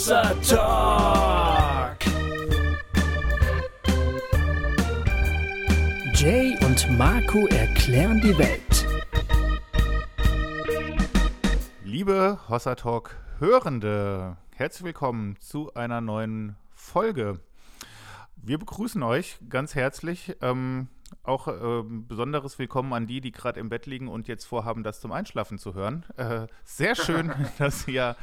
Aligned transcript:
Hossa 0.00 0.34
Talk. 0.48 1.98
Jay 6.14 6.56
und 6.64 6.96
Marco 6.96 7.46
erklären 7.48 8.18
die 8.22 8.38
Welt. 8.38 8.86
Liebe 11.84 12.38
Hossa 12.48 12.76
Talk 12.76 13.14
Hörende, 13.40 14.38
herzlich 14.56 14.84
willkommen 14.84 15.36
zu 15.38 15.74
einer 15.74 16.00
neuen 16.00 16.56
Folge. 16.74 17.40
Wir 18.36 18.58
begrüßen 18.58 19.02
euch 19.02 19.36
ganz 19.50 19.74
herzlich. 19.74 20.34
Ähm, 20.40 20.88
auch 21.22 21.48
äh, 21.48 21.82
besonderes 21.84 22.58
Willkommen 22.58 22.92
an 22.92 23.06
die, 23.06 23.20
die 23.20 23.32
gerade 23.32 23.60
im 23.60 23.68
Bett 23.68 23.86
liegen 23.86 24.08
und 24.08 24.28
jetzt 24.28 24.44
vorhaben, 24.44 24.82
das 24.82 25.00
zum 25.00 25.12
Einschlafen 25.12 25.58
zu 25.58 25.74
hören. 25.74 26.04
Äh, 26.16 26.46
sehr 26.64 26.94
schön, 26.94 27.32
dass 27.58 27.86
ihr 27.86 28.16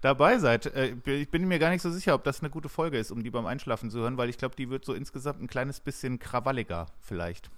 dabei 0.00 0.38
seid. 0.38 0.66
Äh, 0.66 0.94
ich 1.04 1.30
bin 1.30 1.48
mir 1.48 1.58
gar 1.58 1.70
nicht 1.70 1.82
so 1.82 1.90
sicher, 1.90 2.14
ob 2.14 2.24
das 2.24 2.40
eine 2.40 2.50
gute 2.50 2.68
Folge 2.68 2.98
ist, 2.98 3.10
um 3.10 3.22
die 3.22 3.30
beim 3.30 3.46
Einschlafen 3.46 3.90
zu 3.90 3.98
hören, 3.98 4.16
weil 4.16 4.28
ich 4.28 4.38
glaube, 4.38 4.54
die 4.56 4.70
wird 4.70 4.84
so 4.84 4.94
insgesamt 4.94 5.42
ein 5.42 5.48
kleines 5.48 5.80
bisschen 5.80 6.18
krawalliger 6.18 6.86
vielleicht. 7.00 7.50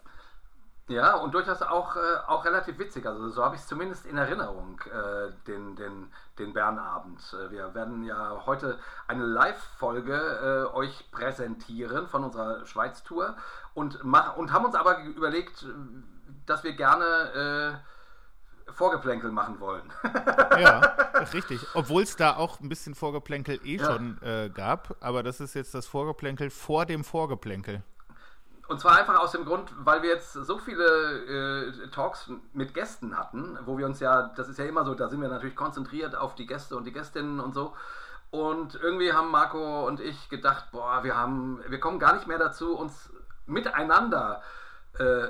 Ja, 0.89 1.17
und 1.17 1.35
durchaus 1.35 1.61
auch, 1.61 1.97
äh, 1.97 2.17
auch 2.27 2.47
relativ 2.47 2.79
witzig. 2.79 3.07
Also 3.07 3.29
so 3.29 3.45
habe 3.45 3.55
ich 3.55 3.61
es 3.61 3.67
zumindest 3.67 4.07
in 4.07 4.17
Erinnerung, 4.17 4.81
äh, 4.87 5.31
den, 5.47 5.77
den, 5.77 6.11
den 6.39 6.55
Bernabend. 6.55 7.21
Äh, 7.35 7.51
wir 7.51 7.75
werden 7.75 8.03
ja 8.05 8.43
heute 8.47 8.79
eine 9.07 9.25
Live-Folge 9.25 10.71
äh, 10.73 10.75
euch 10.75 11.11
präsentieren 11.11 12.09
von 12.09 12.25
unserer 12.25 12.65
Schweiz-Tour 12.65 13.37
und, 13.75 14.03
und 14.03 14.53
haben 14.53 14.65
uns 14.65 14.75
aber 14.75 15.05
überlegt, 15.05 15.67
dass 16.47 16.65
wir 16.65 16.73
gerne 16.73 17.83
äh, 18.67 18.73
Vorgeplänkel 18.73 19.31
machen 19.31 19.61
wollen. 19.61 19.93
ja, 20.59 20.81
richtig. 21.35 21.61
Obwohl 21.75 22.03
es 22.03 22.17
da 22.17 22.37
auch 22.37 22.61
ein 22.61 22.71
bisschen 22.71 22.95
Vorgeplänkel 22.95 23.61
eh 23.63 23.77
ja. 23.77 23.85
schon 23.85 24.23
äh, 24.23 24.49
gab, 24.49 24.97
aber 25.01 25.23
das 25.23 25.41
ist 25.41 25.55
jetzt 25.55 25.75
das 25.75 25.87
Vorgeplänkel 25.87 26.49
vor 26.49 26.87
dem 26.87 27.05
Vorgeplänkel. 27.05 27.83
Und 28.69 28.81
zwar 28.81 28.97
einfach 28.99 29.19
aus 29.19 29.33
dem 29.33 29.47
Grund, 29.47 29.73
weil 29.79 30.03
wir 30.03 30.11
jetzt 30.11 30.35
so 30.35 30.59
viele 30.59 31.73
äh, 31.73 31.89
Talks 31.89 32.31
mit 32.53 32.75
Gästen 32.75 33.17
hatten, 33.17 33.59
wo 33.65 33.79
wir 33.79 33.87
uns 33.87 33.99
ja, 33.99 34.31
das 34.37 34.49
ist 34.51 34.59
ja 34.59 34.67
immer 34.67 34.85
so, 34.85 34.95
da 34.95 35.09
sind 35.09 35.23
wir 35.23 35.29
natürlich 35.29 35.57
konzentriert 35.57 36.15
auf 36.15 36.35
die 36.35 36.47
Gäste 36.47 36.77
und 36.77 36.85
die 36.85 36.93
Gästinnen 36.93 37.41
und 37.41 37.55
so. 37.55 37.75
Und 38.31 38.75
irgendwie 38.75 39.15
haben 39.15 39.31
Marco 39.31 39.87
und 39.87 40.01
ich 40.01 40.29
gedacht, 40.29 40.67
boah, 40.71 41.03
wir 41.03 41.17
haben, 41.17 41.61
wir 41.67 41.81
kommen 41.81 41.99
gar 41.99 42.15
nicht 42.15 42.27
mehr 42.27 42.37
dazu, 42.37 42.77
uns 42.77 43.11
miteinander 43.47 44.43
äh, 44.99 45.29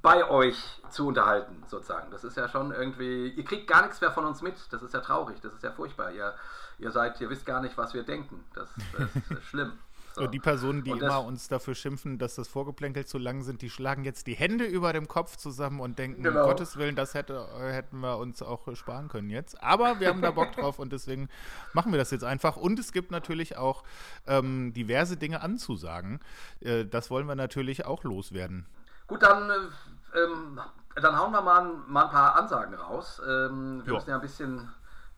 bei 0.00 0.30
euch 0.30 0.80
zu 0.90 1.08
unterhalten, 1.08 1.64
sozusagen. 1.66 2.12
Das 2.12 2.22
ist 2.22 2.36
ja 2.36 2.46
schon 2.48 2.70
irgendwie, 2.70 3.30
ihr 3.30 3.44
kriegt 3.44 3.66
gar 3.66 3.82
nichts 3.82 4.00
mehr 4.00 4.12
von 4.12 4.26
uns 4.26 4.42
mit. 4.42 4.54
Das 4.70 4.80
ist 4.80 4.94
ja 4.94 5.00
traurig, 5.00 5.40
das 5.40 5.54
ist 5.54 5.64
ja 5.64 5.72
furchtbar. 5.72 6.12
Ihr, 6.12 6.34
ihr 6.78 6.92
seid, 6.92 7.20
ihr 7.20 7.30
wisst 7.30 7.46
gar 7.46 7.60
nicht, 7.60 7.76
was 7.76 7.94
wir 7.94 8.04
denken. 8.04 8.44
Das, 8.54 8.68
das 8.96 9.38
ist 9.38 9.44
schlimm. 9.48 9.72
So. 10.14 10.28
die 10.28 10.38
Personen, 10.38 10.84
die 10.84 10.92
immer 10.92 11.24
uns 11.24 11.48
dafür 11.48 11.74
schimpfen, 11.74 12.18
dass 12.18 12.36
das 12.36 12.46
Vorgeplänkel 12.46 13.04
zu 13.04 13.18
lang 13.18 13.42
sind, 13.42 13.62
die 13.62 13.70
schlagen 13.70 14.04
jetzt 14.04 14.28
die 14.28 14.34
Hände 14.34 14.64
über 14.64 14.92
dem 14.92 15.08
Kopf 15.08 15.36
zusammen 15.36 15.80
und 15.80 15.98
denken, 15.98 16.22
genau. 16.22 16.42
um 16.42 16.46
Gottes 16.46 16.76
Willen, 16.76 16.94
das 16.94 17.14
hätte, 17.14 17.48
hätten 17.58 17.98
wir 17.98 18.18
uns 18.18 18.40
auch 18.40 18.72
sparen 18.76 19.08
können 19.08 19.28
jetzt. 19.28 19.60
Aber 19.60 19.98
wir 19.98 20.08
haben 20.08 20.22
da 20.22 20.30
Bock 20.30 20.52
drauf 20.56 20.78
und 20.78 20.92
deswegen 20.92 21.28
machen 21.72 21.90
wir 21.90 21.98
das 21.98 22.12
jetzt 22.12 22.22
einfach. 22.22 22.56
Und 22.56 22.78
es 22.78 22.92
gibt 22.92 23.10
natürlich 23.10 23.56
auch 23.56 23.82
ähm, 24.28 24.72
diverse 24.72 25.16
Dinge 25.16 25.40
anzusagen. 25.40 26.20
Äh, 26.60 26.84
das 26.84 27.10
wollen 27.10 27.26
wir 27.26 27.34
natürlich 27.34 27.84
auch 27.84 28.04
loswerden. 28.04 28.66
Gut, 29.08 29.20
dann, 29.20 29.50
äh, 29.50 30.18
ähm, 30.18 30.60
dann 30.94 31.18
hauen 31.18 31.32
wir 31.32 31.42
mal, 31.42 31.64
mal, 31.88 32.04
ein 32.04 32.10
paar 32.10 32.36
Ansagen 32.36 32.74
raus. 32.74 33.20
Ähm, 33.26 33.82
wir 33.84 33.88
jo. 33.88 33.94
müssen 33.94 34.10
ja 34.10 34.14
ein 34.14 34.22
bisschen, 34.22 34.58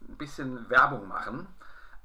ein 0.09 0.17
bisschen 0.17 0.71
Werbung 0.71 1.07
machen. 1.07 1.47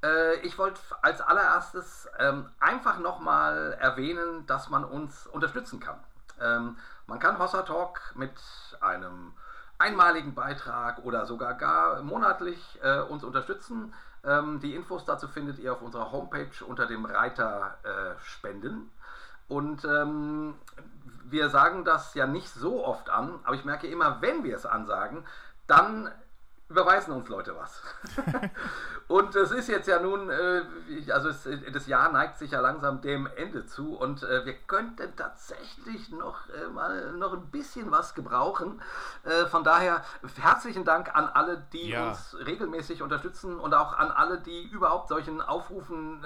Äh, 0.02 0.36
ich 0.40 0.58
wollte 0.58 0.80
als 1.00 1.20
allererstes 1.20 2.08
ähm, 2.18 2.48
einfach 2.60 2.98
nochmal 2.98 3.76
erwähnen, 3.80 4.46
dass 4.46 4.68
man 4.68 4.84
uns 4.84 5.26
unterstützen 5.26 5.80
kann. 5.80 5.98
Ähm, 6.40 6.76
man 7.06 7.18
kann 7.18 7.38
Hossa 7.38 7.62
Talk 7.62 8.00
mit 8.14 8.32
einem 8.80 9.32
einmaligen 9.78 10.34
Beitrag 10.34 11.04
oder 11.04 11.26
sogar 11.26 11.54
gar 11.54 12.02
monatlich 12.02 12.78
äh, 12.82 13.00
uns 13.00 13.24
unterstützen. 13.24 13.92
Ähm, 14.24 14.60
die 14.60 14.74
Infos 14.74 15.04
dazu 15.04 15.26
findet 15.28 15.58
ihr 15.58 15.72
auf 15.72 15.82
unserer 15.82 16.12
Homepage 16.12 16.64
unter 16.66 16.86
dem 16.86 17.04
Reiter 17.04 17.78
äh, 17.82 18.20
Spenden. 18.24 18.90
Und 19.48 19.84
ähm, 19.84 20.54
wir 21.24 21.50
sagen 21.50 21.84
das 21.84 22.14
ja 22.14 22.26
nicht 22.26 22.48
so 22.48 22.84
oft 22.84 23.10
an, 23.10 23.40
aber 23.44 23.54
ich 23.54 23.64
merke 23.64 23.86
immer, 23.88 24.22
wenn 24.22 24.44
wir 24.44 24.56
es 24.56 24.66
ansagen, 24.66 25.24
dann 25.66 26.10
überweisen 26.72 27.12
uns 27.12 27.28
Leute 27.28 27.54
was. 27.54 27.82
und 29.08 29.36
es 29.36 29.50
ist 29.50 29.68
jetzt 29.68 29.86
ja 29.86 30.00
nun, 30.00 30.30
äh, 30.30 30.62
also 31.12 31.28
es, 31.28 31.46
das 31.70 31.86
Jahr 31.86 32.10
neigt 32.10 32.38
sich 32.38 32.52
ja 32.52 32.60
langsam 32.60 33.02
dem 33.02 33.28
Ende 33.36 33.66
zu 33.66 33.94
und 33.94 34.22
äh, 34.22 34.46
wir 34.46 34.54
könnten 34.54 35.14
tatsächlich 35.14 36.10
noch 36.10 36.48
äh, 36.48 36.68
mal 36.68 37.12
noch 37.12 37.34
ein 37.34 37.50
bisschen 37.50 37.90
was 37.90 38.14
gebrauchen. 38.14 38.80
Von 39.50 39.64
daher 39.64 40.02
herzlichen 40.40 40.84
Dank 40.84 41.14
an 41.14 41.28
alle, 41.28 41.62
die 41.72 41.90
ja. 41.90 42.08
uns 42.08 42.36
regelmäßig 42.46 43.02
unterstützen 43.02 43.58
und 43.58 43.74
auch 43.74 43.96
an 43.96 44.10
alle, 44.10 44.38
die 44.38 44.64
überhaupt 44.68 45.08
solchen 45.08 45.40
Aufrufen 45.40 46.24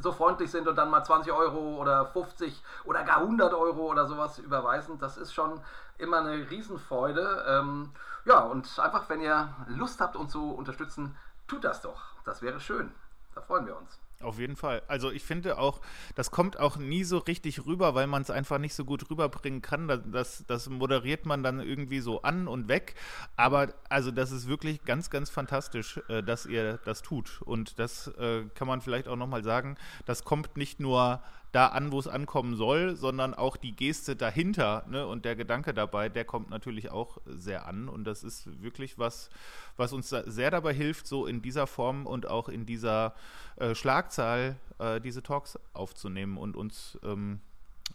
so 0.00 0.12
freundlich 0.12 0.50
sind 0.50 0.66
und 0.68 0.76
dann 0.76 0.90
mal 0.90 1.04
20 1.04 1.32
Euro 1.32 1.76
oder 1.76 2.06
50 2.06 2.62
oder 2.84 3.04
gar 3.04 3.18
100 3.18 3.54
Euro 3.54 3.90
oder 3.90 4.06
sowas 4.06 4.38
überweisen. 4.38 4.98
Das 4.98 5.16
ist 5.16 5.32
schon 5.32 5.60
immer 5.98 6.18
eine 6.18 6.50
Riesenfreude. 6.50 7.94
Ja, 8.26 8.40
und 8.40 8.78
einfach, 8.80 9.08
wenn 9.08 9.20
ihr 9.20 9.54
Lust 9.68 10.00
habt, 10.00 10.16
uns 10.16 10.32
zu 10.32 10.50
unterstützen, 10.50 11.16
tut 11.46 11.62
das 11.62 11.80
doch. 11.80 12.02
Das 12.24 12.42
wäre 12.42 12.60
schön. 12.60 12.92
Da 13.34 13.40
freuen 13.40 13.66
wir 13.66 13.76
uns. 13.76 14.00
Auf 14.22 14.38
jeden 14.38 14.56
Fall. 14.56 14.82
Also 14.88 15.12
ich 15.12 15.22
finde 15.22 15.58
auch, 15.58 15.80
das 16.14 16.30
kommt 16.30 16.58
auch 16.58 16.76
nie 16.76 17.04
so 17.04 17.18
richtig 17.18 17.66
rüber, 17.66 17.94
weil 17.94 18.06
man 18.06 18.22
es 18.22 18.30
einfach 18.30 18.58
nicht 18.58 18.74
so 18.74 18.84
gut 18.84 19.10
rüberbringen 19.10 19.62
kann. 19.62 19.86
Das, 20.10 20.44
das 20.46 20.68
moderiert 20.68 21.26
man 21.26 21.42
dann 21.42 21.60
irgendwie 21.60 22.00
so 22.00 22.22
an 22.22 22.48
und 22.48 22.66
weg. 22.66 22.94
Aber 23.36 23.74
also 23.90 24.10
das 24.10 24.32
ist 24.32 24.48
wirklich 24.48 24.84
ganz, 24.84 25.10
ganz 25.10 25.30
fantastisch, 25.30 26.00
äh, 26.08 26.22
dass 26.22 26.46
ihr 26.46 26.78
das 26.78 27.02
tut. 27.02 27.42
Und 27.42 27.78
das 27.78 28.08
äh, 28.18 28.44
kann 28.54 28.66
man 28.66 28.80
vielleicht 28.80 29.06
auch 29.06 29.16
nochmal 29.16 29.44
sagen, 29.44 29.76
das 30.06 30.24
kommt 30.24 30.56
nicht 30.56 30.80
nur 30.80 31.20
da 31.52 31.68
an, 31.68 31.92
wo 31.92 31.98
es 31.98 32.08
ankommen 32.08 32.56
soll, 32.56 32.96
sondern 32.96 33.34
auch 33.34 33.56
die 33.56 33.74
Geste 33.74 34.16
dahinter 34.16 34.84
ne, 34.88 35.06
und 35.06 35.24
der 35.24 35.36
Gedanke 35.36 35.72
dabei, 35.72 36.08
der 36.08 36.24
kommt 36.24 36.50
natürlich 36.50 36.90
auch 36.90 37.18
sehr 37.24 37.66
an. 37.66 37.88
Und 37.88 38.04
das 38.04 38.24
ist 38.24 38.62
wirklich 38.62 38.98
was, 38.98 39.30
was 39.76 39.92
uns 39.92 40.10
sehr 40.10 40.50
dabei 40.50 40.74
hilft, 40.74 41.06
so 41.06 41.26
in 41.26 41.42
dieser 41.42 41.66
Form 41.66 42.06
und 42.06 42.28
auch 42.28 42.48
in 42.48 42.66
dieser 42.66 43.14
äh, 43.56 43.74
Schlagzahl 43.74 44.56
äh, 44.78 45.00
diese 45.00 45.22
Talks 45.22 45.58
aufzunehmen 45.72 46.36
und 46.36 46.56
uns 46.56 46.98
ähm, 47.02 47.40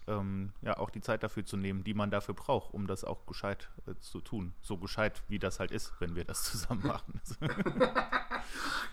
ähm, 0.07 0.51
ja 0.61 0.77
auch 0.77 0.89
die 0.89 1.01
Zeit 1.01 1.23
dafür 1.23 1.45
zu 1.45 1.57
nehmen, 1.57 1.83
die 1.83 1.93
man 1.93 2.11
dafür 2.11 2.33
braucht, 2.33 2.73
um 2.73 2.87
das 2.87 3.03
auch 3.03 3.25
gescheit 3.25 3.69
äh, 3.87 3.95
zu 3.99 4.21
tun. 4.21 4.53
So 4.61 4.77
gescheit, 4.77 5.21
wie 5.27 5.39
das 5.39 5.59
halt 5.59 5.71
ist, 5.71 5.93
wenn 5.99 6.15
wir 6.15 6.25
das 6.25 6.43
zusammen 6.51 6.87
machen. 6.87 7.21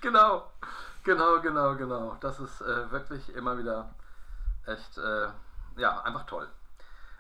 genau, 0.01 0.45
genau, 1.05 1.41
genau, 1.41 1.77
genau. 1.77 2.17
Das 2.21 2.41
ist 2.41 2.61
äh, 2.61 2.91
wirklich 2.91 3.35
immer 3.35 3.59
wieder 3.59 3.95
echt, 4.69 4.99
äh, 4.99 5.29
ja, 5.81 6.01
einfach 6.03 6.27
toll. 6.27 6.49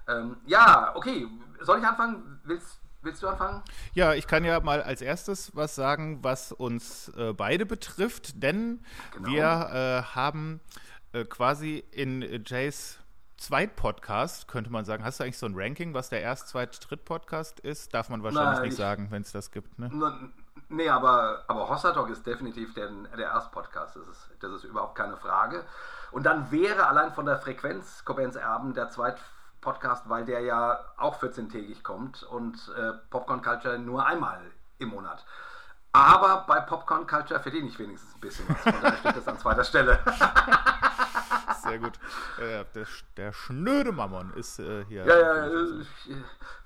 Ähm, 0.07 0.37
ja, 0.47 0.95
okay, 0.95 1.27
soll 1.61 1.79
ich 1.79 1.85
anfangen? 1.85 2.41
Willst, 2.45 2.81
willst 3.03 3.23
du 3.23 3.29
anfangen? 3.29 3.63
Ja, 3.95 4.15
ich 4.15 4.27
kann 4.27 4.45
ja 4.45 4.61
mal 4.61 4.83
als 4.83 5.03
erstes 5.03 5.55
was 5.55 5.75
sagen, 5.75 6.23
was 6.23 6.53
uns 6.53 7.09
äh, 7.17 7.33
beide 7.33 7.67
betrifft, 7.67 8.43
denn 8.43 8.85
genau. 9.13 9.29
wir 9.29 9.45
äh, 9.45 10.03
haben 10.15 10.61
äh, 11.13 11.25
quasi 11.25 11.85
in 11.91 12.43
Jays 12.45 12.99
Zweit-Podcast, 13.39 14.49
könnte 14.49 14.71
man 14.71 14.85
sagen. 14.85 15.05
Hast 15.05 15.21
du 15.21 15.25
eigentlich 15.25 15.39
so 15.39 15.47
ein 15.47 15.55
Ranking, 15.55 15.95
was 15.95 16.09
der 16.09 16.21
Erst-, 16.21 16.49
Zweit-, 16.49 16.79
Dritt-Podcast 16.89 17.61
ist? 17.61 17.95
Darf 17.95 18.09
man 18.09 18.23
wahrscheinlich 18.25 18.55
Nein, 18.55 18.63
nicht 18.63 18.73
ich, 18.73 18.79
sagen, 18.79 19.11
wenn 19.11 19.23
es 19.23 19.31
das 19.31 19.53
gibt, 19.53 19.79
ne? 19.79 19.89
Nee, 20.69 20.89
aber, 20.89 21.45
aber 21.47 21.69
Talk 21.81 22.11
ist 22.11 22.27
definitiv 22.27 22.75
der, 22.75 22.89
der 22.89 23.29
Erst-Podcast. 23.29 23.97
Das 23.97 24.07
ist, 24.09 24.31
das 24.41 24.53
ist 24.53 24.65
überhaupt 24.65 24.95
keine 24.97 25.17
Frage. 25.17 25.65
Und 26.11 26.25
dann 26.25 26.51
wäre 26.51 26.87
allein 26.87 27.13
von 27.13 27.27
der 27.27 27.39
Frequenz 27.39 28.05
Cobains 28.05 28.37
Erben 28.37 28.75
der 28.75 28.89
Zweit-Podcast, 28.89 30.09
weil 30.09 30.25
der 30.25 30.41
ja 30.41 30.81
auch 30.97 31.21
14-tägig 31.21 31.83
kommt 31.83 32.23
und 32.23 32.73
äh, 32.77 32.93
Popcorn 33.11 33.43
Culture 33.43 33.79
nur 33.79 34.07
einmal 34.07 34.41
im 34.79 34.89
Monat. 34.91 35.25
Aber 35.93 36.45
bei 36.47 36.61
Popcorn 36.61 37.07
Culture 37.07 37.41
verdiene 37.41 37.69
ich 37.69 37.79
wenigstens 37.79 38.15
ein 38.15 38.21
bisschen 38.21 38.49
was. 38.49 38.61
Von 38.63 38.83
daher 38.83 38.99
steht 38.99 39.17
das 39.17 39.29
an 39.29 39.39
zweiter 39.39 39.65
Stelle. 39.65 39.99
Sehr 41.69 41.79
gut. 41.79 41.99
Äh, 42.39 42.65
der, 42.75 42.87
der 43.17 43.33
schnöde 43.33 43.93
Mammon 43.93 44.33
ist 44.35 44.59
äh, 44.59 44.85
hier. 44.87 45.05
Ja, 45.07 45.19
ja, 45.19 45.47
äh, 45.47 45.85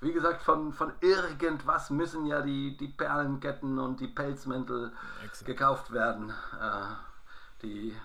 wie 0.01 0.13
gesagt, 0.13 0.41
von, 0.43 0.73
von 0.73 0.93
irgendwas 1.01 1.89
müssen 1.89 2.25
ja 2.25 2.41
die, 2.41 2.77
die 2.77 2.87
Perlenketten 2.87 3.79
und 3.79 3.99
die 3.99 4.07
Pelzmäntel 4.07 4.91
Exakt. 5.23 5.45
gekauft 5.45 5.91
werden. 5.91 6.29
Äh, 6.29 7.63
die 7.63 7.95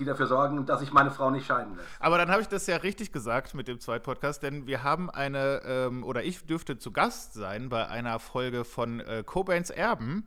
die 0.00 0.04
dafür 0.04 0.26
sorgen, 0.26 0.66
dass 0.66 0.80
sich 0.80 0.92
meine 0.92 1.10
Frau 1.10 1.30
nicht 1.30 1.46
scheiden 1.46 1.76
lässt. 1.76 1.88
Aber 2.00 2.18
dann 2.18 2.30
habe 2.30 2.42
ich 2.42 2.48
das 2.48 2.66
ja 2.66 2.76
richtig 2.76 3.12
gesagt 3.12 3.54
mit 3.54 3.68
dem 3.68 3.80
Zweitpodcast, 3.80 4.42
denn 4.42 4.66
wir 4.66 4.82
haben 4.82 5.10
eine, 5.10 5.60
ähm, 5.64 6.04
oder 6.04 6.24
ich 6.24 6.46
dürfte 6.46 6.78
zu 6.78 6.90
Gast 6.90 7.34
sein 7.34 7.68
bei 7.68 7.86
einer 7.86 8.18
Folge 8.18 8.64
von 8.64 9.00
äh, 9.00 9.22
Cobains 9.24 9.70
Erben. 9.70 10.26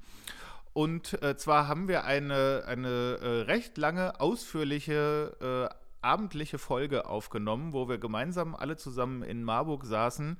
Und 0.74 1.22
äh, 1.22 1.38
zwar 1.38 1.68
haben 1.68 1.88
wir 1.88 2.04
eine, 2.04 2.64
eine 2.68 3.18
äh, 3.22 3.42
recht 3.44 3.78
lange, 3.78 4.20
ausführliche 4.20 5.70
äh, 5.72 5.75
abendliche 6.04 6.60
Folge 6.60 7.06
aufgenommen, 7.06 7.74
wo 7.74 7.88
wir 7.88 7.98
gemeinsam 7.98 8.56
alle 8.56 8.75
zusammen 8.75 9.24
in 9.24 9.44
Marburg 9.44 9.86
saßen 9.86 10.40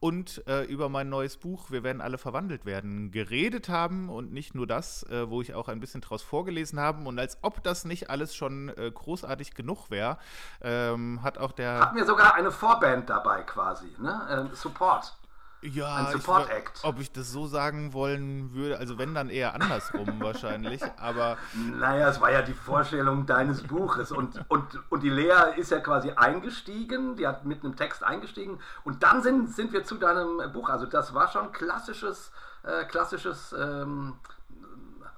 und 0.00 0.46
äh, 0.48 0.64
über 0.64 0.88
mein 0.88 1.08
neues 1.08 1.36
Buch 1.36 1.70
Wir 1.70 1.84
werden 1.84 2.02
alle 2.02 2.18
verwandelt 2.18 2.66
werden 2.66 3.12
geredet 3.12 3.68
haben 3.68 4.08
und 4.08 4.32
nicht 4.32 4.54
nur 4.54 4.66
das, 4.66 5.04
äh, 5.04 5.30
wo 5.30 5.40
ich 5.40 5.54
auch 5.54 5.68
ein 5.68 5.80
bisschen 5.80 6.00
draus 6.00 6.22
vorgelesen 6.22 6.80
habe 6.80 7.06
und 7.06 7.18
als 7.18 7.38
ob 7.42 7.62
das 7.62 7.84
nicht 7.84 8.10
alles 8.10 8.34
schon 8.34 8.70
äh, 8.70 8.90
großartig 8.90 9.54
genug 9.54 9.90
wäre, 9.90 10.18
ähm, 10.60 11.22
hat 11.22 11.38
auch 11.38 11.52
der... 11.52 11.80
Hatten 11.80 11.96
wir 11.96 12.06
sogar 12.06 12.34
eine 12.34 12.50
Vorband 12.50 13.08
dabei 13.08 13.42
quasi, 13.42 13.86
ne? 13.98 14.20
Ähm, 14.30 14.50
Support. 14.54 15.16
Ja, 15.64 15.94
ein 15.94 16.12
Support 16.12 16.50
Act. 16.50 16.78
Ich, 16.78 16.84
ob 16.84 17.00
ich 17.00 17.10
das 17.10 17.32
so 17.32 17.46
sagen 17.46 17.94
wollen 17.94 18.52
würde, 18.52 18.78
also 18.78 18.98
wenn 18.98 19.14
dann 19.14 19.30
eher 19.30 19.54
andersrum 19.54 20.06
wahrscheinlich, 20.20 20.82
aber. 20.98 21.38
Naja, 21.54 22.08
es 22.08 22.20
war 22.20 22.30
ja 22.30 22.42
die 22.42 22.52
Vorstellung 22.52 23.24
deines 23.24 23.62
Buches 23.62 24.12
und, 24.12 24.44
und, 24.48 24.78
und 24.90 25.02
die 25.02 25.08
Lea 25.08 25.56
ist 25.56 25.70
ja 25.70 25.80
quasi 25.80 26.10
eingestiegen, 26.10 27.16
die 27.16 27.26
hat 27.26 27.46
mit 27.46 27.64
einem 27.64 27.76
Text 27.76 28.04
eingestiegen 28.04 28.60
und 28.84 29.02
dann 29.02 29.22
sind, 29.22 29.54
sind 29.54 29.72
wir 29.72 29.84
zu 29.84 29.96
deinem 29.96 30.52
Buch. 30.52 30.68
Also 30.68 30.84
das 30.84 31.14
war 31.14 31.28
schon 31.28 31.50
klassisches, 31.52 32.30
äh, 32.62 32.84
klassisches. 32.84 33.54
Ähm, 33.58 34.14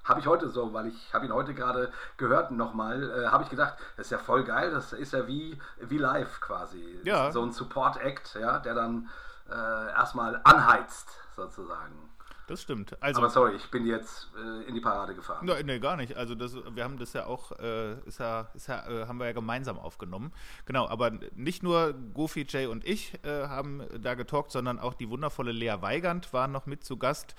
habe 0.05 0.21
ich 0.21 0.29
heute 0.29 0.49
so, 0.49 0.73
weil 0.73 0.87
ich 0.87 1.13
habe 1.13 1.27
ihn 1.27 1.33
heute 1.35 1.53
gerade 1.53 1.91
gehört 2.17 2.53
nochmal, 2.53 3.11
äh, 3.11 3.27
habe 3.27 3.43
ich 3.43 3.51
gedacht, 3.51 3.75
das 3.97 4.07
ist 4.07 4.11
ja 4.13 4.19
voll 4.19 4.45
geil, 4.45 4.71
das 4.71 4.93
ist 4.93 5.13
ja 5.13 5.27
wie, 5.27 5.59
wie 5.81 5.99
live 5.99 6.41
quasi. 6.41 7.01
Ja. 7.03 7.33
So 7.33 7.43
ein 7.43 7.51
Support-Act, 7.51 8.39
ja, 8.41 8.61
der 8.61 8.75
dann 8.75 9.09
äh, 9.51 9.91
erstmal 9.91 10.41
anheizt, 10.45 11.09
sozusagen. 11.35 12.07
Das 12.47 12.63
stimmt. 12.63 12.97
Also, 13.03 13.21
Aber 13.21 13.31
sorry, 13.31 13.57
ich 13.57 13.71
bin 13.73 13.87
jetzt 13.87 14.31
äh, 14.37 14.69
in 14.69 14.75
die 14.75 14.81
Parade 14.81 15.17
gefahren. 15.17 15.45
Nee, 15.45 15.65
nee, 15.65 15.81
gar 15.81 15.97
nicht. 15.97 16.17
Also 16.17 16.37
das, 16.37 16.55
wir 16.55 16.85
haben 16.85 16.97
das 16.97 17.13
ja 17.13 17.27
auch, 17.27 17.51
äh, 17.59 17.99
ist 18.07 18.21
ja, 18.21 18.49
ist 18.55 18.69
ja, 18.69 18.87
äh, 18.89 19.07
haben 19.09 19.19
wir 19.19 19.27
ja 19.27 19.33
gemeinsam 19.33 19.79
aufgenommen. 19.79 20.33
Genau, 20.65 20.89
aber 20.89 21.11
nicht 21.35 21.65
nur 21.65 21.93
Goofy, 22.15 22.47
Jay 22.49 22.67
und 22.67 22.87
ich 22.87 23.15
äh, 23.25 23.49
haben 23.49 23.83
da 24.01 24.15
getalkt, 24.15 24.53
sondern 24.53 24.79
auch 24.79 24.95
die 24.95 25.11
wundervolle 25.11 25.51
Lea 25.51 25.75
Weigand 25.81 26.33
war 26.33 26.47
noch 26.47 26.67
mit 26.67 26.85
zu 26.85 26.99
Gast. 26.99 27.35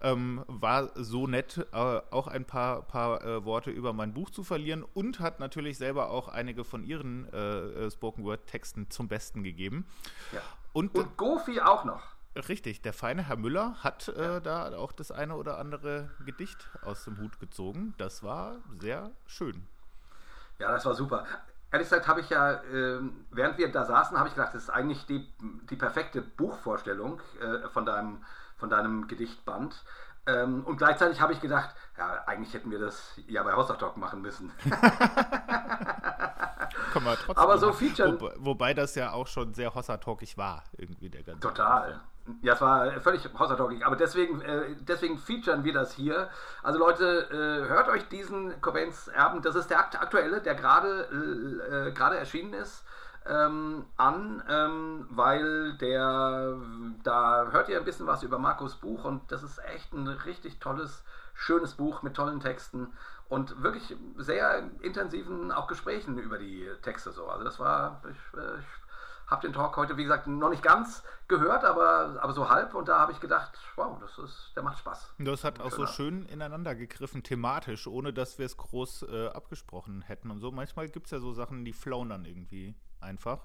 Ähm, 0.00 0.44
war 0.46 0.90
so 0.94 1.26
nett, 1.26 1.66
äh, 1.72 1.76
auch 1.76 2.28
ein 2.28 2.44
paar, 2.44 2.82
paar 2.82 3.24
äh, 3.24 3.44
Worte 3.44 3.72
über 3.72 3.92
mein 3.92 4.14
Buch 4.14 4.30
zu 4.30 4.44
verlieren 4.44 4.84
und 4.94 5.18
hat 5.18 5.40
natürlich 5.40 5.76
selber 5.76 6.10
auch 6.10 6.28
einige 6.28 6.64
von 6.64 6.84
ihren 6.84 7.26
Spoken 7.90 8.24
Word 8.24 8.46
Texten 8.46 8.90
zum 8.90 9.08
Besten 9.08 9.42
gegeben. 9.42 9.86
Ja. 10.32 10.40
Und, 10.72 10.94
und 10.94 11.16
Goofy 11.16 11.60
auch 11.60 11.84
noch. 11.84 12.02
Richtig, 12.34 12.80
der 12.80 12.94
feine 12.94 13.22
Herr 13.22 13.36
Müller 13.36 13.76
hat 13.80 14.08
äh, 14.08 14.40
da 14.40 14.74
auch 14.76 14.92
das 14.92 15.10
eine 15.10 15.36
oder 15.36 15.58
andere 15.58 16.10
Gedicht 16.24 16.70
aus 16.82 17.04
dem 17.04 17.18
Hut 17.18 17.38
gezogen. 17.40 17.94
Das 17.98 18.22
war 18.22 18.56
sehr 18.80 19.10
schön. 19.26 19.66
Ja, 20.58 20.72
das 20.72 20.86
war 20.86 20.94
super. 20.94 21.26
Ehrlich 21.70 21.88
gesagt 21.88 22.08
habe 22.08 22.20
ich 22.20 22.30
ja, 22.30 22.52
äh, 22.52 23.00
während 23.30 23.58
wir 23.58 23.70
da 23.70 23.84
saßen, 23.84 24.16
habe 24.16 24.28
ich 24.28 24.34
gedacht, 24.34 24.54
das 24.54 24.64
ist 24.64 24.70
eigentlich 24.70 25.04
die, 25.06 25.30
die 25.70 25.76
perfekte 25.76 26.22
Buchvorstellung 26.22 27.20
äh, 27.40 27.68
von, 27.68 27.84
deinem, 27.84 28.24
von 28.56 28.70
deinem 28.70 29.08
Gedichtband. 29.08 29.84
Ähm, 30.26 30.64
und 30.64 30.76
gleichzeitig 30.76 31.20
habe 31.20 31.32
ich 31.32 31.40
gedacht, 31.40 31.74
ja, 31.98 32.22
eigentlich 32.26 32.54
hätten 32.54 32.70
wir 32.70 32.78
das 32.78 33.18
ja 33.26 33.42
bei 33.42 33.52
House 33.52 33.70
of 33.70 33.78
Talk 33.78 33.96
machen 33.96 34.22
müssen. 34.22 34.52
Kann 36.92 37.04
man 37.04 37.16
trotzdem 37.16 37.42
Aber 37.42 37.58
so 37.58 37.72
Feature. 37.72 38.20
Wo, 38.20 38.30
wobei 38.38 38.74
das 38.74 38.94
ja 38.94 39.12
auch 39.12 39.26
schon 39.26 39.54
sehr 39.54 39.74
Hossa 39.74 39.96
Talkig 39.96 40.36
war, 40.36 40.62
irgendwie 40.76 41.08
der 41.10 41.22
ganze. 41.22 41.40
Total. 41.40 42.00
Ja, 42.42 42.52
es 42.52 42.60
war 42.60 43.00
völlig 43.00 43.28
Hossa 43.36 43.56
Talkig. 43.56 43.84
Aber 43.84 43.96
deswegen, 43.96 44.40
äh, 44.42 44.76
deswegen 44.80 45.18
featuren 45.18 45.64
wir 45.64 45.72
das 45.72 45.92
hier. 45.92 46.28
Also 46.62 46.78
Leute, 46.78 47.28
äh, 47.30 47.68
hört 47.68 47.88
euch 47.88 48.06
diesen 48.08 48.60
Cobains 48.60 49.08
Erben, 49.08 49.42
das 49.42 49.56
ist 49.56 49.70
der 49.70 49.80
aktuelle, 49.80 50.40
der 50.40 50.54
gerade 50.54 51.88
äh, 51.88 51.92
gerade 51.92 52.16
erschienen 52.16 52.52
ist. 52.54 52.84
Ähm, 53.26 53.86
an, 53.96 54.42
ähm, 54.48 55.06
weil 55.10 55.74
der, 55.78 56.56
da 57.04 57.46
hört 57.50 57.68
ihr 57.68 57.78
ein 57.78 57.84
bisschen 57.84 58.06
was 58.06 58.22
über 58.22 58.38
Markus 58.38 58.76
Buch 58.76 59.04
und 59.04 59.30
das 59.30 59.42
ist 59.42 59.58
echt 59.64 59.92
ein 59.92 60.08
richtig 60.08 60.58
tolles, 60.58 61.04
schönes 61.34 61.74
Buch 61.74 62.02
mit 62.02 62.14
tollen 62.14 62.40
Texten 62.40 62.92
und 63.28 63.62
wirklich 63.62 63.96
sehr 64.16 64.70
intensiven 64.80 65.52
auch 65.52 65.68
Gesprächen 65.68 66.18
über 66.18 66.36
die 66.36 66.68
Texte 66.82 67.12
so. 67.12 67.28
Also 67.28 67.44
das 67.44 67.58
war, 67.58 68.02
ich, 68.10 68.38
ich 68.38 68.66
habe 69.32 69.46
den 69.46 69.52
Talk 69.52 69.76
heute, 69.76 69.96
wie 69.96 70.02
gesagt, 70.02 70.26
noch 70.26 70.50
nicht 70.50 70.62
ganz 70.62 71.02
gehört, 71.28 71.64
aber, 71.64 72.18
aber 72.20 72.32
so 72.32 72.48
halb 72.50 72.74
und 72.74 72.88
da 72.88 72.98
habe 72.98 73.12
ich 73.12 73.20
gedacht, 73.20 73.52
wow, 73.76 73.98
das 74.00 74.18
ist, 74.18 74.52
der 74.54 74.62
macht 74.62 74.78
Spaß. 74.78 75.14
Das 75.18 75.44
hat 75.44 75.60
auch 75.60 75.70
so 75.70 75.86
schön 75.86 76.26
ineinander 76.26 76.74
gegriffen, 76.74 77.22
thematisch, 77.22 77.86
ohne 77.86 78.12
dass 78.12 78.38
wir 78.38 78.46
es 78.46 78.56
groß 78.56 79.04
äh, 79.04 79.28
abgesprochen 79.28 80.02
hätten 80.02 80.30
und 80.30 80.40
so. 80.40 80.52
Manchmal 80.52 80.88
gibt 80.88 81.06
es 81.06 81.12
ja 81.12 81.20
so 81.20 81.32
Sachen, 81.32 81.64
die 81.64 81.72
flown 81.72 82.10
dann 82.10 82.24
irgendwie 82.24 82.74
einfach. 83.02 83.44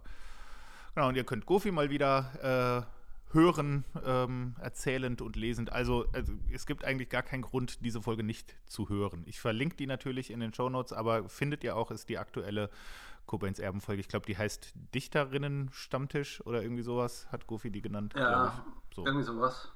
Genau, 0.96 1.10
und 1.10 1.16
ihr 1.16 1.24
könnt 1.24 1.46
Goofy 1.46 1.72
mal 1.72 1.90
wieder 1.90 2.86
äh, 2.90 3.34
hören, 3.34 3.84
ähm, 4.06 4.56
erzählend 4.60 5.22
und 5.22 5.36
lesend. 5.36 5.72
Also, 5.72 6.06
also, 6.14 6.34
es 6.52 6.66
gibt 6.66 6.86
eigentlich 6.86 7.10
gar 7.10 7.24
keinen 7.24 7.42
Grund, 7.42 7.84
diese 7.84 8.02
Folge 8.02 8.24
nicht 8.24 8.56
zu 8.66 8.90
hören. 8.90 9.24
Ich 9.26 9.40
verlinke 9.40 9.76
die 9.76 9.88
natürlich 9.88 10.32
in 10.32 10.40
den 10.40 10.54
Show 10.54 10.70
Notes, 10.70 10.94
aber 10.94 11.28
findet 11.30 11.64
ihr 11.64 11.76
auch, 11.76 11.92
ist 11.92 12.10
die 12.10 12.18
aktuelle 12.18 12.70
Cobains 13.26 13.60
Erbenfolge. 13.60 14.00
Ich 14.00 14.08
glaube, 14.08 14.26
die 14.26 14.38
heißt 14.38 14.74
Dichterinnen-Stammtisch 14.96 16.42
oder 16.46 16.62
irgendwie 16.62 16.84
sowas, 16.84 17.28
hat 17.32 17.46
Goofy 17.46 17.70
die 17.70 17.82
genannt. 17.82 18.14
Ja, 18.16 18.66
so. 18.96 19.06
irgendwie 19.06 19.26
sowas. 19.26 19.72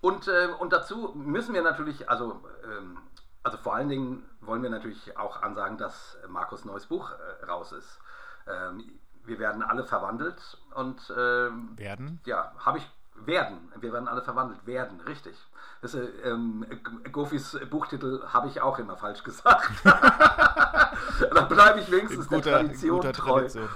Und, 0.00 0.26
äh, 0.26 0.48
und 0.58 0.72
dazu 0.72 1.12
müssen 1.14 1.54
wir 1.54 1.62
natürlich, 1.62 2.10
also, 2.10 2.42
ähm, 2.64 2.98
also 3.44 3.56
vor 3.56 3.74
allen 3.74 3.88
Dingen 3.88 4.24
wollen 4.40 4.62
wir 4.62 4.70
natürlich 4.70 5.16
auch 5.16 5.42
ansagen, 5.42 5.78
dass 5.78 6.18
Markus 6.28 6.64
neues 6.64 6.86
Buch 6.86 7.12
äh, 7.12 7.44
raus 7.44 7.70
ist. 7.72 8.00
Ähm, 8.48 8.98
wir 9.24 9.38
werden 9.38 9.62
alle 9.62 9.84
verwandelt 9.84 10.58
und 10.74 11.12
ähm, 11.16 11.76
werden? 11.76 12.20
Ja, 12.24 12.52
habe 12.58 12.78
ich 12.78 12.90
werden. 13.26 13.72
Wir 13.80 13.92
werden 13.92 14.08
alle 14.08 14.22
verwandelt 14.22 14.66
werden, 14.66 15.00
richtig. 15.02 15.36
Das, 15.80 15.94
äh, 15.94 16.04
ähm, 16.24 16.64
Gofis 17.10 17.58
Buchtitel 17.70 18.22
habe 18.28 18.48
ich 18.48 18.60
auch 18.60 18.78
immer 18.78 18.96
falsch 18.96 19.22
gesagt. 19.24 19.70
da 19.84 21.40
bleibe 21.48 21.80
ich 21.80 21.90
wenigstens 21.90 22.28
guter, 22.28 22.42
der 22.42 22.60
Tradition 22.60 23.00
treu. 23.00 23.12
Tradition, 23.12 23.68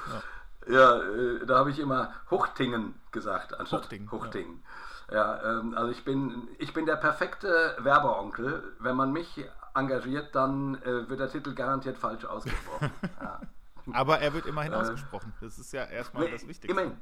ja, 0.69 0.73
ja 0.73 1.03
äh, 1.03 1.47
da 1.47 1.59
habe 1.59 1.71
ich 1.71 1.79
immer 1.79 2.13
Huchtingen 2.31 2.95
gesagt 3.13 3.59
anstatt 3.59 3.83
Huchting. 3.85 4.11
Huchting. 4.11 4.63
Ja, 5.11 5.17
ja 5.17 5.59
ähm, 5.59 5.75
also 5.77 5.91
ich 5.91 6.05
bin, 6.05 6.49
ich 6.59 6.73
bin 6.73 6.87
der 6.87 6.97
perfekte 6.97 7.77
Werbeonkel. 7.79 8.63
Wenn 8.79 8.97
man 8.97 9.13
mich 9.13 9.45
engagiert, 9.75 10.35
dann 10.35 10.81
äh, 10.83 11.09
wird 11.09 11.21
der 11.21 11.29
Titel 11.29 11.55
garantiert 11.55 11.99
falsch 11.99 12.25
ausgesprochen. 12.25 12.91
ja. 13.21 13.41
Aber 13.93 14.19
er 14.21 14.33
wird 14.35 14.47
immerhin 14.47 14.73
äh, 14.73 14.77
ausgesprochen. 14.77 15.33
Das 15.41 15.59
ist 15.59 15.73
ja 15.73 15.85
erstmal 15.85 16.31
das 16.31 16.47
Wichtigste. 16.47 16.69
Immerhin. 16.69 17.01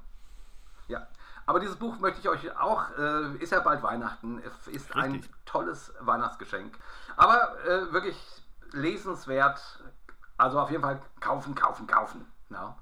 Ja. 0.89 1.07
Aber 1.47 1.61
dieses 1.61 1.77
Buch 1.77 1.99
möchte 1.99 2.21
ich 2.21 2.29
euch 2.29 2.57
auch, 2.57 2.85
äh, 2.99 3.37
ist 3.37 3.53
ja 3.53 3.61
bald 3.61 3.83
Weihnachten, 3.83 4.39
ist 4.39 4.67
Richtig. 4.67 4.97
ein 4.97 5.25
tolles 5.45 5.93
Weihnachtsgeschenk. 6.01 6.79
Aber 7.17 7.59
äh, 7.65 7.93
wirklich 7.93 8.17
lesenswert. 8.73 9.85
Also 10.37 10.59
auf 10.59 10.71
jeden 10.71 10.83
Fall 10.83 11.01
kaufen, 11.21 11.55
kaufen, 11.55 11.87
kaufen. 11.87 12.27
Ja. 12.51 12.77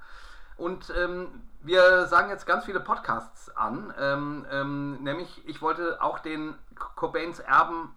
Und 0.57 0.93
ähm, 0.97 1.43
wir 1.61 2.07
sagen 2.07 2.31
jetzt 2.31 2.47
ganz 2.47 2.65
viele 2.65 2.81
Podcasts 2.81 3.55
an. 3.57 3.93
Ähm, 3.99 4.47
ähm, 4.51 5.03
nämlich, 5.03 5.47
ich 5.47 5.61
wollte 5.61 6.01
auch 6.03 6.19
den 6.19 6.55
Cobains 6.97 7.41
Erben 7.41 7.95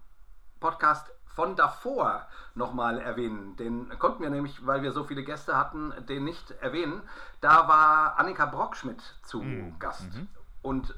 Podcast 0.59 1.11
von 1.35 1.55
davor 1.55 2.25
nochmal 2.55 2.99
erwähnen. 2.99 3.55
Den 3.57 3.89
konnten 3.99 4.23
wir 4.23 4.29
nämlich, 4.29 4.65
weil 4.65 4.81
wir 4.81 4.93
so 4.93 5.03
viele 5.03 5.23
Gäste 5.23 5.57
hatten, 5.57 5.93
den 6.07 6.23
nicht 6.23 6.51
erwähnen. 6.61 7.01
Da 7.41 7.67
war 7.67 8.17
Annika 8.17 8.45
Brockschmidt 8.45 9.01
zu 9.23 9.41
mhm. 9.41 9.77
Gast. 9.77 10.13
Mhm. 10.15 10.27
Und 10.61 10.95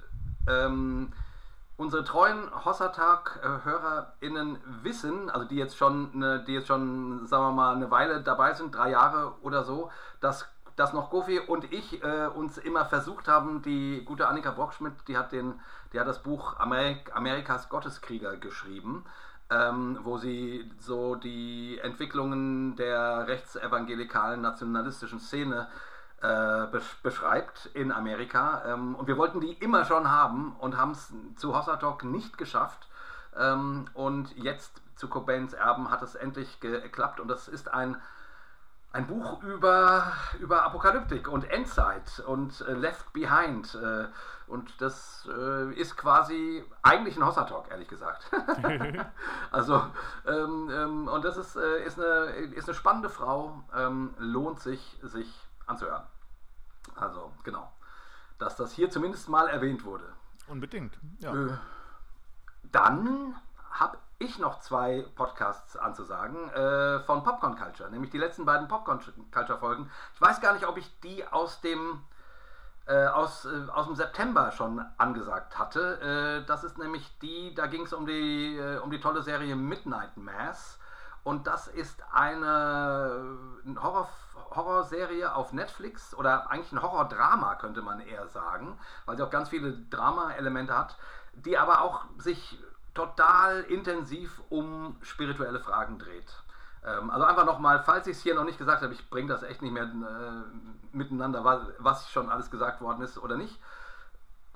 ähm, 0.47 1.11
unsere 1.75 2.03
treuen 2.03 2.49
Hossatag-HörerInnen 2.63 4.59
wissen, 4.83 5.29
also 5.29 5.47
die 5.47 5.55
jetzt 5.55 5.75
schon, 5.77 6.11
eine, 6.13 6.43
die 6.43 6.53
jetzt 6.53 6.67
schon, 6.67 7.25
sagen 7.25 7.43
wir 7.43 7.51
mal, 7.51 7.75
eine 7.75 7.89
Weile 7.91 8.21
dabei 8.21 8.53
sind, 8.53 8.75
drei 8.75 8.91
Jahre 8.91 9.33
oder 9.41 9.63
so, 9.63 9.91
dass 10.21 10.47
dass 10.75 10.93
noch 10.93 11.09
Gofi 11.09 11.39
und 11.39 11.73
ich 11.73 12.03
äh, 12.03 12.27
uns 12.27 12.59
immer 12.59 12.85
versucht 12.85 13.27
haben, 13.27 13.63
die 13.63 14.03
gute 14.05 14.27
Annika 14.27 14.51
Brockschmidt, 14.51 14.93
die 15.07 15.17
hat, 15.17 15.31
den, 15.31 15.59
die 15.91 15.99
hat 15.99 16.07
das 16.07 16.21
Buch 16.21 16.59
Amerik 16.59 17.15
Amerikas 17.15 17.67
Gotteskrieger 17.67 18.37
geschrieben 18.37 19.03
ähm, 19.49 19.99
wo 20.03 20.17
sie 20.17 20.69
so 20.79 21.15
die 21.15 21.79
Entwicklungen 21.79 22.75
der 22.75 23.27
rechtsevangelikalen 23.27 24.41
nationalistischen 24.41 25.19
Szene 25.19 25.67
äh, 26.21 26.65
beschreibt 27.03 27.67
in 27.73 27.91
Amerika. 27.91 28.63
Ähm, 28.65 28.95
und 28.95 29.07
wir 29.07 29.17
wollten 29.17 29.39
die 29.39 29.53
immer 29.53 29.85
schon 29.85 30.09
haben 30.09 30.55
und 30.59 30.77
haben 30.77 30.91
es 30.91 31.13
zu 31.35 31.55
Hossa 31.55 31.77
Talk 31.77 32.03
nicht 32.03 32.37
geschafft. 32.37 32.87
Ähm, 33.37 33.85
und 33.93 34.35
jetzt 34.37 34.81
zu 34.95 35.07
Cobains 35.07 35.53
Erben 35.53 35.91
hat 35.91 36.01
es 36.01 36.15
endlich 36.15 36.59
geklappt 36.59 37.19
und 37.19 37.27
das 37.27 37.47
ist 37.47 37.71
ein 37.71 37.97
ein 38.93 39.05
Buch 39.05 39.43
über, 39.43 40.11
über 40.39 40.63
Apokalyptik 40.63 41.27
und 41.27 41.49
Endzeit 41.51 42.23
und 42.25 42.61
äh, 42.61 42.73
Left 42.73 43.13
Behind. 43.13 43.75
Äh, 43.75 44.05
und 44.47 44.81
das 44.81 45.27
äh, 45.31 45.73
ist 45.73 45.97
quasi 45.97 46.63
eigentlich 46.81 47.17
ein 47.17 47.25
Hossa-Talk, 47.25 47.69
ehrlich 47.69 47.89
gesagt. 47.89 48.31
also, 49.51 49.85
ähm, 50.25 50.69
ähm, 50.71 51.07
und 51.07 51.25
das 51.25 51.35
ist, 51.37 51.55
äh, 51.57 51.83
ist, 51.83 51.99
eine, 51.99 52.31
ist 52.55 52.67
eine 52.67 52.75
spannende 52.75 53.09
Frau, 53.09 53.63
ähm, 53.75 54.13
lohnt 54.17 54.61
sich, 54.61 54.99
sich 55.03 55.29
anzuhören. 55.65 56.03
Also, 56.95 57.33
genau. 57.43 57.71
Dass 58.39 58.55
das 58.55 58.71
hier 58.71 58.89
zumindest 58.89 59.27
mal 59.27 59.47
erwähnt 59.49 59.83
wurde. 59.83 60.05
Unbedingt, 60.47 60.97
ja. 61.19 61.33
Äh, 61.33 61.57
dann 62.71 63.35
habe 63.71 63.97
ich 64.19 64.39
noch 64.39 64.61
zwei 64.61 65.05
Podcasts 65.15 65.75
anzusagen 65.75 66.49
äh, 66.51 67.01
von 67.01 67.23
Popcorn 67.23 67.55
Culture, 67.57 67.91
nämlich 67.91 68.11
die 68.11 68.17
letzten 68.17 68.45
beiden 68.45 68.67
Popcorn 68.67 69.01
Culture 69.31 69.59
Folgen. 69.59 69.91
Ich 70.13 70.21
weiß 70.21 70.41
gar 70.41 70.53
nicht, 70.53 70.65
ob 70.65 70.77
ich 70.77 70.99
die 71.01 71.27
aus 71.27 71.61
dem 71.61 72.01
aus, 72.93 73.45
äh, 73.45 73.69
aus 73.71 73.87
dem 73.87 73.95
September 73.95 74.51
schon 74.51 74.83
angesagt 74.97 75.57
hatte. 75.57 76.41
Äh, 76.41 76.45
das 76.45 76.63
ist 76.63 76.77
nämlich 76.77 77.17
die, 77.19 77.53
da 77.53 77.67
ging 77.67 77.83
es 77.83 77.93
um 77.93 78.05
die, 78.05 78.57
äh, 78.57 78.77
um 78.79 78.91
die 78.91 78.99
tolle 78.99 79.21
Serie 79.21 79.55
Midnight 79.55 80.15
Mass. 80.15 80.79
Und 81.23 81.47
das 81.47 81.67
ist 81.67 82.01
eine 82.13 83.37
Horror, 83.81 84.07
Horrorserie 84.51 85.35
auf 85.35 85.51
Netflix 85.51 86.13
oder 86.15 86.49
eigentlich 86.49 86.71
ein 86.71 86.81
Horrordrama, 86.81 87.55
könnte 87.55 87.81
man 87.81 87.99
eher 87.99 88.27
sagen, 88.27 88.79
weil 89.05 89.17
sie 89.17 89.23
auch 89.23 89.29
ganz 89.29 89.49
viele 89.49 89.73
Drama-Elemente 89.89 90.77
hat, 90.77 90.95
die 91.33 91.57
aber 91.57 91.81
auch 91.81 92.05
sich 92.17 92.57
total 92.93 93.63
intensiv 93.63 94.41
um 94.49 94.95
spirituelle 95.01 95.59
Fragen 95.59 95.99
dreht. 95.99 96.43
Ähm, 96.87 97.09
also 97.09 97.25
einfach 97.25 97.45
nochmal, 97.45 97.83
falls 97.83 98.07
ich 98.07 98.17
es 98.17 98.23
hier 98.23 98.35
noch 98.35 98.45
nicht 98.45 98.57
gesagt 98.57 98.81
habe, 98.81 98.93
ich 98.93 99.09
bringe 99.09 99.27
das 99.27 99.43
echt 99.43 99.61
nicht 99.61 99.73
mehr 99.73 99.83
äh, 99.83 100.95
miteinander, 100.95 101.43
was 101.79 102.09
schon 102.09 102.29
alles 102.29 102.49
gesagt 102.49 102.81
worden 102.81 103.01
ist 103.01 103.17
oder 103.17 103.35
nicht. 103.35 103.59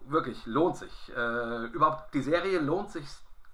Wirklich, 0.05 0.45
lohnt 0.45 0.77
sich. 0.77 1.11
Äh, 1.15 1.65
überhaupt, 1.67 2.13
die 2.13 2.21
Serie 2.21 2.59
lohnt 2.59 2.91
sich 2.91 3.05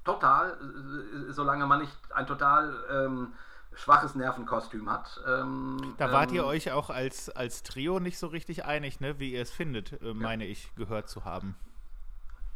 total, 0.04 0.52
äh, 0.52 1.32
solange 1.32 1.66
man 1.66 1.82
nicht 1.82 1.96
ein 2.14 2.28
total 2.28 2.74
ähm, 2.90 3.34
schwaches 3.74 4.16
Nervenkostüm 4.16 4.90
hat. 4.90 5.22
Ähm, 5.28 5.96
da 5.98 6.12
wart 6.12 6.32
ihr 6.32 6.44
ähm, 6.44 6.48
euch 6.48 6.72
auch 6.72 6.90
als, 6.90 7.30
als 7.30 7.64
Trio 7.64 8.00
nicht 8.00 8.18
so 8.18 8.28
richtig 8.28 8.66
einig, 8.66 9.00
ne? 9.00 9.20
wie 9.20 9.34
ihr 9.34 9.42
es 9.42 9.52
findet, 9.52 10.02
äh, 10.02 10.14
meine 10.14 10.46
ja. 10.46 10.52
ich 10.52 10.74
gehört 10.76 11.10
zu 11.10 11.26
haben. 11.26 11.56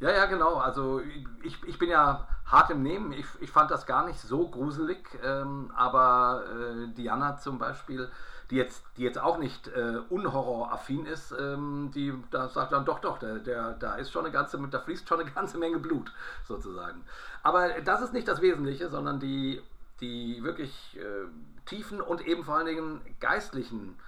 Ja, 0.01 0.09
ja, 0.09 0.25
genau. 0.25 0.55
Also 0.55 0.99
ich, 1.43 1.63
ich 1.63 1.77
bin 1.77 1.89
ja 1.89 2.27
hart 2.43 2.71
im 2.71 2.81
Nehmen. 2.81 3.13
Ich, 3.13 3.27
ich 3.39 3.51
fand 3.51 3.69
das 3.69 3.85
gar 3.85 4.03
nicht 4.05 4.19
so 4.19 4.47
gruselig. 4.47 4.97
Ähm, 5.23 5.71
aber 5.75 6.43
äh, 6.49 6.87
Diana 6.95 7.37
zum 7.37 7.59
Beispiel, 7.59 8.09
die 8.49 8.55
jetzt, 8.55 8.83
die 8.97 9.03
jetzt 9.03 9.19
auch 9.19 9.37
nicht 9.37 9.67
äh, 9.67 9.99
unhorroraffin 10.09 11.05
ist, 11.05 11.31
ähm, 11.39 11.91
die 11.93 12.15
da 12.31 12.49
sagt 12.49 12.71
dann 12.71 12.83
doch, 12.83 12.97
doch, 12.97 13.19
der, 13.19 13.37
der, 13.37 13.73
da 13.73 13.93
ist 13.93 14.11
schon 14.11 14.25
eine 14.25 14.33
ganze, 14.33 14.57
da 14.69 14.79
fließt 14.79 15.07
schon 15.07 15.19
eine 15.19 15.29
ganze 15.29 15.59
Menge 15.59 15.77
Blut, 15.77 16.11
sozusagen. 16.47 17.03
Aber 17.43 17.69
das 17.81 18.01
ist 18.01 18.11
nicht 18.11 18.27
das 18.27 18.41
Wesentliche, 18.41 18.89
sondern 18.89 19.19
die, 19.19 19.61
die 20.01 20.43
wirklich 20.43 20.97
äh, 20.99 21.27
tiefen 21.67 22.01
und 22.01 22.25
eben 22.25 22.43
vor 22.43 22.55
allen 22.55 22.65
Dingen 22.65 23.01
geistlichen 23.19 23.99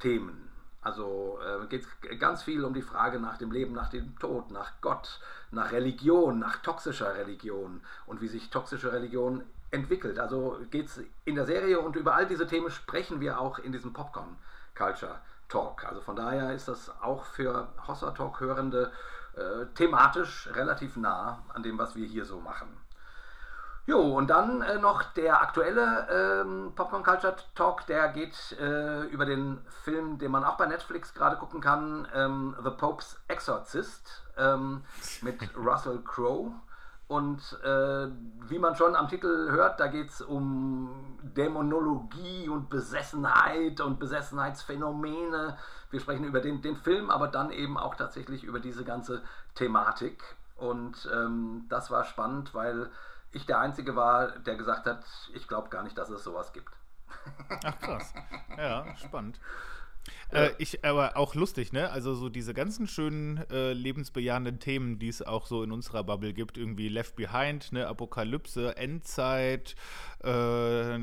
Themen. 0.00 0.51
Also 0.82 1.38
äh, 1.40 1.66
geht 1.66 1.84
es 1.84 2.18
ganz 2.18 2.42
viel 2.42 2.64
um 2.64 2.74
die 2.74 2.82
Frage 2.82 3.20
nach 3.20 3.38
dem 3.38 3.52
Leben, 3.52 3.72
nach 3.72 3.88
dem 3.88 4.18
Tod, 4.18 4.50
nach 4.50 4.72
Gott, 4.80 5.20
nach 5.52 5.70
Religion, 5.70 6.40
nach 6.40 6.56
toxischer 6.56 7.14
Religion 7.14 7.80
und 8.06 8.20
wie 8.20 8.28
sich 8.28 8.50
toxische 8.50 8.92
Religion 8.92 9.44
entwickelt. 9.70 10.18
Also 10.18 10.58
geht 10.70 10.86
es 10.86 11.00
in 11.24 11.36
der 11.36 11.46
Serie 11.46 11.78
und 11.78 11.94
über 11.94 12.14
all 12.14 12.26
diese 12.26 12.46
Themen 12.46 12.70
sprechen 12.70 13.20
wir 13.20 13.40
auch 13.40 13.60
in 13.60 13.72
diesem 13.72 13.92
Popcorn 13.92 14.36
Culture 14.74 15.20
Talk. 15.48 15.84
Also 15.84 16.00
von 16.00 16.16
daher 16.16 16.52
ist 16.52 16.66
das 16.66 16.90
auch 17.00 17.24
für 17.24 17.68
Hossa 17.86 18.10
Talk 18.10 18.40
Hörende 18.40 18.90
äh, 19.36 19.66
thematisch 19.74 20.48
relativ 20.52 20.96
nah 20.96 21.44
an 21.54 21.62
dem, 21.62 21.78
was 21.78 21.94
wir 21.94 22.06
hier 22.06 22.24
so 22.24 22.40
machen. 22.40 22.81
Jo, 23.84 23.98
und 24.16 24.28
dann 24.30 24.62
äh, 24.62 24.78
noch 24.78 25.02
der 25.14 25.42
aktuelle 25.42 26.06
ähm, 26.08 26.72
Popcorn 26.76 27.02
Culture 27.02 27.34
Talk, 27.56 27.84
der 27.86 28.08
geht 28.10 28.56
äh, 28.60 29.02
über 29.06 29.26
den 29.26 29.58
Film, 29.82 30.18
den 30.18 30.30
man 30.30 30.44
auch 30.44 30.56
bei 30.56 30.66
Netflix 30.66 31.14
gerade 31.14 31.36
gucken 31.36 31.60
kann, 31.60 32.06
ähm, 32.14 32.54
The 32.62 32.70
Pope's 32.70 33.20
Exorcist 33.26 34.22
ähm, 34.36 34.84
mit 35.20 35.36
Russell 35.56 35.98
Crowe. 36.04 36.52
Und 37.08 37.58
äh, 37.64 38.06
wie 38.48 38.58
man 38.60 38.76
schon 38.76 38.94
am 38.94 39.08
Titel 39.08 39.50
hört, 39.50 39.80
da 39.80 39.88
geht 39.88 40.10
es 40.10 40.22
um 40.22 41.18
Dämonologie 41.20 42.48
und 42.48 42.70
Besessenheit 42.70 43.80
und 43.80 43.98
Besessenheitsphänomene. 43.98 45.58
Wir 45.90 46.00
sprechen 46.00 46.24
über 46.24 46.40
den, 46.40 46.62
den 46.62 46.76
Film, 46.76 47.10
aber 47.10 47.26
dann 47.26 47.50
eben 47.50 47.76
auch 47.76 47.96
tatsächlich 47.96 48.44
über 48.44 48.60
diese 48.60 48.84
ganze 48.84 49.22
Thematik. 49.56 50.22
Und 50.56 51.10
ähm, 51.12 51.66
das 51.68 51.90
war 51.90 52.04
spannend, 52.04 52.54
weil 52.54 52.88
ich 53.32 53.46
der 53.46 53.58
Einzige 53.60 53.96
war, 53.96 54.38
der 54.38 54.56
gesagt 54.56 54.86
hat, 54.86 55.04
ich 55.34 55.48
glaube 55.48 55.68
gar 55.68 55.82
nicht, 55.82 55.96
dass 55.96 56.10
es 56.10 56.22
sowas 56.22 56.52
gibt. 56.52 56.70
Ach 57.64 57.78
krass. 57.80 58.14
Ja, 58.56 58.94
spannend. 58.96 59.38
Äh, 60.32 60.50
ich, 60.58 60.84
aber 60.84 61.16
auch 61.16 61.34
lustig, 61.34 61.72
ne? 61.72 61.90
Also 61.90 62.14
so 62.14 62.28
diese 62.28 62.54
ganzen 62.54 62.86
schönen 62.86 63.44
äh, 63.50 63.72
lebensbejahenden 63.72 64.58
Themen, 64.58 64.98
die 64.98 65.08
es 65.08 65.22
auch 65.22 65.46
so 65.46 65.62
in 65.62 65.72
unserer 65.72 66.04
Bubble 66.04 66.32
gibt, 66.32 66.56
irgendwie 66.56 66.88
Left 66.88 67.16
Behind, 67.16 67.70
ne? 67.72 67.86
Apokalypse, 67.86 68.76
Endzeit, 68.76 69.76
äh, 70.20 70.28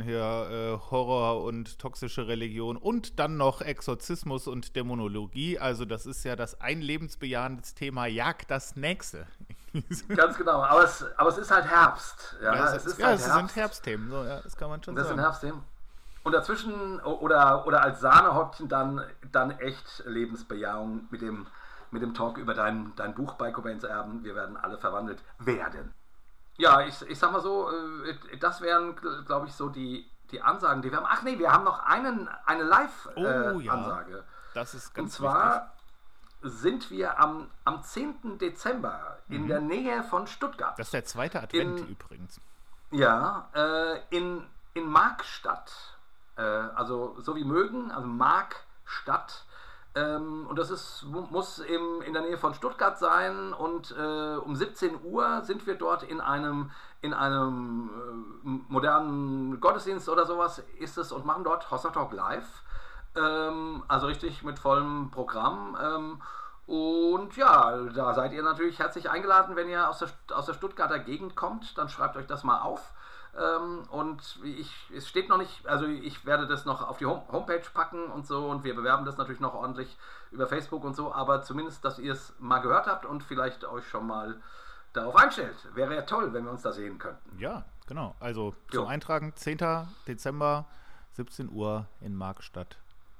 hier, 0.03 0.79
äh, 0.81 0.91
Horror 0.91 1.43
und 1.43 1.79
toxische 1.79 2.27
Religion 2.27 2.75
und 2.75 3.19
dann 3.19 3.37
noch 3.37 3.61
Exorzismus 3.61 4.47
und 4.47 4.75
Dämonologie. 4.75 5.59
Also 5.59 5.85
das 5.85 6.05
ist 6.05 6.23
ja 6.23 6.35
das 6.35 6.59
ein 6.59 6.81
lebensbejahendes 6.81 7.75
Thema 7.75 8.07
jagt 8.07 8.49
das 8.49 8.75
nächste. 8.75 9.27
Ganz 10.15 10.37
genau, 10.37 10.63
aber 10.63 10.83
es, 10.83 11.05
aber 11.17 11.29
es 11.29 11.37
ist 11.37 11.51
halt 11.51 11.65
Herbst. 11.65 12.37
Ja, 12.41 12.55
ja 12.55 12.75
es, 12.75 12.85
ist, 12.85 12.97
ja, 12.97 13.07
halt 13.07 13.19
es 13.19 13.27
Herbst. 13.27 13.37
sind 13.37 13.55
Herbstthemen, 13.55 14.09
so, 14.09 14.23
ja, 14.23 14.41
das 14.41 14.57
kann 14.57 14.69
man 14.69 14.81
schon 14.83 14.95
das 14.95 15.07
sagen. 15.07 15.17
Das 15.17 15.39
sind 15.39 15.51
Herbstthemen. 15.51 15.78
Und 16.23 16.33
dazwischen 16.33 16.99
oder, 16.99 17.65
oder 17.65 17.81
als 17.81 18.01
Sahnehäubchen 18.01 18.67
dann, 18.67 19.03
dann 19.31 19.51
echt 19.51 20.03
Lebensbejahung 20.05 21.07
mit 21.09 21.21
dem, 21.21 21.47
mit 21.91 22.01
dem 22.01 22.13
Talk 22.13 22.37
über 22.37 22.53
dein, 22.53 22.93
dein 22.95 23.15
Buch 23.15 23.33
bei 23.33 23.51
Cobains 23.51 23.83
Erben. 23.83 24.23
Wir 24.23 24.35
werden 24.35 24.57
alle 24.57 24.77
verwandelt 24.77 25.23
werden. 25.39 25.93
Ja, 26.57 26.81
ich, 26.81 27.01
ich 27.03 27.17
sag 27.17 27.31
mal 27.31 27.41
so, 27.41 27.71
äh, 27.71 28.37
das 28.37 28.59
wären, 28.59 28.95
glaube 29.25 29.47
ich, 29.47 29.53
so 29.53 29.69
die, 29.69 30.05
die 30.31 30.41
Ansagen, 30.41 30.81
die 30.81 30.91
wir 30.91 30.97
haben. 30.97 31.07
Ach 31.09 31.23
nee, 31.23 31.39
wir 31.39 31.51
haben 31.51 31.63
noch 31.63 31.79
einen, 31.79 32.27
eine 32.45 32.63
Live-Ansage. 32.63 33.55
Oh, 33.55 34.17
ja. 34.17 34.23
Das 34.53 34.73
ist 34.73 34.93
ganz 34.93 35.05
Und 35.05 35.11
zwar 35.11 35.71
wichtig. 36.41 36.59
sind 36.59 36.91
wir 36.91 37.17
am, 37.17 37.49
am 37.63 37.81
10. 37.81 38.39
Dezember 38.39 39.19
in 39.29 39.43
mhm. 39.43 39.47
der 39.47 39.61
Nähe 39.61 40.03
von 40.03 40.27
Stuttgart. 40.27 40.77
Das 40.77 40.87
ist 40.87 40.93
der 40.93 41.05
zweite 41.05 41.41
Advent 41.41 41.79
in, 41.79 41.87
übrigens. 41.87 42.41
Ja, 42.91 43.49
äh, 43.53 43.99
in, 44.09 44.45
in 44.73 44.85
Markstadt 44.85 45.97
äh, 46.39 46.75
also 46.75 47.15
so 47.19 47.35
wie 47.35 47.43
mögen, 47.43 47.91
also 47.91 48.07
Markstadt. 48.07 49.45
Ähm, 49.95 50.45
und 50.47 50.57
das 50.57 50.69
ist, 50.69 51.03
muss 51.03 51.59
im, 51.59 52.01
in 52.03 52.13
der 52.13 52.21
Nähe 52.21 52.37
von 52.37 52.53
Stuttgart 52.53 52.97
sein. 52.97 53.53
Und 53.53 53.93
äh, 53.97 54.35
um 54.37 54.55
17 54.55 55.03
Uhr 55.03 55.41
sind 55.43 55.67
wir 55.67 55.75
dort 55.75 56.03
in 56.03 56.21
einem, 56.21 56.71
in 57.01 57.13
einem 57.13 57.89
äh, 58.43 58.49
modernen 58.71 59.59
Gottesdienst 59.59 60.07
oder 60.09 60.25
sowas 60.25 60.63
ist 60.79 60.97
es 60.97 61.11
und 61.11 61.25
machen 61.25 61.43
dort 61.43 61.69
Hossa 61.71 61.89
Talk 61.89 62.13
live. 62.13 62.63
Ähm, 63.15 63.83
also 63.87 64.07
richtig 64.07 64.43
mit 64.43 64.59
vollem 64.59 65.11
Programm. 65.11 65.77
Ähm, 65.81 66.21
und 66.67 67.35
ja, 67.35 67.75
da 67.95 68.13
seid 68.13 68.31
ihr 68.31 68.43
natürlich 68.43 68.77
herzlich 68.77 69.09
eingeladen, 69.09 69.55
wenn 69.55 69.67
ihr 69.67 69.89
aus 69.89 69.99
der, 69.99 70.09
aus 70.37 70.45
der 70.45 70.53
Stuttgarter 70.53 70.99
Gegend 70.99 71.35
kommt. 71.35 71.77
Dann 71.79 71.89
schreibt 71.89 72.15
euch 72.15 72.27
das 72.27 72.43
mal 72.43 72.59
auf. 72.59 72.93
Ähm, 73.39 73.83
und 73.89 74.39
ich, 74.43 74.71
es 74.93 75.07
steht 75.07 75.29
noch 75.29 75.37
nicht, 75.37 75.65
also 75.65 75.85
ich 75.85 76.25
werde 76.25 76.45
das 76.45 76.65
noch 76.65 76.87
auf 76.87 76.97
die 76.97 77.05
Home 77.05 77.23
Homepage 77.31 77.63
packen 77.73 78.05
und 78.05 78.27
so 78.27 78.47
und 78.49 78.63
wir 78.63 78.75
bewerben 78.75 79.05
das 79.05 79.17
natürlich 79.17 79.39
noch 79.39 79.53
ordentlich 79.53 79.97
über 80.31 80.45
Facebook 80.47 80.83
und 80.83 80.95
so, 80.95 81.13
aber 81.13 81.41
zumindest, 81.43 81.85
dass 81.85 81.99
ihr 81.99 82.13
es 82.13 82.33
mal 82.39 82.59
gehört 82.59 82.87
habt 82.87 83.05
und 83.05 83.23
vielleicht 83.23 83.63
euch 83.63 83.87
schon 83.87 84.07
mal 84.07 84.41
darauf 84.91 85.15
einstellt. 85.15 85.55
Wäre 85.73 85.95
ja 85.95 86.01
toll, 86.01 86.33
wenn 86.33 86.43
wir 86.43 86.51
uns 86.51 86.63
da 86.63 86.73
sehen 86.73 86.99
könnten. 86.99 87.39
Ja, 87.39 87.63
genau. 87.87 88.15
Also 88.19 88.53
zum 88.71 88.83
jo. 88.83 88.87
Eintragen 88.87 89.33
10. 89.35 89.87
Dezember, 90.07 90.65
17 91.13 91.49
Uhr 91.49 91.87
in 92.01 92.15
Markstadt 92.15 92.77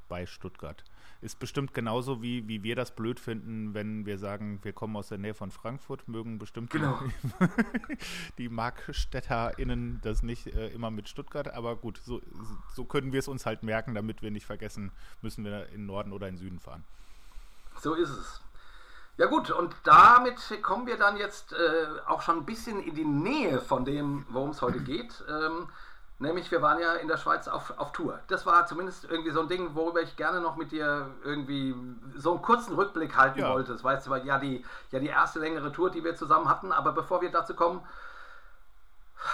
bei 0.10 0.26
Stuttgart 0.26 0.84
ist 1.22 1.40
bestimmt 1.40 1.74
genauso 1.74 2.22
wie, 2.22 2.48
wie 2.48 2.64
wir 2.64 2.76
das 2.76 2.96
blöd 2.96 3.20
finden, 3.20 3.74
wenn 3.74 4.06
wir 4.06 4.18
sagen, 4.18 4.60
wir 4.64 4.72
kommen 4.72 4.96
aus 4.96 5.10
der 5.10 5.18
Nähe 5.18 5.34
von 5.34 5.52
Frankfurt, 5.52 6.08
mögen 6.08 6.40
bestimmt 6.40 6.70
genau. 6.70 7.00
die, 7.02 7.98
die 8.38 8.50
MarkstädterInnen 8.50 10.00
das 10.02 10.24
nicht 10.24 10.48
äh, 10.48 10.70
immer 10.70 10.92
mit 10.92 11.10
Stuttgart, 11.10 11.54
aber 11.54 11.76
gut, 11.76 12.00
so, 12.04 12.22
so 12.74 12.86
können 12.86 13.12
wir 13.12 13.20
es 13.20 13.28
uns 13.28 13.46
halt 13.46 13.64
merken, 13.64 13.96
damit 13.96 14.22
wir 14.22 14.32
nicht 14.32 14.46
vergessen, 14.46 14.92
müssen 15.22 15.44
wir 15.44 15.68
in 15.70 15.86
Norden 15.86 16.14
oder 16.14 16.28
in 16.28 16.38
Süden 16.38 16.60
fahren. 16.60 16.86
So 17.82 17.96
ist 17.96 18.10
es. 18.10 18.42
Ja 19.18 19.26
gut, 19.26 19.52
und 19.52 19.76
damit 19.84 20.38
kommen 20.62 20.88
wir 20.88 20.98
dann 20.98 21.18
jetzt 21.18 21.52
äh, 21.52 21.88
auch 22.08 22.22
schon 22.22 22.38
ein 22.38 22.46
bisschen 22.46 22.82
in 22.82 22.96
die 22.96 23.04
Nähe 23.04 23.60
von 23.60 23.84
dem, 23.84 24.26
worum 24.30 24.52
es 24.52 24.62
heute 24.62 24.80
geht. 24.80 25.22
Ähm, 25.28 25.68
Nämlich, 26.22 26.52
wir 26.52 26.62
waren 26.62 26.80
ja 26.80 26.96
in 26.96 27.08
der 27.08 27.16
Schweiz 27.16 27.48
auf, 27.48 27.74
auf 27.78 27.94
Tour. 27.94 28.20
Das 28.28 28.46
war 28.46 28.66
zumindest 28.66 29.06
irgendwie 29.06 29.32
so 29.32 29.40
ein 29.40 29.48
Ding, 29.48 29.74
worüber 29.74 30.02
ich 30.02 30.18
gerne 30.18 30.42
noch 30.42 30.58
mit 30.58 30.74
dir 30.74 31.10
irgendwie 31.24 31.74
so 32.18 32.32
einen 32.34 32.42
kurzen 32.42 32.76
Rückblick 32.76 33.16
halten 33.16 33.40
ja. 33.40 33.54
wollte. 33.54 33.72
Das 33.72 33.86
war 33.86 33.94
jetzt 33.94 34.08
ja 34.26 34.38
die, 34.38 34.66
ja 34.92 35.00
die 35.00 35.08
erste 35.08 35.40
längere 35.40 35.72
Tour, 35.72 35.90
die 35.90 36.04
wir 36.04 36.16
zusammen 36.16 36.50
hatten. 36.50 36.74
Aber 36.74 36.92
bevor 36.92 37.22
wir 37.22 37.32
dazu 37.32 37.56
kommen, 37.56 37.82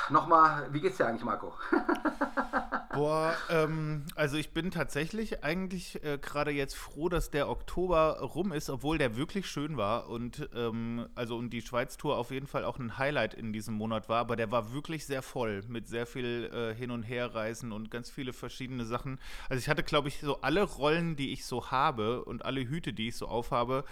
Nochmal, 0.09 0.67
wie 0.71 0.81
geht's 0.81 0.97
dir 0.97 1.07
eigentlich, 1.07 1.23
Marco? 1.23 1.53
Boah, 2.95 3.35
ähm, 3.49 4.05
also 4.15 4.37
ich 4.37 4.53
bin 4.53 4.71
tatsächlich 4.71 5.43
eigentlich 5.43 6.01
äh, 6.03 6.17
gerade 6.17 6.51
jetzt 6.51 6.77
froh, 6.77 7.09
dass 7.09 7.29
der 7.29 7.49
Oktober 7.49 8.19
rum 8.21 8.53
ist, 8.53 8.69
obwohl 8.69 8.97
der 8.97 9.17
wirklich 9.17 9.47
schön 9.47 9.75
war 9.75 10.07
und 10.07 10.49
ähm, 10.55 11.09
also 11.13 11.35
und 11.35 11.49
die 11.49 11.61
Schweiz-Tour 11.61 12.17
auf 12.17 12.31
jeden 12.31 12.47
Fall 12.47 12.63
auch 12.63 12.79
ein 12.79 12.97
Highlight 12.97 13.33
in 13.33 13.51
diesem 13.51 13.73
Monat 13.73 14.07
war, 14.07 14.19
aber 14.19 14.37
der 14.37 14.49
war 14.49 14.71
wirklich 14.71 15.05
sehr 15.05 15.21
voll 15.21 15.63
mit 15.67 15.89
sehr 15.89 16.05
viel 16.05 16.49
äh, 16.53 16.73
Hin- 16.73 16.91
und 16.91 17.03
Herreisen 17.03 17.73
und 17.73 17.91
ganz 17.91 18.09
viele 18.09 18.31
verschiedene 18.31 18.85
Sachen. 18.85 19.19
Also 19.49 19.59
ich 19.59 19.67
hatte, 19.67 19.83
glaube 19.83 20.07
ich, 20.07 20.21
so 20.21 20.41
alle 20.41 20.63
Rollen, 20.63 21.17
die 21.17 21.33
ich 21.33 21.45
so 21.45 21.71
habe 21.71 22.23
und 22.23 22.45
alle 22.45 22.61
Hüte, 22.61 22.93
die 22.93 23.09
ich 23.09 23.17
so 23.17 23.27
aufhabe, 23.27 23.83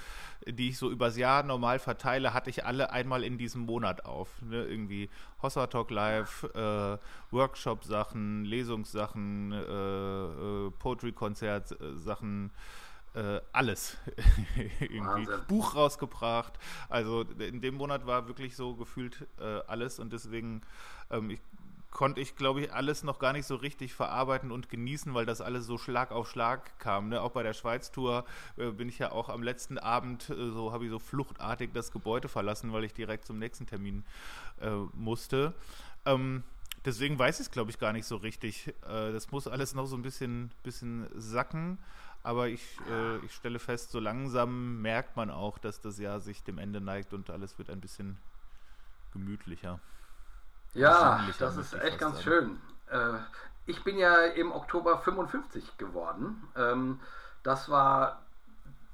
die 0.48 0.70
ich 0.70 0.78
so 0.78 0.90
übers 0.90 1.18
Jahr 1.18 1.44
normal 1.44 1.80
verteile, 1.80 2.34
hatte 2.34 2.50
ich 2.50 2.66
alle 2.66 2.92
einmal 2.92 3.26
in 3.26 3.38
diesem 3.38 3.64
Monat 3.64 4.06
auf. 4.06 4.30
Ne? 4.42 4.64
Irgendwie 4.64 5.10
Hossa 5.44 5.68
Talk 5.68 5.92
Live, 5.92 6.44
äh, 6.56 6.98
Workshop-Sachen, 7.32 8.46
Lesungssachen, 8.46 9.52
äh, 9.52 9.58
äh, 9.58 10.72
Poetry-Konzert-Sachen. 10.72 12.52
Äh, 13.16 13.42
alles 13.52 13.98
irgendwie. 14.80 15.28
Buch 15.48 15.76
rausgebracht. 15.76 16.58
Also 16.90 17.22
in 17.22 17.62
dem 17.62 17.76
Monat 17.76 18.08
war 18.08 18.28
wirklich 18.28 18.56
so 18.56 18.74
gefühlt 18.76 19.28
äh, 19.40 19.60
alles 19.68 20.00
und 20.00 20.12
deswegen, 20.14 20.62
ähm, 21.12 21.30
ich 21.30 21.40
konnte 21.94 22.20
ich, 22.20 22.36
glaube 22.36 22.62
ich, 22.62 22.74
alles 22.74 23.04
noch 23.04 23.20
gar 23.20 23.34
nicht 23.34 23.46
so 23.46 23.56
richtig 23.56 23.94
verarbeiten 23.94 24.52
und 24.52 24.68
genießen, 24.68 25.14
weil 25.14 25.26
das 25.26 25.42
alles 25.42 25.66
so 25.66 25.78
Schlag 25.78 26.12
auf 26.12 26.30
Schlag 26.30 26.78
kam. 26.80 27.10
Ne? 27.10 27.22
Auch 27.22 27.32
bei 27.32 27.44
der 27.44 27.54
Schweiz-Tour 27.54 28.26
äh, 28.58 28.72
bin 28.72 28.90
ich 28.90 29.00
ja 29.00 29.12
auch 29.12 29.30
am 29.30 29.44
letzten 29.44 29.78
Abend, 29.78 30.30
äh, 30.30 30.52
so 30.52 30.74
habe 30.74 30.86
ich 30.86 30.90
so 30.90 31.00
fluchtartig 31.00 31.72
das 31.74 31.92
Gebäude 31.92 32.28
verlassen, 32.28 32.74
weil 32.74 32.84
ich 32.84 32.94
direkt 32.94 33.26
zum 33.26 33.38
nächsten 33.38 33.68
Termin 33.68 34.04
äh, 34.60 34.72
musste. 34.94 35.54
Ähm, 36.06 36.44
deswegen 36.84 37.18
weiß 37.18 37.40
ich 37.40 37.46
es, 37.48 37.52
glaube 37.52 37.70
ich, 37.70 37.78
gar 37.78 37.94
nicht 37.94 38.08
so 38.08 38.16
richtig. 38.16 38.70
Äh, 38.88 39.12
das 39.12 39.32
muss 39.32 39.48
alles 39.48 39.76
noch 39.76 39.86
so 39.86 39.96
ein 39.96 40.02
bisschen, 40.02 40.52
bisschen 40.64 41.08
sacken. 41.16 41.78
Aber 42.24 42.48
ich, 42.48 42.62
äh, 42.90 43.18
ich 43.26 43.34
stelle 43.34 43.60
fest, 43.60 43.92
so 43.92 44.00
langsam 44.00 44.82
merkt 44.82 45.16
man 45.16 45.30
auch, 45.30 45.60
dass 45.60 45.80
das 45.80 46.00
Jahr 46.00 46.20
sich 46.20 46.42
dem 46.42 46.58
Ende 46.58 46.82
neigt 46.82 47.14
und 47.14 47.30
alles 47.30 47.58
wird 47.60 47.70
ein 47.70 47.82
bisschen 47.82 48.18
gemütlicher. 49.12 49.80
Ja, 50.74 51.24
das 51.40 51.58
ist 51.58 51.74
echt 51.74 52.00
ganz 52.00 52.24
sagen. 52.24 52.24
schön. 52.24 52.62
Äh, 52.90 53.20
ich 53.66 53.84
bin 53.84 53.98
ja 53.98 54.26
im 54.26 54.52
Oktober 54.52 54.98
55 55.00 55.78
geworden. 55.78 56.48
Ähm, 56.56 57.00
das 57.44 57.70
war 57.70 58.24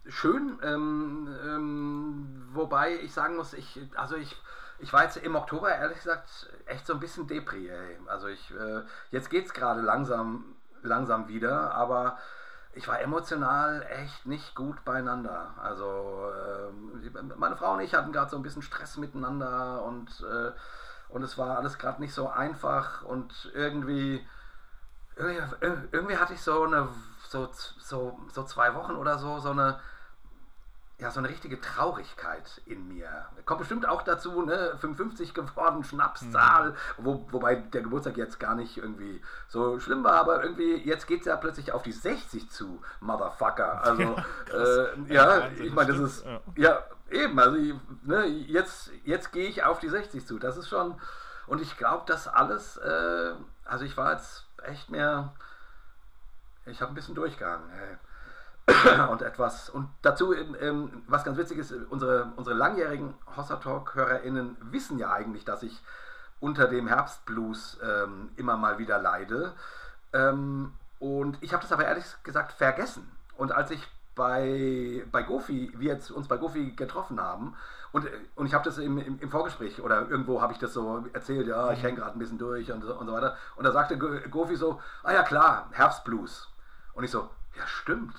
schön, 0.08 0.60
ähm, 0.64 1.36
ähm, 1.44 2.48
wobei 2.52 2.96
ich 2.96 3.14
sagen 3.14 3.36
muss, 3.36 3.54
ich, 3.54 3.80
also 3.96 4.16
ich, 4.16 4.36
ich 4.80 4.92
war 4.94 5.04
jetzt 5.04 5.18
im 5.18 5.36
Oktober 5.36 5.70
ehrlich 5.70 5.98
gesagt 5.98 6.52
echt 6.66 6.86
so 6.86 6.94
ein 6.94 7.00
bisschen 7.00 7.28
Depri. 7.28 7.70
Ey. 7.70 7.98
Also 8.08 8.28
ich, 8.28 8.52
äh, 8.52 8.82
jetzt 9.12 9.30
geht 9.30 9.46
es 9.46 9.54
gerade 9.54 9.82
langsam, 9.82 10.56
langsam 10.82 11.28
wieder, 11.28 11.74
aber 11.74 12.18
ich 12.74 12.88
war 12.88 13.02
emotional 13.02 13.86
echt 13.90 14.26
nicht 14.26 14.56
gut 14.56 14.84
beieinander. 14.86 15.54
Also 15.62 16.32
äh, 16.36 17.22
meine 17.38 17.56
Frau 17.56 17.74
und 17.74 17.82
ich 17.82 17.96
hatten 17.96 18.12
gerade 18.12 18.30
so 18.30 18.38
ein 18.38 18.44
bisschen 18.44 18.62
Stress 18.62 18.98
miteinander 18.98 19.84
und 19.84 20.10
äh, 20.22 20.52
und 21.10 21.24
es 21.24 21.38
war 21.38 21.58
alles 21.58 21.78
gerade 21.78 22.02
nicht 22.02 22.14
so 22.14 22.30
einfach 22.30 23.04
und 23.04 23.52
irgendwie, 23.54 24.26
irgendwie, 25.16 25.58
irgendwie 25.92 26.18
hatte 26.18 26.34
ich 26.34 26.42
so 26.42 26.64
eine, 26.64 26.88
so, 27.28 27.50
so, 27.80 28.20
so 28.32 28.44
zwei 28.44 28.74
Wochen 28.76 28.94
oder 28.94 29.18
so, 29.18 29.40
so 29.40 29.50
eine, 29.50 29.80
ja, 31.00 31.12
so 31.12 31.20
eine 31.20 31.30
richtige 31.30 31.62
Traurigkeit 31.62 32.62
in 32.66 32.90
mir. 32.90 33.26
Kommt 33.46 33.60
bestimmt 33.60 33.88
auch 33.88 34.02
dazu, 34.02 34.42
ne, 34.42 34.76
55 34.80 35.34
geworden, 35.34 35.84
Schnapszahl, 35.84 36.72
mhm. 36.72 36.76
wo, 36.98 37.28
wobei 37.32 37.56
der 37.56 37.82
Geburtstag 37.82 38.18
jetzt 38.18 38.40
gar 38.40 38.54
nicht 38.54 38.78
irgendwie 38.78 39.22
so 39.48 39.80
schlimm 39.80 40.04
war, 40.04 40.16
aber 40.16 40.44
irgendwie, 40.44 40.76
jetzt 40.76 41.08
geht 41.08 41.22
es 41.22 41.26
ja 41.26 41.38
plötzlich 41.38 41.72
auf 41.72 41.84
die 41.84 41.94
60 41.94 42.50
zu, 42.52 42.82
Motherfucker. 43.00 43.82
Also, 43.82 44.04
ja, 45.08 45.38
äh, 45.38 45.48
ja 45.48 45.48
ich 45.48 45.74
meine, 45.74 45.94
das 45.94 46.00
ist, 46.02 46.26
ja, 46.26 46.42
ja 46.56 46.84
Eben, 47.12 47.40
also 47.40 47.58
ne, 48.04 48.26
jetzt, 48.26 48.92
jetzt 49.04 49.32
gehe 49.32 49.48
ich 49.48 49.64
auf 49.64 49.80
die 49.80 49.90
60 49.90 50.26
zu. 50.26 50.40
Das 50.40 50.58
ist 50.58 50.70
schon. 50.70 51.00
Und 51.48 51.62
ich 51.62 51.78
glaube, 51.78 52.04
das 52.06 52.28
alles, 52.28 52.78
äh, 52.78 53.34
also 53.66 53.86
ich 53.86 53.98
war 53.98 54.14
jetzt 54.14 54.46
echt 54.64 54.90
mehr. 54.90 55.34
Ich 56.66 56.82
habe 56.82 56.92
ein 56.92 56.96
bisschen 56.96 57.16
durchgegangen. 57.16 57.68
Ey. 57.72 57.98
Und 59.10 59.24
etwas. 59.24 59.70
Und 59.70 59.90
dazu, 60.04 60.34
ähm, 60.34 61.04
was 61.08 61.24
ganz 61.24 61.38
witzig 61.38 61.58
ist, 61.58 61.74
unsere, 61.90 62.32
unsere 62.36 62.56
langjährigen 62.56 63.16
Hossa 63.36 63.56
Talk-HörerInnen 63.56 64.58
wissen 64.72 65.00
ja 65.00 65.12
eigentlich, 65.12 65.44
dass 65.44 65.64
ich 65.64 65.82
unter 66.40 66.68
dem 66.68 66.88
Herbstblues 66.88 67.80
ähm, 67.84 68.30
immer 68.36 68.58
mal 68.58 68.78
wieder 68.78 69.00
leide. 69.00 69.54
Ähm, 70.14 70.74
und 71.00 71.38
ich 71.42 71.54
habe 71.54 71.64
das 71.64 71.72
aber 71.72 71.86
ehrlich 71.86 72.06
gesagt 72.24 72.54
vergessen. 72.54 73.10
Und 73.36 73.52
als 73.52 73.72
ich 73.72 73.88
bei, 74.20 75.06
bei 75.14 75.24
Gofi, 75.24 75.72
wir 75.78 75.94
jetzt 75.94 76.12
uns 76.12 76.28
bei 76.28 76.36
Gofi 76.36 76.72
getroffen 76.72 77.22
haben. 77.22 77.56
Und, 77.94 78.06
und 78.36 78.48
ich 78.48 78.54
habe 78.54 78.66
das 78.66 78.78
im, 78.78 78.98
im, 78.98 79.18
im, 79.18 79.30
Vorgespräch 79.32 79.82
oder 79.82 80.10
irgendwo 80.10 80.42
habe 80.42 80.52
ich 80.52 80.60
das 80.60 80.74
so 80.74 81.06
erzählt, 81.14 81.48
ja, 81.48 81.72
ich 81.72 81.82
hänge 81.82 82.00
gerade 82.00 82.12
ein 82.12 82.20
bisschen 82.20 82.38
durch 82.38 82.70
und 82.70 82.84
so, 82.84 82.94
und 82.94 83.08
so 83.08 83.14
weiter. 83.14 83.38
Und 83.56 83.64
da 83.64 83.72
sagte 83.72 83.98
Gofi 83.98 84.58
so, 84.58 84.82
ah 85.04 85.14
ja 85.14 85.24
klar, 85.24 85.70
Herbstblues. 85.72 86.50
Und 86.94 87.06
ich 87.06 87.12
so, 87.12 87.30
ja 87.56 87.66
stimmt. 87.66 88.14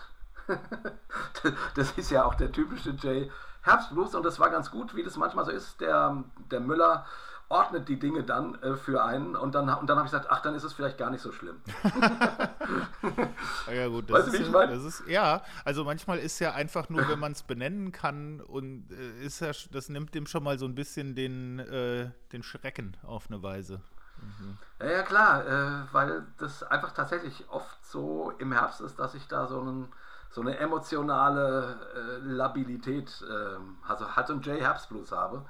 das 1.77 1.93
ist 1.99 2.11
ja 2.11 2.25
auch 2.25 2.35
der 2.35 2.51
typische 2.51 2.97
Jay 2.99 3.31
Herbstblues 3.61 4.15
und 4.15 4.25
das 4.25 4.41
war 4.41 4.49
ganz 4.49 4.71
gut, 4.71 4.97
wie 4.97 5.03
das 5.03 5.19
manchmal 5.19 5.45
so 5.45 5.51
ist. 5.51 5.83
Der, 5.83 6.25
der 6.51 6.61
Müller 6.61 7.05
ordnet 7.51 7.89
die 7.89 7.99
Dinge 7.99 8.23
dann 8.23 8.55
äh, 8.63 8.77
für 8.77 9.03
einen 9.05 9.35
und 9.35 9.55
dann, 9.55 9.69
und 9.69 9.91
dann 9.91 9.99
habe 9.99 10.07
ich 10.07 10.13
gesagt, 10.13 10.31
ach, 10.31 10.41
dann 10.41 10.55
ist 10.55 10.63
es 10.63 10.73
vielleicht 10.73 10.97
gar 10.97 11.11
nicht 11.11 11.21
so 11.21 11.33
schlimm. 11.33 11.61
ja 13.75 13.89
gut, 13.89 14.09
das 14.09 14.19
weißt 14.19 14.29
ist, 14.29 14.35
du, 14.35 14.39
wie 14.39 14.43
ich 14.45 14.51
meine? 14.51 14.73
Das 14.73 14.85
ist, 14.85 15.03
ja, 15.09 15.43
also 15.65 15.85
manchmal 15.85 16.19
ist 16.19 16.39
ja 16.39 16.55
einfach 16.55 16.89
nur, 16.89 17.07
wenn 17.09 17.19
man 17.19 17.33
es 17.33 17.43
benennen 17.43 17.91
kann 17.91 18.41
und 18.41 18.93
äh, 18.93 19.25
ist 19.25 19.41
ja, 19.41 19.51
das 19.73 19.89
nimmt 19.89 20.15
dem 20.15 20.27
schon 20.27 20.45
mal 20.45 20.59
so 20.59 20.65
ein 20.65 20.77
bisschen 20.77 21.17
den, 21.17 21.59
äh, 21.59 22.11
den 22.33 22.45
Schrecken 22.45 22.97
auf 23.03 23.27
eine 23.29 23.43
Weise. 23.43 23.81
Mhm. 24.19 24.57
Ja, 24.79 24.91
ja, 24.91 25.03
klar, 25.03 25.47
äh, 25.47 25.93
weil 25.93 26.27
das 26.39 26.63
einfach 26.63 26.93
tatsächlich 26.93 27.47
oft 27.51 27.85
so 27.85 28.33
im 28.39 28.53
Herbst 28.53 28.81
ist, 28.81 28.99
dass 29.01 29.15
ich 29.15 29.27
da 29.27 29.49
so 29.49 29.61
einen 29.61 29.89
so 30.33 30.41
eine 30.43 30.57
emotionale 30.59 31.77
äh, 31.97 32.19
Labilität, 32.19 33.25
ähm, 33.29 33.79
also 33.89 34.15
halt 34.15 34.31
und 34.31 34.47
J 34.47 34.61
Herbstblues 34.61 35.11
habe. 35.11 35.45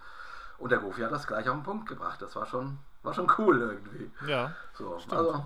Und 0.61 0.71
der 0.71 0.79
Gofi 0.79 1.01
hat 1.01 1.11
das 1.11 1.27
gleich 1.27 1.49
auf 1.49 1.57
den 1.57 1.63
Punkt 1.63 1.89
gebracht. 1.89 2.21
Das 2.21 2.37
war 2.37 2.47
schon, 2.47 2.79
war 3.03 3.15
schon 3.15 3.31
cool 3.39 3.61
irgendwie. 3.61 4.11
Ja. 4.31 4.55
So, 4.75 4.99
stimmt. 4.99 5.15
also. 5.15 5.45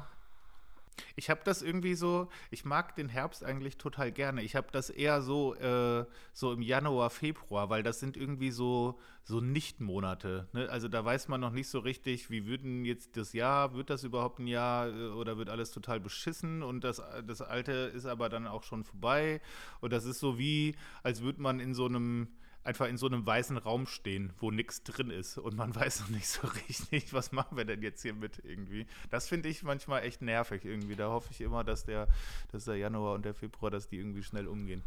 Ich 1.17 1.31
habe 1.31 1.41
das 1.45 1.63
irgendwie 1.63 1.95
so, 1.95 2.29
ich 2.51 2.65
mag 2.65 2.95
den 2.95 3.09
Herbst 3.09 3.45
eigentlich 3.45 3.79
total 3.79 4.13
gerne. 4.13 4.43
Ich 4.43 4.55
habe 4.55 4.69
das 4.71 4.91
eher 4.91 5.23
so, 5.23 5.55
äh, 5.57 6.05
so 6.33 6.53
im 6.53 6.63
Januar, 6.63 7.11
Februar, 7.11 7.69
weil 7.71 7.83
das 7.83 8.01
sind 8.01 8.17
irgendwie 8.17 8.51
so, 8.51 8.99
so 9.25 9.41
Nicht-Monate. 9.41 10.49
Ne? 10.53 10.69
Also 10.71 10.89
da 10.89 11.05
weiß 11.05 11.29
man 11.29 11.41
noch 11.41 11.51
nicht 11.51 11.69
so 11.69 11.81
richtig, 11.81 12.31
wie 12.31 12.47
wird 12.47 12.63
denn 12.63 12.85
jetzt 12.85 13.17
das 13.17 13.33
Jahr, 13.33 13.75
wird 13.75 13.91
das 13.91 14.05
überhaupt 14.05 14.39
ein 14.39 14.47
Jahr 14.47 14.89
äh, 14.89 15.09
oder 15.09 15.37
wird 15.37 15.51
alles 15.51 15.71
total 15.73 16.01
beschissen 16.01 16.63
und 16.63 16.85
das, 16.85 17.03
das 17.27 17.41
Alte 17.41 17.73
ist 17.73 18.07
aber 18.07 18.29
dann 18.29 18.47
auch 18.47 18.63
schon 18.63 18.85
vorbei. 18.85 19.41
Und 19.81 19.93
das 19.93 20.05
ist 20.05 20.21
so 20.21 20.39
wie, 20.39 20.77
als 21.03 21.23
würde 21.23 21.43
man 21.43 21.61
in 21.61 21.75
so 21.75 21.87
einem 21.87 22.29
einfach 22.65 22.87
in 22.87 22.97
so 22.97 23.07
einem 23.07 23.25
weißen 23.25 23.59
Raum 23.59 23.87
stehen, 23.87 24.33
wo 24.39 24.51
nichts 24.51 24.83
drin 24.83 25.11
ist 25.11 25.39
und 25.39 25.57
man 25.57 25.75
weiß 25.77 26.01
noch 26.01 26.09
nicht 26.09 26.29
so 26.29 26.49
richtig, 26.69 27.13
was 27.13 27.33
machen 27.33 27.57
wir 27.57 27.65
denn 27.65 27.83
jetzt 27.83 28.03
hier 28.03 28.15
mit 28.15 28.45
irgendwie. 28.45 28.87
Das 29.11 29.29
finde 29.29 29.49
ich 29.49 29.63
manchmal 29.63 30.03
echt 30.03 30.23
nervig 30.23 30.65
irgendwie. 30.65 30.97
Da 30.97 31.09
hoffe 31.09 31.29
ich 31.31 31.41
immer, 31.41 31.63
dass 31.63 31.85
der, 31.85 32.09
dass 32.53 32.65
der 32.65 32.77
Januar 32.77 33.15
und 33.15 33.25
der 33.25 33.35
Februar, 33.35 33.71
dass 33.71 33.89
die 33.89 33.99
irgendwie 33.99 34.23
schnell 34.23 34.49
umgehen. 34.49 34.83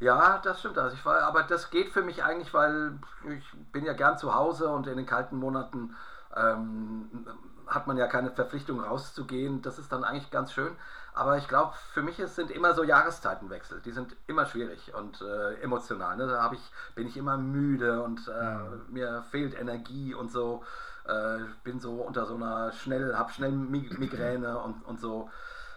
Ja, 0.00 0.40
das 0.42 0.58
stimmt. 0.58 0.78
Also 0.78 0.96
ich 0.96 1.04
war, 1.04 1.22
aber 1.22 1.44
das 1.44 1.70
geht 1.70 1.90
für 1.90 2.02
mich 2.02 2.24
eigentlich, 2.24 2.52
weil 2.52 2.98
ich 3.28 3.44
bin 3.70 3.84
ja 3.84 3.92
gern 3.92 4.18
zu 4.18 4.34
Hause 4.34 4.68
und 4.68 4.88
in 4.88 4.96
den 4.96 5.06
kalten 5.06 5.36
Monaten 5.36 5.94
ähm, 6.36 7.26
hat 7.66 7.86
man 7.86 7.96
ja 7.96 8.06
keine 8.06 8.30
Verpflichtung 8.30 8.80
rauszugehen. 8.80 9.62
Das 9.62 9.78
ist 9.78 9.92
dann 9.92 10.04
eigentlich 10.04 10.30
ganz 10.30 10.52
schön. 10.52 10.76
Aber 11.14 11.36
ich 11.36 11.46
glaube, 11.46 11.74
für 11.92 12.02
mich 12.02 12.18
ist, 12.18 12.36
sind 12.36 12.50
immer 12.50 12.74
so 12.74 12.84
Jahreszeitenwechsel. 12.84 13.80
Die 13.84 13.90
sind 13.90 14.16
immer 14.26 14.46
schwierig 14.46 14.94
und 14.94 15.20
äh, 15.20 15.54
emotional. 15.60 16.16
Ne? 16.16 16.26
Da 16.26 16.50
ich, 16.52 16.72
bin 16.94 17.06
ich 17.06 17.16
immer 17.16 17.36
müde 17.36 18.02
und 18.02 18.28
äh, 18.28 18.30
ja. 18.30 18.66
mir 18.88 19.22
fehlt 19.30 19.58
Energie 19.58 20.14
und 20.14 20.30
so. 20.30 20.64
Äh, 21.04 21.40
bin 21.64 21.80
so 21.80 21.94
unter 22.02 22.26
so 22.26 22.36
einer 22.36 22.72
schnell, 22.72 23.14
hab 23.16 23.32
schnell 23.32 23.52
Migräne 23.52 24.58
und, 24.58 24.84
und 24.86 25.00
so. 25.00 25.30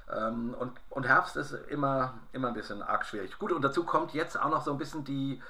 Ähm, 0.09 0.53
und, 0.53 0.73
und 0.89 1.07
Herbst 1.07 1.35
ist 1.35 1.51
immer, 1.67 2.13
immer 2.31 2.49
ein 2.49 2.53
bisschen 2.53 2.81
arg 2.81 3.05
schwierig. 3.05 3.37
Gut, 3.39 3.51
und 3.51 3.63
dazu 3.63 3.83
kommt 3.83 4.13
jetzt 4.13 4.39
auch 4.39 4.49
noch 4.49 4.61
so 4.61 4.71
ein 4.71 4.77
bisschen 4.77 5.03
die, 5.03 5.41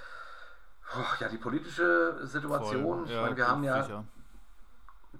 oh, 0.96 1.15
ja, 1.20 1.28
die 1.28 1.38
politische 1.38 2.26
Situation. 2.26 3.06
Ja, 3.06 3.13
ich 3.13 3.22
meine, 3.22 3.38
wir 3.38 3.48
haben 3.48 3.63
ja. 3.63 3.84
Sicher 3.84 4.04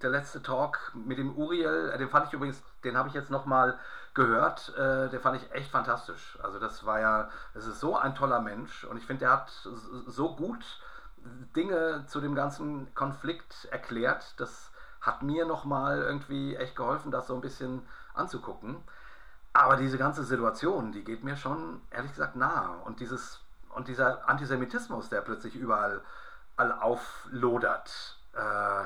der 0.01 0.10
letzte 0.10 0.41
Talk 0.41 0.91
mit 0.93 1.17
dem 1.17 1.36
Uriel, 1.36 1.91
äh, 1.93 1.97
den 1.97 2.10
fand 2.10 2.27
ich 2.27 2.34
übrigens, 2.34 2.62
den 2.84 2.97
habe 2.97 3.10
ich 3.10 3.15
jetzt 3.15 3.29
nochmal 3.29 3.77
gehört, 4.13 4.75
äh, 4.77 5.10
den 5.10 5.19
fand 5.19 5.41
ich 5.41 5.51
echt 5.51 5.71
fantastisch. 5.71 6.38
Also 6.41 6.60
das 6.60 6.86
war 6.86 6.99
ja, 6.99 7.29
das 7.53 7.67
ist 7.67 7.79
so 7.79 7.97
ein 7.97 8.15
toller 8.15 8.39
Mensch 8.39 8.84
und 8.86 8.97
ich 8.97 9.05
finde, 9.05 9.21
der 9.21 9.31
hat 9.31 9.49
so 10.08 10.36
gut 10.36 10.63
Dinge 11.55 12.05
zu 12.08 12.21
dem 12.21 12.36
ganzen 12.36 12.93
Konflikt 12.93 13.65
erklärt. 13.71 14.36
Das 14.38 14.71
hat 15.01 15.21
mir 15.21 15.45
nochmal 15.45 16.01
irgendwie 16.01 16.55
echt 16.55 16.75
geholfen, 16.75 17.12
das 17.12 17.27
so 17.27 17.36
ein 17.36 17.41
bisschen 17.41 17.86
anzugucken. 18.13 18.77
Aber 19.53 19.77
diese 19.77 19.97
ganze 19.97 20.23
Situation, 20.23 20.91
die 20.91 21.03
geht 21.03 21.23
mir 21.23 21.38
schon, 21.38 21.81
ehrlich 21.91 22.12
gesagt, 22.12 22.36
nahe. 22.36 22.77
Und, 22.84 22.99
dieses, 22.99 23.39
und 23.69 23.88
dieser 23.88 24.27
Antisemitismus, 24.27 25.10
der 25.10 25.21
plötzlich 25.21 25.55
überall 25.55 26.01
all 26.58 26.71
auflodert, 26.71 28.17
äh, 28.34 28.84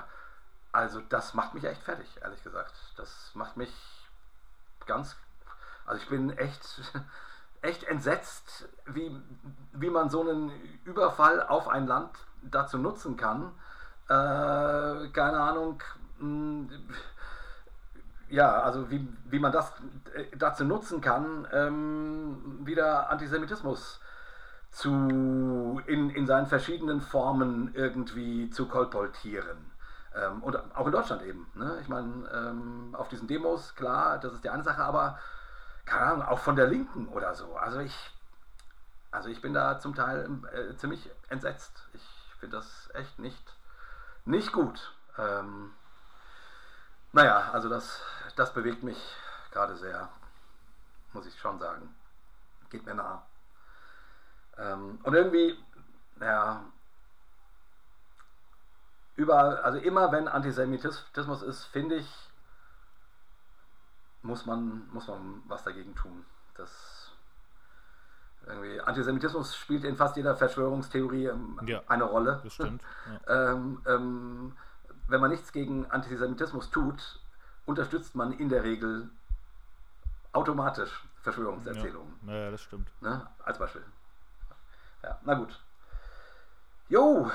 also 0.71 1.01
das 1.01 1.33
macht 1.33 1.53
mich 1.53 1.63
echt 1.63 1.81
fertig, 1.81 2.07
ehrlich 2.21 2.43
gesagt. 2.43 2.73
Das 2.97 3.31
macht 3.33 3.57
mich 3.57 3.73
ganz, 4.85 5.15
also 5.85 6.01
ich 6.01 6.09
bin 6.09 6.31
echt, 6.37 6.93
echt 7.61 7.83
entsetzt, 7.83 8.67
wie, 8.85 9.15
wie 9.73 9.89
man 9.89 10.09
so 10.09 10.21
einen 10.21 10.51
Überfall 10.85 11.41
auf 11.41 11.67
ein 11.67 11.87
Land 11.87 12.11
dazu 12.43 12.77
nutzen 12.77 13.17
kann. 13.17 13.51
Äh, 14.07 15.09
keine 15.09 15.39
Ahnung, 15.39 15.81
hm, 16.19 16.69
ja, 18.29 18.61
also 18.61 18.89
wie, 18.91 19.07
wie 19.25 19.39
man 19.39 19.51
das 19.51 19.71
äh, 20.13 20.25
dazu 20.37 20.63
nutzen 20.65 21.01
kann, 21.01 21.47
ähm, 21.51 22.59
wieder 22.63 23.09
Antisemitismus 23.09 23.99
zu, 24.71 25.81
in, 25.87 26.09
in 26.11 26.27
seinen 26.27 26.45
verschiedenen 26.45 27.01
Formen 27.01 27.73
irgendwie 27.73 28.49
zu 28.49 28.67
kolportieren. 28.67 29.71
Ähm, 30.15 30.41
und 30.41 30.55
auch 30.75 30.85
in 30.85 30.91
Deutschland 30.91 31.21
eben. 31.21 31.49
Ne? 31.53 31.77
Ich 31.81 31.87
meine, 31.87 32.27
ähm, 32.33 32.95
auf 32.95 33.09
diesen 33.09 33.27
Demos, 33.27 33.75
klar, 33.75 34.17
das 34.19 34.33
ist 34.33 34.43
die 34.43 34.49
eine 34.49 34.63
Sache, 34.63 34.83
aber 34.83 35.19
keine 35.85 36.05
Ahnung, 36.05 36.25
auch 36.25 36.39
von 36.39 36.55
der 36.55 36.67
Linken 36.67 37.07
oder 37.09 37.35
so. 37.35 37.55
Also 37.55 37.79
ich, 37.79 38.11
also 39.11 39.29
ich 39.29 39.41
bin 39.41 39.53
da 39.53 39.79
zum 39.79 39.95
Teil 39.95 40.29
äh, 40.51 40.75
ziemlich 40.75 41.09
entsetzt. 41.29 41.89
Ich 41.93 42.03
finde 42.39 42.57
das 42.57 42.89
echt 42.93 43.19
nicht, 43.19 43.57
nicht 44.25 44.51
gut. 44.51 44.95
Ähm, 45.17 45.73
naja, 47.11 47.51
also 47.51 47.69
das, 47.69 48.01
das 48.35 48.53
bewegt 48.53 48.83
mich 48.83 48.97
gerade 49.51 49.75
sehr, 49.77 50.09
muss 51.13 51.25
ich 51.25 51.39
schon 51.39 51.59
sagen. 51.59 51.95
Geht 52.69 52.85
mir 52.85 52.93
nah. 52.93 53.23
Ähm, 54.57 54.99
und 55.03 55.13
irgendwie, 55.13 55.57
ja, 56.19 56.63
überall, 59.19 59.57
also 59.57 59.77
immer 59.77 60.11
wenn 60.11 60.27
Antisemitismus 60.27 61.43
ist, 61.43 61.65
finde 61.65 61.95
ich, 61.95 62.07
muss 64.21 64.45
man, 64.45 64.87
muss 64.93 65.07
man 65.07 65.43
was 65.47 65.63
dagegen 65.63 65.93
tun. 65.93 66.25
Das 66.55 67.11
irgendwie, 68.47 68.79
Antisemitismus 68.79 69.55
spielt 69.55 69.83
in 69.83 69.97
fast 69.97 70.15
jeder 70.15 70.35
Verschwörungstheorie 70.35 71.25
ähm, 71.25 71.59
ja, 71.65 71.83
eine 71.87 72.05
Rolle. 72.05 72.39
Das 72.43 72.53
stimmt. 72.53 72.81
Ja. 73.27 73.51
ähm, 73.53 73.81
ähm, 73.85 74.53
wenn 75.07 75.21
man 75.21 75.31
nichts 75.31 75.51
gegen 75.51 75.85
Antisemitismus 75.91 76.69
tut, 76.71 77.19
unterstützt 77.65 78.15
man 78.15 78.31
in 78.31 78.47
der 78.47 78.63
Regel 78.63 79.09
automatisch 80.31 81.03
Verschwörungserzählungen. 81.21 82.13
Ja, 82.25 82.33
ja 82.33 82.51
das 82.51 82.61
stimmt. 82.61 82.89
Ne? 83.01 83.27
Als 83.43 83.59
Beispiel. 83.59 83.83
Ja, 85.03 85.19
na 85.23 85.33
gut. 85.33 85.59
Jo. 86.87 87.29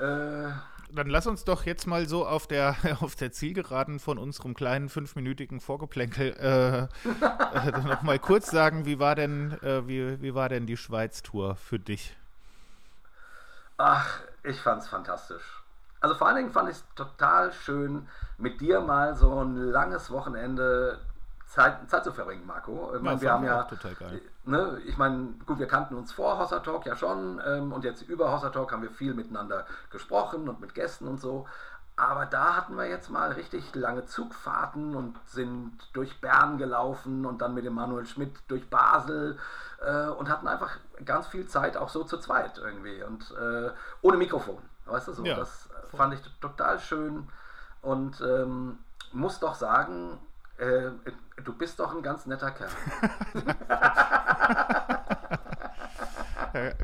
Äh, 0.00 0.52
Dann 0.94 1.08
lass 1.08 1.26
uns 1.26 1.44
doch 1.44 1.64
jetzt 1.64 1.86
mal 1.86 2.06
so 2.06 2.26
auf 2.26 2.46
der, 2.46 2.76
auf 3.00 3.14
der 3.14 3.32
Zielgeraden 3.32 3.98
von 3.98 4.18
unserem 4.18 4.54
kleinen 4.54 4.88
fünfminütigen 4.88 5.60
Vorgeplänkel 5.60 6.32
äh, 6.38 6.82
äh, 7.08 7.80
noch 7.82 8.20
kurz 8.20 8.50
sagen, 8.50 8.84
wie 8.84 8.98
war 8.98 9.14
denn, 9.14 9.52
äh, 9.62 9.86
wie, 9.86 10.20
wie 10.20 10.34
war 10.34 10.48
denn 10.48 10.66
die 10.66 10.76
Schweiz-Tour 10.76 11.56
für 11.56 11.78
dich? 11.78 12.16
Ach, 13.78 14.20
ich 14.42 14.60
fand's 14.60 14.88
fantastisch. 14.88 15.62
Also 16.00 16.16
vor 16.16 16.26
allen 16.26 16.36
Dingen 16.36 16.52
fand 16.52 16.68
ich 16.68 16.76
es 16.76 16.84
total 16.94 17.52
schön, 17.52 18.08
mit 18.36 18.60
dir 18.60 18.80
mal 18.80 19.14
so 19.14 19.42
ein 19.42 19.56
langes 19.56 20.10
Wochenende 20.10 20.98
Zeit, 21.52 21.90
Zeit 21.90 22.02
zu 22.02 22.12
verbringen, 22.12 22.46
Marco. 22.46 22.94
Ich 22.96 23.02
meine, 23.02 23.20
wir 23.20 23.30
haben 23.30 23.44
ja. 23.44 23.66
Ne, 24.44 24.80
ich 24.86 24.96
meine, 24.96 25.34
gut, 25.44 25.58
wir 25.58 25.66
kannten 25.66 25.94
uns 25.94 26.10
vor 26.10 26.38
Hossa 26.38 26.60
Talk 26.60 26.86
ja 26.86 26.96
schon 26.96 27.42
ähm, 27.46 27.72
und 27.72 27.84
jetzt 27.84 28.00
über 28.02 28.32
Hossa 28.32 28.48
Talk 28.48 28.72
haben 28.72 28.82
wir 28.82 28.90
viel 28.90 29.12
miteinander 29.12 29.66
gesprochen 29.90 30.48
und 30.48 30.60
mit 30.60 30.74
Gästen 30.74 31.06
und 31.06 31.20
so. 31.20 31.46
Aber 31.94 32.24
da 32.24 32.56
hatten 32.56 32.74
wir 32.78 32.86
jetzt 32.86 33.10
mal 33.10 33.32
richtig 33.32 33.74
lange 33.74 34.06
Zugfahrten 34.06 34.96
und 34.96 35.18
sind 35.26 35.72
durch 35.92 36.22
Bern 36.22 36.56
gelaufen 36.56 37.26
und 37.26 37.42
dann 37.42 37.52
mit 37.52 37.66
dem 37.66 37.74
Manuel 37.74 38.06
Schmidt 38.06 38.34
durch 38.48 38.70
Basel 38.70 39.38
äh, 39.84 40.06
und 40.06 40.30
hatten 40.30 40.48
einfach 40.48 40.70
ganz 41.04 41.26
viel 41.26 41.46
Zeit 41.48 41.76
auch 41.76 41.90
so 41.90 42.02
zu 42.04 42.16
zweit 42.16 42.56
irgendwie 42.56 43.02
und 43.02 43.30
äh, 43.38 43.70
ohne 44.00 44.16
Mikrofon. 44.16 44.56
Weißt 44.86 45.08
du 45.08 45.12
so? 45.12 45.22
Ja. 45.22 45.36
Das 45.36 45.68
fand 45.94 46.14
ich 46.14 46.20
total 46.40 46.80
schön 46.80 47.28
und 47.82 48.22
ähm, 48.22 48.78
muss 49.12 49.38
doch 49.38 49.54
sagen, 49.54 50.18
äh, 50.56 50.90
du 51.44 51.52
bist 51.52 51.78
doch 51.78 51.94
ein 51.94 52.02
ganz 52.02 52.26
netter 52.26 52.50
Kerl. 52.50 52.70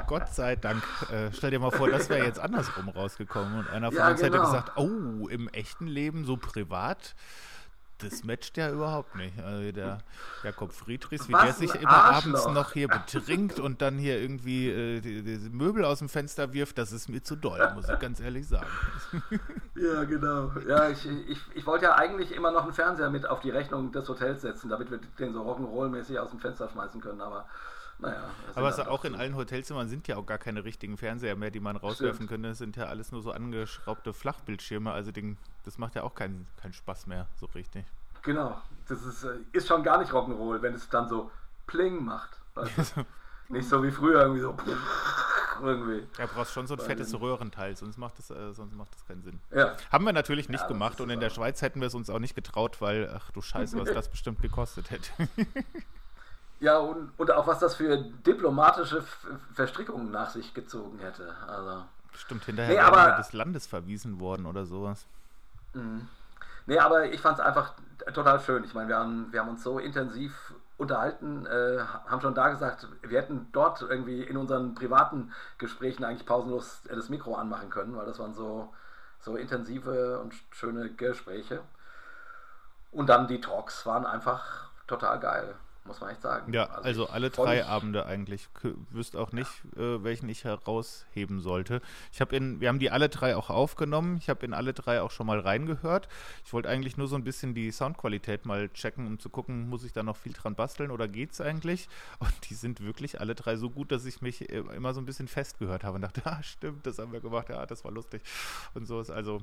Gott 0.06 0.34
sei 0.34 0.56
Dank. 0.56 0.82
Äh, 1.12 1.30
stell 1.32 1.50
dir 1.50 1.58
mal 1.58 1.70
vor, 1.70 1.90
das 1.90 2.08
wäre 2.08 2.24
jetzt 2.24 2.40
andersrum 2.40 2.88
rausgekommen 2.88 3.58
und 3.58 3.70
einer 3.70 3.88
von 3.88 3.98
ja, 3.98 4.08
uns 4.08 4.20
genau. 4.20 4.34
hätte 4.34 4.44
gesagt, 4.46 4.72
oh, 4.76 5.28
im 5.28 5.48
echten 5.48 5.86
Leben 5.86 6.24
so 6.24 6.36
privat 6.36 7.14
das 7.98 8.24
matcht 8.24 8.56
ja 8.56 8.70
überhaupt 8.70 9.14
nicht. 9.16 9.38
Also 9.40 9.72
der 9.72 9.98
Jakob 10.42 10.72
Friedrichs, 10.72 11.28
wie 11.28 11.32
Was 11.32 11.44
der 11.44 11.52
sich 11.54 11.74
immer 11.74 11.90
Arschloch. 11.90 12.40
abends 12.40 12.46
noch 12.54 12.72
hier 12.72 12.88
betrinkt 12.88 13.58
und 13.58 13.82
dann 13.82 13.98
hier 13.98 14.20
irgendwie 14.20 14.68
äh, 14.68 15.00
die, 15.00 15.22
die, 15.22 15.50
Möbel 15.50 15.84
aus 15.84 15.98
dem 15.98 16.08
Fenster 16.08 16.52
wirft, 16.52 16.78
das 16.78 16.92
ist 16.92 17.08
mir 17.08 17.22
zu 17.22 17.36
doll, 17.36 17.72
muss 17.74 17.88
ich 17.88 17.98
ganz 17.98 18.20
ehrlich 18.20 18.46
sagen. 18.48 18.68
Ja, 19.74 20.02
genau. 20.02 20.50
Ja, 20.66 20.88
ich, 20.88 21.06
ich, 21.28 21.38
ich 21.54 21.64
wollte 21.64 21.84
ja 21.84 21.94
eigentlich 21.94 22.32
immer 22.32 22.50
noch 22.50 22.64
einen 22.64 22.72
Fernseher 22.72 23.10
mit 23.10 23.28
auf 23.28 23.38
die 23.40 23.50
Rechnung 23.50 23.92
des 23.92 24.08
Hotels 24.08 24.42
setzen, 24.42 24.68
damit 24.68 24.90
wir 24.90 24.98
den 25.20 25.32
so 25.32 25.42
Rock'n'Roll-mäßig 25.42 26.18
aus 26.18 26.30
dem 26.30 26.40
Fenster 26.40 26.68
schmeißen 26.68 27.00
können, 27.00 27.20
aber 27.20 27.46
naja, 28.00 28.30
aber 28.54 28.68
es 28.68 28.78
auch 28.78 29.04
in 29.04 29.14
allen 29.14 29.34
Hotelzimmern 29.34 29.88
sind 29.88 30.06
ja 30.06 30.16
auch 30.16 30.26
gar 30.26 30.38
keine 30.38 30.64
richtigen 30.64 30.96
Fernseher 30.96 31.36
mehr, 31.36 31.50
die 31.50 31.60
man 31.60 31.76
rauswerfen 31.76 32.16
Stimmt. 32.16 32.30
könnte. 32.30 32.48
Es 32.50 32.58
sind 32.58 32.76
ja 32.76 32.86
alles 32.86 33.12
nur 33.12 33.22
so 33.22 33.32
angeschraubte 33.32 34.12
Flachbildschirme. 34.12 34.92
Also 34.92 35.10
den, 35.10 35.36
das 35.64 35.78
macht 35.78 35.94
ja 35.96 36.04
auch 36.04 36.14
keinen, 36.14 36.46
keinen 36.60 36.72
Spaß 36.72 37.06
mehr 37.06 37.26
so 37.36 37.46
richtig. 37.46 37.84
Genau. 38.22 38.60
Das 38.88 39.04
ist, 39.04 39.24
äh, 39.24 39.38
ist 39.52 39.68
schon 39.68 39.82
gar 39.82 39.98
nicht 39.98 40.12
Rock'n'Roll, 40.12 40.62
wenn 40.62 40.74
es 40.74 40.88
dann 40.88 41.08
so 41.08 41.30
Pling 41.66 42.04
macht. 42.04 42.40
nicht 43.48 43.68
so 43.68 43.82
wie 43.82 43.90
früher 43.90 44.22
irgendwie 44.22 44.40
so. 44.40 44.56
irgendwie. 45.62 46.06
Ja, 46.18 46.26
brauchst 46.26 46.52
schon 46.52 46.66
so 46.66 46.74
ein 46.74 46.80
fettes 46.80 47.18
Röhrenteil, 47.18 47.76
sonst 47.76 47.98
macht 47.98 48.18
das, 48.18 48.30
äh, 48.30 48.52
sonst 48.52 48.74
macht 48.74 48.94
das 48.94 49.04
keinen 49.06 49.22
Sinn. 49.22 49.40
Ja. 49.54 49.76
Haben 49.90 50.04
wir 50.04 50.12
natürlich 50.12 50.48
nicht 50.48 50.62
ja, 50.62 50.68
gemacht 50.68 51.00
und 51.00 51.10
in 51.10 51.20
der 51.20 51.30
Schweiz 51.30 51.62
hätten 51.62 51.80
wir 51.80 51.88
es 51.88 51.94
uns 51.94 52.10
auch 52.10 52.18
nicht 52.18 52.34
getraut, 52.34 52.80
weil, 52.80 53.10
ach 53.14 53.30
du 53.32 53.40
Scheiße, 53.40 53.78
was 53.78 53.88
das 53.94 54.08
bestimmt 54.08 54.40
gekostet 54.40 54.90
hätte. 54.90 55.10
Ja, 56.60 56.78
und, 56.78 57.12
und 57.16 57.30
auch 57.30 57.46
was 57.46 57.60
das 57.60 57.76
für 57.76 57.96
diplomatische 57.98 59.02
Verstrickungen 59.52 60.10
nach 60.10 60.30
sich 60.30 60.54
gezogen 60.54 60.98
hätte. 60.98 61.32
Also. 61.46 61.84
Stimmt, 62.12 62.44
hinterher 62.44 62.74
nee, 62.74 62.80
aber, 62.80 63.16
des 63.16 63.32
Landes 63.32 63.66
verwiesen 63.66 64.18
worden 64.18 64.44
oder 64.46 64.66
sowas. 64.66 65.06
Mhm. 65.74 66.08
Nee, 66.66 66.78
aber 66.78 67.06
ich 67.06 67.20
fand 67.20 67.38
es 67.38 67.44
einfach 67.44 67.74
total 68.12 68.40
schön. 68.40 68.64
Ich 68.64 68.74
meine, 68.74 68.88
wir 68.88 68.96
haben, 68.96 69.32
wir 69.32 69.40
haben 69.40 69.48
uns 69.50 69.62
so 69.62 69.78
intensiv 69.78 70.52
unterhalten, 70.76 71.46
äh, 71.46 71.78
haben 71.80 72.20
schon 72.20 72.34
da 72.34 72.48
gesagt, 72.48 72.88
wir 73.02 73.20
hätten 73.20 73.48
dort 73.52 73.80
irgendwie 73.82 74.22
in 74.22 74.36
unseren 74.36 74.74
privaten 74.74 75.32
Gesprächen 75.58 76.04
eigentlich 76.04 76.26
pausenlos 76.26 76.82
das 76.88 77.08
Mikro 77.08 77.36
anmachen 77.36 77.70
können, 77.70 77.96
weil 77.96 78.06
das 78.06 78.18
waren 78.18 78.34
so, 78.34 78.72
so 79.20 79.36
intensive 79.36 80.18
und 80.20 80.34
schöne 80.50 80.90
Gespräche. 80.90 81.62
Und 82.90 83.08
dann 83.08 83.28
die 83.28 83.40
Talks 83.40 83.86
waren 83.86 84.06
einfach 84.06 84.70
total 84.86 85.20
geil 85.20 85.54
muss 85.88 86.00
man 86.00 86.10
echt 86.10 86.22
sagen. 86.22 86.52
Ja, 86.52 86.66
also, 86.66 86.82
also 86.82 87.08
alle 87.08 87.30
drei 87.30 87.64
Abende 87.64 88.06
eigentlich. 88.06 88.48
Wüsste 88.90 89.18
auch 89.18 89.32
nicht, 89.32 89.50
ja. 89.76 89.96
äh, 89.96 90.04
welchen 90.04 90.28
ich 90.28 90.44
herausheben 90.44 91.40
sollte. 91.40 91.80
Ich 92.12 92.20
habe 92.20 92.36
in, 92.36 92.60
wir 92.60 92.68
haben 92.68 92.78
die 92.78 92.90
alle 92.90 93.08
drei 93.08 93.34
auch 93.34 93.50
aufgenommen. 93.50 94.18
Ich 94.18 94.28
habe 94.28 94.46
in 94.46 94.54
alle 94.54 94.72
drei 94.72 95.02
auch 95.02 95.10
schon 95.10 95.26
mal 95.26 95.40
reingehört. 95.40 96.08
Ich 96.44 96.52
wollte 96.52 96.68
eigentlich 96.68 96.96
nur 96.96 97.08
so 97.08 97.16
ein 97.16 97.24
bisschen 97.24 97.54
die 97.54 97.72
Soundqualität 97.72 98.46
mal 98.46 98.68
checken, 98.68 99.06
um 99.06 99.18
zu 99.18 99.30
gucken, 99.30 99.68
muss 99.68 99.82
ich 99.82 99.92
da 99.92 100.02
noch 100.02 100.16
viel 100.16 100.32
dran 100.32 100.54
basteln 100.54 100.90
oder 100.90 101.08
geht's 101.08 101.40
eigentlich? 101.40 101.88
Und 102.20 102.50
die 102.50 102.54
sind 102.54 102.80
wirklich 102.80 103.20
alle 103.20 103.34
drei 103.34 103.56
so 103.56 103.70
gut, 103.70 103.90
dass 103.90 104.04
ich 104.04 104.22
mich 104.22 104.48
immer 104.50 104.94
so 104.94 105.00
ein 105.00 105.06
bisschen 105.06 105.26
festgehört 105.26 105.82
habe 105.82 105.96
und 105.96 106.02
dachte, 106.02 106.22
ah, 106.24 106.42
stimmt, 106.42 106.86
das 106.86 106.98
haben 106.98 107.12
wir 107.12 107.20
gemacht, 107.20 107.48
ja, 107.48 107.66
das 107.66 107.84
war 107.84 107.90
lustig. 107.90 108.22
Und 108.74 108.86
so 108.86 109.00
ist 109.00 109.10
also. 109.10 109.42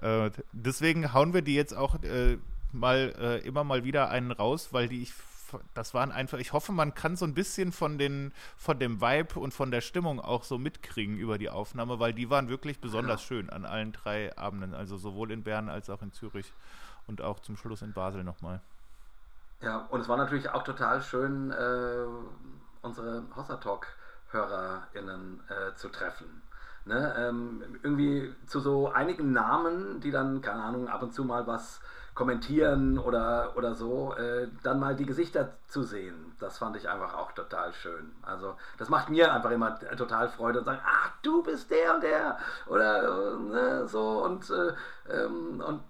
Äh, 0.00 0.30
deswegen 0.52 1.12
hauen 1.12 1.34
wir 1.34 1.42
die 1.42 1.54
jetzt 1.54 1.76
auch 1.76 2.00
äh, 2.04 2.38
mal 2.72 3.14
äh, 3.18 3.46
immer 3.46 3.64
mal 3.64 3.84
wieder 3.84 4.10
einen 4.10 4.32
raus, 4.32 4.68
weil 4.72 4.88
die 4.88 5.02
ich 5.02 5.12
das 5.74 5.94
waren 5.94 6.12
einfach, 6.12 6.38
ich 6.38 6.52
hoffe, 6.52 6.72
man 6.72 6.94
kann 6.94 7.16
so 7.16 7.24
ein 7.24 7.34
bisschen 7.34 7.72
von, 7.72 7.98
den, 7.98 8.32
von 8.56 8.78
dem 8.78 9.00
Vibe 9.00 9.40
und 9.40 9.52
von 9.54 9.70
der 9.70 9.80
Stimmung 9.80 10.20
auch 10.20 10.44
so 10.44 10.58
mitkriegen 10.58 11.16
über 11.18 11.38
die 11.38 11.50
Aufnahme, 11.50 11.98
weil 11.98 12.12
die 12.12 12.30
waren 12.30 12.48
wirklich 12.48 12.80
besonders 12.80 13.22
ja. 13.22 13.26
schön 13.26 13.50
an 13.50 13.64
allen 13.64 13.92
drei 13.92 14.36
Abenden, 14.36 14.74
also 14.74 14.96
sowohl 14.96 15.30
in 15.30 15.42
Bern 15.42 15.68
als 15.68 15.90
auch 15.90 16.02
in 16.02 16.12
Zürich 16.12 16.52
und 17.06 17.22
auch 17.22 17.40
zum 17.40 17.56
Schluss 17.56 17.82
in 17.82 17.92
Basel 17.92 18.24
nochmal. 18.24 18.60
Ja, 19.60 19.86
und 19.90 20.00
es 20.00 20.08
war 20.08 20.16
natürlich 20.16 20.50
auch 20.50 20.62
total 20.62 21.02
schön, 21.02 21.50
äh, 21.50 22.06
unsere 22.82 23.24
Hossa 23.34 23.56
Talk-HörerInnen 23.56 25.40
äh, 25.48 25.74
zu 25.74 25.88
treffen. 25.88 26.42
Ne? 26.84 27.14
Ähm, 27.18 27.62
irgendwie 27.82 28.34
zu 28.46 28.60
so 28.60 28.88
einigen 28.90 29.32
Namen, 29.32 30.00
die 30.00 30.10
dann, 30.10 30.40
keine 30.40 30.62
Ahnung, 30.62 30.88
ab 30.88 31.02
und 31.02 31.12
zu 31.12 31.24
mal 31.24 31.46
was 31.46 31.80
kommentieren 32.18 32.98
oder, 32.98 33.52
oder 33.56 33.74
so, 33.74 34.12
äh, 34.14 34.48
dann 34.64 34.80
mal 34.80 34.96
die 34.96 35.06
Gesichter 35.06 35.52
zu 35.68 35.84
sehen, 35.84 36.34
das 36.40 36.58
fand 36.58 36.74
ich 36.74 36.88
einfach 36.88 37.14
auch 37.14 37.30
total 37.30 37.72
schön. 37.72 38.10
Also 38.22 38.56
das 38.76 38.88
macht 38.88 39.08
mir 39.08 39.32
einfach 39.32 39.52
immer 39.52 39.78
total 39.78 40.28
Freude 40.28 40.58
und 40.58 40.64
sagen, 40.64 40.80
ach, 40.84 41.12
du 41.22 41.44
bist 41.44 41.70
der 41.70 41.94
und 41.94 42.02
der 42.02 42.36
oder 42.66 43.38
ne, 43.38 43.86
so 43.86 44.24
und, 44.24 44.50
äh, 44.50 45.14
ähm, 45.14 45.62
und 45.64 45.80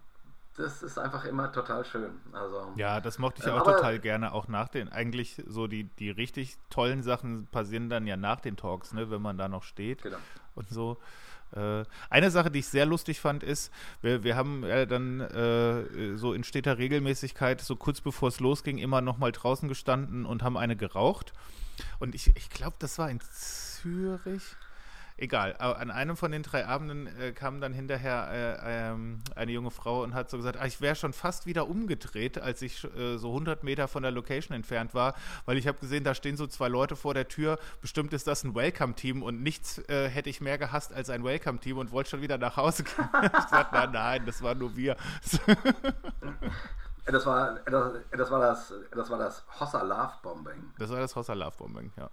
das 0.58 0.82
ist 0.82 0.98
einfach 0.98 1.24
immer 1.24 1.50
total 1.50 1.82
schön. 1.86 2.20
Also, 2.32 2.74
ja, 2.76 3.00
das 3.00 3.18
mochte 3.18 3.40
ich 3.40 3.48
auch 3.48 3.60
aber, 3.60 3.76
total 3.76 3.98
gerne, 3.98 4.32
auch 4.32 4.48
nach 4.48 4.68
den, 4.68 4.90
eigentlich 4.90 5.42
so 5.46 5.66
die, 5.66 5.84
die 5.84 6.10
richtig 6.10 6.58
tollen 6.68 7.02
Sachen 7.02 7.46
passieren 7.46 7.88
dann 7.88 8.06
ja 8.06 8.18
nach 8.18 8.40
den 8.40 8.58
Talks, 8.58 8.92
ne, 8.92 9.10
wenn 9.10 9.22
man 9.22 9.38
da 9.38 9.48
noch 9.48 9.62
steht 9.62 10.02
genau. 10.02 10.18
und 10.54 10.68
so. 10.68 10.98
Äh, 11.54 11.84
eine 12.10 12.30
Sache, 12.30 12.50
die 12.50 12.60
ich 12.60 12.68
sehr 12.68 12.86
lustig 12.86 13.20
fand, 13.20 13.42
ist, 13.42 13.72
wir, 14.02 14.24
wir 14.24 14.36
haben 14.36 14.64
ja 14.64 14.86
dann 14.86 15.20
äh, 15.20 16.16
so 16.16 16.32
in 16.32 16.44
steter 16.44 16.78
Regelmäßigkeit, 16.78 17.60
so 17.60 17.76
kurz 17.76 18.00
bevor 18.00 18.28
es 18.28 18.40
losging, 18.40 18.78
immer 18.78 19.00
noch 19.00 19.18
mal 19.18 19.32
draußen 19.32 19.68
gestanden 19.68 20.26
und 20.26 20.42
haben 20.42 20.56
eine 20.56 20.76
geraucht. 20.76 21.32
Und 21.98 22.14
ich, 22.14 22.36
ich 22.36 22.50
glaube, 22.50 22.76
das 22.78 22.98
war 22.98 23.10
in 23.10 23.20
Zürich. 23.20 24.42
Egal, 25.20 25.56
an 25.58 25.90
einem 25.90 26.16
von 26.16 26.30
den 26.30 26.44
drei 26.44 26.64
Abenden 26.64 27.08
äh, 27.18 27.32
kam 27.32 27.60
dann 27.60 27.72
hinterher 27.72 28.28
äh, 28.30 28.90
ähm, 28.92 29.18
eine 29.34 29.50
junge 29.50 29.72
Frau 29.72 30.04
und 30.04 30.14
hat 30.14 30.30
so 30.30 30.36
gesagt, 30.36 30.60
ah, 30.60 30.64
ich 30.64 30.80
wäre 30.80 30.94
schon 30.94 31.12
fast 31.12 31.44
wieder 31.44 31.68
umgedreht, 31.68 32.40
als 32.40 32.62
ich 32.62 32.84
äh, 32.96 33.16
so 33.18 33.30
100 33.30 33.64
Meter 33.64 33.88
von 33.88 34.04
der 34.04 34.12
Location 34.12 34.54
entfernt 34.54 34.94
war, 34.94 35.14
weil 35.44 35.58
ich 35.58 35.66
habe 35.66 35.76
gesehen, 35.80 36.04
da 36.04 36.14
stehen 36.14 36.36
so 36.36 36.46
zwei 36.46 36.68
Leute 36.68 36.94
vor 36.94 37.14
der 37.14 37.26
Tür, 37.26 37.58
bestimmt 37.80 38.12
ist 38.12 38.28
das 38.28 38.44
ein 38.44 38.54
Welcome-Team 38.54 39.24
und 39.24 39.42
nichts 39.42 39.78
äh, 39.88 40.08
hätte 40.08 40.30
ich 40.30 40.40
mehr 40.40 40.56
gehasst 40.56 40.94
als 40.94 41.10
ein 41.10 41.24
Welcome-Team 41.24 41.78
und 41.78 41.90
wollte 41.90 42.10
schon 42.10 42.22
wieder 42.22 42.38
nach 42.38 42.56
Hause 42.56 42.84
gehen. 42.84 43.08
ich 43.22 43.48
sagte, 43.48 43.74
nein, 43.74 43.90
nein, 43.90 44.22
das 44.24 44.40
war 44.40 44.54
nur 44.54 44.76
wir. 44.76 44.96
das 47.06 47.26
war 47.26 47.58
das, 47.64 48.04
das 48.12 48.30
war 48.30 48.40
das 48.40 48.74
das 48.92 49.10
war 49.10 49.18
das 49.18 49.44
Hossa 49.58 49.82
Love 49.82 50.12
Bombing. 50.22 50.72
Das 50.78 50.90
war 50.90 51.00
das 51.00 51.16
Hossa 51.16 51.32
Love 51.32 51.56
Bombing, 51.58 51.90
ja. 51.96 52.08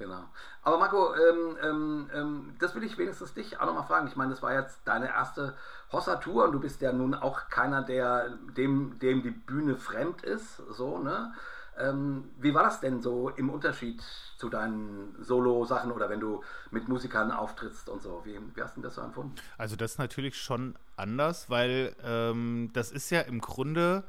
Genau. 0.00 0.24
Aber 0.62 0.78
Marco, 0.78 1.14
ähm, 1.14 1.58
ähm, 1.62 2.10
ähm, 2.14 2.56
das 2.58 2.74
will 2.74 2.82
ich 2.84 2.96
wenigstens 2.96 3.34
dich 3.34 3.60
auch 3.60 3.66
nochmal 3.66 3.84
fragen. 3.84 4.08
Ich 4.08 4.16
meine, 4.16 4.30
das 4.30 4.42
war 4.42 4.54
jetzt 4.54 4.80
deine 4.86 5.08
erste 5.08 5.54
Hossa-Tour 5.92 6.44
und 6.44 6.52
du 6.52 6.58
bist 6.58 6.80
ja 6.80 6.90
nun 6.90 7.14
auch 7.14 7.50
keiner, 7.50 7.82
der 7.82 8.30
dem, 8.56 8.98
dem 8.98 9.22
die 9.22 9.30
Bühne 9.30 9.76
fremd 9.76 10.22
ist. 10.22 10.56
So, 10.70 10.98
ne? 10.98 11.34
Ähm, 11.78 12.30
wie 12.38 12.54
war 12.54 12.62
das 12.62 12.80
denn 12.80 13.02
so 13.02 13.28
im 13.28 13.50
Unterschied 13.50 14.02
zu 14.38 14.48
deinen 14.48 15.14
Solo-Sachen 15.20 15.92
oder 15.92 16.08
wenn 16.08 16.20
du 16.20 16.42
mit 16.70 16.88
Musikern 16.88 17.30
auftrittst 17.30 17.90
und 17.90 18.00
so? 18.00 18.22
Wie, 18.24 18.40
wie 18.54 18.62
hast 18.62 18.78
du 18.78 18.80
das 18.80 18.94
so 18.94 19.02
empfunden? 19.02 19.34
Also 19.58 19.76
das 19.76 19.92
ist 19.92 19.98
natürlich 19.98 20.40
schon 20.40 20.76
anders, 20.96 21.50
weil 21.50 21.94
ähm, 22.02 22.70
das 22.72 22.90
ist 22.90 23.10
ja 23.10 23.20
im 23.20 23.42
Grunde 23.42 24.02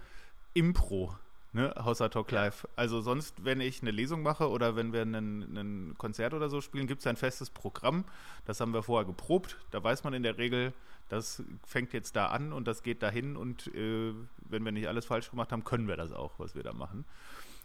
Impro 0.54 1.13
ne, 1.54 1.74
Hossa 1.84 2.10
Talk 2.10 2.32
Live. 2.32 2.68
Also 2.76 3.02
sonst, 3.02 3.44
wenn 3.44 3.62
ich 3.62 3.82
eine 3.82 3.92
Lesung 3.92 4.22
mache 4.22 4.50
oder 4.50 4.76
wenn 4.76 4.94
wir 4.94 5.04
ein 5.04 5.96
Konzert 5.98 6.34
oder 6.34 6.50
so 6.50 6.62
spielen, 6.62 6.88
gibt 6.88 7.02
es 7.02 7.08
ein 7.08 7.18
festes 7.18 7.50
Programm. 7.50 8.06
Das 8.46 8.60
haben 8.60 8.74
wir 8.74 8.84
vorher 8.84 9.06
geprobt. 9.06 9.58
Da 9.72 9.84
weiß 9.84 10.04
man 10.04 10.14
in 10.14 10.24
der 10.24 10.38
Regel, 10.38 10.74
das 11.10 11.44
fängt 11.66 11.94
jetzt 11.94 12.16
da 12.16 12.28
an 12.28 12.54
und 12.54 12.68
das 12.68 12.84
geht 12.84 13.04
dahin 13.04 13.36
und 13.36 13.68
äh, 13.76 14.14
wenn 14.50 14.64
wir 14.64 14.72
nicht 14.72 14.88
alles 14.88 15.06
falsch 15.06 15.30
gemacht 15.30 15.52
haben, 15.52 15.66
können 15.66 15.88
wir 15.88 15.98
das 15.98 16.14
auch, 16.14 16.40
was 16.40 16.56
wir 16.56 16.64
da 16.64 16.74
machen. 16.74 17.06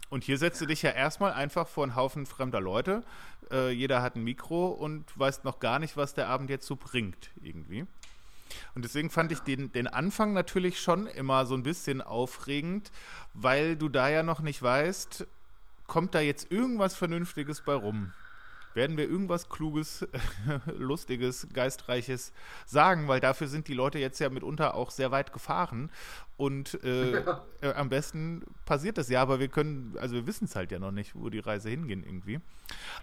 Und 0.09 0.23
hier 0.23 0.37
setzt 0.37 0.61
du 0.61 0.65
dich 0.65 0.81
ja 0.81 0.91
erstmal 0.91 1.33
einfach 1.33 1.67
vor 1.67 1.83
einen 1.83 1.95
Haufen 1.95 2.25
fremder 2.25 2.61
Leute. 2.61 3.03
Äh, 3.51 3.71
jeder 3.71 4.01
hat 4.01 4.15
ein 4.15 4.23
Mikro 4.23 4.67
und 4.67 5.17
weiß 5.17 5.43
noch 5.43 5.59
gar 5.59 5.79
nicht, 5.79 5.97
was 5.97 6.13
der 6.13 6.27
Abend 6.27 6.49
jetzt 6.49 6.65
so 6.65 6.75
bringt, 6.75 7.31
irgendwie. 7.41 7.85
Und 8.75 8.85
deswegen 8.85 9.09
fand 9.09 9.31
ich 9.31 9.39
den, 9.39 9.71
den 9.71 9.87
Anfang 9.87 10.33
natürlich 10.33 10.79
schon 10.79 11.07
immer 11.07 11.45
so 11.45 11.55
ein 11.55 11.63
bisschen 11.63 12.01
aufregend, 12.01 12.91
weil 13.33 13.75
du 13.75 13.89
da 13.89 14.09
ja 14.09 14.23
noch 14.23 14.41
nicht 14.41 14.61
weißt, 14.61 15.25
kommt 15.87 16.15
da 16.15 16.19
jetzt 16.19 16.51
irgendwas 16.51 16.95
Vernünftiges 16.95 17.61
bei 17.61 17.73
rum? 17.73 18.13
Werden 18.77 18.95
wir 18.95 19.09
irgendwas 19.09 19.49
Kluges, 19.49 20.07
Lustiges, 20.67 21.47
Geistreiches 21.51 22.31
sagen, 22.65 23.09
weil 23.09 23.19
dafür 23.19 23.47
sind 23.47 23.67
die 23.67 23.73
Leute 23.73 23.99
jetzt 23.99 24.19
ja 24.19 24.29
mitunter 24.29 24.75
auch 24.75 24.91
sehr 24.91 25.11
weit 25.11 25.33
gefahren. 25.33 25.91
Und 26.37 26.81
äh, 26.83 27.23
ja. 27.23 27.43
äh, 27.61 27.73
am 27.73 27.89
besten 27.89 28.45
passiert 28.65 28.97
das 28.97 29.09
ja, 29.09 29.21
aber 29.21 29.39
wir 29.39 29.49
können, 29.49 29.97
also 29.99 30.15
wir 30.15 30.27
wissen 30.27 30.45
es 30.45 30.55
halt 30.55 30.71
ja 30.71 30.79
noch 30.79 30.91
nicht, 30.91 31.15
wo 31.15 31.29
die 31.29 31.39
Reise 31.39 31.69
hingehen 31.69 32.03
irgendwie. 32.03 32.39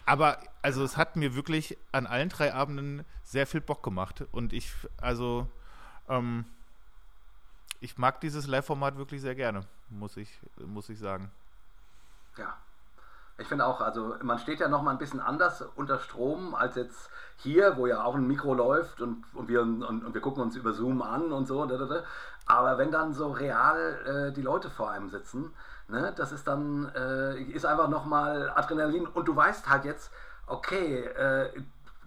Aber 0.06 0.38
also 0.62 0.84
es 0.84 0.96
hat 0.96 1.16
mir 1.16 1.34
wirklich 1.34 1.76
an 1.92 2.06
allen 2.06 2.28
drei 2.28 2.54
Abenden 2.54 3.04
sehr 3.24 3.46
viel 3.46 3.60
Bock 3.60 3.82
gemacht. 3.82 4.24
Und 4.30 4.52
ich, 4.52 4.72
also, 4.98 5.48
ähm, 6.08 6.44
ich 7.80 7.98
mag 7.98 8.20
dieses 8.20 8.46
Live-Format 8.46 8.96
wirklich 8.96 9.20
sehr 9.20 9.34
gerne, 9.34 9.66
muss 9.90 10.16
ich, 10.16 10.30
muss 10.64 10.88
ich 10.88 10.98
sagen. 10.98 11.30
Ja, 12.38 12.56
ich 13.36 13.48
finde 13.48 13.66
auch, 13.66 13.80
also 13.80 14.14
man 14.22 14.38
steht 14.38 14.60
ja 14.60 14.68
noch 14.68 14.82
mal 14.82 14.92
ein 14.92 14.98
bisschen 14.98 15.20
anders 15.20 15.64
unter 15.74 15.98
Strom 15.98 16.54
als 16.54 16.76
jetzt 16.76 17.10
hier, 17.36 17.76
wo 17.76 17.86
ja 17.86 18.04
auch 18.04 18.14
ein 18.14 18.26
Mikro 18.26 18.54
läuft 18.54 19.00
und, 19.00 19.24
und, 19.34 19.48
wir, 19.48 19.62
und, 19.62 19.82
und 19.82 20.14
wir 20.14 20.20
gucken 20.20 20.42
uns 20.42 20.54
über 20.54 20.72
Zoom 20.72 21.02
an 21.02 21.32
und 21.32 21.46
so. 21.46 21.68
Aber 22.46 22.78
wenn 22.78 22.92
dann 22.92 23.12
so 23.12 23.32
real 23.32 24.28
äh, 24.28 24.32
die 24.32 24.42
Leute 24.42 24.70
vor 24.70 24.90
einem 24.90 25.08
sitzen, 25.08 25.52
ne, 25.88 26.12
das 26.14 26.30
ist 26.30 26.46
dann, 26.46 26.92
äh, 26.94 27.42
ist 27.42 27.66
einfach 27.66 27.88
noch 27.88 28.04
mal 28.04 28.50
Adrenalin 28.54 29.06
und 29.06 29.26
du 29.26 29.34
weißt 29.34 29.68
halt 29.68 29.84
jetzt, 29.84 30.12
okay, 30.46 31.00
äh, 31.04 31.50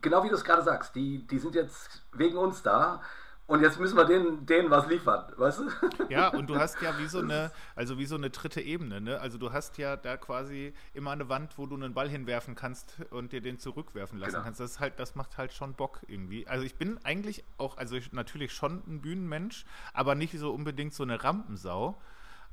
genau 0.01 0.23
wie 0.23 0.29
du 0.29 0.35
es 0.35 0.45
gerade 0.45 0.61
sagst, 0.61 0.95
die, 0.95 1.27
die 1.27 1.39
sind 1.39 1.55
jetzt 1.55 2.03
wegen 2.13 2.37
uns 2.37 2.63
da 2.63 3.01
und 3.47 3.61
jetzt 3.61 3.79
müssen 3.79 3.95
wir 3.95 4.03
denen, 4.03 4.45
denen 4.45 4.69
was 4.69 4.87
liefern, 4.87 5.31
weißt 5.37 5.59
du? 5.59 5.69
Ja, 6.09 6.27
und 6.27 6.49
du 6.49 6.55
hast 6.59 6.81
ja 6.81 6.97
wie 6.99 7.07
so 7.07 7.19
eine, 7.19 7.51
also 7.75 7.97
wie 7.97 8.05
so 8.05 8.15
eine 8.15 8.29
dritte 8.29 8.59
Ebene, 8.59 8.99
ne? 8.99 9.21
Also 9.21 9.37
du 9.37 9.53
hast 9.53 9.77
ja 9.77 9.95
da 9.95 10.17
quasi 10.17 10.73
immer 10.93 11.11
eine 11.11 11.29
Wand, 11.29 11.57
wo 11.57 11.65
du 11.65 11.75
einen 11.75 11.93
Ball 11.93 12.09
hinwerfen 12.09 12.55
kannst 12.55 12.95
und 13.09 13.31
dir 13.31 13.41
den 13.41 13.57
zurückwerfen 13.57 14.19
lassen 14.19 14.33
genau. 14.33 14.43
kannst. 14.43 14.59
Das 14.59 14.71
ist 14.71 14.79
halt, 14.81 14.99
das 14.99 15.15
macht 15.15 15.37
halt 15.37 15.53
schon 15.53 15.73
Bock 15.75 16.01
irgendwie. 16.07 16.45
Also 16.45 16.65
ich 16.65 16.75
bin 16.75 16.99
eigentlich 17.05 17.45
auch, 17.57 17.77
also 17.77 17.95
ich, 17.95 18.11
natürlich 18.11 18.53
schon 18.53 18.83
ein 18.85 19.01
Bühnenmensch, 19.01 19.65
aber 19.93 20.13
nicht 20.13 20.37
so 20.37 20.53
unbedingt 20.53 20.93
so 20.93 21.03
eine 21.03 21.23
Rampensau. 21.23 22.01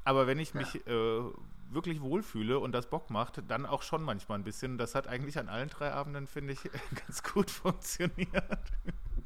Aber 0.04 0.28
wenn 0.28 0.38
ich 0.38 0.54
mich 0.54 0.74
ja. 0.86 0.92
äh, 0.92 1.24
wirklich 1.70 2.02
wohlfühle 2.02 2.60
und 2.60 2.72
das 2.72 2.86
Bock 2.86 3.10
macht, 3.10 3.42
dann 3.48 3.66
auch 3.66 3.82
schon 3.82 4.02
manchmal 4.02 4.38
ein 4.38 4.44
bisschen. 4.44 4.78
Das 4.78 4.94
hat 4.94 5.08
eigentlich 5.08 5.38
an 5.38 5.48
allen 5.48 5.70
drei 5.70 5.92
Abenden, 5.92 6.28
finde 6.28 6.52
ich, 6.52 6.60
ganz 7.06 7.22
gut 7.24 7.50
funktioniert. 7.50 8.60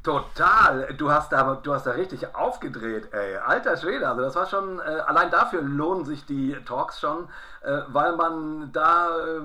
Total. 0.02 0.94
Du 0.96 1.10
hast 1.10 1.32
da, 1.32 1.56
du 1.56 1.74
hast 1.74 1.84
da 1.86 1.90
richtig 1.90 2.34
aufgedreht, 2.34 3.12
ey. 3.12 3.36
Alter 3.36 3.76
Schwede. 3.76 4.08
Also 4.08 4.22
das 4.22 4.36
war 4.36 4.46
schon, 4.46 4.78
äh, 4.78 4.82
allein 4.82 5.30
dafür 5.30 5.60
lohnen 5.60 6.04
sich 6.04 6.24
die 6.24 6.56
Talks 6.64 7.00
schon, 7.00 7.28
äh, 7.62 7.80
weil 7.88 8.14
man 8.16 8.70
da, 8.72 9.08
äh, 9.08 9.40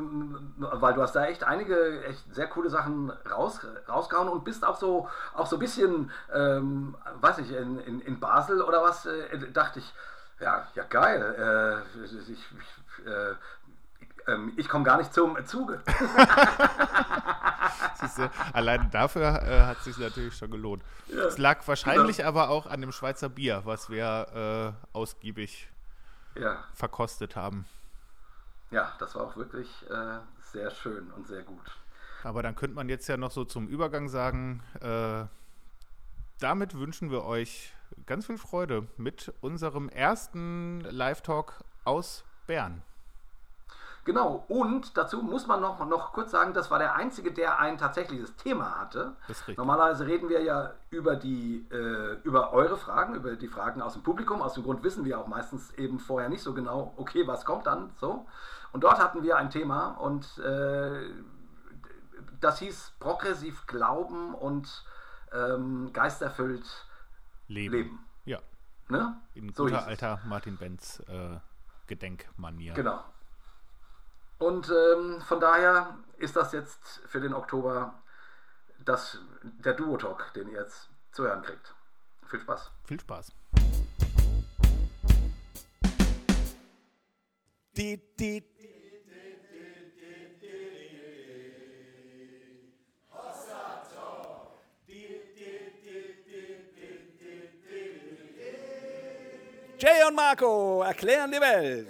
weil 0.57 0.93
du 0.93 1.01
hast 1.01 1.15
da 1.15 1.25
echt 1.25 1.43
einige 1.43 2.03
echt 2.03 2.33
sehr 2.33 2.47
coole 2.47 2.69
Sachen 2.69 3.11
raus, 3.29 3.59
rausgehauen 3.89 4.29
und 4.29 4.43
bist 4.45 4.63
auch 4.63 4.77
so, 4.77 5.09
auch 5.33 5.47
so 5.47 5.55
ein 5.55 5.59
bisschen, 5.59 6.11
ähm, 6.33 6.95
weiß 7.19 7.39
ich, 7.39 7.51
in, 7.51 7.79
in, 7.79 7.99
in 8.01 8.19
Basel 8.19 8.61
oder 8.61 8.83
was, 8.83 9.07
äh, 9.07 9.51
dachte 9.51 9.79
ich, 9.79 9.93
ja, 10.39 10.67
ja 10.75 10.83
geil. 10.83 11.83
Äh, 11.97 12.05
ich, 12.05 12.29
ich, 12.29 13.07
äh, 13.07 13.33
ähm, 14.27 14.53
ich 14.57 14.67
komme 14.69 14.83
gar 14.83 14.97
nicht 14.97 15.13
zum 15.13 15.37
Zuge. 15.45 15.81
Siehste, 17.95 18.29
allein 18.53 18.89
dafür 18.91 19.41
äh, 19.43 19.61
hat 19.61 19.77
es 19.77 19.85
sich 19.85 19.97
natürlich 19.97 20.35
schon 20.35 20.51
gelohnt. 20.51 20.83
Es 21.07 21.37
lag 21.37 21.65
wahrscheinlich 21.67 22.17
genau. 22.17 22.29
aber 22.29 22.49
auch 22.49 22.65
an 22.65 22.81
dem 22.81 22.91
Schweizer 22.91 23.29
Bier, 23.29 23.61
was 23.65 23.89
wir 23.89 24.75
äh, 24.93 24.97
ausgiebig 24.97 25.69
ja. 26.35 26.63
verkostet 26.73 27.35
haben. 27.35 27.65
Ja, 28.71 28.93
das 28.99 29.15
war 29.15 29.23
auch 29.23 29.37
wirklich 29.37 29.69
äh, 29.89 30.17
sehr 30.51 30.71
schön 30.71 31.11
und 31.11 31.27
sehr 31.27 31.43
gut. 31.43 31.77
Aber 32.23 32.41
dann 32.41 32.55
könnte 32.55 32.75
man 32.75 32.89
jetzt 32.89 33.07
ja 33.07 33.17
noch 33.17 33.31
so 33.31 33.45
zum 33.45 33.67
Übergang 33.67 34.09
sagen, 34.09 34.63
äh, 34.81 35.25
damit 36.39 36.77
wünschen 36.77 37.11
wir 37.11 37.23
euch 37.25 37.73
ganz 38.05 38.25
viel 38.25 38.37
Freude 38.37 38.87
mit 38.97 39.33
unserem 39.41 39.89
ersten 39.89 40.81
Live-Talk 40.81 41.63
aus 41.83 42.23
Bern. 42.47 42.81
Genau, 44.05 44.43
und 44.49 44.97
dazu 44.97 45.21
muss 45.21 45.47
man 45.47 45.61
noch, 45.61 45.85
noch 45.85 46.11
kurz 46.11 46.31
sagen, 46.31 46.53
das 46.53 46.69
war 46.69 46.77
der 46.77 46.95
Einzige, 46.95 47.31
der 47.31 47.59
ein 47.59 47.77
tatsächliches 47.77 48.35
Thema 48.35 48.79
hatte. 48.79 49.15
Normalerweise 49.55 50.05
reden 50.05 50.27
wir 50.27 50.41
ja 50.41 50.73
über, 50.89 51.15
die, 51.15 51.65
äh, 51.71 52.17
über 52.23 52.51
eure 52.51 52.75
Fragen, 52.75 53.15
über 53.15 53.37
die 53.37 53.47
Fragen 53.47 53.81
aus 53.81 53.93
dem 53.93 54.03
Publikum. 54.03 54.41
Aus 54.41 54.55
dem 54.55 54.63
Grund 54.63 54.83
wissen 54.83 55.05
wir 55.05 55.19
auch 55.19 55.27
meistens 55.27 55.71
eben 55.75 55.99
vorher 55.99 56.27
nicht 56.27 56.43
so 56.43 56.53
genau, 56.53 56.93
okay, 56.97 57.25
was 57.27 57.45
kommt 57.45 57.65
dann 57.65 57.91
so. 57.95 58.25
Und 58.73 58.83
dort 58.83 58.99
hatten 58.99 59.23
wir 59.23 59.37
ein 59.37 59.49
Thema 59.49 59.91
und 59.91 60.37
äh, 60.39 61.09
das 62.41 62.59
hieß 62.59 62.93
progressiv 62.99 63.65
Glauben 63.67 64.33
und 64.33 64.83
ähm, 65.31 65.91
geisterfüllt 65.93 66.87
Leben. 67.47 67.73
Leben. 67.73 67.99
Ja. 68.25 68.39
Ne? 68.89 69.15
In 69.33 69.53
so 69.53 69.63
guter 69.63 69.85
alter 69.85 70.19
Martin 70.25 70.57
Benz 70.57 71.01
äh, 71.07 71.37
Gedenkmanier. 71.87 72.73
Genau. 72.73 72.99
Und 74.39 74.69
ähm, 74.69 75.21
von 75.21 75.39
daher 75.39 75.97
ist 76.17 76.35
das 76.35 76.51
jetzt 76.51 77.01
für 77.07 77.19
den 77.19 77.33
Oktober 77.33 77.93
das, 78.79 79.19
der 79.43 79.73
Duo-Talk, 79.73 80.33
den 80.33 80.49
ihr 80.49 80.61
jetzt 80.61 80.89
zu 81.11 81.23
hören 81.23 81.41
kriegt. 81.41 81.73
Viel 82.27 82.39
Spaß. 82.39 82.71
Viel 82.85 82.99
Spaß. 82.99 83.31
Die, 87.75 87.99
die, 88.19 88.43
Jay 99.83 100.01
und 100.07 100.15
Marco 100.15 100.81
erklären 100.81 101.29
die 101.29 101.41
Welt. 101.41 101.89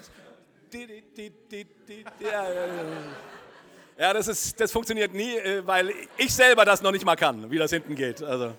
Ja, 3.97 4.13
das, 4.13 4.27
ist, 4.27 4.59
das 4.59 4.71
funktioniert 4.71 5.13
nie, 5.13 5.36
äh, 5.36 5.65
weil 5.65 5.93
ich 6.17 6.33
selber 6.33 6.65
das 6.65 6.81
noch 6.81 6.91
nicht 6.91 7.05
mal 7.05 7.15
kann, 7.15 7.49
wie 7.51 7.57
das 7.57 7.71
hinten 7.71 7.95
geht. 7.95 8.23
Also. 8.23 8.53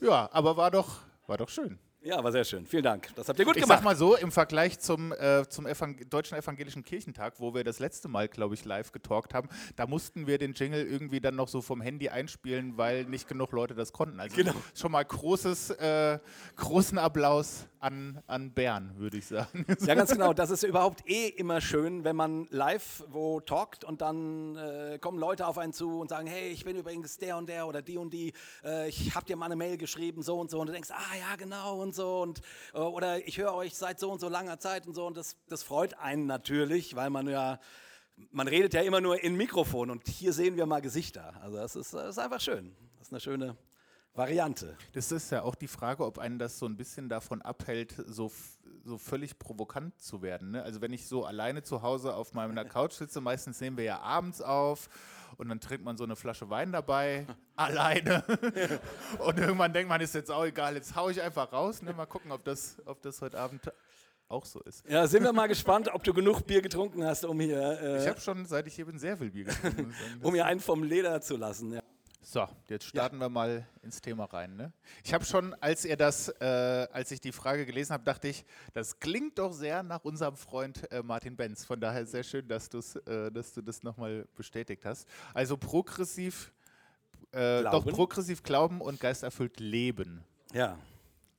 Ja, 0.00 0.28
aber 0.32 0.56
war 0.56 0.70
doch, 0.70 0.98
war 1.26 1.38
doch 1.38 1.48
schön. 1.48 1.78
Ja, 2.04 2.22
war 2.22 2.32
sehr 2.32 2.44
schön. 2.44 2.66
Vielen 2.66 2.82
Dank. 2.82 3.08
Das 3.16 3.30
habt 3.30 3.38
ihr 3.38 3.46
gut 3.46 3.56
ich 3.56 3.62
gemacht. 3.62 3.78
Ich 3.78 3.82
sag 3.82 3.84
mal 3.84 3.96
so, 3.96 4.14
im 4.14 4.30
Vergleich 4.30 4.78
zum, 4.78 5.12
äh, 5.12 5.48
zum 5.48 5.66
Evang 5.66 5.96
Deutschen 6.10 6.36
Evangelischen 6.36 6.84
Kirchentag, 6.84 7.40
wo 7.40 7.54
wir 7.54 7.64
das 7.64 7.78
letzte 7.78 8.08
Mal, 8.08 8.28
glaube 8.28 8.54
ich, 8.54 8.66
live 8.66 8.92
getalkt 8.92 9.32
haben, 9.32 9.48
da 9.76 9.86
mussten 9.86 10.26
wir 10.26 10.36
den 10.36 10.52
Jingle 10.52 10.84
irgendwie 10.84 11.20
dann 11.20 11.34
noch 11.34 11.48
so 11.48 11.62
vom 11.62 11.80
Handy 11.80 12.10
einspielen, 12.10 12.76
weil 12.76 13.04
nicht 13.04 13.26
genug 13.26 13.52
Leute 13.52 13.74
das 13.74 13.94
konnten. 13.94 14.20
Also 14.20 14.36
genau. 14.36 14.52
schon 14.74 14.92
mal 14.92 15.02
großes, 15.02 15.70
äh, 15.70 16.18
großen 16.56 16.98
Applaus 16.98 17.68
an, 17.84 18.22
an 18.26 18.50
Bern, 18.50 18.94
würde 18.96 19.18
ich 19.18 19.26
sagen. 19.26 19.66
Ja, 19.80 19.94
ganz 19.94 20.10
genau. 20.12 20.32
Das 20.32 20.48
ist 20.48 20.62
überhaupt 20.62 21.06
eh 21.06 21.28
immer 21.28 21.60
schön, 21.60 22.02
wenn 22.02 22.16
man 22.16 22.46
live 22.50 23.04
wo 23.08 23.40
talkt 23.40 23.84
und 23.84 24.00
dann 24.00 24.56
äh, 24.56 24.98
kommen 24.98 25.18
Leute 25.18 25.46
auf 25.46 25.58
einen 25.58 25.74
zu 25.74 26.00
und 26.00 26.08
sagen, 26.08 26.26
hey, 26.26 26.48
ich 26.48 26.64
bin 26.64 26.76
übrigens 26.76 27.18
der 27.18 27.36
und 27.36 27.46
der 27.46 27.66
oder 27.66 27.82
die 27.82 27.98
und 27.98 28.14
die, 28.14 28.32
äh, 28.64 28.88
ich 28.88 29.14
habe 29.14 29.26
dir 29.26 29.36
mal 29.36 29.46
eine 29.46 29.56
Mail 29.56 29.76
geschrieben, 29.76 30.22
so 30.22 30.40
und 30.40 30.50
so. 30.50 30.60
Und 30.60 30.68
du 30.68 30.72
denkst, 30.72 30.90
ah 30.92 31.16
ja, 31.16 31.36
genau 31.36 31.82
und 31.82 31.94
so 31.94 32.22
und 32.22 32.40
äh, 32.72 32.78
oder 32.78 33.26
ich 33.26 33.36
höre 33.36 33.52
euch 33.52 33.74
seit 33.74 34.00
so 34.00 34.10
und 34.10 34.18
so 34.18 34.30
langer 34.30 34.58
Zeit 34.58 34.86
und 34.86 34.94
so 34.94 35.06
und 35.06 35.16
das, 35.16 35.36
das 35.48 35.62
freut 35.62 35.98
einen 35.98 36.26
natürlich, 36.26 36.96
weil 36.96 37.10
man 37.10 37.28
ja 37.28 37.60
man 38.30 38.48
redet 38.48 38.72
ja 38.72 38.80
immer 38.80 39.00
nur 39.00 39.22
in 39.22 39.36
Mikrofon 39.36 39.90
und 39.90 40.08
hier 40.08 40.32
sehen 40.32 40.56
wir 40.56 40.64
mal 40.64 40.80
Gesichter. 40.80 41.34
Also 41.42 41.56
das 41.56 41.76
ist, 41.76 41.92
das 41.92 42.10
ist 42.10 42.18
einfach 42.18 42.40
schön. 42.40 42.74
Das 42.98 43.08
ist 43.08 43.12
eine 43.12 43.20
schöne 43.20 43.56
Variante. 44.14 44.76
Das 44.92 45.10
ist 45.10 45.30
ja 45.30 45.42
auch 45.42 45.56
die 45.56 45.66
Frage, 45.66 46.04
ob 46.04 46.18
einen 46.18 46.38
das 46.38 46.58
so 46.58 46.66
ein 46.66 46.76
bisschen 46.76 47.08
davon 47.08 47.42
abhält, 47.42 47.94
so, 48.06 48.30
so 48.84 48.96
völlig 48.96 49.38
provokant 49.38 50.00
zu 50.00 50.22
werden. 50.22 50.52
Ne? 50.52 50.62
Also 50.62 50.80
wenn 50.80 50.92
ich 50.92 51.06
so 51.06 51.24
alleine 51.24 51.62
zu 51.64 51.82
Hause 51.82 52.14
auf 52.14 52.32
meiner 52.32 52.64
Couch 52.64 52.92
sitze, 52.92 53.20
meistens 53.20 53.60
nehmen 53.60 53.76
wir 53.76 53.84
ja 53.84 54.00
abends 54.00 54.40
auf 54.40 54.88
und 55.36 55.48
dann 55.48 55.60
trinkt 55.60 55.84
man 55.84 55.96
so 55.96 56.04
eine 56.04 56.14
Flasche 56.14 56.48
Wein 56.48 56.70
dabei, 56.70 57.26
alleine. 57.56 58.22
und 59.18 59.38
irgendwann 59.38 59.72
denkt 59.72 59.88
man, 59.88 60.00
ist 60.00 60.14
jetzt 60.14 60.30
auch 60.30 60.44
egal, 60.44 60.74
jetzt 60.76 60.94
haue 60.94 61.10
ich 61.10 61.20
einfach 61.20 61.52
raus. 61.52 61.82
Ne? 61.82 61.92
Mal 61.92 62.06
gucken, 62.06 62.30
ob 62.30 62.44
das, 62.44 62.76
ob 62.86 63.02
das 63.02 63.20
heute 63.20 63.38
Abend 63.38 63.72
auch 64.28 64.44
so 64.44 64.60
ist. 64.60 64.88
Ja, 64.88 65.06
sind 65.06 65.24
wir 65.24 65.32
mal 65.32 65.48
gespannt, 65.48 65.88
ob 65.92 66.04
du 66.04 66.14
genug 66.14 66.46
Bier 66.46 66.62
getrunken 66.62 67.04
hast, 67.04 67.24
um 67.24 67.40
hier. 67.40 67.80
Äh, 67.80 68.02
ich 68.02 68.08
habe 68.08 68.20
schon, 68.20 68.46
seit 68.46 68.66
ich 68.66 68.74
hier 68.74 68.86
bin, 68.86 68.98
sehr 68.98 69.18
viel 69.18 69.30
Bier 69.30 69.44
getrunken. 69.44 69.92
um 70.22 70.34
hier 70.34 70.46
einen 70.46 70.60
vom 70.60 70.82
Leder 70.82 71.20
zu 71.20 71.36
lassen. 71.36 71.72
Ja. 71.72 71.80
So, 72.26 72.48
jetzt 72.70 72.86
starten 72.86 73.16
ja. 73.16 73.26
wir 73.26 73.28
mal 73.28 73.66
ins 73.82 74.00
Thema 74.00 74.24
rein. 74.24 74.56
Ne? 74.56 74.72
Ich 75.04 75.12
habe 75.12 75.26
schon, 75.26 75.52
als 75.60 75.84
ihr 75.84 75.98
das, 75.98 76.30
äh, 76.40 76.88
als 76.90 77.10
ich 77.10 77.20
die 77.20 77.32
Frage 77.32 77.66
gelesen 77.66 77.92
habe, 77.92 78.02
dachte 78.02 78.28
ich, 78.28 78.46
das 78.72 78.98
klingt 78.98 79.38
doch 79.38 79.52
sehr 79.52 79.82
nach 79.82 80.02
unserem 80.04 80.34
Freund 80.34 80.90
äh, 80.90 81.02
Martin 81.02 81.36
Benz. 81.36 81.66
Von 81.66 81.80
daher 81.80 82.06
sehr 82.06 82.22
schön, 82.22 82.48
dass, 82.48 82.68
äh, 82.72 83.30
dass 83.30 83.52
du 83.52 83.60
das 83.60 83.82
nochmal 83.82 84.26
bestätigt 84.36 84.86
hast. 84.86 85.06
Also 85.34 85.58
progressiv, 85.58 86.50
äh, 87.32 87.62
doch 87.64 87.84
progressiv 87.84 88.42
glauben 88.42 88.80
und 88.80 89.00
geisterfüllt 89.00 89.60
leben. 89.60 90.24
Ja. 90.54 90.78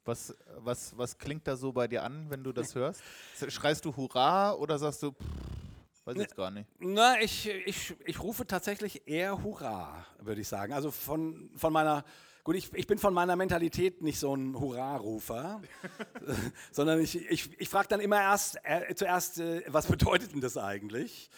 Was, 0.04 0.36
was, 0.58 0.96
was 0.96 1.18
klingt 1.18 1.48
da 1.48 1.56
so 1.56 1.72
bei 1.72 1.88
dir 1.88 2.04
an, 2.04 2.30
wenn 2.30 2.44
du 2.44 2.52
das 2.52 2.76
hörst? 2.76 3.02
Schreist 3.48 3.84
du 3.86 3.96
Hurra 3.96 4.54
oder 4.54 4.78
sagst 4.78 5.02
du, 5.02 5.14
pff, 5.14 5.55
Weiß 6.06 6.18
jetzt 6.18 6.36
gar 6.36 6.52
nicht. 6.52 6.70
Na, 6.78 7.20
ich, 7.20 7.50
ich, 7.50 7.96
ich 8.06 8.22
rufe 8.22 8.46
tatsächlich 8.46 9.08
eher 9.08 9.44
Hurra, 9.44 10.06
würde 10.20 10.40
ich 10.40 10.48
sagen. 10.48 10.72
Also 10.72 10.92
von, 10.92 11.50
von 11.56 11.74
meiner, 11.74 12.06
gut, 12.44 12.56
ich, 12.56 12.72
ich 12.76 12.86
bin 12.86 13.00
von 13.00 13.12
meiner 13.12 13.36
Mentalität 13.36 14.04
nicht 14.04 14.20
so 14.20 14.36
ein 14.36 14.60
Hurra-Rufer, 14.60 15.64
sondern 16.72 17.02
ich, 17.02 17.28
ich, 17.28 17.60
ich 17.60 17.70
frage 17.70 17.88
dann 17.88 18.02
immer 18.02 18.22
erst, 18.22 18.60
äh, 18.64 18.94
zuerst, 18.94 19.40
äh, 19.40 19.64
was 19.68 19.88
bedeutet 19.88 20.32
denn 20.32 20.42
das 20.42 20.58
eigentlich? 20.58 21.32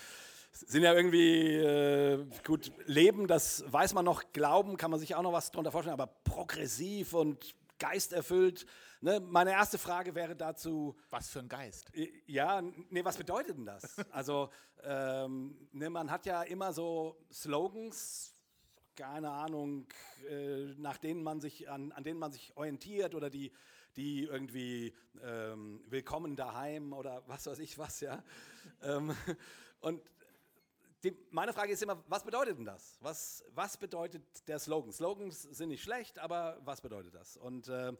Sind 0.51 0.84
ja 0.84 0.93
irgendwie, 0.93 1.53
äh, 1.53 2.25
gut, 2.45 2.73
Leben, 2.88 3.27
das 3.27 3.63
weiß 3.71 3.93
man 3.93 4.03
noch, 4.03 4.34
Glauben 4.34 4.75
kann 4.75 4.91
man 4.91 4.99
sich 4.99 5.15
auch 5.15 5.21
noch 5.21 5.32
was 5.32 5.49
darunter 5.51 5.71
vorstellen, 5.71 5.93
aber 5.93 6.08
progressiv 6.25 7.13
und 7.13 7.56
geisterfüllt, 7.80 8.65
Ne, 9.00 9.20
meine 9.20 9.52
erste 9.52 9.78
Frage 9.78 10.16
wäre 10.16 10.36
dazu. 10.36 10.96
Was 11.12 11.30
für 11.30 11.40
ein 11.40 11.48
Geist? 11.48 11.92
Ja, 12.26 12.62
nee, 12.62 13.06
was 13.06 13.18
bedeutet 13.18 13.58
denn 13.58 13.66
das? 13.66 13.98
Also, 14.12 14.50
ähm, 14.84 15.68
ne, 15.72 15.90
man 15.90 16.10
hat 16.10 16.26
ja 16.26 16.42
immer 16.42 16.74
so 16.74 17.18
Slogans, 17.32 18.34
keine 18.96 19.30
Ahnung, 19.30 19.88
äh, 20.28 20.74
nach 20.78 20.98
denen 20.98 21.22
man 21.22 21.40
sich, 21.40 21.70
an, 21.70 21.92
an 21.92 22.04
denen 22.04 22.20
man 22.20 22.32
sich 22.32 22.58
orientiert 22.58 23.14
oder 23.14 23.30
die, 23.30 23.52
die 23.96 24.24
irgendwie 24.24 24.96
ähm, 25.22 25.84
willkommen 25.88 26.36
daheim 26.36 26.94
oder 26.94 27.22
was 27.28 27.46
weiß 27.46 27.60
ich 27.60 27.78
was, 27.78 28.00
ja. 28.00 28.24
Ähm, 28.82 29.16
und 29.82 30.02
die, 31.04 31.16
meine 31.30 31.54
Frage 31.54 31.72
ist 31.74 31.84
immer, 31.84 32.04
was 32.08 32.24
bedeutet 32.24 32.58
denn 32.58 32.66
das? 32.66 32.98
Was, 33.02 33.46
was 33.54 33.78
bedeutet 33.78 34.24
der 34.48 34.58
Slogan? 34.58 34.92
Slogans 34.92 35.44
sind 35.44 35.70
nicht 35.70 35.84
schlecht, 35.84 36.18
aber 36.18 36.60
was 36.66 36.82
bedeutet 36.82 37.14
das? 37.14 37.38
Und 37.38 37.68
äh, 37.68 37.94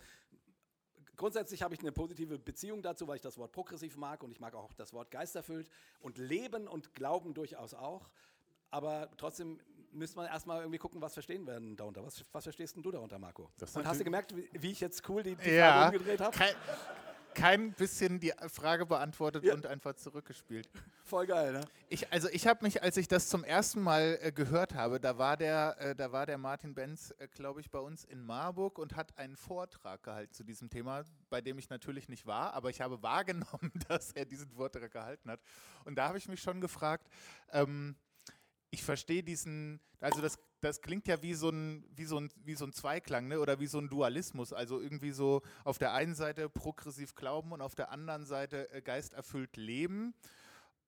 grundsätzlich 1.18 1.62
habe 1.62 1.74
ich 1.74 1.82
eine 1.82 1.92
positive 1.92 2.40
Beziehung 2.40 2.82
dazu, 2.82 3.08
weil 3.08 3.18
ich 3.18 3.22
das 3.22 3.38
Wort 3.38 3.52
progressiv 3.52 3.98
mag 3.98 4.24
und 4.24 4.32
ich 4.32 4.40
mag 4.40 4.56
auch 4.56 4.74
das 4.74 4.94
Wort 4.94 5.12
geisterfüllt 5.12 5.70
und 6.00 6.18
Leben 6.18 6.68
und 6.68 6.94
Glauben 6.94 7.34
durchaus 7.34 7.74
auch. 7.74 8.10
Aber 8.70 9.10
trotzdem 9.18 9.60
müsste 9.92 10.18
man 10.18 10.28
erstmal 10.28 10.62
irgendwie 10.62 10.78
gucken, 10.78 11.02
was 11.02 11.14
verstehen 11.14 11.46
wir 11.46 11.54
denn 11.54 11.76
darunter. 11.76 12.04
Was, 12.06 12.24
was 12.32 12.44
verstehst 12.44 12.76
denn 12.76 12.84
du 12.84 12.92
darunter, 12.92 13.18
Marco? 13.18 13.50
und 13.74 13.86
hast 13.86 14.00
du 14.00 14.04
gemerkt, 14.04 14.36
wie, 14.36 14.50
wie, 14.54 14.72
ich 14.72 14.80
jetzt 14.80 15.08
cool 15.10 15.24
die, 15.24 15.36
die 15.36 15.50
ja, 15.50 15.72
Frage 15.72 15.98
umgedreht 15.98 16.22
habe? 16.22 16.38
Kein 17.38 17.72
bisschen 17.72 18.20
die 18.20 18.34
Frage 18.48 18.86
beantwortet 18.88 19.44
ja. 19.44 19.54
und 19.54 19.68
einfach 19.68 19.94
zurückgespielt. 19.94 20.68
Voll 21.04 21.28
geil, 21.28 21.54
ne? 21.54 21.62
Ich, 21.88 22.12
also 22.12 22.28
ich 22.30 22.48
habe 22.48 22.66
mich, 22.66 22.82
als 22.82 22.98
ich 22.98 23.08
das 23.08 23.30
zum 23.30 23.44
ersten 23.44 23.80
Mal 23.80 24.18
äh, 24.22 24.32
gehört 24.32 24.74
habe, 24.74 25.00
da 25.00 25.20
war 25.20 25.38
der, 25.38 25.76
äh, 25.80 25.96
da 25.96 26.12
war 26.12 26.26
der 26.26 26.40
Martin 26.40 26.74
Benz, 26.74 27.14
äh, 27.20 27.28
glaube 27.28 27.62
ich, 27.62 27.70
bei 27.70 27.80
uns 27.80 28.04
in 28.04 28.26
Marburg 28.26 28.80
und 28.80 28.96
hat 28.96 29.18
einen 29.20 29.36
Vortrag 29.36 30.02
gehalten 30.02 30.34
zu 30.34 30.44
diesem 30.44 30.70
Thema, 30.70 31.04
bei 31.30 31.40
dem 31.40 31.60
ich 31.60 31.70
natürlich 31.70 32.10
nicht 32.10 32.26
war, 32.26 32.54
aber 32.54 32.72
ich 32.72 32.82
habe 32.82 33.02
wahrgenommen, 33.04 33.72
dass 33.88 34.12
er 34.14 34.26
diesen 34.26 34.50
Vortrag 34.50 34.92
gehalten 34.92 35.30
hat. 35.30 35.40
Und 35.86 35.96
da 35.96 36.08
habe 36.08 36.18
ich 36.18 36.28
mich 36.28 36.42
schon 36.42 36.60
gefragt, 36.60 37.08
ähm, 37.52 37.96
ich 38.72 38.84
verstehe 38.84 39.22
diesen, 39.24 39.80
also 40.00 40.22
das, 40.22 40.40
das 40.62 40.82
klingt 40.82 41.08
ja 41.08 41.22
wie 41.22 41.34
so 41.34 41.50
ein, 41.50 41.86
wie 41.96 42.06
so 42.06 42.20
ein, 42.20 42.32
wie 42.44 42.56
so 42.56 42.66
ein 42.66 42.74
Zweiklang 42.74 43.28
ne? 43.28 43.40
oder 43.40 43.60
wie 43.60 43.68
so 43.68 43.78
ein 43.78 43.90
Dualismus. 43.90 44.54
Also 44.54 44.80
irgendwie 44.80 45.12
so 45.12 45.42
auf 45.64 45.78
der 45.78 45.94
einen 45.94 46.16
Seite 46.16 46.50
progressiv 46.50 47.16
glauben 47.16 47.52
und 47.52 47.62
auf 47.62 47.76
der 47.76 47.92
anderen 47.92 48.26
Seite 48.26 48.70
äh, 48.72 48.82
geisterfüllt 48.82 49.56
leben. 49.58 50.16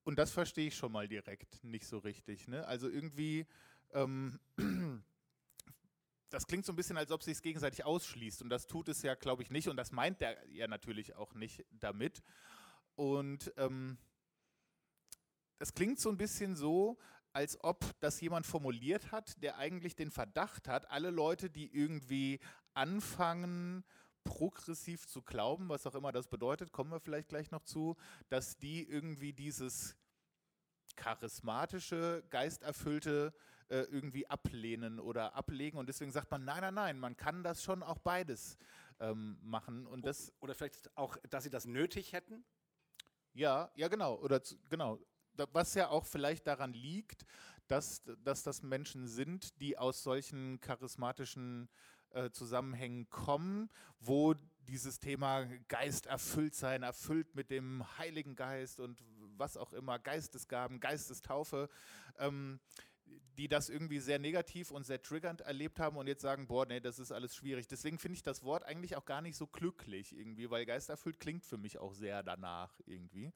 Und 0.02 0.18
das 0.18 0.32
verstehe 0.32 0.66
ich 0.68 0.76
schon 0.76 0.92
mal 0.92 1.06
direkt 1.06 1.62
nicht 1.62 1.86
so 1.86 1.98
richtig. 1.98 2.48
Ne? 2.48 2.66
Also 2.66 2.88
irgendwie, 2.88 3.46
ähm, 3.92 4.40
das 6.30 6.46
klingt 6.46 6.66
so 6.66 6.72
ein 6.72 6.76
bisschen, 6.76 6.96
als 6.96 7.12
ob 7.12 7.22
sich 7.22 7.34
es 7.34 7.42
gegenseitig 7.42 7.84
ausschließt. 7.84 8.42
Und 8.42 8.50
das 8.50 8.66
tut 8.66 8.88
es 8.88 9.02
ja, 9.02 9.14
glaube 9.14 9.42
ich, 9.42 9.50
nicht. 9.50 9.68
Und 9.68 9.76
das 9.76 9.92
meint 9.92 10.20
er 10.20 10.36
ja 10.48 10.66
natürlich 10.66 11.14
auch 11.14 11.34
nicht 11.34 11.64
damit. 11.70 12.22
Und 12.96 13.52
ähm, 13.56 13.98
es 15.60 15.74
klingt 15.74 16.00
so 16.00 16.08
ein 16.08 16.16
bisschen 16.16 16.56
so, 16.56 16.98
als 17.32 17.62
ob 17.62 17.84
das 18.00 18.20
jemand 18.20 18.46
formuliert 18.46 19.12
hat, 19.12 19.42
der 19.42 19.58
eigentlich 19.58 19.94
den 19.94 20.10
Verdacht 20.10 20.68
hat, 20.68 20.90
alle 20.90 21.10
Leute, 21.10 21.50
die 21.50 21.72
irgendwie 21.72 22.40
anfangen, 22.74 23.84
progressiv 24.24 25.06
zu 25.06 25.22
glauben, 25.22 25.68
was 25.68 25.86
auch 25.86 25.94
immer 25.94 26.12
das 26.12 26.28
bedeutet, 26.28 26.72
kommen 26.72 26.90
wir 26.90 27.00
vielleicht 27.00 27.28
gleich 27.28 27.50
noch 27.50 27.62
zu, 27.62 27.96
dass 28.28 28.58
die 28.58 28.88
irgendwie 28.88 29.32
dieses 29.32 29.96
charismatische, 30.96 32.24
geisterfüllte 32.30 33.32
äh, 33.68 33.82
irgendwie 33.82 34.26
ablehnen 34.26 35.00
oder 35.00 35.34
ablegen. 35.34 35.78
Und 35.78 35.88
deswegen 35.88 36.10
sagt 36.10 36.30
man, 36.30 36.44
nein, 36.44 36.60
nein, 36.60 36.74
nein, 36.74 36.98
man 36.98 37.16
kann 37.16 37.42
das 37.42 37.62
schon 37.62 37.82
auch 37.82 37.98
beides 37.98 38.58
ähm, 38.98 39.38
machen. 39.42 39.86
Und 39.86 40.04
das 40.04 40.32
oder 40.40 40.54
vielleicht 40.54 40.94
auch, 40.96 41.16
dass 41.28 41.44
sie 41.44 41.50
das 41.50 41.64
nötig 41.64 42.12
hätten? 42.12 42.44
Ja, 43.32 43.70
ja, 43.76 43.88
genau. 43.88 44.16
Oder 44.16 44.42
genau. 44.68 44.98
Was 45.52 45.74
ja 45.74 45.88
auch 45.88 46.04
vielleicht 46.04 46.46
daran 46.46 46.72
liegt, 46.72 47.24
dass, 47.68 48.02
dass 48.24 48.42
das 48.42 48.62
Menschen 48.62 49.06
sind, 49.06 49.60
die 49.60 49.78
aus 49.78 50.02
solchen 50.02 50.60
charismatischen 50.60 51.68
äh, 52.10 52.30
Zusammenhängen 52.30 53.08
kommen, 53.10 53.68
wo 54.00 54.34
dieses 54.68 54.98
Thema 54.98 55.46
Geist 55.68 56.06
erfüllt 56.06 56.54
sein, 56.54 56.82
erfüllt 56.82 57.34
mit 57.34 57.50
dem 57.50 57.84
Heiligen 57.98 58.34
Geist 58.34 58.80
und 58.80 59.02
was 59.36 59.56
auch 59.56 59.72
immer, 59.72 59.98
Geistesgaben, 59.98 60.80
Geistestaufe, 60.80 61.68
ähm, 62.18 62.60
die 63.36 63.48
das 63.48 63.68
irgendwie 63.68 64.00
sehr 64.00 64.18
negativ 64.18 64.70
und 64.70 64.84
sehr 64.84 65.02
triggernd 65.02 65.40
erlebt 65.40 65.80
haben 65.80 65.96
und 65.96 66.06
jetzt 66.06 66.22
sagen, 66.22 66.46
boah, 66.46 66.66
nee, 66.66 66.80
das 66.80 66.98
ist 66.98 67.10
alles 67.10 67.34
schwierig. 67.34 67.66
Deswegen 67.66 67.98
finde 67.98 68.16
ich 68.16 68.22
das 68.22 68.44
Wort 68.44 68.64
eigentlich 68.64 68.96
auch 68.96 69.04
gar 69.04 69.22
nicht 69.22 69.36
so 69.36 69.46
glücklich 69.46 70.16
irgendwie, 70.16 70.50
weil 70.50 70.66
geisterfüllt 70.66 71.18
klingt 71.18 71.44
für 71.44 71.56
mich 71.56 71.78
auch 71.78 71.94
sehr 71.94 72.22
danach 72.22 72.78
irgendwie. 72.86 73.32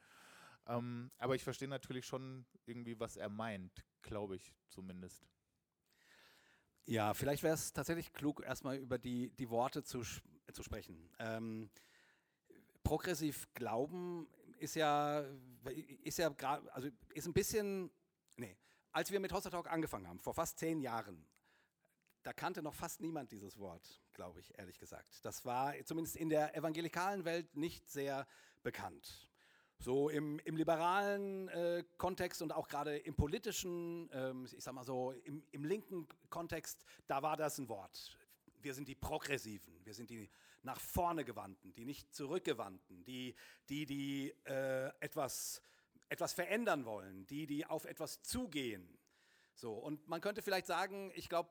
Ähm, 0.67 1.11
aber 1.19 1.35
ich 1.35 1.45
verstehe 1.45 1.69
natürlich 1.69 2.07
schon 2.07 2.47
irgendwie, 2.67 2.99
was 2.99 3.17
er 3.17 3.29
meint, 3.29 3.85
glaube 4.03 4.37
ich 4.37 4.55
zumindest. 4.69 5.27
Ja, 6.87 7.15
vielleicht 7.15 7.43
wäre 7.43 7.55
es 7.55 7.73
tatsächlich 7.73 8.13
klug, 8.13 8.43
erstmal 8.43 8.77
über 8.77 8.99
die, 8.99 9.31
die 9.31 9.49
Worte 9.49 9.83
zu, 9.83 10.03
zu 10.53 10.63
sprechen. 10.63 11.11
Ähm, 11.19 11.71
progressiv 12.83 13.49
Glauben 13.55 14.29
ist 14.59 14.75
ja, 14.75 15.25
ist 16.03 16.19
ja 16.19 16.29
gerade, 16.29 16.71
also 16.75 16.89
ist 17.15 17.27
ein 17.27 17.33
bisschen, 17.33 17.91
nee, 18.37 18.57
als 18.93 19.11
wir 19.11 19.21
mit 19.21 19.33
Hossa 19.33 19.51
Talk 19.51 19.71
angefangen 19.71 20.07
haben, 20.07 20.21
vor 20.21 20.35
fast 20.35 20.59
zehn 20.59 20.81
Jahren, 20.81 21.27
da 22.23 22.33
kannte 22.33 22.63
noch 22.63 22.75
fast 22.75 23.01
niemand 23.01 23.33
dieses 23.33 23.59
Wort, 23.59 24.03
glaube 24.13 24.41
ich, 24.41 24.59
ehrlich 24.59 24.79
gesagt. 24.79 25.25
Das 25.25 25.45
war 25.45 25.75
zumindest 25.85 26.17
in 26.17 26.29
der 26.29 26.55
evangelikalen 26.57 27.25
Welt 27.25 27.55
nicht 27.57 27.89
sehr 27.91 28.27
bekannt. 28.63 29.29
So 29.85 30.09
im, 30.09 30.39
im 30.47 30.57
liberalen 30.57 31.49
äh, 31.49 31.85
Kontext 31.99 32.41
und 32.41 32.53
auch 32.53 32.69
gerade 32.69 32.97
im 32.97 33.15
politischen, 33.15 34.09
ähm, 34.15 34.47
ich 34.51 34.65
sag 34.65 34.73
mal 34.73 34.83
so, 34.83 35.13
im, 35.25 35.45
im 35.53 35.63
linken 35.67 36.09
Kontext, 36.31 36.83
da 37.07 37.21
war 37.23 37.37
das 37.37 37.59
ein 37.59 37.69
Wort. 37.69 38.17
Wir 38.63 38.73
sind 38.73 38.89
die 38.89 38.95
Progressiven, 38.95 39.79
wir 39.85 39.93
sind 39.93 40.09
die 40.09 40.31
nach 40.63 40.81
vorne 40.81 41.23
gewandten, 41.23 41.75
die 41.75 41.85
nicht 41.85 42.15
zurückgewandten, 42.15 43.05
die, 43.05 43.35
die, 43.69 43.85
die 43.85 44.35
äh, 44.45 44.91
etwas, 45.01 45.61
etwas 46.09 46.33
verändern 46.33 46.87
wollen, 46.87 47.27
die, 47.27 47.45
die 47.45 47.67
auf 47.67 47.85
etwas 47.85 48.23
zugehen. 48.23 48.89
So, 49.55 49.75
und 49.75 50.09
man 50.09 50.23
könnte 50.23 50.41
vielleicht 50.41 50.67
sagen, 50.67 51.13
ich 51.15 51.29
glaube, 51.29 51.51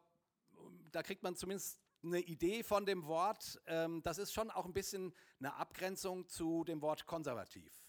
da 0.91 1.03
kriegt 1.03 1.21
man 1.21 1.35
zumindest 1.35 1.79
eine 2.01 2.21
Idee 2.21 2.63
von 2.63 2.87
dem 2.87 3.05
Wort. 3.05 3.61
Ähm, 3.67 4.01
das 4.01 4.17
ist 4.17 4.33
schon 4.33 4.49
auch 4.49 4.65
ein 4.65 4.73
bisschen 4.73 5.13
eine 5.37 5.53
Abgrenzung 5.53 6.27
zu 6.27 6.63
dem 6.63 6.81
Wort 6.81 7.05
konservativ. 7.05 7.82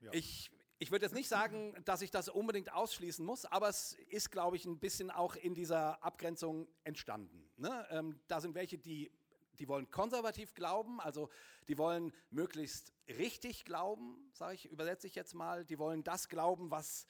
Ja. 0.00 0.12
Ich, 0.12 0.50
ich 0.78 0.90
würde 0.90 1.06
jetzt 1.06 1.14
nicht 1.14 1.28
sagen, 1.28 1.74
dass 1.84 2.02
ich 2.02 2.10
das 2.10 2.28
unbedingt 2.28 2.72
ausschließen 2.72 3.24
muss, 3.24 3.44
aber 3.44 3.68
es 3.68 3.94
ist, 4.08 4.30
glaube 4.30 4.56
ich, 4.56 4.64
ein 4.64 4.78
bisschen 4.78 5.10
auch 5.10 5.36
in 5.36 5.54
dieser 5.54 6.02
Abgrenzung 6.02 6.68
entstanden. 6.84 7.48
Ne? 7.56 7.86
Ähm, 7.90 8.20
da 8.28 8.40
sind 8.40 8.54
welche, 8.54 8.78
die, 8.78 9.10
die 9.58 9.68
wollen 9.68 9.90
konservativ 9.90 10.54
glauben, 10.54 11.00
also 11.00 11.30
die 11.68 11.78
wollen 11.78 12.12
möglichst 12.30 12.92
richtig 13.08 13.64
glauben, 13.64 14.30
sage 14.32 14.54
ich, 14.54 14.66
übersetze 14.70 15.06
ich 15.06 15.14
jetzt 15.14 15.34
mal. 15.34 15.64
Die 15.64 15.78
wollen 15.78 16.04
das 16.04 16.28
glauben, 16.28 16.70
was 16.70 17.06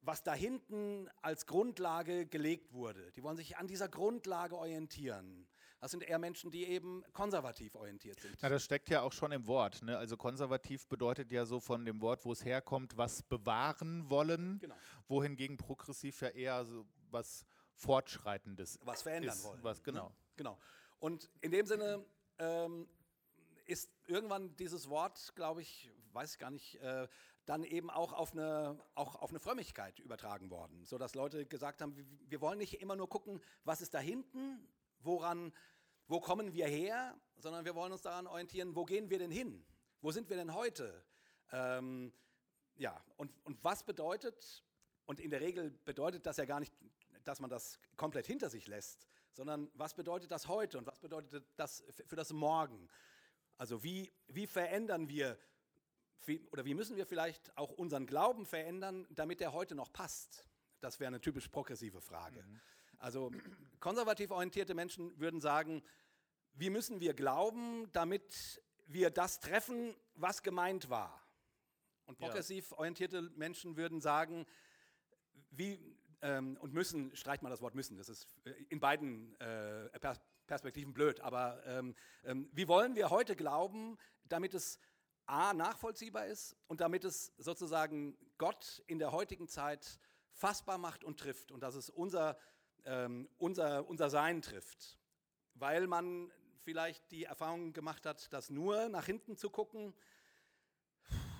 was 0.00 0.22
da 0.22 0.34
hinten 0.34 1.08
als 1.22 1.46
Grundlage 1.46 2.26
gelegt 2.26 2.72
wurde. 2.72 3.10
Die 3.12 3.22
wollen 3.22 3.36
sich 3.36 3.56
an 3.56 3.66
dieser 3.66 3.88
Grundlage 3.88 4.56
orientieren. 4.56 5.48
Das 5.80 5.92
sind 5.92 6.02
eher 6.02 6.18
Menschen, 6.18 6.50
die 6.50 6.64
eben 6.66 7.04
konservativ 7.12 7.74
orientiert 7.76 8.20
sind. 8.20 8.36
Na, 8.40 8.48
das 8.48 8.64
steckt 8.64 8.90
ja 8.90 9.02
auch 9.02 9.12
schon 9.12 9.30
im 9.30 9.46
Wort. 9.46 9.82
Ne? 9.82 9.96
Also 9.96 10.16
konservativ 10.16 10.88
bedeutet 10.88 11.30
ja 11.30 11.46
so 11.46 11.60
von 11.60 11.84
dem 11.84 12.00
Wort, 12.00 12.24
wo 12.24 12.32
es 12.32 12.44
herkommt, 12.44 12.96
was 12.96 13.22
bewahren 13.22 14.10
wollen, 14.10 14.58
genau. 14.58 14.74
wohingegen 15.06 15.56
progressiv 15.56 16.20
ja 16.20 16.28
eher 16.28 16.64
so 16.64 16.84
was 17.10 17.46
Fortschreitendes 17.74 18.80
Was 18.82 19.02
verändern 19.02 19.34
ist, 19.34 19.44
wollen. 19.44 19.62
Was, 19.62 19.82
genau. 19.82 20.08
Ne? 20.08 20.14
genau. 20.36 20.58
Und 20.98 21.30
in 21.40 21.52
dem 21.52 21.64
Sinne 21.66 22.04
ähm, 22.38 22.88
ist 23.66 23.90
irgendwann 24.06 24.56
dieses 24.56 24.88
Wort, 24.88 25.32
glaube 25.36 25.62
ich, 25.62 25.90
weiß 26.12 26.32
ich 26.32 26.38
gar 26.38 26.50
nicht, 26.50 26.74
äh, 26.80 27.06
dann 27.44 27.64
eben 27.64 27.88
auch 27.88 28.12
auf, 28.12 28.32
eine, 28.32 28.78
auch 28.94 29.14
auf 29.16 29.30
eine 29.30 29.38
Frömmigkeit 29.38 30.00
übertragen 30.00 30.50
worden, 30.50 30.84
sodass 30.84 31.14
Leute 31.14 31.46
gesagt 31.46 31.80
haben, 31.80 31.94
wir 32.28 32.40
wollen 32.40 32.58
nicht 32.58 32.82
immer 32.82 32.96
nur 32.96 33.08
gucken, 33.08 33.40
was 33.64 33.80
ist 33.80 33.94
da 33.94 34.00
hinten, 34.00 34.68
woran, 35.00 35.52
wo 36.06 36.20
kommen 36.20 36.52
wir 36.52 36.66
her, 36.66 37.18
sondern 37.36 37.64
wir 37.64 37.74
wollen 37.74 37.92
uns 37.92 38.02
daran 38.02 38.26
orientieren, 38.26 38.74
wo 38.74 38.84
gehen 38.84 39.10
wir 39.10 39.18
denn 39.18 39.30
hin, 39.30 39.64
wo 40.00 40.10
sind 40.10 40.28
wir 40.28 40.36
denn 40.36 40.54
heute. 40.54 41.04
Ähm, 41.52 42.12
ja, 42.76 43.02
und, 43.16 43.32
und 43.44 43.62
was 43.64 43.84
bedeutet, 43.84 44.64
und 45.06 45.20
in 45.20 45.30
der 45.30 45.40
Regel 45.40 45.70
bedeutet 45.70 46.26
das 46.26 46.36
ja 46.36 46.44
gar 46.44 46.60
nicht, 46.60 46.72
dass 47.24 47.40
man 47.40 47.50
das 47.50 47.78
komplett 47.96 48.26
hinter 48.26 48.50
sich 48.50 48.66
lässt, 48.66 49.08
sondern 49.32 49.70
was 49.74 49.94
bedeutet 49.94 50.30
das 50.30 50.48
heute 50.48 50.78
und 50.78 50.86
was 50.86 50.98
bedeutet 50.98 51.44
das 51.56 51.84
für 52.06 52.16
das 52.16 52.32
Morgen? 52.32 52.88
Also 53.56 53.82
wie, 53.82 54.12
wie 54.28 54.46
verändern 54.46 55.08
wir 55.08 55.38
oder 56.50 56.64
wie 56.64 56.74
müssen 56.74 56.96
wir 56.96 57.06
vielleicht 57.06 57.56
auch 57.56 57.70
unseren 57.70 58.06
Glauben 58.06 58.44
verändern, 58.44 59.06
damit 59.10 59.40
er 59.40 59.52
heute 59.52 59.74
noch 59.74 59.92
passt? 59.92 60.46
Das 60.80 61.00
wäre 61.00 61.08
eine 61.08 61.20
typisch 61.20 61.48
progressive 61.48 62.00
Frage. 62.00 62.42
Mhm. 62.42 62.60
Also 62.98 63.30
konservativ 63.80 64.30
orientierte 64.30 64.74
Menschen 64.74 65.18
würden 65.18 65.40
sagen, 65.40 65.82
wie 66.54 66.70
müssen 66.70 67.00
wir 67.00 67.14
glauben, 67.14 67.90
damit 67.92 68.60
wir 68.86 69.10
das 69.10 69.40
treffen, 69.40 69.94
was 70.14 70.42
gemeint 70.42 70.90
war? 70.90 71.22
Und 72.06 72.18
progressiv 72.18 72.72
orientierte 72.72 73.22
Menschen 73.36 73.76
würden 73.76 74.00
sagen, 74.00 74.46
wie, 75.50 75.78
ähm, 76.22 76.56
und 76.60 76.72
müssen, 76.72 77.14
streicht 77.14 77.42
mal 77.42 77.50
das 77.50 77.60
Wort 77.60 77.74
müssen, 77.74 77.96
das 77.96 78.08
ist 78.08 78.26
äh, 78.44 78.50
in 78.70 78.80
beiden 78.80 79.38
äh, 79.40 79.90
Perspektiven 80.46 80.94
blöd, 80.94 81.20
aber 81.20 81.62
ähm, 81.66 81.94
ähm, 82.24 82.48
wie 82.52 82.66
wollen 82.66 82.96
wir 82.96 83.10
heute 83.10 83.36
glauben, 83.36 83.98
damit 84.24 84.54
es 84.54 84.80
A, 85.26 85.52
nachvollziehbar 85.52 86.26
ist 86.26 86.56
und 86.68 86.80
damit 86.80 87.04
es 87.04 87.34
sozusagen 87.36 88.16
Gott 88.38 88.82
in 88.86 88.98
der 88.98 89.12
heutigen 89.12 89.46
Zeit 89.46 90.00
fassbar 90.32 90.78
macht 90.78 91.04
und 91.04 91.20
trifft 91.20 91.52
und 91.52 91.60
dass 91.60 91.74
es 91.74 91.90
unser, 91.90 92.38
ähm, 92.84 93.28
unser, 93.38 93.88
unser 93.88 94.10
Sein 94.10 94.42
trifft. 94.42 94.98
Weil 95.54 95.86
man 95.86 96.30
vielleicht 96.62 97.10
die 97.10 97.24
Erfahrung 97.24 97.72
gemacht 97.72 98.06
hat, 98.06 98.32
dass 98.32 98.50
nur 98.50 98.88
nach 98.88 99.06
hinten 99.06 99.36
zu 99.36 99.50
gucken 99.50 99.94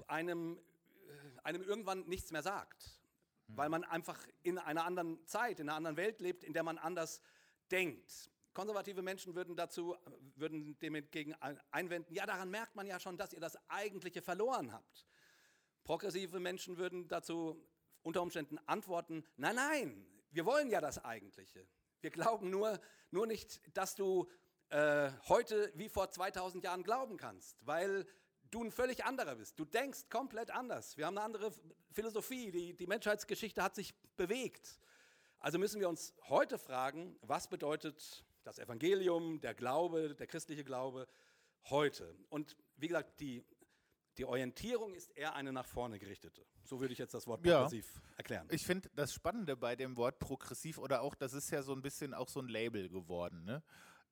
einem, 0.07 0.59
äh, 1.07 1.41
einem 1.45 1.63
irgendwann 1.63 2.07
nichts 2.09 2.31
mehr 2.31 2.43
sagt. 2.43 3.01
Weil 3.47 3.69
man 3.69 3.85
einfach 3.85 4.19
in 4.43 4.59
einer 4.59 4.85
anderen 4.85 5.25
Zeit, 5.27 5.61
in 5.61 5.69
einer 5.69 5.77
anderen 5.77 5.97
Welt 5.97 6.21
lebt, 6.21 6.45
in 6.45 6.53
der 6.53 6.63
man 6.63 6.79
anders 6.79 7.21
denkt. 7.71 8.31
Konservative 8.53 9.03
Menschen 9.03 9.35
würden 9.35 9.55
dazu, 9.57 9.97
würden 10.35 10.79
dem 10.81 10.97
entgegen 10.97 11.35
einwenden, 11.71 12.13
ja, 12.13 12.27
daran 12.27 12.51
merkt 12.51 12.75
man 12.75 12.87
ja 12.87 12.99
schon, 12.99 13.17
dass 13.17 13.33
ihr 13.33 13.41
das 13.41 13.57
Eigentliche 13.69 14.21
verloren 14.21 14.73
habt. 14.73 15.07
Progressive 15.85 16.41
Menschen 16.41 16.77
würden 16.77 17.09
dazu 17.09 17.65
unter 18.03 18.23
Umständen 18.23 18.59
antworten, 18.67 19.25
nein, 19.37 19.57
nein, 19.57 20.07
wir 20.31 20.45
wollen 20.45 20.71
ja 20.71 20.81
das 20.81 21.05
Eigentliche. 21.05 21.67
Wir 22.01 22.11
glauben 22.11 22.51
nur, 22.51 22.81
nur 23.11 23.27
nicht, 23.27 23.61
dass 23.77 23.95
du 23.95 24.29
äh, 24.71 25.11
heute 25.29 25.73
wie 25.75 25.89
vor 25.89 26.11
2000 26.11 26.63
Jahren 26.65 26.83
glauben 26.83 27.17
kannst, 27.17 27.57
weil 27.67 28.07
du 28.51 28.65
ein 28.65 28.71
völlig 28.71 29.05
anderer 29.05 29.37
bist. 29.37 29.59
Du 29.59 29.65
denkst 29.65 30.09
komplett 30.11 30.51
anders. 30.51 30.97
Wir 30.97 31.07
haben 31.07 31.19
eine 31.19 31.25
andere 31.25 31.53
Philosophie. 31.93 32.51
Die, 32.51 32.75
die 32.75 32.87
Menschheitsgeschichte 32.87 33.63
hat 33.63 33.75
sich 33.75 33.95
bewegt. 34.17 34.81
Also 35.39 35.59
müssen 35.59 35.81
wir 35.81 35.89
uns 35.89 36.15
heute 36.29 36.59
fragen, 36.59 37.17
was 37.23 37.49
bedeutet 37.49 38.25
das 38.43 38.59
Evangelium, 38.59 39.41
der 39.41 39.55
Glaube, 39.55 40.15
der 40.15 40.27
christliche 40.27 40.65
Glaube 40.65 41.07
heute. 41.65 42.17
Und 42.29 42.57
wie 42.77 42.89
gesagt, 42.89 43.21
die, 43.21 43.45
die 44.19 44.25
Orientierung 44.25 44.95
ist 44.95 45.17
eher 45.17 45.35
eine 45.35 45.53
nach 45.53 45.65
vorne 45.65 45.99
gerichtete. 45.99 46.45
So 46.65 46.81
würde 46.81 46.93
ich 46.93 46.99
jetzt 46.99 47.15
das 47.15 47.27
Wort 47.27 47.43
progressiv 47.43 47.87
ja. 47.95 48.03
erklären. 48.17 48.49
Ich 48.51 48.67
finde 48.67 48.91
das 48.95 49.13
Spannende 49.13 49.57
bei 49.57 49.77
dem 49.77 49.97
Wort 49.97 50.19
progressiv 50.19 50.79
oder 50.79 51.03
auch, 51.03 51.15
das 51.15 51.33
ist 51.33 51.51
ja 51.51 51.63
so 51.63 51.73
ein 51.73 51.83
bisschen 51.83 52.15
auch 52.15 52.29
so 52.29 52.41
ein 52.41 52.49
Label 52.49 52.89
geworden. 52.89 53.45
Ne? 53.45 53.63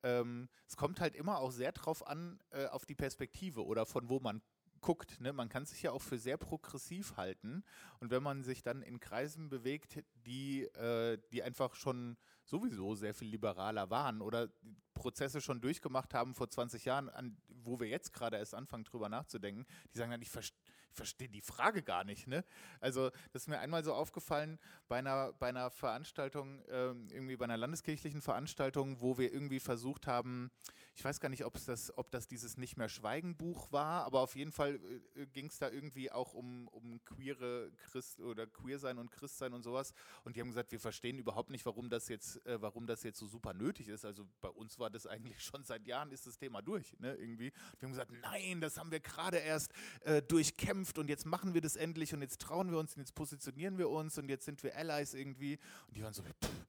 Ähm, 0.03 0.49
es 0.69 0.77
kommt 0.77 1.01
halt 1.01 1.17
immer 1.17 1.39
auch 1.39 1.51
sehr 1.51 1.73
drauf 1.73 2.07
an, 2.07 2.41
äh, 2.51 2.67
auf 2.67 2.87
die 2.87 2.95
Perspektive 2.95 3.67
oder 3.67 3.85
von 3.85 4.09
wo 4.09 4.21
man 4.21 4.41
guckt. 4.87 5.21
Ne? 5.21 5.33
Man 5.33 5.49
kann 5.49 5.67
sich 5.67 5.83
ja 5.83 5.91
auch 5.91 6.01
für 6.01 6.17
sehr 6.17 6.37
progressiv 6.37 7.17
halten. 7.17 7.65
Und 7.99 8.13
wenn 8.13 8.23
man 8.23 8.45
sich 8.45 8.63
dann 8.63 8.83
in 8.83 9.01
Kreisen 9.01 9.49
bewegt, 9.49 10.05
die, 10.27 10.63
äh, 10.63 11.19
die 11.33 11.43
einfach 11.43 11.75
schon 11.75 12.17
sowieso 12.45 12.95
sehr 12.95 13.13
viel 13.13 13.29
liberaler 13.29 13.91
waren 13.91 14.23
oder 14.23 14.49
Prozesse 14.95 15.41
schon 15.41 15.61
durchgemacht 15.61 16.15
haben 16.15 16.37
vor 16.37 16.49
20 16.49 16.85
Jahren, 16.85 17.09
an, 17.09 17.37
wo 17.49 17.81
wir 17.81 17.89
jetzt 17.89 18.13
gerade 18.13 18.37
erst 18.37 18.55
anfangen, 18.55 18.85
drüber 18.85 19.09
nachzudenken, 19.09 19.67
die 19.93 19.99
sagen 19.99 20.13
dann, 20.13 20.23
ich, 20.23 20.31
ver 20.31 20.43
ich 20.43 20.55
verstehe 20.93 21.29
die 21.29 21.43
Frage 21.43 21.83
gar 21.83 22.05
nicht. 22.05 22.29
Ne? 22.29 22.45
Also 22.81 23.11
das 23.33 23.43
ist 23.43 23.49
mir 23.49 23.59
einmal 23.59 23.83
so 23.83 23.93
aufgefallen 23.93 24.59
bei 24.87 24.99
einer, 24.99 25.33
bei 25.33 25.49
einer 25.49 25.71
Veranstaltung, 25.71 26.63
äh, 26.67 26.93
irgendwie 27.11 27.37
bei 27.37 27.45
einer 27.45 27.57
landeskirchlichen 27.57 28.23
Veranstaltung, 28.23 29.01
wo 29.01 29.19
wir 29.19 29.33
irgendwie 29.33 29.61
versucht 29.61 30.07
haben, 30.07 30.53
ich 30.97 31.05
weiß 31.05 31.21
gar 31.21 31.29
nicht, 31.29 31.45
ob 31.45 31.63
das, 31.67 31.97
ob 31.99 32.11
das 32.11 32.27
dieses 32.27 32.57
Nicht 32.57 32.79
mehr 32.79 32.89
Schweigen 32.89 33.37
Buch 33.37 33.71
war, 33.71 34.05
aber 34.07 34.21
auf 34.21 34.35
jeden 34.35 34.51
Fall 34.51 34.81
äh, 35.15 35.27
ging 35.27 35.47
es 35.47 35.59
da 35.59 35.69
irgendwie 35.69 36.11
auch 36.11 36.33
um, 36.33 36.69
um 36.69 37.05
queere 37.05 37.71
Christ 37.77 38.19
oder 38.21 38.47
queer 38.47 38.79
sein 38.79 38.97
und 38.97 39.11
Christ 39.11 39.37
sein 39.37 39.53
und 39.53 39.63
sowas. 39.63 39.93
Und 40.25 40.37
die 40.37 40.41
haben 40.41 40.49
gesagt, 40.49 40.73
wir 40.73 40.81
verstehen 40.81 41.19
überhaupt 41.19 41.51
nicht, 41.51 41.67
warum 41.67 41.91
das 41.91 42.09
jetzt, 42.09 42.45
äh, 42.47 42.63
warum 42.63 42.87
das 42.87 43.03
jetzt 43.03 43.19
so 43.19 43.27
super 43.27 43.53
nötig 43.53 43.89
ist. 43.89 44.07
Also 44.07 44.27
bei 44.41 44.49
uns 44.49 44.79
war 44.79 44.89
das 44.89 45.07
eigentlich 45.07 45.39
schon 45.45 45.65
seit 45.65 45.87
Jahren 45.87 46.11
ist 46.13 46.27
das 46.27 46.39
Thema 46.39 46.63
durch, 46.63 46.99
ne? 46.99 47.15
Irgendwie. 47.15 47.51
Und 47.51 47.83
wir 47.83 47.89
haben 47.89 47.93
gesagt, 47.93 48.13
nein, 48.23 48.63
das 48.63 48.79
haben 48.79 48.91
wir 48.91 49.01
gerade 49.01 49.37
erst 49.37 49.73
äh, 50.01 50.23
durchkämpft 50.23 50.99
und 50.99 51.11
jetzt 51.11 51.27
machen 51.27 51.53
wir 51.53 51.61
das 51.61 51.77
endlich 51.77 52.15
und 52.15 52.23
jetzt 52.23 52.41
trauen 52.41 52.71
wir 52.71 52.79
uns 52.79 52.95
und 52.95 53.01
jetzt 53.01 53.15
positionieren 53.15 53.77
wir 53.77 53.91
uns 53.91 54.17
und 54.17 54.31
jetzt 54.31 54.47
sind 54.47 54.63
wir 54.63 54.75
Allies 54.75 55.13
irgendwie. 55.13 55.59
Und 55.89 55.97
die 55.99 56.03
waren 56.03 56.15
so, 56.15 56.23
pff, 56.23 56.67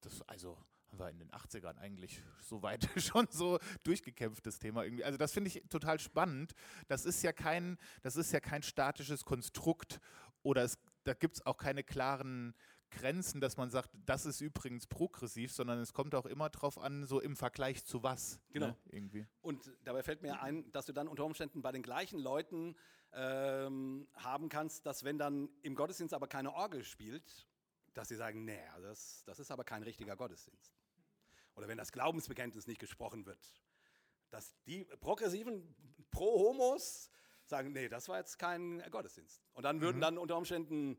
das, 0.00 0.22
also 0.28 0.56
wir 0.98 1.08
in 1.10 1.18
den 1.18 1.30
80ern 1.30 1.78
eigentlich 1.78 2.22
so 2.40 2.62
weit 2.62 2.88
schon 2.96 3.26
so 3.30 3.58
durchgekämpft, 3.82 4.46
das 4.46 4.58
Thema 4.58 4.84
irgendwie. 4.84 5.04
Also 5.04 5.18
das 5.18 5.32
finde 5.32 5.48
ich 5.48 5.62
total 5.68 5.98
spannend. 5.98 6.54
Das 6.88 7.04
ist 7.04 7.22
ja 7.22 7.32
kein, 7.32 7.78
das 8.02 8.16
ist 8.16 8.32
ja 8.32 8.40
kein 8.40 8.62
statisches 8.62 9.24
Konstrukt 9.24 10.00
oder 10.42 10.62
es, 10.62 10.78
da 11.04 11.14
gibt 11.14 11.36
es 11.36 11.46
auch 11.46 11.56
keine 11.56 11.82
klaren 11.82 12.54
Grenzen, 12.90 13.40
dass 13.40 13.56
man 13.56 13.70
sagt, 13.70 13.90
das 14.06 14.24
ist 14.24 14.40
übrigens 14.40 14.86
progressiv, 14.86 15.52
sondern 15.52 15.78
es 15.80 15.92
kommt 15.92 16.14
auch 16.14 16.26
immer 16.26 16.48
darauf 16.48 16.78
an, 16.78 17.06
so 17.06 17.20
im 17.20 17.36
Vergleich 17.36 17.84
zu 17.84 18.02
was. 18.02 18.40
Genau. 18.50 18.68
Ne, 18.68 18.76
irgendwie. 18.90 19.26
Und 19.42 19.72
dabei 19.84 20.02
fällt 20.02 20.22
mir 20.22 20.40
ein, 20.40 20.70
dass 20.70 20.86
du 20.86 20.92
dann 20.92 21.08
unter 21.08 21.24
Umständen 21.24 21.62
bei 21.62 21.72
den 21.72 21.82
gleichen 21.82 22.18
Leuten 22.18 22.76
ähm, 23.12 24.08
haben 24.14 24.48
kannst, 24.48 24.86
dass 24.86 25.04
wenn 25.04 25.18
dann 25.18 25.48
im 25.62 25.74
Gottesdienst 25.74 26.14
aber 26.14 26.28
keine 26.28 26.52
Orgel 26.52 26.84
spielt, 26.84 27.46
dass 27.94 28.08
sie 28.08 28.16
sagen, 28.16 28.44
nee, 28.44 28.60
das, 28.82 29.22
das 29.24 29.38
ist 29.38 29.50
aber 29.50 29.64
kein 29.64 29.82
richtiger 29.82 30.16
Gottesdienst. 30.16 30.74
Oder 31.56 31.68
wenn 31.68 31.78
das 31.78 31.92
Glaubensbekenntnis 31.92 32.66
nicht 32.66 32.80
gesprochen 32.80 33.26
wird, 33.26 33.38
dass 34.30 34.54
die 34.66 34.84
progressiven 35.00 35.74
Pro-Homos 36.10 37.10
sagen, 37.44 37.72
nee, 37.72 37.88
das 37.88 38.08
war 38.08 38.18
jetzt 38.18 38.38
kein 38.38 38.82
Gottesdienst. 38.90 39.42
Und 39.52 39.62
dann 39.64 39.80
würden 39.80 39.98
mhm. 39.98 40.02
dann 40.02 40.18
unter 40.18 40.36
Umständen 40.36 40.98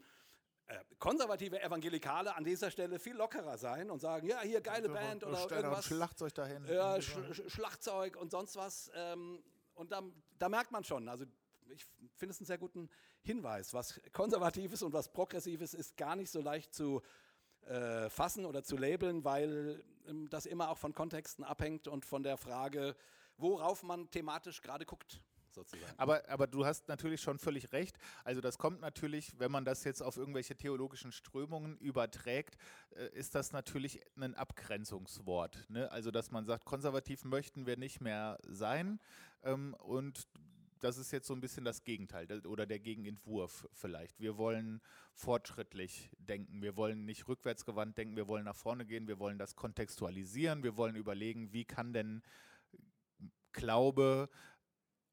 äh, 0.67 0.79
konservative 0.99 1.61
Evangelikale 1.61 2.35
an 2.35 2.43
dieser 2.43 2.71
Stelle 2.71 2.99
viel 2.99 3.15
lockerer 3.15 3.57
sein 3.57 3.91
und 3.91 3.99
sagen, 3.99 4.27
ja, 4.27 4.41
hier 4.41 4.61
geile 4.61 4.89
Band 4.89 5.23
oder 5.23 5.39
irgendwas. 5.51 5.85
Schlagzeug 5.85 6.33
dahin. 6.33 6.65
Ja, 6.65 6.99
Sch 7.01 7.17
Schlagzeug 7.47 8.15
und 8.15 8.31
sonst 8.31 8.55
was. 8.55 8.89
Ähm, 8.95 9.43
und 9.75 9.91
da, 9.91 10.01
da, 10.39 10.49
merkt 10.49 10.71
man 10.71 10.83
schon, 10.83 11.07
also 11.07 11.25
ich 11.67 11.85
finde 12.15 12.31
es 12.31 12.39
einen 12.39 12.47
sehr 12.47 12.57
guten 12.57 12.89
Hinweis. 13.21 13.73
Was 13.73 14.01
Konservatives 14.11 14.81
und 14.81 14.93
was 14.93 15.11
Progressives 15.11 15.73
ist 15.73 15.97
gar 15.97 16.15
nicht 16.15 16.31
so 16.31 16.41
leicht 16.41 16.73
zu 16.73 17.01
äh, 17.67 18.09
fassen 18.09 18.45
oder 18.45 18.63
zu 18.63 18.77
labeln, 18.77 19.23
weil 19.23 19.83
das 20.29 20.45
immer 20.45 20.69
auch 20.69 20.77
von 20.77 20.93
Kontexten 20.93 21.43
abhängt 21.43 21.87
und 21.87 22.05
von 22.05 22.23
der 22.23 22.37
Frage, 22.37 22.95
worauf 23.37 23.83
man 23.83 24.09
thematisch 24.11 24.61
gerade 24.61 24.85
guckt 24.85 25.21
sozusagen. 25.55 25.93
Aber, 25.97 26.27
aber 26.29 26.47
du 26.47 26.65
hast 26.65 26.87
natürlich 26.87 27.21
schon 27.21 27.39
völlig 27.39 27.71
recht. 27.71 27.97
Also 28.23 28.41
das 28.41 28.57
kommt 28.57 28.81
natürlich, 28.81 29.39
wenn 29.39 29.51
man 29.51 29.65
das 29.65 29.83
jetzt 29.83 30.03
auf 30.03 30.17
irgendwelche 30.17 30.55
theologischen 30.55 31.11
Strömungen 31.11 31.77
überträgt, 31.77 32.57
äh, 32.91 33.07
ist 33.13 33.33
das 33.33 33.51
natürlich 33.53 34.01
ein 34.17 34.35
Abgrenzungswort. 34.35 35.65
Ne? 35.69 35.89
Also 35.91 36.11
dass 36.11 36.29
man 36.31 36.45
sagt, 36.45 36.65
konservativ 36.65 37.23
möchten 37.23 37.65
wir 37.65 37.77
nicht 37.77 38.01
mehr 38.01 38.37
sein 38.47 38.99
ähm, 39.43 39.73
und 39.79 40.27
das 40.79 40.97
ist 40.97 41.11
jetzt 41.11 41.27
so 41.27 41.33
ein 41.33 41.41
bisschen 41.41 41.65
das 41.65 41.83
Gegenteil 41.83 42.45
oder 42.45 42.65
der 42.65 42.79
Gegenentwurf 42.79 43.67
vielleicht. 43.73 44.19
Wir 44.19 44.37
wollen 44.37 44.81
fortschrittlich 45.13 46.11
denken, 46.17 46.61
wir 46.61 46.75
wollen 46.75 47.05
nicht 47.05 47.27
rückwärtsgewandt 47.27 47.97
denken, 47.97 48.15
wir 48.15 48.27
wollen 48.27 48.45
nach 48.45 48.55
vorne 48.55 48.85
gehen, 48.85 49.07
wir 49.07 49.19
wollen 49.19 49.37
das 49.37 49.55
kontextualisieren, 49.55 50.63
wir 50.63 50.77
wollen 50.77 50.95
überlegen, 50.95 51.53
wie 51.53 51.65
kann 51.65 51.93
denn 51.93 52.21
Glaube 53.51 54.29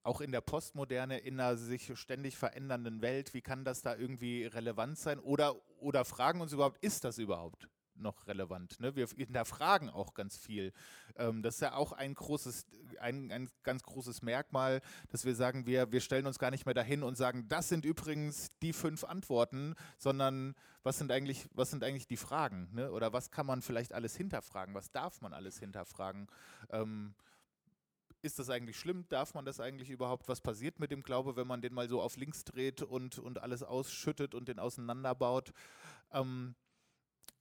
auch 0.03 0.21
in 0.21 0.33
der 0.33 0.41
Postmoderne, 0.41 1.19
in 1.19 1.39
einer 1.39 1.57
sich 1.57 1.97
ständig 1.97 2.37
verändernden 2.37 3.03
Welt, 3.03 3.35
wie 3.35 3.41
kann 3.41 3.65
das 3.65 3.83
da 3.83 3.95
irgendwie 3.95 4.47
relevant 4.47 4.99
sein? 4.99 5.21
Oder, 5.21 5.55
oder 5.79 6.05
fragen 6.05 6.41
uns 6.41 6.53
überhaupt, 6.53 6.83
ist 6.83 7.05
das 7.05 7.19
überhaupt 7.19 7.69
noch 7.97 8.27
relevant? 8.27 8.81
Ne? 8.81 8.97
Wir 8.97 9.07
hinterfragen 9.07 9.91
auch 9.91 10.15
ganz 10.15 10.37
viel. 10.37 10.73
Ähm, 11.17 11.43
das 11.43 11.57
ist 11.57 11.61
ja 11.61 11.75
auch 11.75 11.93
ein 11.93 12.15
großes, 12.15 12.67
ein, 13.01 13.31
ein 13.31 13.49
ganz 13.63 13.83
großes 13.83 14.23
Merkmal, 14.23 14.81
dass 15.11 15.25
wir 15.25 15.35
sagen, 15.35 15.67
wir, 15.67 15.93
wir 15.93 16.01
stellen 16.01 16.27
uns 16.27 16.39
gar 16.39 16.51
nicht 16.51 16.67
mehr 16.67 16.75
dahin 16.75 17.03
und 17.03 17.17
sagen, 17.17 17.47
das 17.49 17.69
sind 17.69 17.85
übrigens 17.85 18.51
die 18.63 18.73
fünf 18.73 19.05
Antworten, 19.05 19.75
sondern 19.99 20.55
was 20.83 20.99
sind 20.99 21.13
eigentlich, 21.13 21.49
was 21.53 21.71
sind 21.71 21.85
eigentlich 21.85 22.07
die 22.07 22.17
Fragen? 22.17 22.69
Ne? 22.73 22.91
Oder 22.91 23.13
was 23.13 23.31
kann 23.31 23.47
man 23.47 23.63
vielleicht 23.63 23.93
alles 23.93 24.17
hinterfragen? 24.17 24.75
Was 24.75 24.91
darf 24.91 25.21
man 25.21 25.33
alles 25.33 25.59
hinterfragen? 25.59 26.27
Ähm, 26.71 27.15
ist 28.23 28.39
das 28.39 28.51
eigentlich 28.51 28.79
schlimm? 28.79 29.05
Darf 29.09 29.35
man 29.35 29.45
das 29.45 29.59
eigentlich 29.59 29.91
überhaupt? 29.91 30.29
Was 30.29 30.41
passiert 30.41 30.79
mit 30.79 30.93
dem 30.93 31.03
Glaube, 31.03 31.35
wenn 31.35 31.47
man 31.47 31.61
den 31.61 31.75
mal 31.75 31.89
so 31.89 32.01
auf 32.01 32.17
links 32.17 32.45
dreht 32.45 32.81
und, 32.83 33.19
und 33.19 33.43
alles 33.43 33.65
ausschüttet 33.65 34.35
und 34.35 34.49
den 34.49 34.61
auseinanderbaut? 34.61 35.53
Ähm, 36.13 36.55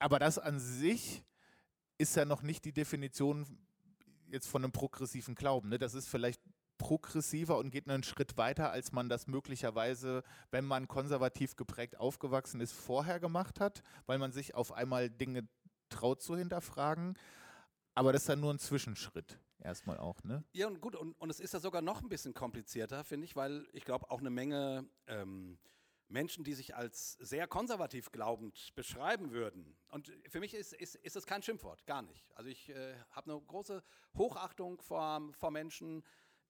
aber 0.01 0.19
das 0.19 0.39
an 0.39 0.59
sich 0.59 1.23
ist 1.97 2.15
ja 2.15 2.25
noch 2.25 2.41
nicht 2.41 2.65
die 2.65 2.73
Definition 2.73 3.45
jetzt 4.27 4.47
von 4.47 4.63
einem 4.63 4.71
progressiven 4.71 5.35
Glauben. 5.35 5.69
Ne? 5.69 5.77
Das 5.77 5.93
ist 5.93 6.07
vielleicht 6.07 6.41
progressiver 6.77 7.57
und 7.59 7.69
geht 7.69 7.87
einen 7.87 8.01
Schritt 8.01 8.37
weiter, 8.37 8.71
als 8.71 8.91
man 8.91 9.07
das 9.07 9.27
möglicherweise, 9.27 10.23
wenn 10.49 10.65
man 10.65 10.87
konservativ 10.87 11.55
geprägt 11.55 11.97
aufgewachsen 11.97 12.59
ist, 12.59 12.71
vorher 12.71 13.19
gemacht 13.19 13.59
hat, 13.59 13.83
weil 14.07 14.17
man 14.17 14.31
sich 14.31 14.55
auf 14.55 14.71
einmal 14.71 15.11
Dinge 15.11 15.47
traut 15.89 16.23
zu 16.23 16.35
hinterfragen. 16.35 17.15
Aber 17.93 18.11
das 18.11 18.23
ist 18.23 18.29
dann 18.29 18.39
nur 18.39 18.51
ein 18.51 18.59
Zwischenschritt 18.59 19.37
erstmal 19.59 19.99
auch, 19.99 20.23
ne? 20.23 20.43
Ja, 20.53 20.65
und 20.65 20.81
gut, 20.81 20.95
und, 20.95 21.13
und 21.13 21.29
es 21.29 21.39
ist 21.39 21.53
ja 21.53 21.59
sogar 21.59 21.83
noch 21.83 22.01
ein 22.01 22.09
bisschen 22.09 22.33
komplizierter, 22.33 23.03
finde 23.03 23.25
ich, 23.25 23.35
weil 23.35 23.67
ich 23.73 23.85
glaube, 23.85 24.09
auch 24.09 24.19
eine 24.19 24.31
Menge 24.31 24.89
ähm, 25.05 25.59
Menschen, 26.11 26.43
die 26.43 26.53
sich 26.53 26.75
als 26.75 27.13
sehr 27.13 27.47
konservativ 27.47 28.11
glaubend 28.11 28.73
beschreiben 28.75 29.31
würden. 29.31 29.75
Und 29.89 30.11
für 30.27 30.39
mich 30.39 30.53
ist, 30.53 30.73
ist, 30.73 30.95
ist 30.95 31.15
das 31.15 31.25
kein 31.25 31.41
Schimpfwort, 31.41 31.85
gar 31.85 32.01
nicht. 32.01 32.29
Also 32.35 32.49
ich 32.49 32.69
äh, 32.69 32.95
habe 33.11 33.31
eine 33.31 33.41
große 33.41 33.83
Hochachtung 34.15 34.81
vor, 34.81 35.31
vor 35.33 35.51
Menschen, 35.51 36.03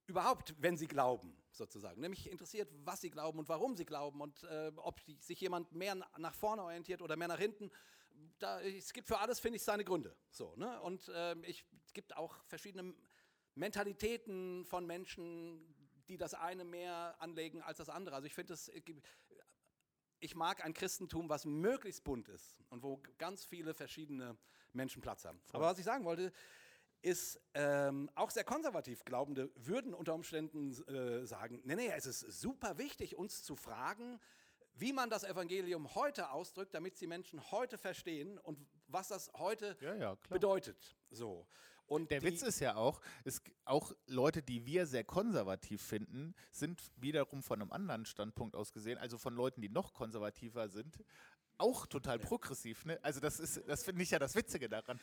überhaupt, 0.07 0.55
wenn 0.59 0.77
sie 0.77 0.87
glauben, 0.87 1.35
sozusagen. 1.51 2.01
Nämlich 2.01 2.29
interessiert, 2.29 2.69
was 2.83 3.01
sie 3.01 3.09
glauben 3.09 3.39
und 3.39 3.49
warum 3.49 3.75
sie 3.75 3.85
glauben 3.85 4.21
und 4.21 4.43
äh, 4.43 4.71
ob 4.75 5.03
die, 5.05 5.17
sich 5.21 5.39
jemand 5.39 5.71
mehr 5.71 5.95
nach 6.17 6.33
vorne 6.33 6.63
orientiert 6.63 7.01
oder 7.01 7.15
mehr 7.15 7.29
nach 7.29 7.39
hinten. 7.39 7.71
Da, 8.39 8.61
es 8.61 8.93
gibt 8.93 9.07
für 9.07 9.19
alles, 9.19 9.39
finde 9.39 9.57
ich, 9.57 9.63
seine 9.63 9.85
Gründe. 9.85 10.15
So, 10.29 10.53
ne? 10.57 10.81
Und 10.81 11.07
äh, 11.09 11.35
ich, 11.43 11.65
es 11.85 11.93
gibt 11.93 12.15
auch 12.17 12.35
verschiedene 12.45 12.93
Mentalitäten 13.55 14.65
von 14.65 14.85
Menschen, 14.85 15.75
die 16.09 16.17
das 16.17 16.33
eine 16.33 16.65
mehr 16.65 17.15
anlegen 17.19 17.61
als 17.61 17.77
das 17.77 17.89
andere. 17.89 18.15
Also 18.15 18.27
ich 18.27 18.33
finde 18.33 18.53
es, 18.53 18.69
ich 20.21 20.35
mag 20.35 20.63
ein 20.63 20.73
Christentum, 20.73 21.29
was 21.29 21.45
möglichst 21.45 22.03
bunt 22.03 22.29
ist 22.29 22.55
und 22.69 22.83
wo 22.83 23.01
ganz 23.17 23.43
viele 23.43 23.73
verschiedene 23.73 24.37
Menschen 24.71 25.01
Platz 25.01 25.25
haben. 25.25 25.41
Aber 25.51 25.65
was 25.65 25.79
ich 25.79 25.85
sagen 25.85 26.05
wollte, 26.05 26.31
ist 27.01 27.41
ähm, 27.55 28.09
auch 28.13 28.29
sehr 28.29 28.43
konservativ 28.43 29.03
Glaubende 29.03 29.51
würden 29.55 29.93
unter 29.93 30.13
Umständen 30.13 30.71
äh, 30.87 31.25
sagen, 31.25 31.61
nee, 31.65 31.75
nee, 31.75 31.91
es 31.95 32.05
ist 32.05 32.19
super 32.19 32.77
wichtig, 32.77 33.17
uns 33.17 33.43
zu 33.43 33.55
fragen, 33.55 34.19
wie 34.75 34.93
man 34.93 35.09
das 35.09 35.23
Evangelium 35.23 35.95
heute 35.95 36.31
ausdrückt, 36.31 36.73
damit 36.75 37.01
die 37.01 37.07
Menschen 37.07 37.51
heute 37.51 37.77
verstehen 37.77 38.37
und 38.37 38.59
was 38.87 39.07
das 39.07 39.31
heute 39.33 39.75
ja, 39.81 39.95
ja, 39.95 40.17
bedeutet. 40.29 40.95
So. 41.09 41.47
Und 41.91 42.09
der 42.09 42.21
Witz 42.21 42.41
ist 42.41 42.61
ja 42.61 42.77
auch, 42.77 43.01
ist 43.25 43.41
auch 43.65 43.91
Leute, 44.07 44.41
die 44.41 44.65
wir 44.65 44.85
sehr 44.85 45.03
konservativ 45.03 45.81
finden, 45.81 46.33
sind 46.49 46.81
wiederum 46.95 47.43
von 47.43 47.61
einem 47.61 47.73
anderen 47.73 48.05
Standpunkt 48.05 48.55
aus 48.55 48.71
gesehen, 48.71 48.97
also 48.97 49.17
von 49.17 49.35
Leuten, 49.35 49.59
die 49.59 49.67
noch 49.67 49.93
konservativer 49.93 50.69
sind, 50.69 51.03
auch 51.57 51.85
total 51.85 52.17
progressiv. 52.17 52.85
Ne? 52.85 52.97
Also 53.01 53.19
das 53.19 53.41
ist, 53.41 53.61
das 53.67 53.83
finde 53.83 54.03
ich 54.03 54.11
ja 54.11 54.19
das 54.19 54.35
Witzige 54.35 54.69
daran. 54.69 55.01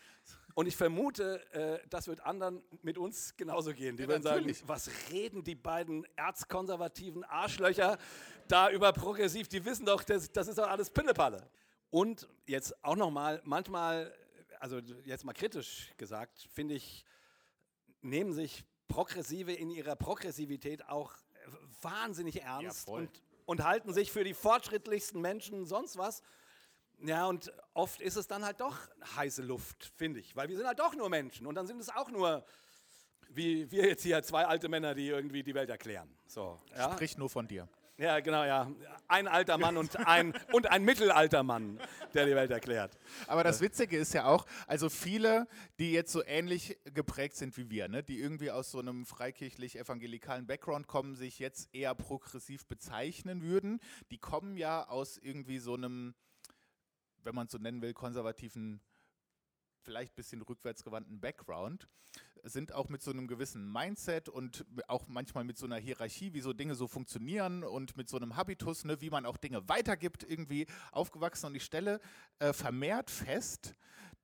Und 0.55 0.67
ich 0.67 0.79
vermute, 0.79 1.45
äh, 1.53 1.87
das 1.91 2.09
wird 2.09 2.21
anderen 2.21 2.63
mit 2.81 2.97
uns 2.97 3.37
genauso 3.37 3.75
gehen. 3.75 3.99
Die 3.99 4.05
ja, 4.05 4.09
werden 4.09 4.23
natürlich. 4.23 4.61
sagen, 4.61 4.69
was 4.71 4.91
reden 5.11 5.45
die 5.45 5.57
beiden 5.57 6.07
erzkonservativen 6.17 7.23
Arschlöcher 7.23 7.99
da 8.49 8.71
über 8.71 8.95
progressiv? 8.95 9.47
Die 9.49 9.63
wissen 9.63 9.85
doch, 9.85 10.03
das, 10.05 10.33
das 10.33 10.49
ist 10.49 10.57
doch 10.57 10.69
alles 10.69 10.89
Pillepalle. 10.89 11.51
Und 11.91 12.27
jetzt 12.47 12.83
auch 12.83 12.97
nochmal, 12.97 13.43
manchmal, 13.45 14.11
also 14.61 14.79
jetzt 15.05 15.25
mal 15.25 15.33
kritisch 15.33 15.93
gesagt, 15.97 16.49
finde 16.53 16.75
ich, 16.75 17.05
nehmen 18.01 18.33
sich 18.33 18.65
Progressive 18.89 19.53
in 19.53 19.71
ihrer 19.71 19.97
Progressivität 19.97 20.89
auch 20.89 21.13
wahnsinnig 21.83 22.43
ernst 22.43 22.89
ja, 22.89 22.95
und, 22.95 23.11
und 23.47 23.65
halten 23.65 23.93
sich 23.93 24.11
für 24.11 24.25
die 24.25 24.35
fortschrittlichsten 24.35 25.21
Menschen 25.21 25.67
sonst 25.67 25.97
was. 25.99 26.23
Ja, 27.01 27.27
und 27.27 27.53
oft 27.75 28.01
ist 28.01 28.17
es 28.17 28.27
dann 28.27 28.45
halt 28.45 28.61
doch 28.61 28.77
heiße 29.17 29.43
Luft, 29.43 29.93
finde 29.97 30.21
ich, 30.21 30.35
weil 30.35 30.49
wir 30.49 30.57
sind 30.57 30.67
halt 30.67 30.81
doch 30.81 30.95
nur 30.95 31.09
Menschen 31.09 31.47
und 31.47 31.55
dann 31.55 31.67
sind 31.67 31.81
es 31.81 31.91
auch 31.91 32.11
nur, 32.11 32.45
wie 33.29 33.71
wir 33.71 33.87
jetzt 33.87 34.03
hier, 34.03 34.23
zwei 34.23 34.47
alte 34.47 34.69
Männer, 34.69 34.95
die 34.95 35.07
irgendwie 35.07 35.43
die 35.43 35.55
Welt 35.55 35.71
erklären. 35.71 36.13
So, 36.27 36.61
ja? 36.75 36.93
Sprich 36.93 37.17
nur 37.17 37.31
von 37.31 37.47
dir. 37.47 37.69
Ja, 37.99 38.21
genau, 38.21 38.45
ja. 38.45 38.71
Ein 39.09 39.27
alter 39.27 39.59
Mann 39.59 39.77
und 39.77 39.97
ein, 40.07 40.33
und 40.53 40.71
ein 40.71 40.85
mittelalter 40.85 41.43
Mann, 41.43 41.81
der 42.15 42.27
die 42.27 42.35
Welt 42.37 42.53
erklärt. 42.53 42.97
Aber 43.27 43.43
das 43.43 43.61
Witzige 43.61 43.99
ist 43.99 44.15
ja 44.15 44.27
auch, 44.27 44.47
also 44.69 44.89
viele, 44.89 45.49
die 45.81 45.91
jetzt 45.91 46.13
so 46.13 46.23
ähnlich 46.25 46.79
geprägt 46.95 47.37
sind 47.37 47.57
wie 47.57 47.71
wir, 47.71 47.89
ne, 47.89 48.05
die 48.05 48.21
irgendwie 48.21 48.53
aus 48.53 48.71
so 48.71 48.79
einem 48.79 49.05
freikirchlich-evangelikalen 49.05 50.47
Background 50.47 50.87
kommen, 50.87 51.17
sich 51.17 51.41
jetzt 51.41 51.75
eher 51.75 51.93
progressiv 51.97 52.67
bezeichnen 52.67 53.43
würden, 53.43 53.81
die 54.13 54.19
kommen 54.19 54.57
ja 54.57 54.87
aus 54.87 55.19
irgendwie 55.19 55.59
so 55.59 55.75
einem, 55.75 56.15
wenn 57.25 57.35
man 57.35 57.47
es 57.47 57.53
so 57.53 57.59
nennen 57.59 57.83
will, 57.83 57.95
konservativen 57.95 58.81
vielleicht 59.83 60.13
ein 60.13 60.17
bisschen 60.17 60.43
rückwärtsgewandten 60.43 61.21
Background, 61.21 61.89
sind 62.45 62.73
auch 62.73 62.89
mit 62.89 63.03
so 63.03 63.11
einem 63.11 63.27
gewissen 63.27 63.71
Mindset 63.71 64.29
und 64.29 64.65
auch 64.87 65.07
manchmal 65.09 65.45
mit 65.45 65.59
so 65.59 65.67
einer 65.67 65.77
Hierarchie, 65.77 66.33
wie 66.33 66.41
so 66.41 66.53
Dinge 66.53 66.75
so 66.75 66.87
funktionieren 66.87 67.65
und 67.65 67.97
mit 67.97 68.09
so 68.09 68.17
einem 68.17 68.37
Habitus, 68.37 68.85
ne, 68.85 69.01
wie 69.01 69.11
man 69.11 69.27
auch 69.27 69.37
Dinge 69.37 69.69
weitergibt, 69.69 70.23
irgendwie 70.23 70.67
aufgewachsen. 70.93 71.47
Und 71.47 71.55
ich 71.55 71.65
stelle 71.65 72.01
äh, 72.39 72.53
vermehrt 72.53 73.11
fest, 73.11 73.75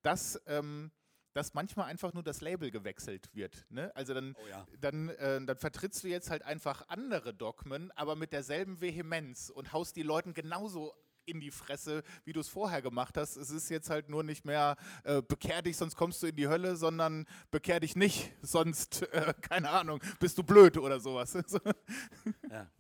dass. 0.03 0.41
Ähm, 0.47 0.91
dass 1.35 1.53
manchmal 1.53 1.87
einfach 1.87 2.15
nur 2.15 2.23
das 2.23 2.41
Label 2.41 2.71
gewechselt 2.71 3.29
wird. 3.35 3.67
Ne? 3.69 3.91
Also 3.97 4.15
dann, 4.15 4.37
oh 4.41 4.47
ja. 4.49 4.65
dann, 4.79 5.09
äh, 5.09 5.45
dann 5.45 5.57
vertrittst 5.57 6.05
du 6.05 6.09
jetzt 6.09 6.31
halt 6.31 6.45
einfach 6.45 6.89
andere 6.89 7.35
Dogmen, 7.35 7.91
aber 7.97 8.15
mit 8.15 8.33
derselben 8.33 8.81
Vehemenz 8.81 9.51
und 9.51 9.73
haust 9.73 9.97
die 9.97 10.05
Leuten 10.05 10.33
genauso 10.33 10.95
in 11.27 11.41
die 11.41 11.51
Fresse, 11.51 12.03
wie 12.25 12.33
du 12.33 12.41
es 12.41 12.49
vorher 12.49 12.83
gemacht 12.83 13.17
hast. 13.17 13.37
Es 13.37 13.51
ist 13.51 13.69
jetzt 13.69 13.91
halt 13.91 14.09
nur 14.09 14.23
nicht 14.23 14.45
mehr 14.45 14.77
äh, 15.05 15.23
bekehr 15.23 15.63
dich, 15.63 15.77
sonst 15.77 15.97
kommst 15.97 16.23
du 16.23 16.27
in 16.27 16.37
die 16.37 16.49
Hölle, 16.49 16.77
sondern 16.77 17.27
bekehr 17.51 17.81
dich 17.81 17.97
nicht, 17.97 18.33
sonst, 18.43 19.03
äh, 19.13 19.35
keine 19.41 19.71
Ahnung, 19.71 20.01
bist 20.21 20.39
du 20.39 20.43
blöd 20.43 20.79
oder 20.79 21.01
sowas. 21.01 21.35
ja, 22.51 22.71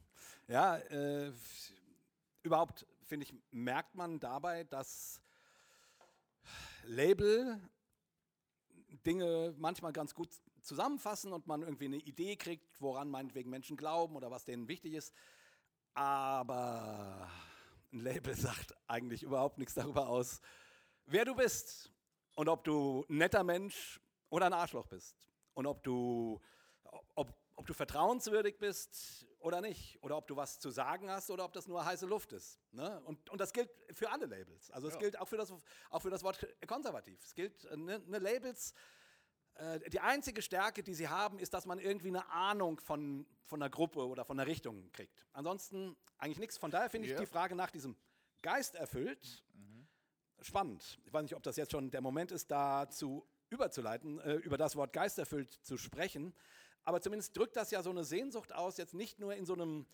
ja 0.48 0.76
äh, 0.76 1.32
überhaupt, 2.42 2.86
finde 3.02 3.26
ich, 3.26 3.34
merkt 3.50 3.94
man 3.94 4.20
dabei, 4.20 4.64
dass 4.64 5.20
Label 6.84 7.60
Dinge 9.06 9.54
manchmal 9.58 9.92
ganz 9.92 10.14
gut 10.14 10.28
zusammenfassen 10.60 11.32
und 11.32 11.46
man 11.46 11.62
irgendwie 11.62 11.86
eine 11.86 11.96
Idee 11.96 12.36
kriegt, 12.36 12.80
woran 12.80 13.10
meinetwegen 13.10 13.50
Menschen 13.50 13.76
glauben 13.76 14.16
oder 14.16 14.30
was 14.30 14.44
denen 14.44 14.68
wichtig 14.68 14.94
ist. 14.94 15.14
Aber 15.94 17.30
ein 17.94 18.00
Label 18.00 18.34
sagt 18.34 18.74
eigentlich 18.86 19.22
überhaupt 19.22 19.58
nichts 19.58 19.74
darüber 19.74 20.08
aus, 20.08 20.40
wer 21.06 21.24
du 21.24 21.34
bist 21.34 21.90
und 22.34 22.48
ob 22.48 22.64
du 22.64 23.04
ein 23.08 23.18
netter 23.18 23.44
Mensch 23.44 24.00
oder 24.28 24.46
ein 24.46 24.52
Arschloch 24.52 24.86
bist 24.86 25.16
und 25.54 25.66
ob 25.66 25.82
du, 25.84 26.40
ob, 27.14 27.32
ob 27.54 27.66
du 27.66 27.72
vertrauenswürdig 27.72 28.58
bist 28.58 29.26
oder 29.38 29.60
nicht 29.60 30.02
oder 30.02 30.16
ob 30.16 30.26
du 30.26 30.36
was 30.36 30.58
zu 30.58 30.70
sagen 30.70 31.08
hast 31.08 31.30
oder 31.30 31.44
ob 31.44 31.52
das 31.52 31.68
nur 31.68 31.84
heiße 31.84 32.06
Luft 32.06 32.32
ist. 32.32 32.60
Ne? 32.72 33.00
Und, 33.04 33.30
und 33.30 33.40
das 33.40 33.52
gilt 33.52 33.70
für 33.92 34.10
alle 34.10 34.26
Labels. 34.26 34.70
Also 34.72 34.88
es 34.88 34.94
ja. 34.94 35.00
gilt 35.00 35.18
auch 35.18 35.28
für, 35.28 35.36
das, 35.36 35.52
auch 35.90 36.02
für 36.02 36.10
das 36.10 36.22
Wort 36.22 36.44
konservativ. 36.66 37.22
Es 37.22 37.34
gilt, 37.34 37.64
ne, 37.76 38.00
ne 38.00 38.18
Labels 38.18 38.72
äh, 38.72 38.74
die 39.88 40.00
einzige 40.00 40.42
Stärke, 40.42 40.82
die 40.82 40.94
sie 40.94 41.08
haben, 41.08 41.38
ist, 41.38 41.54
dass 41.54 41.64
man 41.64 41.78
irgendwie 41.78 42.08
eine 42.08 42.28
Ahnung 42.30 42.80
von, 42.80 43.26
von 43.44 43.62
einer 43.62 43.70
Gruppe 43.70 44.06
oder 44.06 44.24
von 44.24 44.38
einer 44.38 44.48
Richtung 44.48 44.90
kriegt. 44.92 45.26
Ansonsten 45.32 45.96
eigentlich 46.18 46.38
nichts. 46.38 46.58
Von 46.58 46.70
daher 46.70 46.90
finde 46.90 47.08
ich 47.08 47.16
die 47.16 47.26
Frage 47.26 47.54
nach 47.54 47.70
diesem 47.70 47.96
Geist 48.42 48.74
erfüllt 48.74 49.44
mhm. 49.54 49.86
spannend. 50.40 50.98
Ich 51.04 51.12
weiß 51.12 51.22
nicht, 51.22 51.36
ob 51.36 51.42
das 51.42 51.56
jetzt 51.56 51.72
schon 51.72 51.90
der 51.90 52.00
Moment 52.00 52.32
ist, 52.32 52.50
dazu 52.50 53.26
überzuleiten, 53.50 54.18
äh, 54.20 54.34
über 54.34 54.58
das 54.58 54.74
Wort 54.74 54.92
Geist 54.92 55.18
erfüllt 55.18 55.52
zu 55.62 55.76
sprechen. 55.78 56.34
Aber 56.82 57.00
zumindest 57.00 57.36
drückt 57.36 57.56
das 57.56 57.70
ja 57.70 57.82
so 57.82 57.90
eine 57.90 58.04
Sehnsucht 58.04 58.52
aus, 58.52 58.76
jetzt 58.76 58.94
nicht 58.94 59.20
nur 59.20 59.34
in 59.34 59.46
so 59.46 59.54
einem 59.54 59.86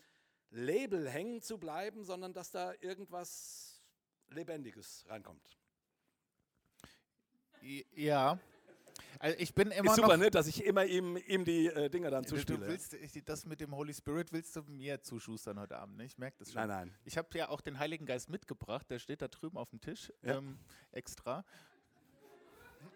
Label 0.49 1.07
hängen 1.09 1.41
zu 1.41 1.57
bleiben, 1.57 2.03
sondern 2.03 2.33
dass 2.33 2.51
da 2.51 2.73
irgendwas 2.81 3.81
Lebendiges 4.29 5.05
reinkommt. 5.07 5.57
Ja, 7.93 8.39
also 9.21 9.37
ich 9.37 9.53
bin 9.53 9.69
immer 9.69 9.91
ist 9.91 9.97
super, 9.97 10.17
ne, 10.17 10.31
dass 10.31 10.47
ich 10.47 10.65
immer 10.65 10.83
ihm, 10.83 11.15
ihm 11.15 11.45
die 11.45 11.67
äh, 11.67 11.91
Dinger 11.91 12.09
dann 12.09 12.25
zuspiele. 12.25 12.57
Du 12.57 12.67
willst, 12.67 12.95
ich, 12.95 13.23
das 13.23 13.45
mit 13.45 13.61
dem 13.61 13.75
Holy 13.75 13.93
Spirit 13.93 14.33
willst 14.33 14.55
du 14.55 14.63
mir 14.63 15.03
zuschustern 15.03 15.59
heute 15.59 15.77
Abend, 15.77 15.97
ne? 15.97 16.05
Ich 16.05 16.17
merke 16.17 16.37
das 16.39 16.51
schon. 16.51 16.61
Nein, 16.61 16.69
nein. 16.69 16.95
Ich 17.05 17.19
habe 17.19 17.27
ja 17.37 17.49
auch 17.49 17.61
den 17.61 17.77
Heiligen 17.77 18.07
Geist 18.07 18.31
mitgebracht, 18.31 18.89
der 18.89 18.97
steht 18.97 19.21
da 19.21 19.27
drüben 19.27 19.57
auf 19.57 19.69
dem 19.69 19.79
Tisch 19.79 20.11
ja. 20.23 20.37
ähm, 20.37 20.57
extra. 20.91 21.45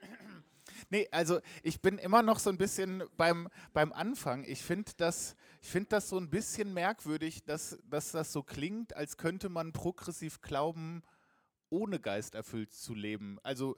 Nee, 0.90 1.08
also 1.12 1.42
ich 1.62 1.80
bin 1.80 2.00
immer 2.00 2.24
noch 2.24 2.40
so 2.40 2.50
ein 2.50 2.58
bisschen 2.58 3.04
beim, 3.18 3.50
beim 3.72 3.94
Anfang. 3.94 4.44
Ich 4.46 4.64
finde 4.64 4.92
das, 4.98 5.36
find 5.62 5.92
das 5.92 6.10
so 6.10 6.18
ein 6.18 6.32
bisschen 6.32 6.74
merkwürdig, 6.74 7.44
dass, 7.44 7.78
dass 7.88 8.12
das 8.12 8.34
so 8.34 8.42
klingt, 8.42 8.96
als 8.96 9.18
könnte 9.18 9.48
man 9.48 9.74
progressiv 9.74 10.42
glauben, 10.42 11.04
ohne 11.70 12.00
Geist 12.00 12.34
erfüllt 12.36 12.74
zu 12.74 12.96
leben. 12.96 13.38
Also 13.44 13.78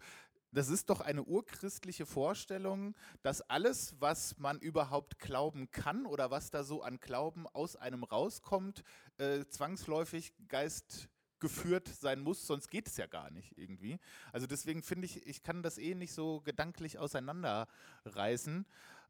das 0.51 0.69
ist 0.69 0.89
doch 0.89 1.01
eine 1.01 1.23
urchristliche 1.23 2.05
Vorstellung, 2.05 2.95
dass 3.21 3.41
alles, 3.41 3.95
was 3.99 4.37
man 4.37 4.59
überhaupt 4.59 5.19
glauben 5.19 5.69
kann 5.71 6.05
oder 6.05 6.31
was 6.31 6.51
da 6.51 6.63
so 6.63 6.81
an 6.81 6.99
Glauben 6.99 7.47
aus 7.47 7.75
einem 7.75 8.03
rauskommt, 8.03 8.83
äh, 9.17 9.45
zwangsläufig 9.45 10.33
Geist 10.47 11.09
geführt 11.39 11.87
sein 11.87 12.19
muss, 12.19 12.47
sonst 12.47 12.69
geht 12.69 12.87
es 12.87 12.97
ja 12.97 13.05
gar 13.05 13.29
nicht 13.31 13.57
irgendwie. 13.57 13.99
Also 14.31 14.47
deswegen 14.47 14.81
finde 14.83 15.05
ich, 15.05 15.25
ich 15.27 15.43
kann 15.43 15.61
das 15.61 15.77
eh 15.77 15.93
nicht 15.93 16.13
so 16.13 16.41
gedanklich 16.41 16.97
auseinanderreißen. 16.97 18.65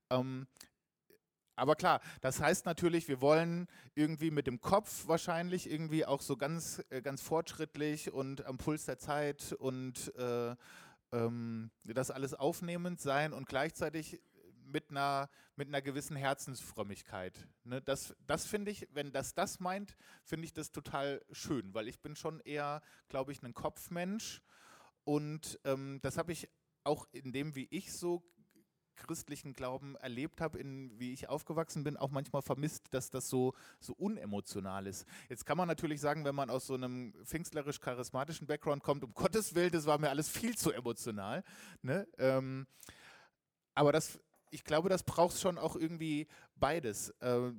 Ähm, 0.10 0.48
aber 1.56 1.76
klar, 1.76 2.02
das 2.22 2.40
heißt 2.40 2.68
natürlich, 2.68 3.08
wir 3.08 3.20
wollen 3.20 3.68
irgendwie 3.96 4.30
mit 4.30 4.46
dem 4.46 4.62
Kopf 4.62 5.08
wahrscheinlich 5.08 5.70
irgendwie 5.70 6.06
auch 6.06 6.22
so 6.22 6.38
ganz, 6.38 6.84
äh, 6.90 7.02
ganz 7.02 7.22
fortschrittlich 7.22 8.14
und 8.14 8.46
am 8.46 8.58
Puls 8.58 8.86
der 8.86 9.00
Zeit 9.00 9.54
und 9.54 10.14
äh, 10.18 10.56
ähm, 11.12 11.72
das 11.84 12.12
alles 12.12 12.34
aufnehmend 12.34 13.00
sein 13.00 13.34
und 13.34 13.48
gleichzeitig 13.48 14.22
mit 14.66 14.90
einer, 14.92 15.30
mit 15.56 15.70
einer 15.70 15.82
gewissen 15.82 16.16
Herzensfrömmigkeit. 16.16 17.48
Ne? 17.64 17.82
Das, 17.82 18.16
das 18.26 18.46
finde 18.46 18.72
ich, 18.72 18.88
wenn 18.92 19.12
das 19.12 19.34
das 19.34 19.60
meint, 19.60 19.98
finde 20.24 20.46
ich 20.46 20.54
das 20.54 20.72
total 20.72 21.24
schön, 21.32 21.74
weil 21.74 21.88
ich 21.88 22.02
bin 22.02 22.16
schon 22.16 22.40
eher, 22.42 22.82
glaube 23.10 23.32
ich, 23.32 23.42
ein 23.44 23.54
Kopfmensch 23.54 24.42
und 25.04 25.60
ähm, 25.64 26.00
das 26.02 26.18
habe 26.18 26.34
ich 26.34 26.50
auch 26.84 27.08
in 27.12 27.32
dem, 27.32 27.56
wie 27.56 27.68
ich 27.72 27.94
so 27.94 28.24
christlichen 28.98 29.54
Glauben 29.54 29.96
erlebt 29.96 30.42
habe, 30.42 30.60
in 30.60 30.92
wie 31.00 31.14
ich 31.14 31.30
aufgewachsen 31.30 31.84
bin, 31.84 31.96
auch 31.98 32.12
manchmal 32.12 32.42
vermisst, 32.42 32.86
dass 32.92 33.10
das 33.10 33.30
so, 33.30 33.54
so 33.80 33.94
unemotional 33.94 34.88
ist. 34.88 35.06
Jetzt 35.30 35.46
kann 35.46 35.58
man 35.58 35.68
natürlich 35.68 36.02
sagen, 36.02 36.26
wenn 36.26 36.36
man 36.36 36.50
aus 36.50 36.68
so 36.68 36.74
einem 36.74 37.14
pfingstlerisch-charismatischen 37.24 38.48
Background 38.48 38.84
kommt, 38.84 39.04
um 39.04 39.14
Gottes 39.14 39.56
Willen, 39.56 39.72
das 39.72 39.86
war 39.86 39.98
mir 39.98 40.10
alles 40.10 40.30
viel 40.30 40.58
zu 40.58 40.72
emotional. 40.72 41.44
Ne? 41.82 42.08
Ähm, 42.18 42.68
aber 43.76 43.92
das, 43.92 44.20
ich 44.50 44.64
glaube, 44.64 44.90
das 44.90 45.04
braucht 45.04 45.40
schon 45.40 45.58
auch 45.58 45.76
irgendwie 45.76 46.28
beides. 46.56 47.10
Äh, 47.20 47.52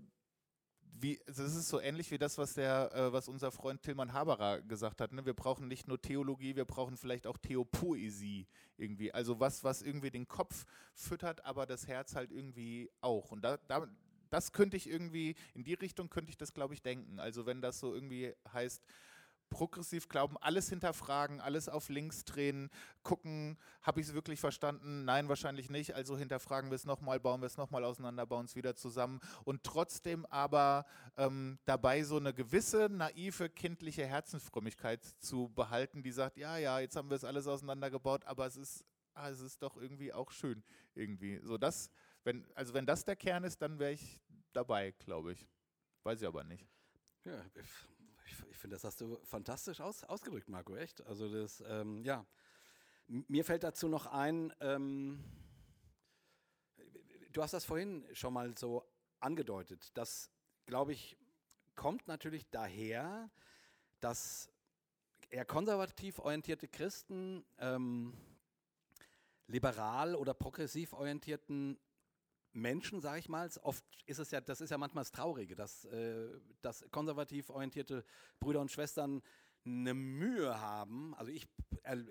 wie, 1.01 1.21
das 1.27 1.39
ist 1.39 1.69
so 1.69 1.81
ähnlich 1.81 2.11
wie 2.11 2.19
das, 2.19 2.39
was, 2.39 2.55
der, 2.55 2.93
äh, 2.95 3.13
was 3.13 3.29
unser 3.29 3.51
Freund 3.51 3.83
Tilman 3.83 4.13
Haberer 4.13 4.61
gesagt 4.63 5.01
hat. 5.01 5.13
Ne? 5.13 5.25
Wir 5.25 5.35
brauchen 5.35 5.69
nicht 5.69 5.89
nur 5.89 6.01
Theologie, 6.01 6.57
wir 6.57 6.65
brauchen 6.65 6.97
vielleicht 6.97 7.27
auch 7.27 7.39
Theopoesie 7.39 8.47
irgendwie. 8.77 9.13
Also 9.13 9.41
was, 9.41 9.65
was 9.65 9.83
irgendwie 9.83 10.11
den 10.11 10.29
Kopf 10.29 10.65
füttert, 10.95 11.45
aber 11.45 11.67
das 11.67 11.87
Herz 11.87 12.15
halt 12.15 12.33
irgendwie 12.33 12.91
auch. 13.01 13.31
Und 13.31 13.43
da, 13.43 13.59
da, 13.69 13.87
das 14.31 14.53
könnte 14.53 14.77
ich 14.77 14.89
irgendwie, 14.89 15.37
in 15.55 15.65
die 15.65 15.75
Richtung 15.75 16.11
könnte 16.11 16.31
ich 16.31 16.37
das, 16.37 16.53
glaube 16.53 16.75
ich, 16.75 16.83
denken. 16.83 17.19
Also 17.19 17.47
wenn 17.47 17.61
das 17.61 17.81
so 17.81 17.95
irgendwie 17.95 18.35
heißt, 18.53 18.83
progressiv 19.51 20.09
glauben, 20.09 20.37
alles 20.39 20.69
hinterfragen, 20.69 21.41
alles 21.41 21.69
auf 21.69 21.89
links 21.89 22.25
drehen, 22.25 22.71
gucken, 23.03 23.59
habe 23.83 24.01
ich 24.01 24.09
es 24.09 24.15
wirklich 24.15 24.41
verstanden? 24.41 25.05
Nein, 25.05 25.29
wahrscheinlich 25.29 25.71
nicht. 25.71 25.95
Also 25.95 26.17
hinterfragen 26.17 26.71
wir 26.71 26.77
es 26.77 26.85
nochmal, 26.85 27.21
bauen 27.21 27.41
wir 27.41 27.47
es 27.47 27.57
nochmal 27.57 27.85
auseinander, 27.85 28.27
bauen 28.27 28.47
es 28.47 28.57
wieder 28.57 28.75
zusammen 28.75 29.21
und 29.45 29.65
trotzdem 29.65 30.27
aber 30.27 30.87
ähm, 31.17 31.59
dabei 31.65 32.03
so 32.03 32.17
eine 32.17 32.35
gewisse 32.35 32.89
naive 32.91 33.49
kindliche 33.49 34.07
Herzensfrömmigkeit 34.07 35.05
zu 35.19 35.49
behalten, 35.51 36.03
die 36.03 36.13
sagt, 36.13 36.37
ja, 36.37 36.57
ja, 36.59 36.79
jetzt 36.81 36.97
haben 36.97 37.11
wir 37.11 37.17
es 37.17 37.25
alles 37.25 37.47
auseinandergebaut, 37.47 38.25
aber 38.25 38.47
es 38.47 38.57
ist, 38.57 38.85
ah, 39.15 39.29
es 39.29 39.41
ist 39.41 39.63
doch 39.63 39.77
irgendwie 39.77 40.13
auch 40.13 40.31
schön 40.31 40.63
irgendwie. 40.95 41.41
So 41.43 41.59
das, 41.59 41.91
wenn, 42.25 42.47
also 42.55 42.75
wenn 42.75 42.87
das 42.87 43.05
der 43.05 43.17
Kern 43.17 43.45
ist, 43.45 43.61
dann 43.63 43.79
wäre 43.79 43.93
ich 43.93 44.21
dabei, 44.53 44.93
glaube 44.99 45.33
ich. 45.33 45.47
Weiß 46.03 46.21
ich 46.21 46.27
aber 46.27 46.45
nicht. 46.45 46.67
Ja, 47.25 47.45
ich, 48.51 48.57
finde, 48.57 48.77
das 48.77 48.85
hast 48.85 49.01
du 49.01 49.19
fantastisch 49.25 49.81
aus, 49.81 50.05
ausgedrückt, 50.05 50.49
Marco, 50.49 50.77
echt. 50.77 51.05
Also 51.07 51.31
das, 51.33 51.63
ähm, 51.67 52.03
ja. 52.05 52.27
Mir 53.07 53.45
fällt 53.45 53.65
dazu 53.65 53.89
noch 53.89 54.07
ein, 54.07 54.53
ähm, 54.61 55.25
du 57.33 57.43
hast 57.43 57.55
das 57.55 57.65
vorhin 57.65 58.05
schon 58.13 58.35
mal 58.35 58.57
so 58.57 58.85
angedeutet. 59.21 59.91
Das, 59.95 60.31
glaube 60.67 60.93
ich, 60.93 61.17
kommt 61.75 62.07
natürlich 62.07 62.49
daher, 62.51 63.31
dass 64.01 64.51
eher 65.31 65.45
konservativ 65.45 66.19
orientierte 66.19 66.69
Christen 66.69 67.45
ähm, 67.59 68.15
liberal 69.47 70.15
oder 70.15 70.35
progressiv 70.35 70.93
orientierten 70.93 71.79
Menschen, 72.61 73.01
sage 73.01 73.19
ich 73.19 73.29
mal. 73.29 73.49
Oft 73.63 73.85
ist 74.07 74.19
es 74.19 74.31
ja, 74.31 74.41
das 74.41 74.61
ist 74.61 74.71
ja 74.71 74.79
manchmal 74.79 75.03
das 75.03 75.13
Traurige, 75.13 75.55
dass, 75.55 75.85
äh, 75.87 76.29
dass 76.63 76.85
konservativ 76.91 77.51
orientierte 77.51 78.05
Brüder 78.41 78.61
und 78.61 78.71
Schwestern 78.71 79.23
eine 79.65 79.95
Mühe 79.95 80.61
haben, 80.61 81.15
also 81.17 81.31
ich, 81.31 81.47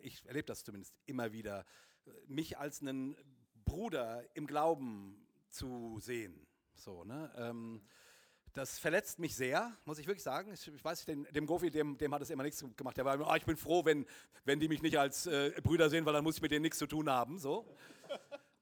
ich 0.01 0.25
erlebe 0.25 0.45
das 0.45 0.63
zumindest 0.63 0.93
immer 1.05 1.31
wieder, 1.31 1.65
mich 2.27 2.57
als 2.57 2.81
einen 2.81 3.15
Bruder 3.65 4.23
im 4.33 4.47
Glauben 4.47 5.27
zu 5.49 5.99
sehen. 5.99 6.45
So, 6.75 7.03
ne? 7.03 7.31
Ähm, 7.35 7.81
das 8.53 8.79
verletzt 8.79 9.19
mich 9.19 9.35
sehr, 9.35 9.75
muss 9.85 9.99
ich 9.99 10.07
wirklich 10.07 10.23
sagen. 10.23 10.51
Ich, 10.51 10.67
ich 10.67 10.83
weiß, 10.83 11.05
dem, 11.05 11.25
dem 11.31 11.45
Gofi, 11.45 11.69
dem, 11.69 11.97
dem 11.97 12.13
hat 12.13 12.21
es 12.21 12.29
immer 12.29 12.43
nichts 12.43 12.65
gemacht. 12.75 12.97
Der 12.97 13.05
war 13.05 13.15
immer, 13.15 13.29
oh, 13.29 13.35
ich 13.35 13.45
bin 13.45 13.57
froh, 13.57 13.85
wenn, 13.85 14.05
wenn 14.45 14.59
die 14.59 14.67
mich 14.67 14.81
nicht 14.81 14.97
als 14.97 15.27
äh, 15.27 15.51
Brüder 15.61 15.89
sehen, 15.89 16.05
weil 16.05 16.13
dann 16.13 16.23
muss 16.23 16.37
ich 16.37 16.41
mit 16.41 16.51
denen 16.51 16.63
nichts 16.63 16.79
zu 16.79 16.87
tun 16.87 17.09
haben. 17.09 17.37
So. 17.37 17.67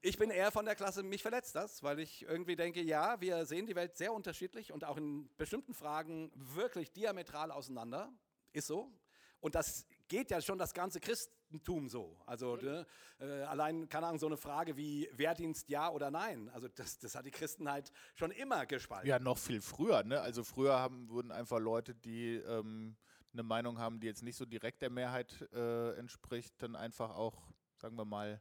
Ich 0.08 0.20
bin 0.20 0.30
eher 0.30 0.52
von 0.52 0.66
der 0.66 0.76
Klasse, 0.76 1.02
mich 1.02 1.24
verletzt 1.24 1.56
das, 1.56 1.82
weil 1.82 1.98
ich 2.00 2.22
irgendwie 2.22 2.56
denke, 2.56 2.80
ja, 2.80 3.20
wir 3.22 3.44
sehen 3.48 3.66
die 3.66 3.76
Welt 3.76 3.98
sehr 3.98 4.14
unterschiedlich 4.14 4.72
und 4.72 4.84
auch 4.84 4.98
in 4.98 5.28
bestimmten 5.36 5.74
Fragen 5.74 6.32
wirklich 6.36 6.92
diametral 6.92 7.50
auseinander. 7.50 8.14
Ist 8.54 8.68
so. 8.68 8.92
Und 9.40 9.56
das 9.56 9.88
geht 10.08 10.30
ja 10.30 10.42
schon 10.42 10.60
das 10.60 10.76
ganze 10.76 11.00
Christentum 11.00 11.90
so. 11.90 12.16
Also 12.28 12.56
ne, 12.58 12.86
äh, 13.20 13.26
allein, 13.46 13.90
keine 13.90 14.06
Ahnung, 14.06 14.20
so 14.20 14.28
eine 14.28 14.38
Frage 14.38 14.78
wie 14.78 15.10
Wehrdienst 15.14 15.70
ja 15.70 15.90
oder 15.90 16.12
nein. 16.12 16.50
Also 16.50 16.68
das, 16.68 17.00
das 17.00 17.16
hat 17.16 17.26
die 17.26 17.32
Christenheit 17.32 17.92
schon 18.14 18.30
immer 18.30 18.68
gespalten. 18.68 19.10
Ja, 19.10 19.18
noch 19.18 19.40
viel 19.40 19.60
früher. 19.60 20.04
Ne? 20.04 20.22
Also 20.22 20.44
früher 20.44 20.78
haben, 20.78 21.10
wurden 21.10 21.32
einfach 21.32 21.60
Leute, 21.60 21.96
die 21.96 22.36
ähm, 22.36 22.96
eine 23.34 23.42
Meinung 23.42 23.80
haben, 23.80 24.00
die 24.00 24.06
jetzt 24.06 24.22
nicht 24.22 24.38
so 24.38 24.46
direkt 24.46 24.84
der 24.84 24.92
Mehrheit 24.92 25.50
äh, 25.52 25.98
entspricht, 25.98 26.54
dann 26.60 26.76
einfach 26.76 27.10
auch, 27.16 27.42
sagen 27.76 27.98
wir 27.98 28.06
mal, 28.06 28.40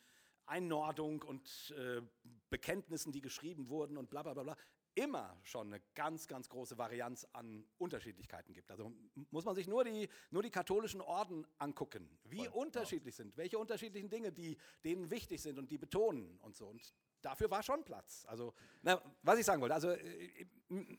Einordnung 0.46 1.22
und 1.24 1.74
äh, 1.78 2.02
Bekenntnissen, 2.50 3.12
die 3.12 3.22
geschrieben 3.22 3.70
wurden 3.70 3.98
und 3.98 4.10
bla 4.10 4.24
bla 4.24 4.34
bla 4.34 4.44
bla, 4.44 4.58
immer 4.96 5.38
schon 5.44 5.68
eine 5.68 5.82
ganz, 5.94 6.28
ganz 6.28 6.50
große 6.50 6.78
Varianz 6.78 7.28
an 7.34 7.66
Unterschiedlichkeiten 7.78 8.54
gibt. 8.54 8.72
Also 8.72 8.94
muss 9.30 9.44
man 9.44 9.54
sich 9.54 9.68
nur 9.68 9.84
die, 9.84 10.10
nur 10.32 10.42
die 10.42 10.50
katholischen 10.50 11.02
Orden 11.02 11.46
angucken, 11.58 12.10
wie 12.24 12.46
Voll, 12.46 12.64
unterschiedlich 12.64 13.16
sind, 13.16 13.36
welche 13.38 13.60
unterschiedlichen 13.60 14.10
Dinge, 14.10 14.32
die 14.32 14.58
denen 14.84 15.10
wichtig 15.12 15.42
sind 15.42 15.60
und 15.60 15.70
die 15.70 15.78
betonen 15.78 16.40
und 16.40 16.56
so. 16.56 16.68
Und 16.68 16.94
dafür 17.22 17.52
war 17.52 17.62
schon 17.62 17.84
Platz. 17.84 18.26
Also, 18.28 18.54
na, 18.82 19.02
was 19.22 19.38
ich 19.38 19.46
sagen 19.46 19.62
wollte, 19.62 19.76
also 19.76 19.90
äh, 19.90 20.48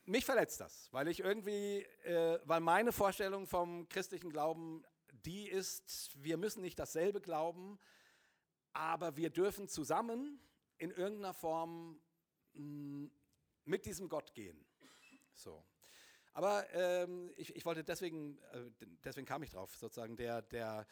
mich 0.05 0.25
verletzt 0.25 0.61
das, 0.61 0.89
weil 0.91 1.07
ich 1.07 1.21
irgendwie, 1.21 1.81
äh, 2.03 2.39
weil 2.45 2.59
meine 2.59 2.91
Vorstellung 2.91 3.47
vom 3.47 3.89
christlichen 3.89 4.29
Glauben 4.29 4.85
die 5.25 5.49
ist, 5.49 6.11
wir 6.21 6.37
müssen 6.37 6.61
nicht 6.61 6.79
dasselbe 6.79 7.19
glauben, 7.19 7.79
aber 8.77 9.17
wir 9.17 9.31
dürfen 9.31 9.67
zusammen 9.67 10.39
in 10.77 10.91
irgendeiner 10.91 11.33
Form 11.33 11.99
mh, 12.53 12.61
mm, 12.61 13.11
mit 13.65 13.85
diesem 13.85 14.07
Gott 14.07 14.33
gehen. 14.35 14.63
So. 15.33 15.65
Aber 16.33 16.71
ähm, 16.73 17.33
ich, 17.35 17.55
ich, 17.55 17.65
wollte 17.65 17.83
deswegen, 17.83 18.37
äh, 18.51 18.69
deswegen 19.03 19.25
kam 19.25 19.41
ich 19.41 19.49
drauf, 19.49 19.75
sozusagen, 19.75 20.15
der, 20.15 20.43
der, 20.43 20.85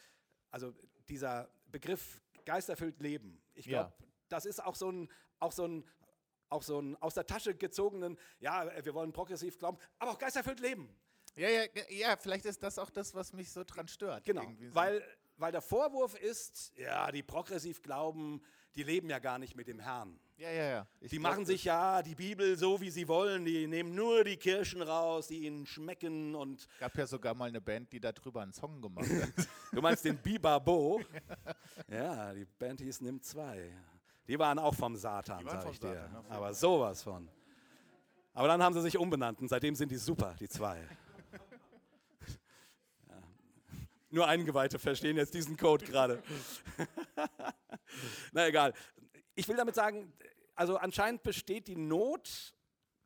also 0.49 0.73
dieser 1.07 1.49
Begriff 1.67 2.21
geisterfüllt 2.43 2.99
Leben. 2.99 3.39
Ich 3.53 3.67
glaube, 3.67 3.93
ja. 3.99 4.07
das 4.29 4.45
ist 4.45 4.63
auch 4.63 4.75
so 4.75 4.91
ein, 4.91 5.11
auch 5.39 5.51
so 5.51 5.67
ein, 5.67 5.87
auch 6.49 6.63
so 6.63 6.81
ein 6.81 6.95
aus 6.97 7.13
der 7.13 7.27
Tasche 7.27 7.53
gezogenen, 7.53 8.17
ja, 8.39 8.83
wir 8.83 8.93
wollen 8.95 9.13
progressiv 9.13 9.59
glauben, 9.59 9.77
aber 9.99 10.11
auch 10.11 10.17
geisterfüllt 10.17 10.59
leben. 10.59 10.89
Ja, 11.35 11.49
ja, 11.49 11.65
ja, 11.89 12.17
vielleicht 12.17 12.45
ist 12.45 12.63
das 12.63 12.79
auch 12.79 12.89
das, 12.89 13.13
was 13.13 13.33
mich 13.33 13.51
so 13.51 13.63
dran 13.63 13.87
stört. 13.87 14.25
Genau, 14.25 14.41
so. 14.41 14.73
weil 14.73 15.03
weil 15.37 15.51
der 15.51 15.61
Vorwurf 15.61 16.15
ist, 16.15 16.73
ja, 16.77 17.11
die 17.11 17.23
progressiv 17.23 17.81
glauben, 17.81 18.41
die 18.75 18.83
leben 18.83 19.09
ja 19.09 19.19
gar 19.19 19.39
nicht 19.39 19.55
mit 19.55 19.67
dem 19.67 19.79
Herrn. 19.79 20.19
Ja, 20.37 20.49
ja, 20.49 20.63
ja. 20.65 20.87
Ich 20.99 21.11
die 21.11 21.19
machen 21.19 21.45
sich 21.45 21.63
ja 21.63 22.01
die 22.01 22.15
Bibel 22.15 22.57
so, 22.57 22.81
wie 22.81 22.89
sie 22.89 23.07
wollen. 23.07 23.45
Die 23.45 23.67
nehmen 23.67 23.95
nur 23.95 24.25
die 24.25 24.35
Kirchen 24.35 24.81
raus, 24.81 25.27
die 25.27 25.45
ihnen 25.45 25.65
schmecken 25.65 26.35
und. 26.35 26.67
Gab 26.79 26.97
ja 26.97 27.07
sogar 27.07 27.33
mal 27.33 27.47
eine 27.47 27.61
Band, 27.61 27.93
die 27.93 28.01
darüber 28.01 28.41
einen 28.41 28.51
Song 28.51 28.81
gemacht 28.81 29.07
hat. 29.09 29.47
du 29.71 29.81
meinst 29.81 30.03
den 30.03 30.17
Bibabo? 30.17 31.01
ja, 31.87 32.33
die 32.33 32.45
Band 32.45 32.81
hieß 32.81 32.99
Nimm 33.01 33.21
2. 33.21 33.71
Die 34.27 34.37
waren 34.37 34.59
auch 34.59 34.75
vom 34.75 34.95
Satan, 34.95 35.45
sag 35.47 35.71
ich 35.71 35.79
dir. 35.79 36.09
Satan, 36.11 36.25
Aber 36.29 36.53
sowas 36.53 37.01
von. 37.03 37.29
Aber 38.33 38.49
dann 38.49 38.61
haben 38.61 38.73
sie 38.73 38.81
sich 38.81 38.97
umbenannt 38.97 39.39
und 39.39 39.47
seitdem 39.47 39.75
sind 39.75 39.89
die 39.89 39.97
super, 39.97 40.35
die 40.37 40.49
zwei. 40.49 40.85
Nur 44.09 44.27
Eingeweihte 44.27 44.79
verstehen 44.79 45.17
jetzt 45.17 45.33
diesen 45.33 45.57
Code 45.57 45.85
gerade. 45.85 46.23
Na 48.31 48.47
egal. 48.47 48.73
Ich 49.35 49.47
will 49.47 49.55
damit 49.55 49.75
sagen, 49.75 50.13
also 50.55 50.77
anscheinend 50.77 51.23
besteht 51.23 51.67
die 51.67 51.75
Not, 51.75 52.55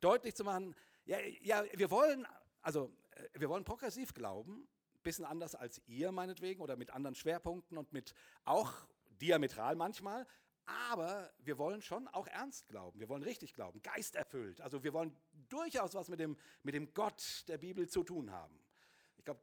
deutlich 0.00 0.34
zu 0.34 0.44
machen, 0.44 0.74
ja, 1.04 1.18
ja 1.42 1.64
wir 1.74 1.90
wollen, 1.90 2.26
also 2.62 2.92
äh, 3.10 3.40
wir 3.40 3.48
wollen 3.48 3.64
progressiv 3.64 4.14
glauben, 4.14 4.68
bisschen 5.02 5.24
anders 5.24 5.54
als 5.54 5.80
ihr 5.86 6.12
meinetwegen 6.12 6.60
oder 6.60 6.76
mit 6.76 6.90
anderen 6.90 7.14
Schwerpunkten 7.14 7.78
und 7.78 7.92
mit 7.92 8.14
auch 8.44 8.72
diametral 9.08 9.74
manchmal, 9.74 10.26
aber 10.66 11.32
wir 11.38 11.58
wollen 11.58 11.82
schon 11.82 12.06
auch 12.08 12.26
ernst 12.28 12.68
glauben, 12.68 13.00
wir 13.00 13.08
wollen 13.08 13.22
richtig 13.22 13.54
glauben, 13.54 13.82
geisterfüllt. 13.82 14.60
Also 14.60 14.84
wir 14.84 14.92
wollen 14.92 15.16
durchaus 15.48 15.94
was 15.94 16.08
mit 16.08 16.20
dem, 16.20 16.36
mit 16.62 16.74
dem 16.74 16.92
Gott 16.94 17.44
der 17.48 17.58
Bibel 17.58 17.88
zu 17.88 18.04
tun 18.04 18.30
haben. 18.30 18.62
Ich 19.16 19.24
glaube, 19.24 19.40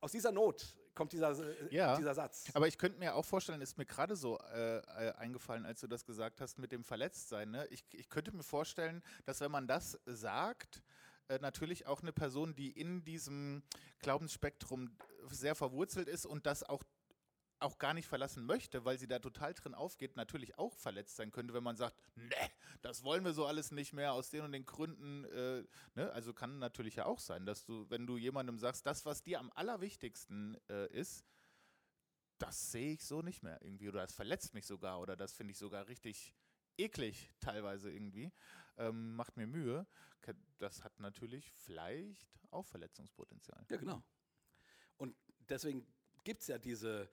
aus 0.00 0.12
dieser 0.12 0.32
Not 0.32 0.76
kommt 0.94 1.12
dieser, 1.12 1.30
äh, 1.38 1.74
ja, 1.74 1.96
dieser 1.96 2.14
Satz. 2.14 2.44
Aber 2.54 2.68
ich 2.68 2.78
könnte 2.78 2.98
mir 2.98 3.14
auch 3.14 3.24
vorstellen, 3.24 3.60
ist 3.60 3.78
mir 3.78 3.86
gerade 3.86 4.16
so 4.16 4.38
äh, 4.38 4.78
äh, 4.78 5.12
eingefallen, 5.14 5.66
als 5.66 5.80
du 5.80 5.86
das 5.86 6.04
gesagt 6.04 6.40
hast 6.40 6.58
mit 6.58 6.72
dem 6.72 6.84
Verletztsein. 6.84 7.50
Ne? 7.50 7.66
Ich, 7.70 7.84
ich 7.92 8.08
könnte 8.08 8.32
mir 8.32 8.42
vorstellen, 8.42 9.02
dass 9.24 9.40
wenn 9.40 9.50
man 9.50 9.66
das 9.66 9.98
sagt, 10.06 10.82
äh, 11.28 11.38
natürlich 11.38 11.86
auch 11.86 12.02
eine 12.02 12.12
Person, 12.12 12.54
die 12.54 12.70
in 12.70 13.04
diesem 13.04 13.62
Glaubensspektrum 14.00 14.90
sehr 15.30 15.54
verwurzelt 15.54 16.08
ist 16.08 16.26
und 16.26 16.46
das 16.46 16.62
auch 16.62 16.82
auch 17.60 17.78
gar 17.78 17.94
nicht 17.94 18.08
verlassen 18.08 18.46
möchte, 18.46 18.84
weil 18.84 18.98
sie 18.98 19.06
da 19.06 19.18
total 19.18 19.54
drin 19.54 19.74
aufgeht, 19.74 20.16
natürlich 20.16 20.58
auch 20.58 20.74
verletzt 20.74 21.16
sein 21.16 21.30
könnte, 21.30 21.54
wenn 21.54 21.62
man 21.62 21.76
sagt, 21.76 21.96
ne, 22.16 22.50
das 22.82 23.04
wollen 23.04 23.24
wir 23.24 23.32
so 23.32 23.46
alles 23.46 23.70
nicht 23.70 23.92
mehr 23.92 24.12
aus 24.12 24.30
den 24.30 24.42
und 24.42 24.52
den 24.52 24.66
Gründen. 24.66 25.24
Äh, 25.26 25.64
ne? 25.94 26.10
Also 26.12 26.32
kann 26.32 26.58
natürlich 26.58 26.96
ja 26.96 27.06
auch 27.06 27.20
sein, 27.20 27.46
dass 27.46 27.64
du, 27.64 27.88
wenn 27.90 28.06
du 28.06 28.16
jemandem 28.16 28.58
sagst, 28.58 28.86
das, 28.86 29.04
was 29.04 29.22
dir 29.22 29.38
am 29.38 29.50
allerwichtigsten 29.54 30.56
äh, 30.68 30.90
ist, 30.92 31.24
das 32.38 32.72
sehe 32.72 32.94
ich 32.94 33.04
so 33.04 33.20
nicht 33.20 33.42
mehr 33.42 33.60
irgendwie 33.62 33.88
oder 33.88 34.00
das 34.00 34.14
verletzt 34.14 34.54
mich 34.54 34.66
sogar 34.66 35.00
oder 35.00 35.14
das 35.14 35.34
finde 35.34 35.52
ich 35.52 35.58
sogar 35.58 35.88
richtig 35.88 36.34
eklig 36.78 37.30
teilweise 37.40 37.92
irgendwie, 37.92 38.32
ähm, 38.78 39.14
macht 39.14 39.36
mir 39.36 39.46
Mühe. 39.46 39.86
Das 40.58 40.84
hat 40.84 40.98
natürlich 41.00 41.50
vielleicht 41.52 42.28
auch 42.50 42.66
Verletzungspotenzial. 42.66 43.64
Ja, 43.68 43.76
genau. 43.76 44.02
Und 44.96 45.16
deswegen 45.48 45.86
gibt 46.24 46.42
es 46.42 46.48
ja 46.48 46.58
diese 46.58 47.10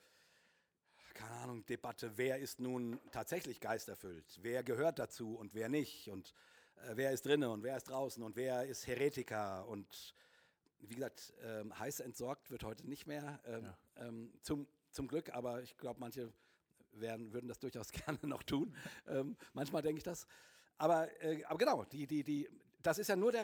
keine 1.18 1.36
Ahnung, 1.42 1.66
Debatte, 1.66 2.12
wer 2.16 2.38
ist 2.38 2.60
nun 2.60 3.00
tatsächlich 3.12 3.60
geisterfüllt, 3.60 4.40
wer 4.42 4.64
gehört 4.64 5.00
dazu 5.00 5.36
und 5.36 5.56
wer 5.56 5.68
nicht 5.68 6.10
und 6.10 6.34
äh, 6.76 6.92
wer 6.94 7.12
ist 7.12 7.26
drinnen 7.26 7.50
und 7.50 7.64
wer 7.64 7.76
ist 7.76 7.90
draußen 7.90 8.22
und 8.22 8.36
wer 8.36 8.66
ist 8.66 8.86
Heretiker 8.86 9.68
und 9.68 10.14
wie 10.80 10.94
gesagt, 10.94 11.34
ähm, 11.42 11.78
heiß 11.78 12.02
entsorgt 12.02 12.52
wird 12.52 12.64
heute 12.64 12.88
nicht 12.88 13.08
mehr, 13.08 13.40
ähm, 13.46 13.64
ja. 13.64 13.78
ähm, 14.06 14.32
zum, 14.42 14.68
zum 14.92 15.08
Glück, 15.08 15.34
aber 15.34 15.64
ich 15.64 15.76
glaube, 15.78 16.00
manche 16.00 16.32
werden, 16.92 17.34
würden 17.34 17.48
das 17.48 17.60
durchaus 17.60 17.92
gerne 18.06 18.20
noch 18.22 18.44
tun. 18.44 18.76
Ähm, 19.08 19.36
manchmal 19.54 19.82
denke 19.82 19.98
ich 19.98 20.04
das. 20.04 20.28
Aber, 20.78 21.10
äh, 21.24 21.44
aber 21.46 21.58
genau, 21.58 21.84
die, 21.86 22.06
die, 22.06 22.24
die, 22.24 22.48
das 22.84 23.00
ist 23.00 23.08
ja 23.08 23.16
nur 23.16 23.32
der, 23.32 23.44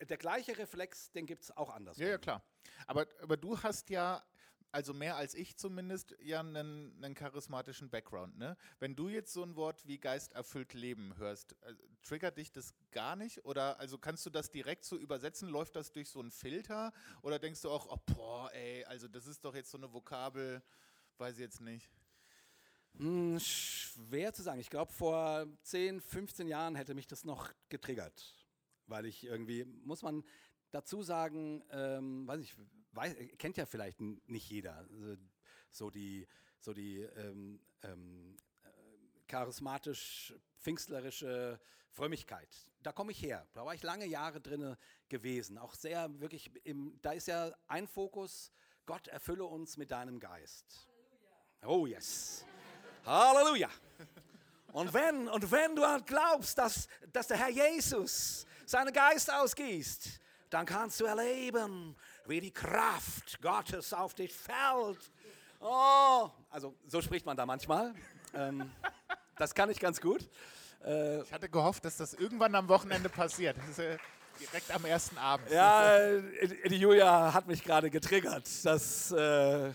der 0.00 0.16
gleiche 0.16 0.58
Reflex, 0.58 1.12
den 1.12 1.24
gibt 1.24 1.44
es 1.44 1.56
auch 1.56 1.70
anders. 1.70 1.98
Ja, 1.98 2.08
ja, 2.08 2.18
klar. 2.18 2.42
Aber, 2.88 3.06
aber 3.22 3.36
du 3.36 3.62
hast 3.62 3.90
ja 3.90 4.24
also 4.72 4.92
mehr 4.92 5.16
als 5.16 5.34
ich 5.34 5.56
zumindest, 5.56 6.16
ja 6.20 6.40
einen, 6.40 6.92
einen 7.02 7.14
charismatischen 7.14 7.88
Background. 7.88 8.36
Ne? 8.38 8.56
Wenn 8.78 8.94
du 8.94 9.08
jetzt 9.08 9.32
so 9.32 9.42
ein 9.42 9.56
Wort 9.56 9.86
wie 9.86 9.98
geisterfüllt 9.98 10.74
leben 10.74 11.16
hörst, 11.16 11.52
äh, 11.62 11.74
triggert 12.02 12.36
dich 12.36 12.52
das 12.52 12.74
gar 12.90 13.16
nicht? 13.16 13.44
Oder 13.44 13.78
also 13.80 13.98
kannst 13.98 14.26
du 14.26 14.30
das 14.30 14.50
direkt 14.50 14.84
so 14.84 14.96
übersetzen? 14.96 15.48
Läuft 15.48 15.76
das 15.76 15.92
durch 15.92 16.08
so 16.10 16.20
einen 16.20 16.30
Filter? 16.30 16.92
Oder 17.22 17.38
denkst 17.38 17.62
du 17.62 17.70
auch, 17.70 17.86
oh 17.90 17.98
boah, 18.14 18.52
ey, 18.52 18.84
also 18.84 19.08
das 19.08 19.26
ist 19.26 19.44
doch 19.44 19.54
jetzt 19.54 19.70
so 19.70 19.78
eine 19.78 19.92
Vokabel, 19.92 20.62
weiß 21.18 21.34
ich 21.34 21.40
jetzt 21.40 21.60
nicht. 21.60 21.90
Hm, 22.98 23.38
schwer 23.40 24.32
zu 24.32 24.42
sagen. 24.42 24.60
Ich 24.60 24.70
glaube, 24.70 24.92
vor 24.92 25.46
10, 25.62 26.00
15 26.00 26.48
Jahren 26.48 26.76
hätte 26.76 26.94
mich 26.94 27.06
das 27.06 27.24
noch 27.24 27.52
getriggert. 27.68 28.34
Weil 28.86 29.06
ich 29.06 29.24
irgendwie, 29.24 29.64
muss 29.64 30.02
man 30.02 30.24
dazu 30.70 31.02
sagen, 31.02 31.62
ähm, 31.70 32.26
weiß 32.26 32.40
ich, 32.40 32.54
weiß, 32.96 33.14
kennt 33.38 33.56
ja 33.56 33.66
vielleicht 33.66 34.00
nicht 34.00 34.50
jeder. 34.50 34.86
So 35.70 35.90
die, 35.90 36.26
so 36.58 36.72
die 36.72 37.02
ähm, 37.02 37.60
ähm, 37.82 38.36
äh, 38.64 38.68
charismatisch 39.26 40.34
pfingstlerische 40.58 41.60
Frömmigkeit. 41.90 42.48
Da 42.82 42.92
komme 42.92 43.12
ich 43.12 43.22
her. 43.22 43.46
Da 43.52 43.64
war 43.64 43.74
ich 43.74 43.82
lange 43.82 44.06
Jahre 44.06 44.40
drin 44.40 44.76
gewesen. 45.08 45.58
Auch 45.58 45.74
sehr 45.74 46.20
wirklich, 46.20 46.50
im, 46.64 46.98
da 47.02 47.12
ist 47.12 47.28
ja 47.28 47.52
ein 47.68 47.86
Fokus, 47.86 48.52
Gott 48.86 49.08
erfülle 49.08 49.44
uns 49.44 49.76
mit 49.76 49.90
deinem 49.90 50.20
Geist. 50.20 50.88
Halleluja. 51.62 51.80
Oh 51.80 51.86
yes. 51.86 52.44
Halleluja. 53.04 53.70
Und 54.72 54.92
wenn, 54.92 55.28
und 55.28 55.50
wenn 55.50 55.74
du 55.74 55.82
glaubst, 56.04 56.58
dass, 56.58 56.86
dass 57.12 57.28
der 57.28 57.38
Herr 57.38 57.48
Jesus 57.48 58.46
seinen 58.66 58.92
Geist 58.92 59.32
ausgießt, 59.32 60.20
dann 60.56 60.64
kannst 60.64 60.98
du 61.00 61.04
erleben, 61.04 61.94
wie 62.24 62.40
die 62.40 62.50
Kraft 62.50 63.42
Gottes 63.42 63.92
auf 63.92 64.14
dich 64.14 64.32
fällt. 64.32 65.12
Oh, 65.60 66.30
also 66.48 66.74
so 66.86 67.02
spricht 67.02 67.26
man 67.26 67.36
da 67.36 67.44
manchmal. 67.44 67.94
Ähm, 68.32 68.70
das 69.36 69.54
kann 69.54 69.68
ich 69.68 69.78
ganz 69.78 70.00
gut. 70.00 70.26
Äh, 70.82 71.20
ich 71.20 71.30
hatte 71.30 71.50
gehofft, 71.50 71.84
dass 71.84 71.98
das 71.98 72.14
irgendwann 72.14 72.54
am 72.54 72.70
Wochenende 72.70 73.10
passiert. 73.10 73.58
Ist, 73.68 73.80
äh, 73.80 73.98
direkt 74.40 74.70
am 74.70 74.86
ersten 74.86 75.18
Abend. 75.18 75.50
Ja, 75.50 75.94
äh, 75.94 76.68
die 76.70 76.78
Julia 76.78 77.34
hat 77.34 77.46
mich 77.46 77.62
gerade 77.62 77.90
getriggert. 77.90 78.48
Das 78.64 79.12
äh, 79.12 79.72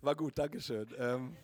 war 0.00 0.14
gut, 0.14 0.38
Dankeschön. 0.38 0.88
Ähm, 0.98 1.36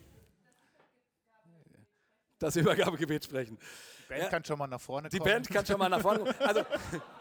das 2.39 2.55
Übergabegebet 2.55 3.25
sprechen. 3.25 3.59
Die 3.59 4.07
Band 4.09 4.23
ja, 4.23 4.29
kann 4.29 4.43
schon 4.43 4.57
mal 4.57 4.65
nach 4.65 4.81
vorne 4.81 5.09
kommen. 5.09 5.23
Die 5.23 5.29
Band 5.29 5.47
kann 5.47 5.63
schon 5.63 5.77
mal 5.77 5.89
nach 5.89 6.01
vorne 6.01 6.21
kommen. 6.21 6.35
Also, 6.39 6.65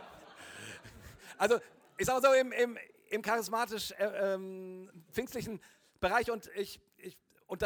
also 1.39 1.61
ich 1.97 2.07
sage 2.07 2.21
mal 2.21 2.29
so, 2.29 2.35
im, 2.35 2.53
im, 2.53 2.79
im 3.11 3.23
charismatisch 3.23 3.93
äh, 3.93 4.35
ähm, 4.35 4.91
pfingstlichen 5.11 5.61
Bereich 6.01 6.31
und 6.31 6.51
ich, 6.55 6.81
ich 6.97 7.17
und 7.47 7.63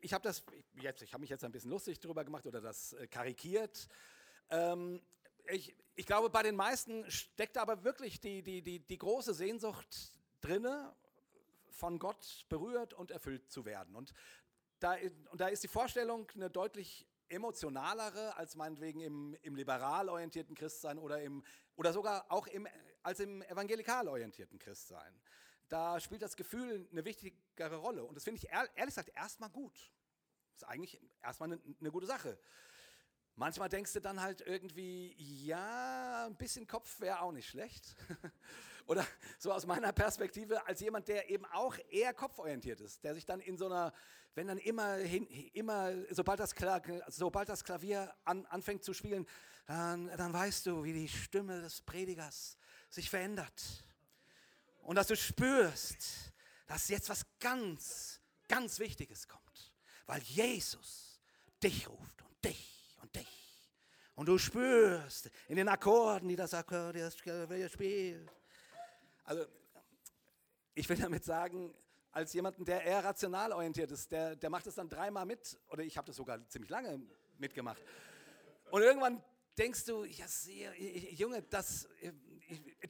ich 0.00 0.12
habe 0.12 0.22
das 0.22 0.44
jetzt, 0.80 1.02
ich 1.02 1.12
habe 1.12 1.20
mich 1.20 1.30
jetzt 1.30 1.44
ein 1.44 1.50
bisschen 1.50 1.70
lustig 1.70 1.98
darüber 1.98 2.24
gemacht 2.24 2.46
oder 2.46 2.60
das 2.60 2.92
äh, 2.92 3.06
karikiert. 3.08 3.88
Ähm, 4.50 5.02
ich, 5.48 5.74
ich 5.96 6.06
glaube, 6.06 6.30
bei 6.30 6.42
den 6.42 6.54
meisten 6.54 7.10
steckt 7.10 7.58
aber 7.58 7.84
wirklich 7.84 8.20
die, 8.20 8.42
die, 8.42 8.62
die, 8.62 8.78
die 8.78 8.98
große 8.98 9.34
Sehnsucht 9.34 10.12
drinne, 10.40 10.94
von 11.70 11.98
Gott 11.98 12.46
berührt 12.48 12.94
und 12.94 13.10
erfüllt 13.10 13.50
zu 13.50 13.64
werden. 13.64 13.96
Und 13.96 14.12
da, 14.78 14.96
und 15.30 15.40
da 15.40 15.48
ist 15.48 15.64
die 15.64 15.68
Vorstellung 15.68 16.30
eine 16.34 16.48
deutlich 16.48 17.06
emotionalere 17.28 18.36
als 18.36 18.54
meinetwegen 18.54 19.00
im, 19.00 19.36
im 19.42 19.56
liberal 19.56 20.08
orientierten 20.08 20.54
Christsein 20.54 20.98
oder, 20.98 21.20
im, 21.22 21.42
oder 21.76 21.92
sogar 21.92 22.30
auch 22.30 22.46
im, 22.46 22.66
als 23.02 23.20
im 23.20 23.42
evangelikal 23.42 24.08
orientierten 24.08 24.58
Christsein. 24.58 25.20
Da 25.68 25.98
spielt 26.00 26.22
das 26.22 26.36
Gefühl 26.36 26.88
eine 26.90 27.04
wichtigere 27.04 27.76
Rolle. 27.76 28.04
Und 28.04 28.14
das 28.14 28.24
finde 28.24 28.40
ich 28.42 28.50
ehrlich 28.50 28.94
gesagt 28.94 29.10
erstmal 29.14 29.50
gut. 29.50 29.92
Das 30.52 30.62
ist 30.62 30.68
eigentlich 30.68 31.00
erstmal 31.22 31.52
eine, 31.52 31.60
eine 31.80 31.90
gute 31.90 32.06
Sache. 32.06 32.38
Manchmal 33.36 33.68
denkst 33.68 33.92
du 33.92 34.00
dann 34.00 34.20
halt 34.20 34.42
irgendwie, 34.42 35.14
ja, 35.18 36.26
ein 36.26 36.36
bisschen 36.36 36.68
Kopf 36.68 37.00
wäre 37.00 37.20
auch 37.20 37.32
nicht 37.32 37.48
schlecht. 37.48 37.96
Oder 38.86 39.04
so 39.38 39.52
aus 39.52 39.66
meiner 39.66 39.92
Perspektive 39.92 40.66
als 40.66 40.80
jemand, 40.80 41.08
der 41.08 41.30
eben 41.30 41.44
auch 41.46 41.76
eher 41.88 42.14
kopforientiert 42.14 42.80
ist, 42.80 43.02
der 43.02 43.14
sich 43.14 43.26
dann 43.26 43.40
in 43.40 43.56
so 43.56 43.66
einer, 43.66 43.92
wenn 44.34 44.48
dann 44.48 44.58
immer, 44.58 44.94
hin, 44.96 45.26
immer 45.52 45.92
sobald, 46.10 46.40
das 46.40 46.54
sobald 47.08 47.48
das 47.48 47.64
Klavier 47.64 48.14
an, 48.24 48.44
anfängt 48.46 48.84
zu 48.84 48.92
spielen, 48.92 49.26
dann, 49.66 50.08
dann 50.16 50.32
weißt 50.32 50.66
du, 50.66 50.84
wie 50.84 50.92
die 50.92 51.08
Stimme 51.08 51.60
des 51.60 51.80
Predigers 51.80 52.56
sich 52.90 53.08
verändert. 53.08 53.84
Und 54.82 54.96
dass 54.96 55.06
du 55.06 55.16
spürst, 55.16 56.32
dass 56.66 56.88
jetzt 56.88 57.08
was 57.08 57.24
ganz, 57.40 58.20
ganz 58.48 58.78
Wichtiges 58.78 59.28
kommt, 59.28 59.72
weil 60.06 60.20
Jesus 60.22 61.20
dich 61.62 61.88
ruft 61.88 62.22
und 62.22 62.44
dich 62.44 62.96
und 63.00 63.14
dich. 63.14 63.70
Und 64.14 64.26
du 64.26 64.38
spürst 64.38 65.30
in 65.48 65.56
den 65.56 65.68
Akkorden, 65.68 66.28
die 66.28 66.36
das 66.36 66.54
Akkordeon 66.54 67.10
spielt. 67.10 68.30
Also, 69.24 69.46
ich 70.74 70.88
will 70.88 70.96
damit 70.96 71.24
sagen, 71.24 71.74
als 72.14 72.32
jemanden, 72.32 72.64
der 72.64 72.82
eher 72.82 73.04
rational 73.04 73.52
orientiert 73.52 73.90
ist, 73.90 74.10
der, 74.12 74.36
der 74.36 74.48
macht 74.48 74.66
es 74.66 74.76
dann 74.76 74.88
dreimal 74.88 75.26
mit, 75.26 75.58
oder 75.68 75.82
ich 75.82 75.96
habe 75.96 76.06
das 76.06 76.16
sogar 76.16 76.46
ziemlich 76.48 76.70
lange 76.70 77.02
mitgemacht. 77.38 77.82
Und 78.70 78.82
irgendwann 78.82 79.22
denkst 79.58 79.84
du, 79.84 80.04
ja, 80.04 80.26
Junge, 81.10 81.42
das, 81.42 81.88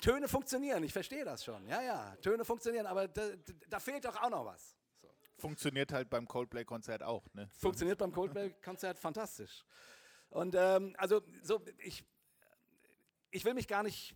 Töne 0.00 0.28
funktionieren, 0.28 0.82
ich 0.84 0.92
verstehe 0.92 1.24
das 1.24 1.42
schon. 1.42 1.66
Ja, 1.66 1.80
ja, 1.82 2.16
Töne 2.16 2.44
funktionieren, 2.44 2.86
aber 2.86 3.08
da, 3.08 3.30
da 3.68 3.80
fehlt 3.80 4.04
doch 4.04 4.20
auch 4.22 4.30
noch 4.30 4.44
was. 4.44 4.76
So. 5.00 5.08
Funktioniert 5.38 5.92
halt 5.92 6.10
beim 6.10 6.28
Coldplay-Konzert 6.28 7.02
auch, 7.02 7.24
ne? 7.32 7.48
Funktioniert 7.56 7.98
beim 7.98 8.12
Coldplay-Konzert 8.12 8.98
fantastisch. 8.98 9.64
Und 10.28 10.54
ähm, 10.54 10.94
also 10.98 11.22
so, 11.42 11.64
ich, 11.78 12.04
ich 13.30 13.44
will 13.44 13.54
mich 13.54 13.68
gar 13.68 13.82
nicht 13.82 14.14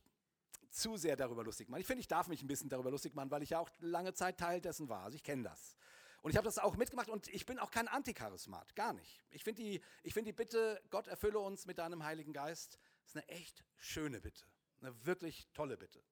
zu 0.78 0.96
sehr 0.96 1.16
darüber 1.16 1.44
lustig 1.44 1.68
machen. 1.68 1.80
Ich 1.80 1.86
finde, 1.86 2.00
ich 2.00 2.08
darf 2.08 2.28
mich 2.28 2.42
ein 2.42 2.46
bisschen 2.46 2.68
darüber 2.68 2.90
lustig 2.90 3.14
machen, 3.14 3.30
weil 3.30 3.42
ich 3.42 3.50
ja 3.50 3.58
auch 3.58 3.70
lange 3.80 4.14
Zeit 4.14 4.38
Teil 4.38 4.60
dessen 4.60 4.88
war. 4.88 5.04
Also 5.04 5.16
ich 5.16 5.22
kenne 5.22 5.42
das. 5.42 5.76
Und 6.22 6.30
ich 6.30 6.36
habe 6.36 6.46
das 6.46 6.58
auch 6.58 6.76
mitgemacht 6.76 7.08
und 7.08 7.28
ich 7.28 7.46
bin 7.46 7.58
auch 7.58 7.70
kein 7.70 7.86
Anticharismat, 7.86 8.74
gar 8.74 8.92
nicht. 8.92 9.24
Ich 9.30 9.44
finde 9.44 9.62
die, 9.62 9.80
find 10.10 10.26
die 10.26 10.32
Bitte, 10.32 10.82
Gott 10.90 11.06
erfülle 11.06 11.38
uns 11.38 11.66
mit 11.66 11.78
deinem 11.78 12.04
Heiligen 12.04 12.32
Geist, 12.32 12.78
ist 13.04 13.16
eine 13.16 13.28
echt 13.28 13.64
schöne 13.76 14.20
Bitte. 14.20 14.44
Eine 14.80 15.06
wirklich 15.06 15.48
tolle 15.54 15.76
Bitte. 15.76 16.02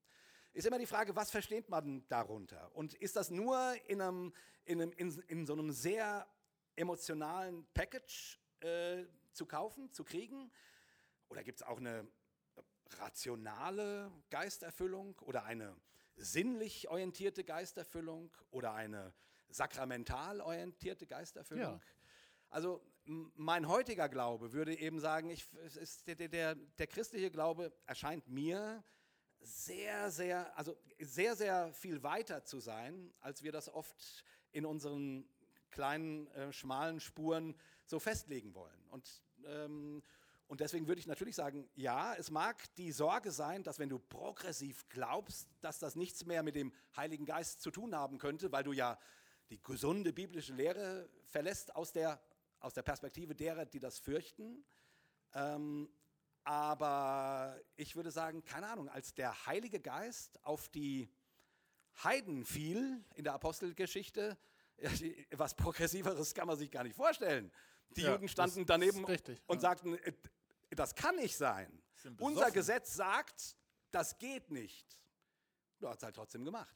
Ist 0.53 0.65
immer 0.65 0.79
die 0.79 0.87
Frage, 0.87 1.15
was 1.15 1.29
versteht 1.29 1.69
man 1.69 2.07
darunter? 2.07 2.73
Und 2.75 2.93
ist 2.95 3.15
das 3.15 3.29
nur 3.29 3.75
in, 3.85 4.01
einem, 4.01 4.33
in, 4.65 4.81
einem, 4.81 4.91
in, 4.93 5.11
in 5.27 5.45
so 5.45 5.53
einem 5.53 5.71
sehr 5.71 6.27
emotionalen 6.75 7.67
Package 7.73 8.39
äh, 8.61 9.03
zu 9.33 9.45
kaufen, 9.45 9.91
zu 9.91 10.03
kriegen? 10.03 10.51
Oder 11.29 11.43
gibt 11.43 11.59
es 11.59 11.67
auch 11.67 11.77
eine 11.77 12.07
rationale 12.99 14.11
Geisterfüllung 14.29 15.17
oder 15.19 15.43
eine 15.43 15.75
sinnlich 16.15 16.89
orientierte 16.89 17.43
Geisterfüllung 17.43 18.31
oder 18.49 18.73
eine 18.73 19.13
sakramental 19.49 20.41
orientierte 20.41 21.05
Geisterfüllung? 21.07 21.73
Ja. 21.73 21.81
Also 22.49 22.81
mein 23.05 23.67
heutiger 23.67 24.09
Glaube 24.09 24.53
würde 24.53 24.77
eben 24.77 24.99
sagen, 24.99 25.29
ich, 25.29 25.45
der, 26.05 26.15
der, 26.15 26.55
der 26.55 26.87
christliche 26.87 27.31
Glaube 27.31 27.71
erscheint 27.85 28.27
mir 28.27 28.83
sehr, 29.39 30.11
sehr, 30.11 30.57
also 30.57 30.75
sehr, 30.99 31.35
sehr 31.35 31.71
viel 31.73 32.03
weiter 32.03 32.43
zu 32.43 32.59
sein, 32.59 33.13
als 33.19 33.43
wir 33.43 33.51
das 33.51 33.69
oft 33.69 34.23
in 34.51 34.65
unseren 34.65 35.29
kleinen, 35.71 36.27
äh, 36.27 36.51
schmalen 36.51 36.99
Spuren 36.99 37.55
so 37.85 37.99
festlegen 37.99 38.53
wollen. 38.53 38.87
Und, 38.89 39.23
ähm, 39.45 40.03
und 40.47 40.61
deswegen 40.61 40.87
würde 40.87 40.99
ich 40.99 41.07
natürlich 41.07 41.35
sagen, 41.35 41.69
ja, 41.75 42.15
es 42.15 42.31
mag 42.31 42.73
die 42.75 42.93
Sorge 42.93 43.31
sein, 43.31 43.63
dass 43.63 43.79
wenn 43.79 43.89
du 43.89 43.99
progressiv 43.99 44.87
glaubst, 44.87 45.49
dass 45.59 45.77
das 45.77 45.95
nichts 45.95 46.25
mehr 46.25 46.41
mit 46.41 46.55
dem 46.55 46.73
Heiligen 46.95 47.25
Geist 47.25 47.61
zu 47.61 47.69
tun 47.69 47.93
haben 47.93 48.17
könnte, 48.17 48.51
weil 48.53 48.63
du 48.63 48.71
ja 48.71 48.97
die 49.49 49.61
gesunde 49.61 50.13
biblische 50.13 50.53
Lehre 50.53 51.09
verlässt 51.25 51.75
aus 51.75 51.91
der, 51.91 52.21
aus 52.59 52.73
der 52.73 52.81
Perspektive 52.81 53.35
derer, 53.35 53.65
die 53.65 53.79
das 53.79 53.99
fürchten. 53.99 54.63
Ähm, 55.33 55.89
aber 56.45 57.59
ich 57.75 57.97
würde 57.97 58.11
sagen, 58.11 58.43
keine 58.45 58.67
Ahnung, 58.67 58.87
als 58.87 59.13
der 59.13 59.45
Heilige 59.47 59.81
Geist 59.81 60.39
auf 60.45 60.69
die 60.69 61.09
Heiden 62.03 62.45
fiel 62.45 63.03
in 63.15 63.25
der 63.25 63.33
Apostelgeschichte, 63.33 64.37
was 65.31 65.55
Progressiveres 65.55 66.33
kann 66.33 66.47
man 66.47 66.57
sich 66.57 66.71
gar 66.71 66.83
nicht 66.83 66.95
vorstellen. 66.95 67.51
Die 67.91 68.01
ja, 68.01 68.13
Juden 68.13 68.27
standen 68.27 68.65
daneben 68.65 69.05
richtig, 69.05 69.41
und 69.47 69.57
ja. 69.57 69.61
sagten, 69.61 69.97
äh, 69.97 70.13
das 70.71 70.95
kann 70.95 71.15
nicht 71.15 71.37
sein. 71.37 71.81
Unser 72.19 72.51
Gesetz 72.51 72.93
sagt, 72.93 73.55
das 73.91 74.17
geht 74.17 74.51
nicht. 74.51 74.97
Du 75.79 75.87
hast 75.87 75.97
es 75.97 76.03
halt 76.03 76.15
trotzdem 76.15 76.43
gemacht. 76.43 76.75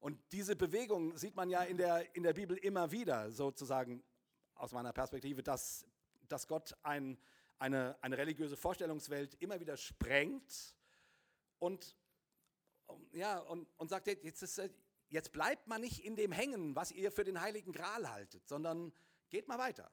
Und 0.00 0.20
diese 0.32 0.54
Bewegung 0.54 1.16
sieht 1.16 1.34
man 1.34 1.48
ja 1.48 1.62
in 1.62 1.78
der, 1.78 2.14
in 2.14 2.22
der 2.22 2.34
Bibel 2.34 2.58
immer 2.58 2.90
wieder, 2.90 3.30
sozusagen 3.30 4.04
aus 4.54 4.72
meiner 4.72 4.92
Perspektive, 4.92 5.42
dass, 5.42 5.86
dass 6.28 6.46
Gott 6.46 6.74
ein, 6.82 7.18
eine, 7.58 7.96
eine 8.02 8.18
religiöse 8.18 8.56
Vorstellungswelt 8.56 9.34
immer 9.40 9.58
wieder 9.60 9.76
sprengt 9.76 10.74
und, 11.58 11.96
ja, 13.12 13.38
und, 13.38 13.66
und 13.78 13.88
sagt, 13.88 14.06
jetzt, 14.06 14.42
ist, 14.42 14.60
jetzt 15.08 15.32
bleibt 15.32 15.66
man 15.68 15.80
nicht 15.80 16.04
in 16.04 16.16
dem 16.16 16.32
hängen, 16.32 16.76
was 16.76 16.92
ihr 16.92 17.10
für 17.10 17.24
den 17.24 17.40
Heiligen 17.40 17.72
Gral 17.72 18.10
haltet, 18.10 18.46
sondern 18.46 18.92
geht 19.30 19.48
mal 19.48 19.58
weiter. 19.58 19.90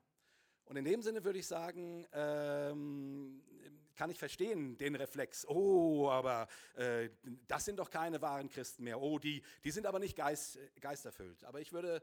Und 0.65 0.77
in 0.77 0.85
dem 0.85 1.01
Sinne 1.01 1.23
würde 1.23 1.39
ich 1.39 1.47
sagen, 1.47 2.05
ähm, 2.13 3.41
kann 3.95 4.09
ich 4.09 4.17
verstehen 4.17 4.77
den 4.77 4.95
Reflex. 4.95 5.45
Oh, 5.47 6.09
aber 6.09 6.47
äh, 6.75 7.09
das 7.47 7.65
sind 7.65 7.77
doch 7.77 7.89
keine 7.89 8.21
wahren 8.21 8.49
Christen 8.49 8.83
mehr. 8.83 8.99
Oh, 8.99 9.19
die, 9.19 9.43
die 9.63 9.71
sind 9.71 9.85
aber 9.85 9.99
nicht 9.99 10.15
geist, 10.15 10.57
geisterfüllt. 10.79 11.43
Aber 11.43 11.61
ich 11.61 11.73
würde 11.73 12.01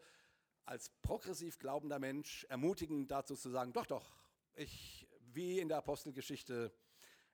als 0.64 0.90
progressiv 1.02 1.58
glaubender 1.58 1.98
Mensch 1.98 2.44
ermutigen 2.50 3.08
dazu 3.08 3.34
zu 3.34 3.48
sagen, 3.48 3.72
doch, 3.72 3.86
doch, 3.86 4.06
ich, 4.54 5.08
wie 5.32 5.60
in 5.60 5.68
der 5.68 5.78
Apostelgeschichte, 5.78 6.72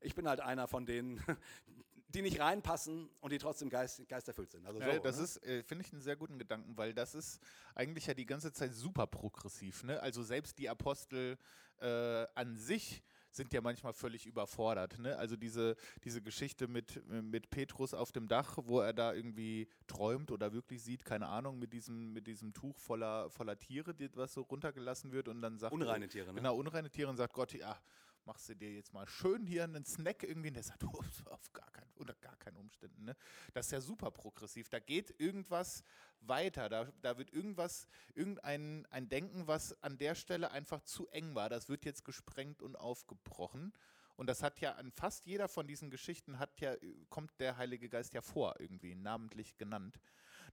ich 0.00 0.14
bin 0.14 0.28
halt 0.28 0.40
einer 0.40 0.68
von 0.68 0.86
denen, 0.86 1.20
die 2.14 2.22
nicht 2.22 2.40
reinpassen 2.40 3.10
und 3.20 3.32
die 3.32 3.38
trotzdem 3.38 3.68
geist, 3.68 4.08
geisterfüllt 4.08 4.50
sind. 4.50 4.66
Also 4.66 4.80
so, 4.80 4.86
ja, 4.86 4.98
das 4.98 5.18
ne? 5.18 5.24
ist, 5.24 5.44
äh, 5.44 5.62
finde 5.62 5.84
ich, 5.84 5.92
einen 5.92 6.02
sehr 6.02 6.16
guten 6.16 6.38
Gedanken, 6.38 6.76
weil 6.76 6.94
das 6.94 7.14
ist 7.14 7.40
eigentlich 7.74 8.06
ja 8.06 8.14
die 8.14 8.26
ganze 8.26 8.52
Zeit 8.52 8.72
super 8.74 9.06
progressiv. 9.06 9.82
Ne? 9.84 10.00
Also 10.00 10.22
selbst 10.22 10.58
die 10.58 10.68
Apostel 10.68 11.36
äh, 11.80 12.26
an 12.34 12.56
sich 12.56 13.02
sind 13.30 13.52
ja 13.52 13.60
manchmal 13.60 13.92
völlig 13.92 14.26
überfordert. 14.26 14.98
Ne? 14.98 15.16
Also 15.16 15.36
diese, 15.36 15.76
diese 16.04 16.22
Geschichte 16.22 16.68
mit, 16.68 17.04
mit 17.08 17.50
Petrus 17.50 17.92
auf 17.92 18.12
dem 18.12 18.28
Dach, 18.28 18.58
wo 18.62 18.80
er 18.80 18.92
da 18.92 19.12
irgendwie 19.12 19.68
träumt 19.88 20.30
oder 20.30 20.52
wirklich 20.52 20.82
sieht, 20.82 21.04
keine 21.04 21.26
Ahnung, 21.26 21.58
mit 21.58 21.72
diesem, 21.72 22.12
mit 22.12 22.26
diesem 22.28 22.52
Tuch 22.52 22.78
voller, 22.78 23.28
voller 23.30 23.58
Tiere, 23.58 23.92
die, 23.92 24.08
was 24.14 24.34
so 24.34 24.42
runtergelassen 24.42 25.10
wird 25.10 25.28
und 25.28 25.42
dann 25.42 25.58
sagt... 25.58 25.72
Unreine 25.72 26.08
Tiere, 26.08 26.28
ne? 26.28 26.34
Genau, 26.34 26.56
unreine 26.56 26.90
Tiere 26.90 27.10
und 27.10 27.16
sagt 27.16 27.32
Gott, 27.32 27.52
ja, 27.54 27.76
machst 28.26 28.48
du 28.48 28.54
dir 28.54 28.72
jetzt 28.72 28.92
mal 28.92 29.06
schön 29.06 29.46
hier 29.46 29.64
einen 29.64 29.84
Snack 29.84 30.22
irgendwie 30.22 30.48
und 30.48 30.54
der 30.54 30.62
sagt, 30.62 30.84
oh, 30.92 31.02
auf 31.30 31.52
gar 31.52 31.70
keinen, 31.70 31.92
unter 31.96 32.14
gar 32.14 32.36
keinen 32.36 32.56
Umständen. 32.56 33.04
Ne? 33.04 33.16
Das 33.52 33.66
ist 33.66 33.72
ja 33.72 33.80
super 33.80 34.10
progressiv. 34.10 34.68
Da 34.68 34.78
geht 34.78 35.18
irgendwas 35.20 35.82
weiter. 36.20 36.68
Da, 36.68 36.92
da 37.02 37.18
wird 37.18 37.32
irgendwas, 37.32 37.86
irgendein 38.14 38.86
ein 38.90 39.08
Denken, 39.08 39.46
was 39.46 39.80
an 39.82 39.98
der 39.98 40.14
Stelle 40.14 40.50
einfach 40.50 40.82
zu 40.82 41.08
eng 41.08 41.34
war, 41.34 41.48
das 41.48 41.68
wird 41.68 41.84
jetzt 41.84 42.04
gesprengt 42.04 42.62
und 42.62 42.76
aufgebrochen. 42.76 43.72
Und 44.16 44.28
das 44.28 44.42
hat 44.42 44.60
ja 44.60 44.72
an 44.72 44.92
fast 44.92 45.26
jeder 45.26 45.48
von 45.48 45.66
diesen 45.66 45.90
Geschichten 45.90 46.38
hat 46.38 46.60
ja, 46.60 46.74
kommt 47.08 47.32
der 47.40 47.56
Heilige 47.56 47.88
Geist 47.88 48.14
ja 48.14 48.22
vor, 48.22 48.54
irgendwie, 48.60 48.94
namentlich 48.94 49.56
genannt. 49.56 49.98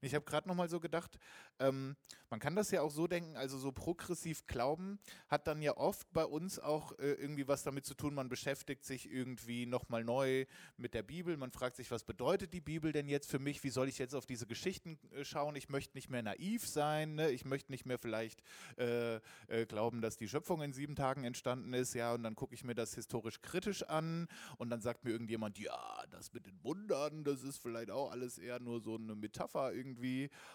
Ich 0.02 0.16
habe 0.16 0.26
gerade 0.26 0.48
nochmal 0.48 0.68
so 0.68 0.80
gedacht, 0.80 1.20
ähm, 1.60 1.96
man 2.30 2.40
kann 2.40 2.56
das 2.56 2.72
ja 2.72 2.82
auch 2.82 2.92
so 2.92 3.08
denken, 3.08 3.38
also 3.38 3.58
so 3.58 3.72
progressiv 3.72 4.48
glauben 4.48 5.00
hat 5.28 5.48
dann 5.48 5.62
ja 5.62 5.78
oft 5.78 6.12
bei 6.14 6.26
uns 6.26 6.60
auch 6.60 6.98
äh, 6.98 7.12
irgendwie 7.14 7.48
was 7.48 7.64
damit 7.64 7.86
zu 7.86 7.94
tun, 7.94 8.14
man 8.16 8.30
beschäftigt 8.30 8.84
sich 8.84 9.12
irgendwie 9.12 9.66
nochmal 9.66 10.04
neu 10.04 10.46
mit 10.78 10.94
der 10.94 11.04
Bibel, 11.04 11.38
man 11.38 11.52
fragt 11.52 11.76
sich, 11.76 11.92
was 11.92 12.04
bedeutet 12.04 12.54
die 12.54 12.62
Bibel 12.62 12.92
denn 12.92 13.08
jetzt 13.08 13.30
für 13.30 13.38
mich, 13.38 13.64
wie 13.64 13.70
soll 13.70 13.90
ich 13.90 14.00
jetzt 14.00 14.16
auf 14.16 14.26
diese 14.26 14.48
Geschichten 14.48 14.98
äh, 15.12 15.24
schauen, 15.24 15.56
ich 15.56 15.70
möchte 15.70 15.96
nicht 15.96 16.10
mehr 16.10 16.24
naiv 16.24 16.68
sein, 16.68 17.16
ne? 17.16 17.30
ich 17.30 17.46
möchte 17.46 17.72
nicht 17.72 17.86
mehr 17.86 18.00
vielleicht 18.00 18.42
äh, 18.78 19.18
äh 19.48 19.66
glauben, 19.68 20.02
dass 20.02 20.18
die 20.18 20.28
Schöpfung 20.28 20.62
in 20.62 20.74
sieben 20.74 20.96
Tagen 20.96 21.24
entstanden 21.24 21.74
ist, 21.74 21.94
ja, 21.94 22.14
und 22.14 22.24
dann 22.24 22.36
gucke 22.36 22.56
ich 22.56 22.64
mir 22.64 22.76
das 22.76 22.96
historisch 22.96 23.42
kritisch 23.42 23.84
an 23.84 24.28
und 24.58 24.70
dann 24.70 24.82
sagt 24.82 25.04
mir 25.04 25.12
irgendjemand, 25.12 25.60
ja, 25.60 26.04
das 26.10 26.34
mit 26.34 26.46
den 26.46 26.64
Wundern, 26.64 27.24
das 27.24 27.44
ist 27.44 27.58
vielleicht 27.58 27.92
auch 27.92 28.12
alles 28.12 28.38
eher 28.38 28.60
nur 28.60 28.82
so 28.82 28.96
eine 28.96 29.16
Metapher 29.16 29.74
irgendwie. 29.74 29.91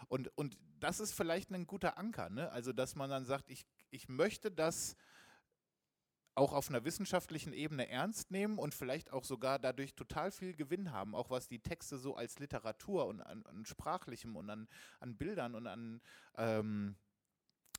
Und, 0.09 0.28
und 0.37 0.59
das 0.80 1.01
ist 1.01 1.12
vielleicht 1.12 1.51
ein 1.51 1.66
guter 1.66 1.99
Anker, 1.99 2.30
ne? 2.30 2.51
Also, 2.53 2.72
dass 2.72 2.95
man 2.95 3.11
dann 3.11 3.24
sagt, 3.24 3.51
ich, 3.51 3.66
ich 3.91 4.09
möchte 4.09 4.51
das 4.51 4.97
auch 6.37 6.53
auf 6.53 6.68
einer 6.68 6.84
wissenschaftlichen 6.84 7.55
Ebene 7.55 7.89
ernst 7.89 8.30
nehmen 8.30 8.59
und 8.59 8.74
vielleicht 8.74 9.11
auch 9.11 9.24
sogar 9.24 9.59
dadurch 9.59 9.95
total 9.95 10.30
viel 10.30 10.55
Gewinn 10.55 10.93
haben, 10.93 11.14
auch 11.14 11.30
was 11.30 11.49
die 11.49 11.61
Texte 11.61 11.97
so 11.97 12.14
als 12.14 12.39
Literatur 12.39 13.07
und 13.07 13.22
an, 13.22 13.43
an 13.47 13.64
Sprachlichem 13.64 14.37
und 14.37 14.51
an, 14.51 14.68
an 15.01 15.16
Bildern 15.16 15.55
und 15.55 15.66
an, 15.66 16.03
ähm, 16.37 16.97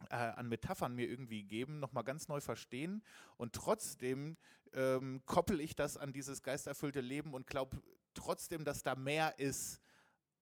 äh, 0.10 0.16
an 0.16 0.50
Metaphern 0.50 0.96
mir 0.96 1.08
irgendwie 1.08 1.44
geben, 1.44 1.80
nochmal 1.80 2.04
ganz 2.04 2.28
neu 2.30 2.42
verstehen. 2.42 3.04
Und 3.38 3.54
trotzdem 3.54 4.38
ähm, 4.74 5.22
koppel 5.28 5.62
ich 5.62 5.76
das 5.76 5.96
an 5.96 6.12
dieses 6.12 6.42
geisterfüllte 6.42 7.02
Leben 7.02 7.36
und 7.36 7.46
glaube 7.46 7.80
trotzdem, 8.16 8.66
dass 8.66 8.82
da 8.82 8.96
mehr 8.96 9.38
ist 9.38 9.80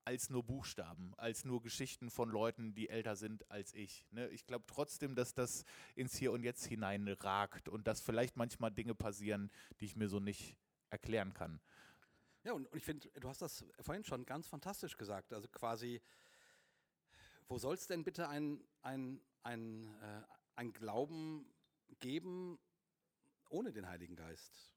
als 0.05 0.29
nur 0.29 0.43
Buchstaben, 0.43 1.13
als 1.17 1.45
nur 1.45 1.61
Geschichten 1.61 2.11
von 2.11 2.29
Leuten, 2.29 2.75
die 2.75 2.89
älter 2.89 3.15
sind 3.15 3.49
als 3.49 3.73
ich. 3.73 4.05
Ne? 4.11 4.29
Ich 4.29 4.45
glaube 4.45 4.65
trotzdem, 4.67 5.15
dass 5.15 5.33
das 5.33 5.65
ins 5.95 6.15
Hier 6.15 6.31
und 6.31 6.43
Jetzt 6.43 6.65
hineinragt 6.65 7.67
und 7.67 7.87
dass 7.87 8.01
vielleicht 8.01 8.37
manchmal 8.37 8.71
Dinge 8.71 8.93
passieren, 8.93 9.51
die 9.79 9.85
ich 9.85 9.95
mir 9.95 10.07
so 10.07 10.19
nicht 10.19 10.55
erklären 10.91 11.33
kann. 11.33 11.59
Ja, 12.43 12.53
und, 12.53 12.67
und 12.67 12.77
ich 12.77 12.83
finde, 12.83 13.09
du 13.19 13.27
hast 13.27 13.41
das 13.41 13.65
vorhin 13.79 14.03
schon 14.03 14.25
ganz 14.27 14.47
fantastisch 14.47 14.95
gesagt. 14.95 15.33
Also 15.33 15.47
quasi, 15.47 15.99
wo 17.47 17.57
soll 17.57 17.73
es 17.73 17.87
denn 17.87 18.03
bitte 18.03 18.29
ein, 18.29 18.63
ein, 18.83 19.19
ein, 19.41 19.85
äh, 20.01 20.21
ein 20.55 20.71
Glauben 20.71 21.51
geben 21.99 22.59
ohne 23.49 23.73
den 23.73 23.87
Heiligen 23.87 24.15
Geist? 24.15 24.71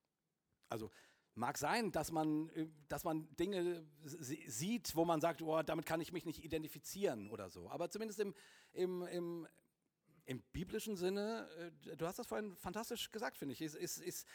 Also 0.71 0.91
Mag 1.39 1.57
sein, 1.57 1.93
dass 1.93 2.11
man, 2.11 2.49
äh, 2.51 2.67
dass 2.89 3.05
man 3.05 3.35
Dinge 3.37 3.87
sieht, 4.03 4.97
wo 4.97 5.05
man 5.05 5.21
sagt, 5.21 5.41
oh, 5.41 5.63
damit 5.63 5.87
kann 5.87 6.01
ich 6.01 6.13
mich 6.13 6.27
nicht 6.27 6.43
identifizieren 6.45 7.31
oder 7.31 7.49
so. 7.49 7.71
Aber 7.71 7.91
zumindest 7.91 8.19
im, 8.19 8.35
im, 8.73 9.03
im, 9.07 9.49
im 10.25 10.43
biblischen 10.53 10.97
Sinne, 10.97 11.49
äh, 11.87 11.97
du 11.97 12.07
hast 12.07 12.19
das 12.19 12.27
vorhin 12.27 12.57
fantastisch 12.57 13.13
gesagt, 13.13 13.39
finde 13.39 13.53
ich, 13.53 13.63
ist, 13.63 13.77
ist, 13.77 13.99
ist 13.99 14.27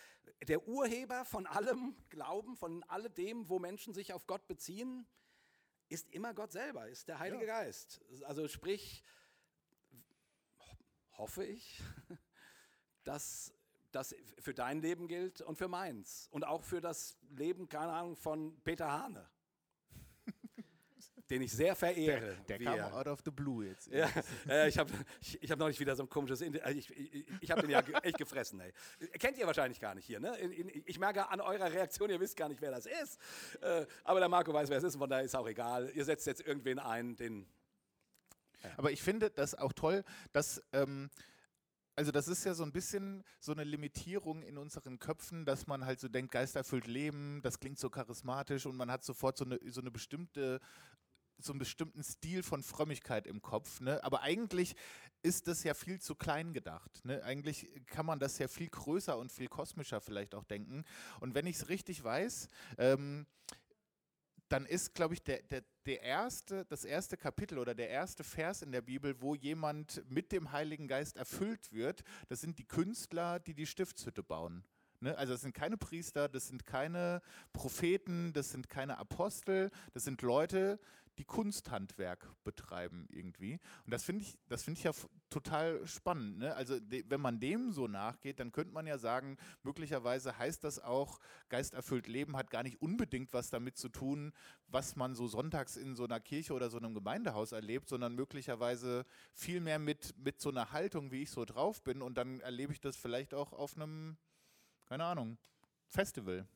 der 0.48 0.66
Urheber 0.66 1.26
von 1.26 1.46
allem 1.46 1.94
Glauben, 2.10 2.56
von 2.56 2.84
alledem, 2.84 3.50
wo 3.50 3.60
Menschen 3.60 3.94
sich 3.94 4.14
auf 4.14 4.26
Gott 4.26 4.48
beziehen, 4.48 5.06
ist 5.90 6.10
immer 6.10 6.34
Gott 6.34 6.54
selber, 6.54 6.88
ist 6.88 7.10
der 7.10 7.20
Heilige 7.20 7.46
ja. 7.46 7.60
Geist. 7.62 8.00
Also 8.24 8.48
sprich, 8.48 9.04
hoffe 11.18 11.44
ich, 11.44 11.82
dass 13.04 13.54
das 13.96 14.16
für 14.40 14.54
dein 14.54 14.82
Leben 14.82 15.08
gilt 15.08 15.42
und 15.42 15.58
für 15.58 15.68
meins. 15.68 16.28
Und 16.32 16.46
auch 16.46 16.64
für 16.64 16.82
das 16.82 17.18
Leben, 17.30 17.70
keine 17.70 17.94
Ahnung, 17.94 18.16
von 18.16 18.60
Peter 18.64 18.92
Hane. 18.92 19.30
den 21.30 21.42
ich 21.42 21.52
sehr 21.52 21.76
verehre. 21.76 22.38
Der, 22.48 22.58
der 22.58 22.78
kam 22.78 22.94
out 22.94 23.08
of 23.08 23.22
the 23.24 23.32
blue 23.32 23.66
jetzt. 23.66 23.88
Ja, 23.88 24.10
äh, 24.48 24.68
ich 24.70 24.78
habe 24.78 24.92
ich, 25.22 25.42
ich 25.42 25.52
hab 25.52 25.60
noch 25.60 25.68
nicht 25.68 25.80
wieder 25.80 25.96
so 25.96 26.04
ein 26.04 26.10
komisches. 26.10 26.42
Äh, 26.42 26.72
ich, 26.74 26.90
ich, 26.90 27.26
ich 27.40 27.52
habe 27.52 27.62
den 27.62 27.70
ja 27.70 27.80
echt 27.80 28.18
gefressen. 28.18 28.60
Ey. 28.60 28.74
Kennt 29.20 29.38
ihr 29.38 29.48
wahrscheinlich 29.48 29.80
gar 29.80 29.96
nicht 29.96 30.06
hier. 30.06 30.20
Ne? 30.20 30.38
Ich 30.86 31.00
merke 31.00 31.30
an 31.30 31.42
eurer 31.42 31.72
Reaktion, 31.72 32.10
ihr 32.10 32.20
wisst 32.20 32.36
gar 32.36 32.50
nicht, 32.50 32.62
wer 32.62 32.72
das 32.72 32.86
ist. 32.86 33.20
Äh, 33.62 33.86
aber 34.04 34.20
der 34.20 34.30
Marco 34.30 34.54
weiß, 34.54 34.70
wer 34.70 34.78
es 34.78 34.84
ist, 34.84 34.96
von 34.96 35.10
daher 35.10 35.24
ist 35.24 35.36
auch 35.36 35.48
egal. 35.48 35.90
Ihr 35.94 36.06
setzt 36.06 36.28
jetzt 36.28 36.42
irgendwen 36.42 36.80
ein, 36.80 37.16
den. 37.16 37.48
Ja. 38.62 38.72
Aber 38.78 38.92
ich 38.92 39.02
finde 39.02 39.30
das 39.30 39.56
auch 39.56 39.74
toll, 39.74 40.04
dass. 40.32 40.62
Ähm, 40.72 41.10
also 41.96 42.12
das 42.12 42.28
ist 42.28 42.44
ja 42.44 42.54
so 42.54 42.64
ein 42.64 42.72
bisschen 42.72 43.24
so 43.40 43.52
eine 43.52 43.64
Limitierung 43.64 44.42
in 44.42 44.58
unseren 44.58 45.00
Köpfen, 45.00 45.46
dass 45.46 45.68
man 45.68 45.86
halt 45.86 46.00
so 46.00 46.08
denkt, 46.08 46.32
geisterfüllt 46.32 46.88
leben, 46.88 47.42
das 47.44 47.60
klingt 47.60 47.80
so 47.80 47.90
charismatisch 47.90 48.66
und 48.66 48.76
man 48.76 48.90
hat 48.90 49.04
sofort 49.04 49.38
so 49.38 49.46
eine, 49.46 49.60
so 49.70 49.82
eine 49.82 49.92
bestimmte 49.92 50.60
so 51.40 51.52
einen 51.52 51.60
bestimmten 51.60 52.04
Stil 52.04 52.44
von 52.44 52.64
Frömmigkeit 52.64 53.28
im 53.28 53.42
Kopf. 53.42 53.82
Ne? 53.82 54.02
Aber 54.04 54.22
eigentlich 54.22 54.76
ist 55.24 55.48
das 55.48 55.64
ja 55.64 55.74
viel 55.74 56.00
zu 56.00 56.16
klein 56.16 56.54
gedacht. 56.54 57.04
Ne? 57.04 57.24
Eigentlich 57.24 57.70
kann 57.88 58.06
man 58.06 58.20
das 58.20 58.38
ja 58.38 58.48
viel 58.48 58.70
größer 58.70 59.18
und 59.18 59.32
viel 59.32 59.48
kosmischer 59.48 60.02
vielleicht 60.02 60.36
auch 60.36 60.44
denken. 60.44 60.84
Und 61.20 61.34
wenn 61.34 61.48
ich 61.48 61.58
es 61.58 61.70
richtig 61.70 62.04
weiß, 62.04 62.48
ähm, 62.78 63.26
dann 64.54 64.68
ist, 64.68 64.94
glaube 64.94 65.16
ich, 65.16 65.24
der, 65.24 65.42
der, 65.42 65.64
der 65.88 66.04
erste, 66.04 66.64
das 66.66 66.86
erste 66.86 67.18
Kapitel 67.18 67.58
oder 67.58 67.74
der 67.74 67.90
erste 67.90 68.24
Vers 68.24 68.62
in 68.62 68.72
der 68.72 68.82
Bibel, 68.82 69.20
wo 69.20 69.34
jemand 69.34 70.04
mit 70.12 70.32
dem 70.32 70.52
Heiligen 70.52 70.88
Geist 70.88 71.18
erfüllt 71.18 71.72
wird, 71.72 72.04
das 72.30 72.42
sind 72.42 72.60
die 72.60 72.68
Künstler, 72.68 73.40
die 73.40 73.56
die 73.56 73.66
Stiftshütte 73.66 74.22
bauen. 74.22 74.64
Ne? 75.00 75.18
Also 75.18 75.34
das 75.34 75.42
sind 75.42 75.56
keine 75.56 75.76
Priester, 75.76 76.30
das 76.30 76.50
sind 76.50 76.68
keine 76.68 77.24
Propheten, 77.52 78.32
das 78.32 78.52
sind 78.52 78.70
keine 78.70 79.00
Apostel, 79.00 79.72
das 79.96 80.04
sind 80.04 80.22
Leute, 80.22 80.80
die 81.18 81.26
Kunsthandwerk 81.26 82.28
betreiben 82.44 83.08
irgendwie. 83.10 83.60
Und 83.86 83.94
das 83.94 84.04
finde 84.04 84.24
ich, 84.24 84.38
das 84.48 84.64
finde 84.64 84.80
ich 84.80 84.84
ja 84.84 84.92
total 85.30 85.86
spannend. 85.86 86.40
Ne? 86.40 86.56
Also 86.56 86.78
wenn 86.90 87.22
man 87.22 87.40
dem 87.40 87.72
so 87.72 87.88
nachgeht, 87.88 88.40
dann 88.40 88.52
könnte 88.52 88.74
man 88.74 88.88
ja 88.88 88.98
sagen, 88.98 89.38
möglicherweise 89.64 90.38
heißt 90.38 90.64
das 90.64 90.80
auch, 90.80 91.20
geisterfüllt 91.50 92.08
Leben 92.08 92.36
hat 92.36 92.50
gar 92.50 92.64
nicht 92.64 92.82
unbedingt 92.82 93.34
was 93.34 93.50
damit 93.50 93.78
zu 93.78 93.90
tun, 93.90 94.34
was 94.68 94.96
man 94.96 95.16
so 95.16 95.28
sonntags 95.28 95.78
in 95.78 95.96
so 95.96 96.06
einer 96.06 96.20
Kirche 96.20 96.54
oder 96.54 96.70
so 96.70 96.78
einem 96.78 96.94
Gemeindehaus 96.94 97.52
erlebt, 97.52 97.90
sondern 97.90 98.16
möglicherweise 98.16 99.06
viel 99.34 99.60
mehr 99.62 99.80
mit, 99.80 100.16
mit 100.18 100.42
so 100.42 100.50
einer 100.50 100.72
Haltung, 100.72 101.12
wie 101.12 101.24
ich 101.24 101.30
so 101.30 101.46
drauf 101.46 101.84
bin. 101.84 102.02
Und 102.02 102.18
dann 102.18 102.40
erlebe 102.40 102.74
ich 102.74 102.82
das 102.82 102.98
vielleicht 102.98 103.34
auch 103.34 103.54
auf 103.54 103.76
einem, 103.76 104.18
keine 104.86 105.06
Ahnung, 105.06 105.38
Festival 105.88 106.48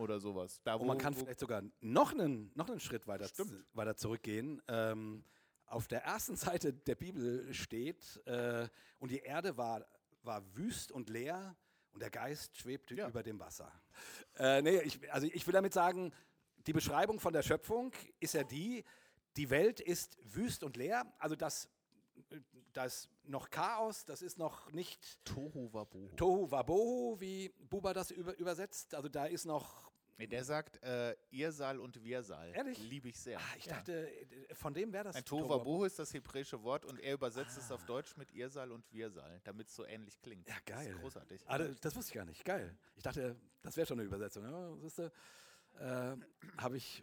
oder 0.00 0.18
sowas. 0.18 0.60
Da, 0.64 0.78
wo, 0.78 0.82
Und 0.82 0.88
man 0.88 0.98
kann 0.98 1.14
vielleicht 1.14 1.40
sogar 1.40 1.62
noch 1.80 2.12
einen, 2.12 2.50
noch 2.54 2.68
einen 2.68 2.80
Schritt 2.80 3.06
weiter, 3.06 3.28
weiter 3.74 3.96
zurückgehen. 3.96 4.60
Ähm, 4.68 5.24
auf 5.66 5.86
der 5.86 6.04
ersten 6.04 6.36
Seite 6.36 6.72
der 6.72 6.96
Bibel 6.96 7.52
steht, 7.54 8.20
äh, 8.26 8.68
und 8.98 9.10
die 9.10 9.20
Erde 9.20 9.56
war, 9.56 9.86
war 10.22 10.42
wüst 10.56 10.90
und 10.92 11.08
leer 11.08 11.56
und 11.92 12.00
der 12.00 12.10
Geist 12.10 12.56
schwebte 12.56 12.94
ja. 12.94 13.08
über 13.08 13.22
dem 13.22 13.38
Wasser. 13.38 13.70
Äh, 14.38 14.62
nee, 14.62 14.80
ich, 14.80 15.12
also 15.12 15.26
ich 15.32 15.46
will 15.46 15.52
damit 15.52 15.72
sagen, 15.72 16.12
die 16.66 16.72
Beschreibung 16.72 17.20
von 17.20 17.32
der 17.32 17.42
Schöpfung 17.42 17.92
ist 18.18 18.34
ja 18.34 18.44
die, 18.44 18.84
die 19.36 19.50
Welt 19.50 19.80
ist 19.80 20.18
wüst 20.22 20.62
und 20.62 20.76
leer, 20.76 21.04
also 21.18 21.36
das 21.36 21.68
da 22.72 22.84
ist 22.84 23.08
noch 23.24 23.50
Chaos, 23.50 24.04
das 24.04 24.22
ist 24.22 24.38
noch 24.38 24.70
nicht 24.72 25.24
Tohu 25.24 25.72
Wabohu. 25.72 26.14
Tohu 26.16 26.50
Wabohu, 26.50 27.20
wie 27.20 27.48
Buba 27.58 27.92
das 27.92 28.10
über, 28.10 28.36
übersetzt. 28.38 28.94
Also 28.94 29.08
da 29.08 29.26
ist 29.26 29.44
noch 29.44 29.90
Nee, 30.20 30.26
der 30.26 30.44
sagt 30.44 30.82
äh, 30.82 31.16
Irsal 31.30 31.80
und 31.80 32.04
Wirsal. 32.04 32.52
Ehrlich? 32.54 32.78
Liebe 32.78 33.08
ich 33.08 33.18
sehr. 33.18 33.38
Ah, 33.38 33.56
ich 33.56 33.64
dachte, 33.64 34.06
äh, 34.06 34.54
von 34.54 34.74
dem 34.74 34.92
wäre 34.92 35.04
das. 35.04 35.16
Ein 35.16 35.24
Tohuwabohu 35.24 35.86
ist 35.86 35.98
das 35.98 36.12
hebräische 36.12 36.62
Wort 36.62 36.84
und 36.84 37.00
er 37.00 37.14
übersetzt 37.14 37.56
es 37.56 37.72
auf 37.72 37.86
Deutsch 37.86 38.18
mit 38.18 38.30
Irsal 38.32 38.70
und 38.70 38.84
Wirsal, 38.92 39.40
damit 39.44 39.68
es 39.68 39.74
so 39.74 39.86
ähnlich 39.86 40.20
klingt. 40.20 40.46
Ja, 40.46 40.56
geil. 40.66 40.84
Das 40.84 40.94
ist 40.94 41.00
großartig. 41.00 41.42
Ah, 41.46 41.56
das, 41.56 41.80
das 41.80 41.96
wusste 41.96 42.10
ich 42.10 42.14
gar 42.16 42.26
nicht. 42.26 42.44
Geil. 42.44 42.76
Ich 42.96 43.02
dachte, 43.02 43.34
das 43.62 43.78
wäre 43.78 43.86
schon 43.86 43.98
eine 43.98 44.06
Übersetzung. 44.06 44.44
Ja, 44.44 44.50
du, 44.50 45.10
äh, 45.78 46.16
habe 46.58 46.76
ich, 46.76 47.02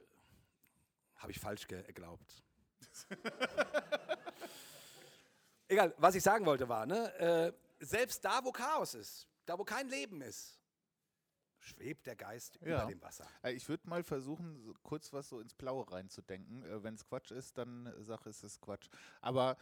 hab 1.16 1.32
ich 1.32 1.40
falsch 1.40 1.68
geglaubt. 1.68 2.44
Egal, 5.68 5.94
was 5.98 6.16
ich 6.16 6.24
sagen 6.24 6.46
wollte 6.46 6.68
war, 6.70 6.86
ne, 6.86 7.14
äh, 7.20 7.54
selbst 7.80 8.24
da, 8.24 8.40
wo 8.44 8.52
Chaos 8.52 8.94
ist, 8.94 9.28
da, 9.46 9.58
wo 9.60 9.64
kein 9.64 9.90
Leben 9.90 10.22
ist, 10.22 10.60
schwebt 11.60 12.06
der 12.08 12.16
Geist 12.16 12.58
Ja. 12.62 12.84
über 12.84 12.86
dem 12.92 13.02
Wasser. 13.02 13.26
Äh, 13.44 13.52
Ich 13.54 13.68
würde 13.68 13.90
mal 13.90 14.04
versuchen, 14.04 14.58
so 14.64 14.74
kurz 14.84 15.12
was 15.12 15.28
so 15.28 15.40
ins 15.40 15.54
Blaue 15.54 15.90
reinzudenken. 15.92 16.64
Äh, 16.64 16.84
Wenn 16.84 16.94
es 16.96 17.06
Quatsch 17.06 17.32
ist, 17.32 17.58
dann 17.58 17.88
äh, 17.88 18.04
sag 18.04 18.26
es 18.26 18.44
ist 18.44 18.62
Quatsch. 18.62 18.88
Aber 19.20 19.58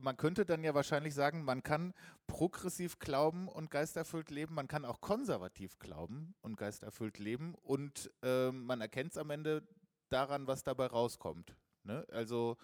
man 0.00 0.16
könnte 0.16 0.44
dann 0.44 0.64
ja 0.64 0.74
wahrscheinlich 0.74 1.14
sagen, 1.14 1.44
man 1.44 1.62
kann 1.62 1.94
progressiv 2.26 2.98
glauben 2.98 3.46
und 3.48 3.70
geisterfüllt 3.70 4.30
leben, 4.30 4.54
man 4.54 4.66
kann 4.66 4.84
auch 4.84 5.00
konservativ 5.00 5.78
glauben 5.78 6.34
und 6.42 6.56
geisterfüllt 6.56 7.18
leben 7.20 7.54
und 7.62 8.10
äh, 8.22 8.50
man 8.50 8.80
erkennt 8.80 9.12
es 9.12 9.18
am 9.18 9.30
Ende 9.30 9.62
daran, 10.08 10.48
was 10.48 10.64
dabei 10.64 10.86
rauskommt. 10.86 11.56
Ne? 11.84 12.04
Also 12.10 12.56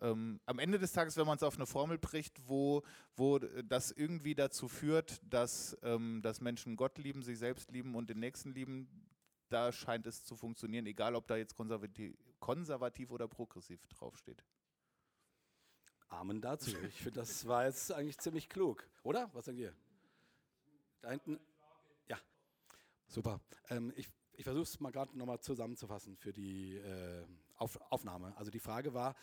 ähm, 0.00 0.40
am 0.46 0.58
Ende 0.58 0.78
des 0.78 0.92
Tages, 0.92 1.16
wenn 1.16 1.26
man 1.26 1.36
es 1.36 1.42
auf 1.42 1.56
eine 1.56 1.66
Formel 1.66 1.98
bricht, 1.98 2.36
wo, 2.48 2.82
wo 3.16 3.38
das 3.38 3.90
irgendwie 3.90 4.34
dazu 4.34 4.68
führt, 4.68 5.20
dass, 5.22 5.76
ähm, 5.82 6.20
dass 6.22 6.40
Menschen 6.40 6.76
Gott 6.76 6.98
lieben, 6.98 7.22
sich 7.22 7.38
selbst 7.38 7.70
lieben 7.70 7.94
und 7.94 8.08
den 8.10 8.20
Nächsten 8.20 8.52
lieben, 8.52 8.88
da 9.48 9.72
scheint 9.72 10.06
es 10.06 10.24
zu 10.24 10.36
funktionieren, 10.36 10.86
egal 10.86 11.14
ob 11.14 11.26
da 11.26 11.36
jetzt 11.36 11.56
konservativ, 11.56 12.14
konservativ 12.38 13.10
oder 13.10 13.28
progressiv 13.28 13.86
draufsteht. 13.88 14.44
Amen 16.08 16.40
dazu. 16.40 16.70
Ich 16.88 17.02
finde, 17.02 17.20
das 17.20 17.46
war 17.46 17.66
jetzt 17.66 17.92
eigentlich 17.92 18.18
ziemlich 18.18 18.48
klug, 18.48 18.88
oder? 19.02 19.30
Was 19.34 19.46
denkt 19.46 19.60
ihr? 19.60 19.74
Da 21.00 21.10
hinten? 21.10 21.38
Ja. 22.08 22.18
Super. 23.06 23.40
Ähm, 23.68 23.92
ich 23.96 24.08
ich 24.38 24.44
versuche 24.44 24.62
es 24.62 24.78
mal 24.78 24.92
gerade 24.92 25.18
nochmal 25.18 25.40
zusammenzufassen 25.40 26.16
für 26.16 26.32
die 26.32 26.76
äh, 26.76 27.24
Auf 27.56 27.76
Aufnahme. 27.90 28.36
Also 28.36 28.52
die 28.52 28.60
Frage 28.60 28.94
war, 28.94 29.16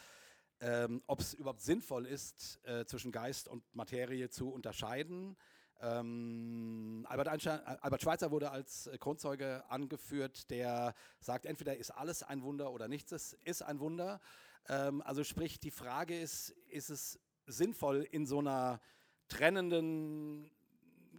ähm, 0.60 1.02
ob 1.08 1.20
es 1.20 1.34
überhaupt 1.34 1.62
sinnvoll 1.62 2.06
ist, 2.06 2.60
äh, 2.64 2.86
zwischen 2.86 3.12
Geist 3.12 3.48
und 3.48 3.64
Materie 3.76 4.30
zu 4.30 4.50
unterscheiden. 4.50 5.36
Ähm, 5.82 7.06
Albert, 7.10 7.46
äh, 7.46 7.50
Albert 7.50 8.02
Schweitzer 8.02 8.32
wurde 8.32 8.52
als 8.52 8.88
äh, 8.88 8.98
Kronzeuge 8.98 9.64
angeführt, 9.70 10.50
der 10.50 10.96
sagt, 11.20 11.46
entweder 11.46 11.76
ist 11.76 11.92
alles 11.92 12.24
ein 12.24 12.42
Wunder 12.44 12.72
oder 12.72 12.88
nichts 12.88 13.12
ist, 13.12 13.34
ist 13.44 13.62
ein 13.62 13.80
Wunder. 13.80 14.22
Ähm, 14.70 15.02
also 15.02 15.24
sprich, 15.24 15.60
die 15.60 15.72
Frage 15.72 16.18
ist, 16.20 16.50
ist 16.70 16.90
es 16.90 17.20
sinnvoll 17.46 18.08
in 18.10 18.26
so 18.26 18.40
einer 18.40 18.80
trennenden 19.28 20.52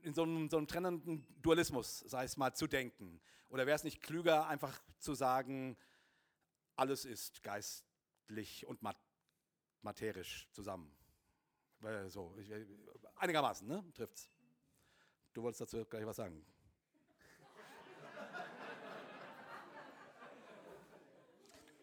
in 0.02 0.14
so 0.14 0.22
einem, 0.22 0.48
so 0.48 0.56
einem 0.56 0.68
trennenden 0.68 1.26
Dualismus, 1.42 1.98
sei 2.06 2.24
es 2.24 2.36
mal, 2.36 2.54
zu 2.54 2.68
denken? 2.68 3.20
Oder 3.48 3.66
wäre 3.66 3.74
es 3.74 3.82
nicht 3.82 4.00
klüger, 4.00 4.46
einfach 4.46 4.80
zu 5.00 5.14
sagen, 5.14 5.76
alles 6.76 7.04
ist 7.04 7.42
geistlich 7.42 8.66
und 8.66 8.82
mat 8.82 8.96
materisch 9.86 10.48
zusammen? 10.52 10.90
So, 12.08 12.34
ich, 12.38 12.52
einigermaßen, 13.16 13.66
ne? 13.66 13.84
Trifft's. 13.94 14.28
Du 15.32 15.42
wolltest 15.42 15.60
dazu 15.60 15.84
gleich 15.84 16.04
was 16.04 16.16
sagen. 16.16 16.44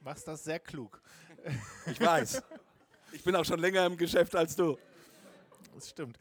Machst 0.02 0.28
das 0.28 0.44
sehr 0.44 0.60
klug. 0.60 1.02
Ich 1.86 2.02
weiß. 2.02 2.44
Ich 3.14 3.24
bin 3.24 3.36
auch 3.36 3.46
schon 3.46 3.60
länger 3.60 3.86
im 3.86 3.96
Geschäft 3.96 4.36
als 4.36 4.56
du. 4.56 4.78
Das 5.74 5.90
stimmt. 5.90 6.20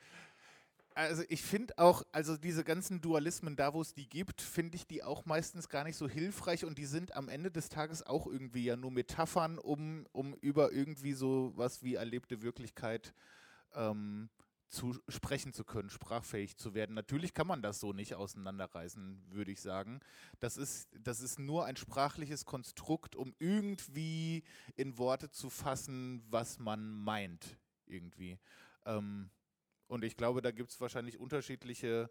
Also 0.94 1.22
ich 1.28 1.42
finde 1.42 1.78
auch, 1.78 2.02
also 2.12 2.36
diese 2.36 2.64
ganzen 2.64 3.00
Dualismen, 3.00 3.56
da 3.56 3.72
wo 3.72 3.80
es 3.80 3.94
die 3.94 4.08
gibt, 4.08 4.40
finde 4.40 4.76
ich 4.76 4.86
die 4.86 5.02
auch 5.02 5.24
meistens 5.24 5.68
gar 5.68 5.84
nicht 5.84 5.96
so 5.96 6.08
hilfreich 6.08 6.64
und 6.64 6.76
die 6.76 6.86
sind 6.86 7.16
am 7.16 7.28
Ende 7.28 7.50
des 7.50 7.68
Tages 7.68 8.04
auch 8.04 8.26
irgendwie 8.26 8.64
ja 8.64 8.76
nur 8.76 8.90
Metaphern, 8.90 9.58
um, 9.58 10.06
um 10.12 10.34
über 10.34 10.72
irgendwie 10.72 11.14
so 11.14 11.52
was 11.56 11.82
wie 11.82 11.94
erlebte 11.94 12.42
Wirklichkeit 12.42 13.14
ähm, 13.74 14.28
zu 14.72 14.98
sprechen 15.08 15.52
zu 15.52 15.64
können, 15.64 15.90
sprachfähig 15.90 16.56
zu 16.56 16.74
werden. 16.74 16.94
Natürlich 16.94 17.34
kann 17.34 17.46
man 17.46 17.60
das 17.62 17.78
so 17.78 17.92
nicht 17.92 18.14
auseinanderreißen, 18.14 19.22
würde 19.28 19.52
ich 19.52 19.60
sagen. 19.60 20.00
Das 20.40 20.56
ist, 20.56 20.88
das 20.98 21.20
ist 21.20 21.38
nur 21.38 21.66
ein 21.66 21.76
sprachliches 21.76 22.46
Konstrukt, 22.46 23.14
um 23.14 23.34
irgendwie 23.38 24.44
in 24.74 24.96
Worte 24.96 25.30
zu 25.30 25.50
fassen, 25.50 26.22
was 26.30 26.58
man 26.58 26.90
meint, 26.90 27.58
irgendwie. 27.86 28.38
Ähm, 28.86 29.30
und 29.92 30.04
ich 30.04 30.16
glaube, 30.16 30.40
da 30.40 30.52
gibt 30.52 30.70
es 30.70 30.80
wahrscheinlich 30.80 31.20
unterschiedliche 31.20 32.10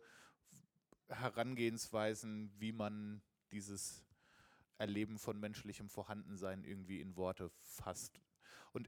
Herangehensweisen, 1.09 2.53
wie 2.59 2.71
man 2.71 3.23
dieses 3.51 4.05
Erleben 4.77 5.17
von 5.17 5.39
menschlichem 5.39 5.89
Vorhandensein 5.89 6.63
irgendwie 6.63 7.01
in 7.01 7.15
Worte 7.15 7.49
fasst. 7.59 8.21
Und 8.71 8.87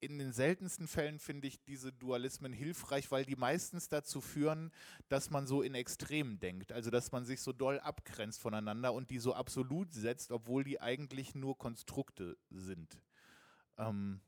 in 0.00 0.18
den 0.18 0.32
seltensten 0.32 0.88
Fällen 0.88 1.18
finde 1.18 1.46
ich 1.46 1.62
diese 1.64 1.92
Dualismen 1.92 2.54
hilfreich, 2.54 3.10
weil 3.10 3.26
die 3.26 3.36
meistens 3.36 3.90
dazu 3.90 4.22
führen, 4.22 4.72
dass 5.10 5.28
man 5.28 5.46
so 5.46 5.60
in 5.60 5.74
Extremen 5.74 6.40
denkt. 6.40 6.72
Also 6.72 6.90
dass 6.90 7.12
man 7.12 7.26
sich 7.26 7.42
so 7.42 7.52
doll 7.52 7.80
abgrenzt 7.80 8.40
voneinander 8.40 8.94
und 8.94 9.10
die 9.10 9.18
so 9.18 9.34
absolut 9.34 9.92
setzt, 9.92 10.32
obwohl 10.32 10.64
die 10.64 10.80
eigentlich 10.80 11.34
nur 11.34 11.58
Konstrukte 11.58 12.38
sind. 12.48 12.98
Ähm, 13.76 14.22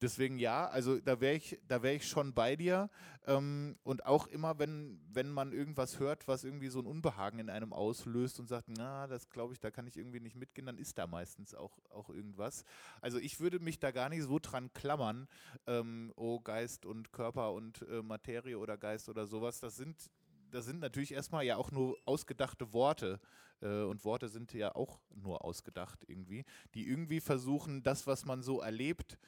Deswegen 0.00 0.38
ja, 0.38 0.66
also 0.68 0.98
da 1.00 1.20
wäre 1.20 1.34
ich, 1.34 1.58
da 1.66 1.82
ich 1.84 2.08
schon 2.08 2.34
bei 2.34 2.56
dir. 2.56 2.90
Ähm, 3.26 3.76
und 3.84 4.04
auch 4.06 4.26
immer, 4.26 4.58
wenn, 4.58 5.00
wenn 5.12 5.30
man 5.30 5.52
irgendwas 5.52 5.98
hört, 5.98 6.28
was 6.28 6.44
irgendwie 6.44 6.68
so 6.68 6.80
ein 6.80 6.86
Unbehagen 6.86 7.38
in 7.38 7.48
einem 7.48 7.72
auslöst 7.72 8.38
und 8.40 8.48
sagt, 8.48 8.68
na, 8.68 9.06
das 9.06 9.30
glaube 9.30 9.54
ich, 9.54 9.60
da 9.60 9.70
kann 9.70 9.86
ich 9.86 9.96
irgendwie 9.96 10.20
nicht 10.20 10.36
mitgehen, 10.36 10.66
dann 10.66 10.78
ist 10.78 10.98
da 10.98 11.06
meistens 11.06 11.54
auch, 11.54 11.78
auch 11.90 12.10
irgendwas. 12.10 12.64
Also 13.00 13.18
ich 13.18 13.40
würde 13.40 13.60
mich 13.60 13.78
da 13.78 13.92
gar 13.92 14.08
nicht 14.08 14.24
so 14.24 14.38
dran 14.38 14.72
klammern, 14.74 15.28
ähm, 15.66 16.12
oh 16.16 16.40
Geist 16.40 16.84
und 16.84 17.12
Körper 17.12 17.52
und 17.52 17.82
äh, 17.88 18.02
Materie 18.02 18.58
oder 18.58 18.76
Geist 18.76 19.08
oder 19.08 19.26
sowas. 19.26 19.60
Das 19.60 19.76
sind 19.76 20.10
das 20.54 20.66
sind 20.66 20.78
natürlich 20.78 21.12
erstmal 21.12 21.44
ja 21.44 21.56
auch 21.56 21.72
nur 21.72 21.98
ausgedachte 22.04 22.72
Worte. 22.72 23.20
Äh, 23.60 23.82
und 23.82 24.04
Worte 24.04 24.28
sind 24.28 24.52
ja 24.52 24.74
auch 24.74 25.00
nur 25.14 25.44
ausgedacht 25.44 26.04
irgendwie, 26.06 26.44
die 26.74 26.88
irgendwie 26.88 27.20
versuchen, 27.20 27.82
das, 27.82 28.06
was 28.06 28.24
man 28.24 28.42
so 28.42 28.60
erlebt, 28.60 29.18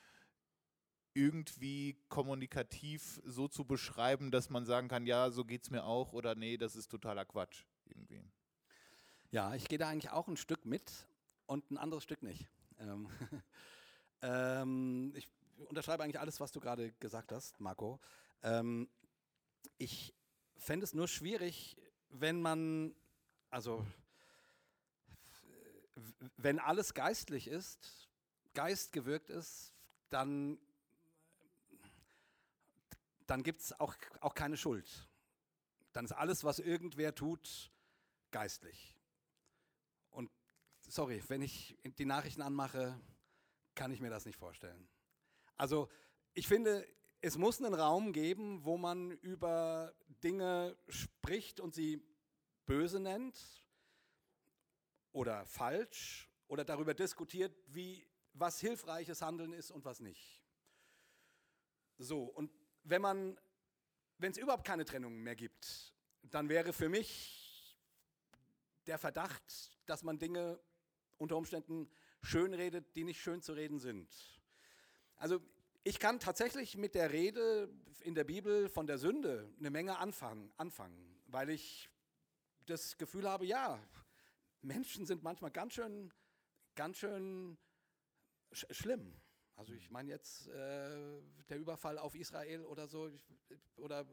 irgendwie 1.16 1.96
kommunikativ 2.08 3.20
so 3.24 3.48
zu 3.48 3.64
beschreiben, 3.64 4.30
dass 4.30 4.50
man 4.50 4.66
sagen 4.66 4.88
kann, 4.88 5.06
ja, 5.06 5.30
so 5.30 5.44
geht 5.44 5.62
es 5.62 5.70
mir 5.70 5.84
auch 5.84 6.12
oder 6.12 6.34
nee, 6.34 6.58
das 6.58 6.76
ist 6.76 6.88
totaler 6.88 7.24
Quatsch 7.24 7.64
irgendwie. 7.86 8.22
Ja, 9.30 9.54
ich 9.54 9.66
gehe 9.66 9.78
da 9.78 9.88
eigentlich 9.88 10.12
auch 10.12 10.28
ein 10.28 10.36
Stück 10.36 10.66
mit 10.66 10.92
und 11.46 11.70
ein 11.70 11.78
anderes 11.78 12.04
Stück 12.04 12.22
nicht. 12.22 12.46
Ähm, 12.78 13.08
ähm, 14.22 15.12
ich 15.16 15.28
unterschreibe 15.68 16.04
eigentlich 16.04 16.20
alles, 16.20 16.38
was 16.38 16.52
du 16.52 16.60
gerade 16.60 16.92
gesagt 17.00 17.32
hast, 17.32 17.58
Marco. 17.60 17.98
Ähm, 18.42 18.88
ich 19.78 20.14
fände 20.56 20.84
es 20.84 20.92
nur 20.92 21.08
schwierig, 21.08 21.76
wenn 22.10 22.40
man, 22.40 22.94
also 23.50 23.84
wenn 26.36 26.58
alles 26.58 26.94
geistlich 26.94 27.48
ist, 27.48 28.08
geistgewirkt 28.54 29.30
ist, 29.30 29.72
dann, 30.10 30.58
dann 33.26 33.42
gibt 33.42 33.60
es 33.60 33.78
auch, 33.80 33.94
auch 34.20 34.34
keine 34.34 34.56
Schuld. 34.56 35.08
Dann 35.92 36.04
ist 36.04 36.12
alles, 36.12 36.44
was 36.44 36.58
irgendwer 36.58 37.14
tut, 37.14 37.70
geistlich. 38.30 38.96
Und 40.10 40.30
sorry, 40.88 41.22
wenn 41.28 41.42
ich 41.42 41.76
die 41.84 42.04
Nachrichten 42.04 42.42
anmache, 42.42 43.00
kann 43.74 43.90
ich 43.92 44.00
mir 44.00 44.10
das 44.10 44.24
nicht 44.26 44.36
vorstellen. 44.36 44.88
Also 45.56 45.88
ich 46.34 46.46
finde, 46.46 46.86
es 47.20 47.36
muss 47.36 47.62
einen 47.62 47.74
Raum 47.74 48.12
geben, 48.12 48.64
wo 48.64 48.76
man 48.76 49.10
über 49.10 49.94
Dinge 50.22 50.76
spricht 50.88 51.60
und 51.60 51.74
sie 51.74 52.02
böse 52.66 53.00
nennt 53.00 53.64
oder 55.12 55.46
falsch 55.46 56.28
oder 56.48 56.64
darüber 56.64 56.94
diskutiert, 56.94 57.56
wie, 57.68 58.06
was 58.32 58.60
hilfreiches 58.60 59.22
Handeln 59.22 59.52
ist 59.52 59.70
und 59.70 59.84
was 59.84 60.00
nicht. 60.00 60.42
So, 61.98 62.24
und 62.24 62.50
wenn 62.88 63.02
man, 63.02 63.38
wenn 64.18 64.32
es 64.32 64.38
überhaupt 64.38 64.66
keine 64.66 64.84
Trennung 64.84 65.22
mehr 65.22 65.36
gibt, 65.36 65.94
dann 66.22 66.48
wäre 66.48 66.72
für 66.72 66.88
mich 66.88 67.76
der 68.86 68.98
Verdacht, 68.98 69.78
dass 69.86 70.02
man 70.02 70.18
Dinge 70.18 70.58
unter 71.18 71.36
Umständen 71.36 71.90
schönredet, 72.22 72.94
die 72.96 73.04
nicht 73.04 73.20
schön 73.20 73.42
zu 73.42 73.52
reden 73.52 73.78
sind. 73.78 74.08
Also 75.16 75.40
ich 75.84 75.98
kann 75.98 76.20
tatsächlich 76.20 76.76
mit 76.76 76.94
der 76.94 77.12
Rede 77.12 77.68
in 78.02 78.14
der 78.14 78.24
Bibel 78.24 78.68
von 78.68 78.86
der 78.86 78.98
Sünde 78.98 79.52
eine 79.58 79.70
Menge 79.70 79.98
anfangen, 79.98 80.52
anfangen 80.56 81.16
weil 81.28 81.50
ich 81.50 81.90
das 82.66 82.96
Gefühl 82.96 83.28
habe, 83.28 83.44
ja, 83.44 83.78
Menschen 84.62 85.06
sind 85.06 85.22
manchmal 85.22 85.50
ganz 85.50 85.74
schön, 85.74 86.12
ganz 86.74 86.98
schön 86.98 87.58
sch 88.52 88.66
schlimm. 88.70 89.20
Also 89.56 89.72
ich 89.72 89.90
meine 89.90 90.10
jetzt 90.10 90.48
äh, 90.48 91.20
der 91.48 91.58
Überfall 91.58 91.98
auf 91.98 92.14
Israel 92.14 92.64
oder 92.64 92.86
so, 92.86 93.10
oder 93.76 94.06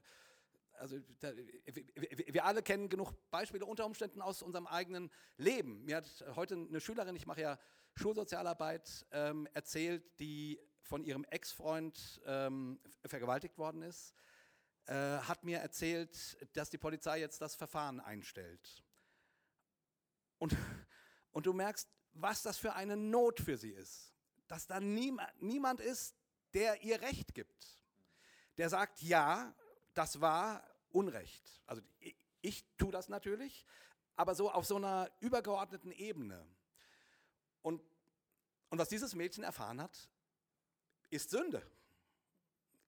also 0.74 0.98
da, 1.20 1.34
wir, 1.36 2.46
alle 2.46 2.64
kennen 2.64 2.90
genug 2.90 3.14
Beispiele 3.30 3.66
unter 3.66 3.86
Umständen 3.86 4.22
aus 4.22 4.42
unserem 4.42 4.68
eigenen 4.68 5.12
Leben. 5.38 5.84
Mir 5.84 5.98
hat 5.98 6.26
heute 6.36 6.56
eine 6.56 6.80
Schülerin, 6.80 7.16
ich 7.16 7.26
mache 7.26 7.42
ja 7.42 7.60
Schulsozialarbeit, 7.96 9.06
ähm, 9.12 9.48
erzählt, 9.54 10.20
die 10.20 10.60
von 10.82 11.04
ihrem 11.04 11.26
Ex-Freund 11.26 12.22
ähm, 12.26 12.80
vergewaltigt 13.06 13.58
worden 13.58 13.84
ist, 13.84 14.14
äh, 14.86 14.94
hat 14.94 15.44
mir 15.44 15.60
erzählt, 15.60 16.38
dass 16.56 16.70
die 16.70 16.78
Polizei 16.78 17.20
jetzt 17.20 17.42
das 17.42 17.56
Verfahren 17.56 18.00
einstellt. 18.00 18.84
Und, 20.40 20.56
und 21.32 21.46
du 21.46 21.54
merkst, 21.54 21.90
was 22.14 22.44
das 22.44 22.58
für 22.58 22.74
eine 22.74 22.98
Not 22.98 23.40
für 23.40 23.58
sie 23.58 23.72
ist. 23.72 24.13
Dass 24.54 24.68
da 24.68 24.80
niemand, 24.80 25.80
ist, 25.80 26.16
der 26.54 26.84
ihr 26.84 27.02
Recht 27.02 27.34
gibt. 27.34 27.82
Der 28.60 28.70
sagt, 28.70 29.02
ja, 29.02 29.52
das 29.96 30.22
war 30.22 30.64
Unrecht. 30.92 31.60
Also 31.66 31.82
ich, 31.98 32.16
ich 32.44 32.64
tue 32.78 32.92
das 32.92 33.10
natürlich, 33.10 33.66
aber 34.16 34.36
so 34.36 34.52
auf 34.52 34.68
so 34.68 34.76
einer 34.76 35.10
übergeordneten 35.22 35.92
Ebene. 35.92 36.46
Und, 37.64 37.82
und 38.70 38.78
was 38.78 38.90
dieses 38.90 39.16
Mädchen 39.16 39.44
erfahren 39.44 39.82
hat, 39.82 40.08
ist 41.10 41.32
Sünde, 41.32 41.66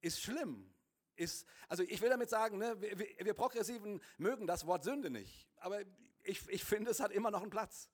ist 0.02 0.22
schlimm. 0.22 0.72
Ist, 1.16 1.48
also 1.68 1.82
ich 1.82 2.00
will 2.00 2.10
damit 2.10 2.30
sagen, 2.30 2.60
ne, 2.60 2.80
wir, 2.80 3.00
wir, 3.00 3.34
Progressiven 3.34 4.04
mögen 4.20 4.46
das 4.46 4.68
Wort 4.68 4.84
Sünde 4.84 5.10
nicht, 5.10 5.50
aber 5.58 5.82
ich, 6.22 6.48
ich 6.48 6.64
finde, 6.64 6.92
es 6.92 7.00
hat 7.00 7.12
immer 7.12 7.32
noch 7.32 7.42
einen 7.42 7.50
Platz. 7.50 7.90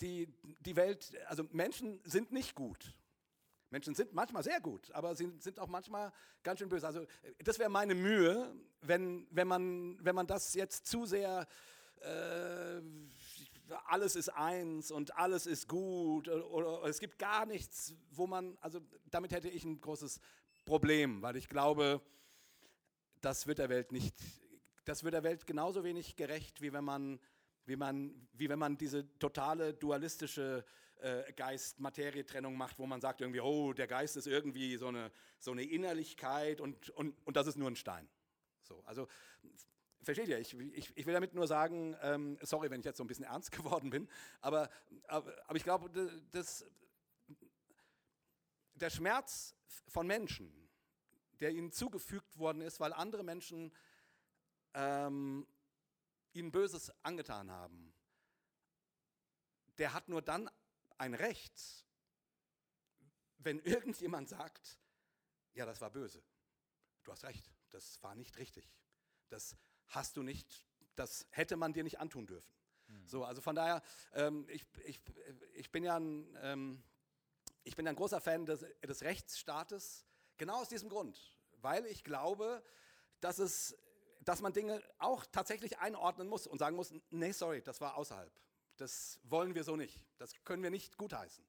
Die, 0.00 0.32
die 0.60 0.76
Welt, 0.76 1.12
also 1.26 1.42
Menschen 1.50 2.00
sind 2.04 2.30
nicht 2.30 2.54
gut. 2.54 2.94
Menschen 3.70 3.94
sind 3.94 4.12
manchmal 4.12 4.42
sehr 4.42 4.60
gut, 4.60 4.90
aber 4.92 5.14
sie 5.14 5.32
sind 5.38 5.60
auch 5.60 5.68
manchmal 5.68 6.12
ganz 6.42 6.58
schön 6.58 6.68
böse. 6.68 6.86
Also 6.86 7.06
das 7.38 7.58
wäre 7.58 7.70
meine 7.70 7.94
Mühe, 7.94 8.52
wenn, 8.80 9.26
wenn, 9.30 9.46
man, 9.46 9.96
wenn 10.04 10.14
man 10.14 10.26
das 10.26 10.54
jetzt 10.54 10.86
zu 10.86 11.06
sehr, 11.06 11.46
äh, 12.00 12.80
alles 13.86 14.16
ist 14.16 14.28
eins 14.30 14.90
und 14.90 15.16
alles 15.16 15.46
ist 15.46 15.68
gut 15.68 16.28
oder, 16.28 16.50
oder, 16.50 16.88
es 16.88 16.98
gibt 16.98 17.18
gar 17.18 17.46
nichts, 17.46 17.94
wo 18.10 18.26
man, 18.26 18.58
also 18.60 18.80
damit 19.10 19.32
hätte 19.32 19.48
ich 19.48 19.64
ein 19.64 19.80
großes 19.80 20.20
Problem, 20.64 21.22
weil 21.22 21.36
ich 21.36 21.48
glaube, 21.48 22.00
das 23.20 23.46
wird 23.46 23.58
der 23.58 23.68
Welt 23.68 23.92
nicht, 23.92 24.16
das 24.84 25.04
wird 25.04 25.14
der 25.14 25.22
Welt 25.22 25.46
genauso 25.46 25.84
wenig 25.84 26.16
gerecht, 26.16 26.60
wie 26.60 26.72
wenn 26.72 26.84
man 26.84 27.20
wie, 27.66 27.76
man, 27.76 28.14
wie 28.32 28.48
wenn 28.48 28.58
man 28.58 28.76
diese 28.76 29.06
totale 29.18 29.72
dualistische 29.74 30.64
äh, 30.64 30.89
Geist-Materie-Trennung 31.36 32.56
macht, 32.56 32.78
wo 32.78 32.86
man 32.86 33.00
sagt 33.00 33.20
irgendwie, 33.20 33.40
oh, 33.40 33.72
der 33.72 33.86
Geist 33.86 34.16
ist 34.16 34.26
irgendwie 34.26 34.76
so 34.76 34.88
eine, 34.88 35.10
so 35.38 35.52
eine 35.52 35.62
Innerlichkeit 35.62 36.60
und, 36.60 36.90
und, 36.90 37.16
und 37.24 37.36
das 37.36 37.46
ist 37.46 37.56
nur 37.56 37.70
ein 37.70 37.76
Stein. 37.76 38.08
So, 38.62 38.82
also 38.84 39.08
Versteht 40.02 40.28
ihr? 40.28 40.38
Ich, 40.38 40.54
ich, 40.54 40.96
ich, 40.96 41.06
will 41.06 41.12
damit 41.12 41.34
nur 41.34 41.46
sagen, 41.46 41.94
ähm, 42.00 42.38
sorry, 42.40 42.70
wenn 42.70 42.80
ich 42.80 42.86
jetzt 42.86 42.96
so 42.96 43.04
ein 43.04 43.06
bisschen 43.06 43.26
ernst 43.26 43.52
geworden 43.52 43.90
bin, 43.90 44.08
aber, 44.40 44.70
aber, 45.08 45.32
aber 45.46 45.56
ich 45.56 45.62
glaube, 45.62 45.90
das, 46.30 46.64
der 48.74 48.88
Schmerz 48.88 49.54
von 49.88 50.06
Menschen, 50.06 50.50
der 51.40 51.50
ihnen 51.50 51.70
zugefügt 51.70 52.38
worden 52.38 52.62
ist, 52.62 52.80
weil 52.80 52.94
andere 52.94 53.22
Menschen 53.22 53.72
ähm, 54.72 55.46
ihnen 56.32 56.50
Böses 56.50 56.92
angetan 57.02 57.50
haben, 57.50 57.92
der 59.76 59.92
hat 59.92 60.08
nur 60.08 60.22
dann 60.22 60.50
ein 61.00 61.14
Recht, 61.14 61.86
wenn 63.38 63.58
irgendjemand 63.60 64.28
sagt, 64.28 64.78
ja, 65.54 65.64
das 65.64 65.80
war 65.80 65.90
böse. 65.90 66.22
Du 67.02 67.10
hast 67.10 67.24
recht, 67.24 67.50
das 67.70 68.02
war 68.02 68.14
nicht 68.14 68.36
richtig. 68.36 68.70
Das 69.30 69.56
hast 69.86 70.16
du 70.16 70.22
nicht, 70.22 70.66
das 70.96 71.26
hätte 71.30 71.56
man 71.56 71.72
dir 71.72 71.84
nicht 71.84 71.98
antun 71.98 72.26
dürfen. 72.26 72.54
Mhm. 72.88 73.06
So, 73.06 73.24
also 73.24 73.40
von 73.40 73.56
daher, 73.56 73.82
ähm, 74.12 74.46
ich, 74.50 74.66
ich, 74.84 75.00
ich, 75.54 75.72
bin 75.72 75.84
ja 75.84 75.98
ein, 75.98 76.36
ähm, 76.42 76.82
ich 77.64 77.76
bin 77.76 77.88
ein 77.88 77.96
großer 77.96 78.20
Fan 78.20 78.44
des, 78.44 78.66
des 78.82 79.02
Rechtsstaates, 79.02 80.04
genau 80.36 80.60
aus 80.60 80.68
diesem 80.68 80.90
Grund, 80.90 81.18
weil 81.62 81.86
ich 81.86 82.04
glaube, 82.04 82.62
dass 83.20 83.38
es 83.38 83.76
dass 84.22 84.42
man 84.42 84.52
Dinge 84.52 84.82
auch 84.98 85.24
tatsächlich 85.24 85.78
einordnen 85.78 86.28
muss 86.28 86.46
und 86.46 86.58
sagen 86.58 86.76
muss, 86.76 86.92
nee, 87.08 87.32
sorry, 87.32 87.62
das 87.62 87.80
war 87.80 87.96
außerhalb. 87.96 88.30
Das 88.80 89.20
wollen 89.24 89.54
wir 89.54 89.62
so 89.62 89.76
nicht. 89.76 90.00
Das 90.16 90.32
können 90.42 90.62
wir 90.62 90.70
nicht 90.70 90.96
gutheißen. 90.96 91.44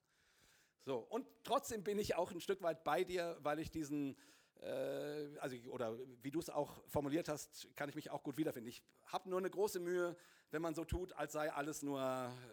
So, 0.83 0.97
und 0.97 1.25
trotzdem 1.43 1.81
bin 1.81 1.97
ich 1.97 2.15
auch 2.15 2.31
ein 2.31 2.41
Stück 2.41 2.61
weit 2.61 2.83
bei 2.83 3.05
dir, 3.05 3.37
weil 3.41 3.59
ich 3.59 3.71
diesen, 3.71 4.17
äh, 4.59 5.37
also, 5.39 5.55
oder 5.69 5.97
wie 6.21 6.31
du 6.31 6.39
es 6.39 6.49
auch 6.49 6.83
formuliert 6.89 7.29
hast, 7.29 7.69
kann 7.77 7.87
ich 7.87 7.95
mich 7.95 8.09
auch 8.09 8.23
gut 8.23 8.35
wiederfinden. 8.35 8.67
Ich 8.67 8.83
habe 9.05 9.29
nur 9.29 9.39
eine 9.39 9.49
große 9.49 9.79
Mühe, 9.79 10.17
wenn 10.51 10.61
man 10.61 10.75
so 10.75 10.85
tut, 10.85 11.13
als 11.13 11.33
sei 11.33 11.51
alles 11.51 11.81
nur 11.81 11.99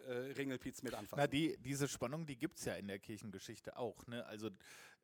äh, 0.07 0.11
Ringelpiez 0.11 0.81
mit 0.83 0.93
anfangen. 0.93 1.21
Na, 1.21 1.27
die, 1.27 1.57
diese 1.57 1.87
Spannung, 1.87 2.25
die 2.25 2.37
gibt 2.37 2.57
es 2.57 2.65
ja 2.65 2.73
in 2.75 2.87
der 2.87 2.99
Kirchengeschichte 2.99 3.77
auch. 3.77 4.07
Ne? 4.07 4.25
Also 4.25 4.49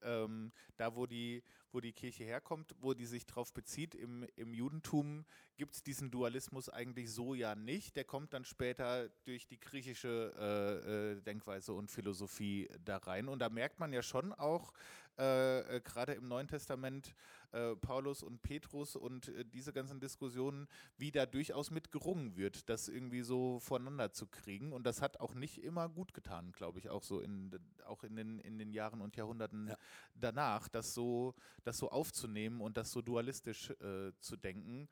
ähm, 0.01 0.51
da, 0.77 0.95
wo 0.95 1.05
die, 1.05 1.43
wo 1.71 1.81
die 1.81 1.93
Kirche 1.93 2.23
herkommt, 2.23 2.73
wo 2.79 2.93
die 2.93 3.05
sich 3.05 3.25
drauf 3.25 3.53
bezieht, 3.53 3.95
im, 3.95 4.25
im 4.35 4.53
Judentum 4.53 5.25
gibt 5.57 5.75
es 5.75 5.83
diesen 5.83 6.11
Dualismus 6.11 6.69
eigentlich 6.69 7.11
so 7.11 7.33
ja 7.33 7.55
nicht. 7.55 7.95
Der 7.95 8.03
kommt 8.03 8.33
dann 8.33 8.45
später 8.45 9.09
durch 9.25 9.47
die 9.47 9.59
griechische 9.59 10.33
äh, 10.37 11.17
äh, 11.17 11.21
Denkweise 11.21 11.73
und 11.73 11.91
Philosophie 11.91 12.69
da 12.83 12.97
rein. 12.97 13.27
Und 13.27 13.39
da 13.39 13.49
merkt 13.49 13.79
man 13.79 13.93
ja 13.93 14.01
schon 14.01 14.33
auch, 14.33 14.71
äh, 15.17 15.77
äh 15.77 15.81
gerade 15.81 16.13
im 16.13 16.27
Neuen 16.27 16.47
Testament, 16.47 17.15
äh, 17.51 17.75
Paulus 17.75 18.23
und 18.23 18.41
Petrus 18.41 18.95
und 18.95 19.29
äh, 19.29 19.45
diese 19.45 19.71
ganzen 19.71 19.99
Diskussionen, 19.99 20.67
wie 20.97 21.11
da 21.11 21.25
durchaus 21.25 21.71
mit 21.71 21.91
gerungen 21.91 22.35
wird, 22.35 22.69
das 22.69 22.87
irgendwie 22.87 23.21
so 23.21 23.59
voneinander 23.59 24.11
zu 24.11 24.27
kriegen. 24.27 24.73
Und 24.73 24.85
das 24.85 25.01
hat 25.01 25.19
auch 25.19 25.33
nicht 25.33 25.63
immer 25.63 25.87
gut 25.87 26.13
getan, 26.13 26.51
glaube 26.51 26.79
ich, 26.79 26.89
auch 26.89 27.03
so 27.03 27.21
in, 27.21 27.57
auch 27.85 28.03
in 28.03 28.15
den, 28.15 28.39
in 28.39 28.57
den 28.57 28.71
Jahren 28.71 29.01
und 29.01 29.15
Jahrhunderten 29.15 29.69
ja. 29.69 29.77
danach, 30.15 30.67
das 30.67 30.93
so, 30.93 31.33
das 31.63 31.77
so 31.77 31.89
aufzunehmen 31.91 32.61
und 32.61 32.77
das 32.77 32.91
so 32.91 33.01
dualistisch 33.01 33.69
äh, 33.81 34.11
zu 34.19 34.35
denken 34.35 34.89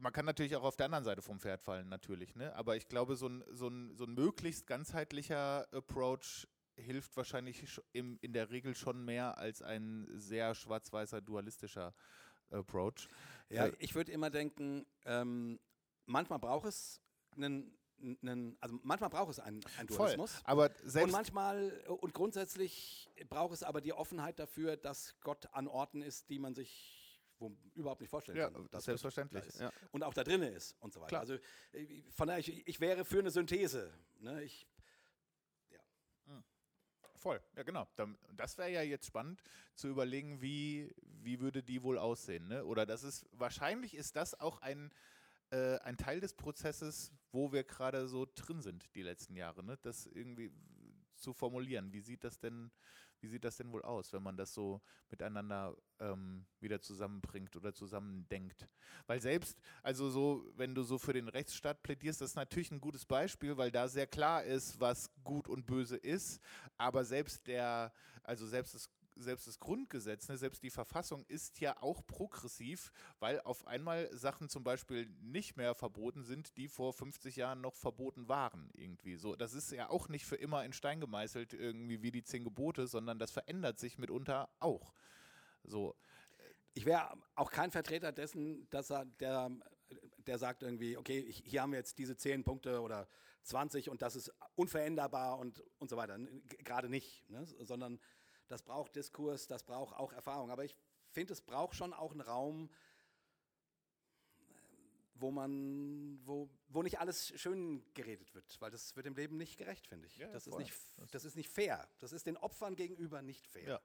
man 0.00 0.12
kann 0.12 0.24
natürlich 0.24 0.56
auch 0.56 0.64
auf 0.64 0.76
der 0.76 0.86
anderen 0.86 1.04
Seite 1.04 1.22
vom 1.22 1.38
Pferd 1.38 1.62
fallen, 1.62 1.88
natürlich, 1.88 2.34
ne? 2.34 2.54
Aber 2.56 2.76
ich 2.76 2.88
glaube, 2.88 3.16
so 3.16 3.28
ein, 3.28 3.44
so 3.50 3.68
ein, 3.68 3.94
so 3.96 4.04
ein 4.04 4.14
möglichst 4.14 4.66
ganzheitlicher 4.66 5.72
Approach 5.72 6.48
hilft 6.82 7.16
wahrscheinlich 7.16 7.80
im, 7.92 8.18
in 8.20 8.32
der 8.32 8.50
Regel 8.50 8.74
schon 8.74 9.04
mehr 9.04 9.38
als 9.38 9.62
ein 9.62 10.08
sehr 10.14 10.54
schwarz-weißer 10.54 11.20
dualistischer 11.20 11.94
Approach. 12.50 13.08
Ja, 13.48 13.66
äh, 13.66 13.72
ich 13.78 13.94
würde 13.94 14.12
immer 14.12 14.30
denken, 14.30 14.86
ähm, 15.04 15.58
manchmal 16.06 16.38
braucht 16.38 16.66
es 16.66 17.00
einen 17.36 17.76
einen, 18.20 18.56
also 18.60 18.76
manchmal 18.82 19.10
braucht 19.10 19.30
es 19.30 19.38
einen, 19.38 19.60
einen 19.78 19.86
Dualismus. 19.86 20.32
Voll, 20.32 20.42
aber 20.44 20.70
selbst 20.82 21.04
und 21.04 21.12
manchmal 21.12 21.84
und 21.86 22.12
grundsätzlich 22.12 23.08
braucht 23.28 23.54
es 23.54 23.62
aber 23.62 23.80
die 23.80 23.92
Offenheit 23.92 24.40
dafür, 24.40 24.76
dass 24.76 25.14
Gott 25.20 25.46
an 25.52 25.68
Orten 25.68 26.02
ist, 26.02 26.28
die 26.28 26.40
man 26.40 26.54
sich 26.54 26.98
wo 27.42 27.56
überhaupt 27.74 28.00
nicht 28.00 28.10
vorstellen 28.10 28.38
ja, 28.38 28.50
kann. 28.50 28.68
Das 28.70 28.84
selbstverständlich. 28.84 29.44
Ja. 29.58 29.72
Und 29.90 30.04
auch 30.04 30.14
da 30.14 30.22
drinnen 30.22 30.52
ist 30.52 30.76
und 30.80 30.92
so 30.92 31.00
weiter. 31.00 31.08
Klar. 31.08 31.20
Also 31.22 31.34
äh, 31.72 32.02
von 32.10 32.28
daher, 32.28 32.38
ich, 32.38 32.66
ich 32.66 32.80
wäre 32.80 33.04
für 33.04 33.18
eine 33.18 33.30
Synthese. 33.30 33.92
Ne? 34.20 34.44
Ich 34.44 34.66
voll. 37.22 37.40
Ja, 37.56 37.62
genau. 37.62 37.88
Das 38.36 38.58
wäre 38.58 38.70
ja 38.70 38.82
jetzt 38.82 39.06
spannend 39.06 39.42
zu 39.74 39.88
überlegen, 39.88 40.42
wie, 40.42 40.92
wie 41.22 41.40
würde 41.40 41.62
die 41.62 41.82
wohl 41.82 41.98
aussehen. 41.98 42.48
Ne? 42.48 42.64
Oder 42.64 42.84
das 42.84 43.04
ist, 43.04 43.24
wahrscheinlich 43.32 43.94
ist 43.94 44.16
das 44.16 44.38
auch 44.38 44.60
ein, 44.60 44.90
äh, 45.50 45.78
ein 45.78 45.96
Teil 45.96 46.20
des 46.20 46.34
Prozesses, 46.34 47.12
wo 47.30 47.52
wir 47.52 47.64
gerade 47.64 48.08
so 48.08 48.26
drin 48.34 48.60
sind 48.60 48.94
die 48.94 49.02
letzten 49.02 49.36
Jahre. 49.36 49.64
Ne? 49.64 49.78
Das 49.82 50.06
irgendwie 50.06 50.52
zu 51.14 51.32
formulieren. 51.32 51.92
Wie 51.92 52.00
sieht 52.00 52.24
das 52.24 52.38
denn, 52.38 52.70
wie 53.22 53.28
sieht 53.28 53.44
das 53.44 53.56
denn 53.56 53.72
wohl 53.72 53.82
aus, 53.82 54.12
wenn 54.12 54.22
man 54.22 54.36
das 54.36 54.52
so 54.52 54.80
miteinander 55.10 55.76
ähm, 56.00 56.44
wieder 56.60 56.80
zusammenbringt 56.80 57.56
oder 57.56 57.72
zusammendenkt? 57.72 58.68
Weil 59.06 59.20
selbst, 59.20 59.58
also 59.82 60.10
so, 60.10 60.44
wenn 60.56 60.74
du 60.74 60.82
so 60.82 60.98
für 60.98 61.12
den 61.12 61.28
Rechtsstaat 61.28 61.82
plädierst, 61.82 62.20
das 62.20 62.30
ist 62.30 62.36
natürlich 62.36 62.70
ein 62.70 62.80
gutes 62.80 63.04
Beispiel, 63.06 63.56
weil 63.56 63.70
da 63.70 63.88
sehr 63.88 64.06
klar 64.06 64.44
ist, 64.44 64.80
was 64.80 65.10
gut 65.22 65.48
und 65.48 65.66
böse 65.66 65.96
ist. 65.96 66.40
Aber 66.76 67.04
selbst 67.04 67.46
der, 67.46 67.92
also 68.22 68.46
selbst 68.46 68.74
das 68.74 68.90
selbst 69.16 69.46
das 69.46 69.58
Grundgesetz, 69.58 70.28
ne, 70.28 70.36
selbst 70.36 70.62
die 70.62 70.70
Verfassung 70.70 71.24
ist 71.26 71.60
ja 71.60 71.80
auch 71.82 72.06
progressiv, 72.06 72.92
weil 73.18 73.40
auf 73.40 73.66
einmal 73.66 74.08
Sachen 74.16 74.48
zum 74.48 74.64
Beispiel 74.64 75.06
nicht 75.20 75.56
mehr 75.56 75.74
verboten 75.74 76.24
sind, 76.24 76.56
die 76.56 76.68
vor 76.68 76.92
50 76.92 77.36
Jahren 77.36 77.60
noch 77.60 77.74
verboten 77.74 78.28
waren. 78.28 78.70
Irgendwie 78.74 79.16
so. 79.16 79.36
Das 79.36 79.54
ist 79.54 79.72
ja 79.72 79.90
auch 79.90 80.08
nicht 80.08 80.24
für 80.24 80.36
immer 80.36 80.64
in 80.64 80.72
Stein 80.72 81.00
gemeißelt, 81.00 81.52
irgendwie 81.54 82.02
wie 82.02 82.10
die 82.10 82.24
zehn 82.24 82.44
Gebote, 82.44 82.86
sondern 82.86 83.18
das 83.18 83.30
verändert 83.30 83.78
sich 83.78 83.98
mitunter 83.98 84.48
auch. 84.58 84.92
So. 85.64 85.94
Ich 86.74 86.86
wäre 86.86 87.12
auch 87.34 87.50
kein 87.50 87.70
Vertreter 87.70 88.12
dessen, 88.12 88.68
dass 88.70 88.90
er 88.90 89.04
der 89.04 89.50
der 90.26 90.38
sagt 90.38 90.62
irgendwie, 90.62 90.96
okay, 90.96 91.18
ich, 91.18 91.42
hier 91.44 91.62
haben 91.62 91.72
wir 91.72 91.78
jetzt 91.78 91.98
diese 91.98 92.16
10 92.16 92.44
Punkte 92.44 92.80
oder 92.80 93.08
20 93.44 93.90
und 93.90 94.02
das 94.02 94.16
ist 94.16 94.32
unveränderbar 94.54 95.38
und, 95.38 95.62
und 95.78 95.90
so 95.90 95.96
weiter. 95.96 96.18
Gerade 96.58 96.88
nicht, 96.88 97.28
ne? 97.28 97.44
sondern 97.60 98.00
das 98.52 98.62
braucht 98.62 98.94
Diskurs, 98.96 99.46
das 99.46 99.64
braucht 99.64 99.96
auch 99.96 100.12
Erfahrung. 100.12 100.50
Aber 100.50 100.62
ich 100.62 100.76
finde, 101.10 101.32
es 101.32 101.40
braucht 101.40 101.74
schon 101.74 101.94
auch 101.94 102.12
einen 102.12 102.20
Raum, 102.20 102.68
wo 105.14 105.30
man, 105.30 106.20
wo, 106.26 106.50
wo 106.68 106.82
nicht 106.82 107.00
alles 107.00 107.32
schön 107.40 107.82
geredet 107.94 108.34
wird, 108.34 108.60
weil 108.60 108.70
das 108.70 108.94
wird 108.94 109.06
im 109.06 109.14
Leben 109.14 109.38
nicht 109.38 109.56
gerecht, 109.56 109.86
finde 109.86 110.06
ich. 110.06 110.18
Ja, 110.18 110.28
das, 110.28 110.46
ist 110.46 110.58
nicht, 110.58 110.74
das 111.12 111.24
ist 111.24 111.34
nicht 111.34 111.48
fair. 111.48 111.88
Das 111.98 112.12
ist 112.12 112.26
den 112.26 112.36
Opfern 112.36 112.76
gegenüber 112.76 113.22
nicht 113.22 113.46
fair. 113.46 113.66
Ja. 113.66 113.80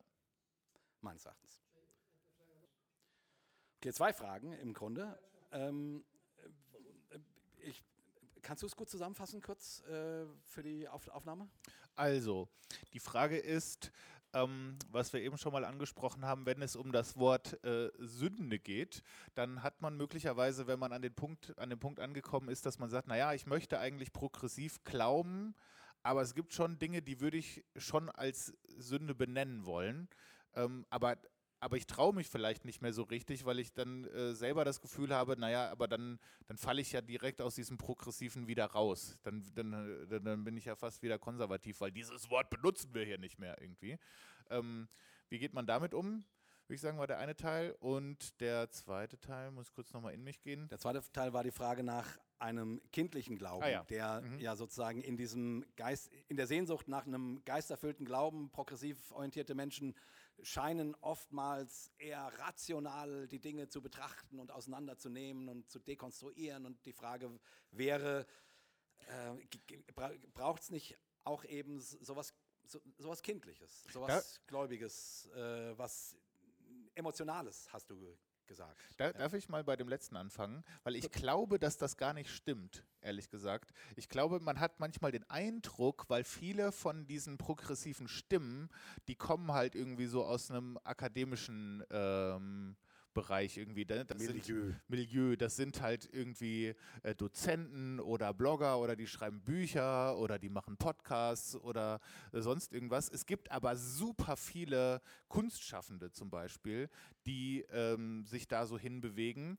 Meines 0.99 1.23
Erachtens. 1.23 1.61
Okay, 3.77 3.93
zwei 3.93 4.11
Fragen 4.11 4.51
im 4.51 4.73
Grunde. 4.73 5.17
Ähm, 5.53 6.03
äh, 7.11 7.19
ich, 7.59 7.85
kannst 8.41 8.63
du 8.63 8.67
es 8.67 8.75
gut 8.75 8.89
zusammenfassen, 8.89 9.41
kurz 9.41 9.79
äh, 9.83 10.25
für 10.43 10.61
die 10.61 10.89
Auf 10.89 11.07
Aufnahme? 11.07 11.47
Also, 11.95 12.49
die 12.93 12.99
Frage 12.99 13.37
ist, 13.37 13.91
ähm, 14.33 14.77
was 14.91 15.13
wir 15.13 15.21
eben 15.21 15.37
schon 15.37 15.53
mal 15.53 15.65
angesprochen 15.65 16.25
haben, 16.25 16.45
wenn 16.45 16.61
es 16.61 16.75
um 16.75 16.91
das 16.91 17.17
Wort 17.17 17.63
äh, 17.63 17.89
Sünde 17.97 18.59
geht, 18.59 19.03
dann 19.35 19.63
hat 19.63 19.81
man 19.81 19.97
möglicherweise, 19.97 20.67
wenn 20.67 20.79
man 20.79 20.93
an 20.93 21.01
den, 21.01 21.13
Punkt, 21.13 21.57
an 21.57 21.69
den 21.69 21.79
Punkt 21.79 21.99
angekommen 21.99 22.49
ist, 22.49 22.65
dass 22.65 22.79
man 22.79 22.89
sagt, 22.89 23.07
naja, 23.07 23.33
ich 23.33 23.45
möchte 23.45 23.79
eigentlich 23.79 24.13
progressiv 24.13 24.83
glauben, 24.83 25.55
aber 26.03 26.21
es 26.21 26.35
gibt 26.35 26.53
schon 26.53 26.79
Dinge, 26.79 27.01
die 27.01 27.19
würde 27.19 27.37
ich 27.37 27.65
schon 27.75 28.09
als 28.09 28.53
Sünde 28.67 29.15
benennen 29.15 29.65
wollen. 29.65 30.07
Ähm, 30.55 30.85
aber 30.89 31.17
aber 31.59 31.77
ich 31.77 31.87
traue 31.87 32.13
mich 32.13 32.27
vielleicht 32.27 32.65
nicht 32.65 32.81
mehr 32.81 32.93
so 32.93 33.03
richtig, 33.03 33.45
weil 33.45 33.59
ich 33.59 33.73
dann 33.73 34.05
äh, 34.05 34.33
selber 34.33 34.63
das 34.63 34.81
Gefühl 34.81 35.13
habe, 35.13 35.37
naja, 35.37 35.69
aber 35.71 35.87
dann, 35.87 36.19
dann 36.47 36.57
falle 36.57 36.81
ich 36.81 36.91
ja 36.91 37.01
direkt 37.01 37.41
aus 37.41 37.55
diesem 37.55 37.77
Progressiven 37.77 38.47
wieder 38.47 38.65
raus. 38.65 39.17
Dann, 39.23 39.43
dann, 39.55 40.07
dann 40.09 40.43
bin 40.43 40.57
ich 40.57 40.65
ja 40.65 40.75
fast 40.75 41.01
wieder 41.01 41.17
konservativ, 41.17 41.81
weil 41.81 41.91
dieses 41.91 42.29
Wort 42.29 42.49
benutzen 42.49 42.93
wir 42.93 43.05
hier 43.05 43.17
nicht 43.17 43.39
mehr 43.39 43.59
irgendwie. 43.61 43.97
Ähm, 44.49 44.87
wie 45.29 45.39
geht 45.39 45.53
man 45.53 45.65
damit 45.65 45.93
um? 45.93 46.23
würde 46.67 46.75
ich 46.75 46.81
sagen, 46.81 46.97
war 46.97 47.07
der 47.07 47.19
eine 47.19 47.35
Teil. 47.35 47.75
Und 47.79 48.39
der 48.41 48.69
zweite 48.71 49.19
Teil, 49.19 49.51
muss 49.51 49.71
kurz 49.71 49.93
nochmal 49.93 50.13
in 50.13 50.23
mich 50.23 50.41
gehen. 50.41 50.67
Der 50.67 50.79
zweite 50.79 51.01
Teil 51.13 51.33
war 51.33 51.43
die 51.43 51.51
Frage 51.51 51.83
nach 51.83 52.17
einem 52.39 52.81
kindlichen 52.91 53.37
Glauben, 53.37 53.63
ah, 53.63 53.69
ja. 53.69 53.83
der 53.85 54.21
mhm. 54.21 54.39
ja 54.39 54.55
sozusagen 54.55 55.01
in 55.01 55.17
diesem 55.17 55.65
Geist, 55.75 56.11
in 56.27 56.37
der 56.37 56.45
Sehnsucht 56.45 56.87
nach 56.87 57.07
einem 57.07 57.41
geisterfüllten 57.45 58.05
Glauben, 58.05 58.51
progressiv 58.51 59.11
orientierte 59.11 59.55
Menschen 59.55 59.95
scheinen 60.43 60.95
oftmals 60.95 61.91
eher 61.97 62.31
rational 62.39 63.27
die 63.27 63.39
Dinge 63.39 63.69
zu 63.69 63.81
betrachten 63.81 64.39
und 64.39 64.51
auseinanderzunehmen 64.51 65.49
und 65.49 65.69
zu 65.69 65.79
dekonstruieren. 65.79 66.65
Und 66.65 66.85
die 66.85 66.93
Frage 66.93 67.39
wäre, 67.71 68.25
äh, 69.07 69.33
braucht 70.33 70.63
es 70.63 70.69
nicht 70.69 70.97
auch 71.23 71.43
eben 71.45 71.79
sowas, 71.79 72.33
so, 72.65 72.81
sowas 72.97 73.21
Kindliches, 73.21 73.83
sowas 73.91 74.35
ja. 74.37 74.43
Gläubiges, 74.47 75.27
äh, 75.35 75.77
was 75.77 76.17
Emotionales, 76.95 77.71
hast 77.71 77.89
du 77.89 78.17
gesagt. 78.47 78.75
Da, 78.97 79.13
darf 79.13 79.33
ich 79.33 79.49
mal 79.49 79.63
bei 79.63 79.75
dem 79.75 79.87
letzten 79.87 80.15
anfangen? 80.15 80.63
Weil 80.83 80.95
ich 80.95 81.11
glaube, 81.11 81.59
dass 81.59 81.77
das 81.77 81.97
gar 81.97 82.13
nicht 82.13 82.29
stimmt, 82.29 82.83
ehrlich 83.01 83.29
gesagt. 83.29 83.71
Ich 83.95 84.09
glaube, 84.09 84.39
man 84.39 84.59
hat 84.59 84.79
manchmal 84.79 85.11
den 85.11 85.29
Eindruck, 85.29 86.05
weil 86.07 86.23
viele 86.23 86.71
von 86.71 87.05
diesen 87.07 87.37
progressiven 87.37 88.07
Stimmen, 88.07 88.69
die 89.07 89.15
kommen 89.15 89.51
halt 89.51 89.75
irgendwie 89.75 90.07
so 90.07 90.25
aus 90.25 90.49
einem 90.49 90.79
akademischen 90.83 91.83
ähm, 91.91 92.75
Bereich 93.13 93.57
irgendwie. 93.57 93.85
Das 93.85 94.17
Milieu. 94.17 94.41
Sind, 94.41 94.75
Milieu, 94.87 95.35
das 95.35 95.55
sind 95.55 95.81
halt 95.81 96.07
irgendwie 96.11 96.75
äh, 97.03 97.15
Dozenten 97.15 97.99
oder 97.99 98.33
Blogger 98.33 98.79
oder 98.79 98.95
die 98.95 99.07
schreiben 99.07 99.41
Bücher 99.41 100.17
oder 100.17 100.39
die 100.39 100.49
machen 100.49 100.77
Podcasts 100.77 101.55
oder 101.55 101.99
äh, 102.31 102.41
sonst 102.41 102.73
irgendwas. 102.73 103.09
Es 103.09 103.25
gibt 103.25 103.51
aber 103.51 103.75
super 103.75 104.37
viele 104.37 105.01
Kunstschaffende 105.27 106.11
zum 106.11 106.29
Beispiel, 106.29 106.89
die 107.25 107.65
ähm, 107.71 108.25
sich 108.25 108.47
da 108.47 108.65
so 108.65 108.77
hinbewegen 108.77 109.57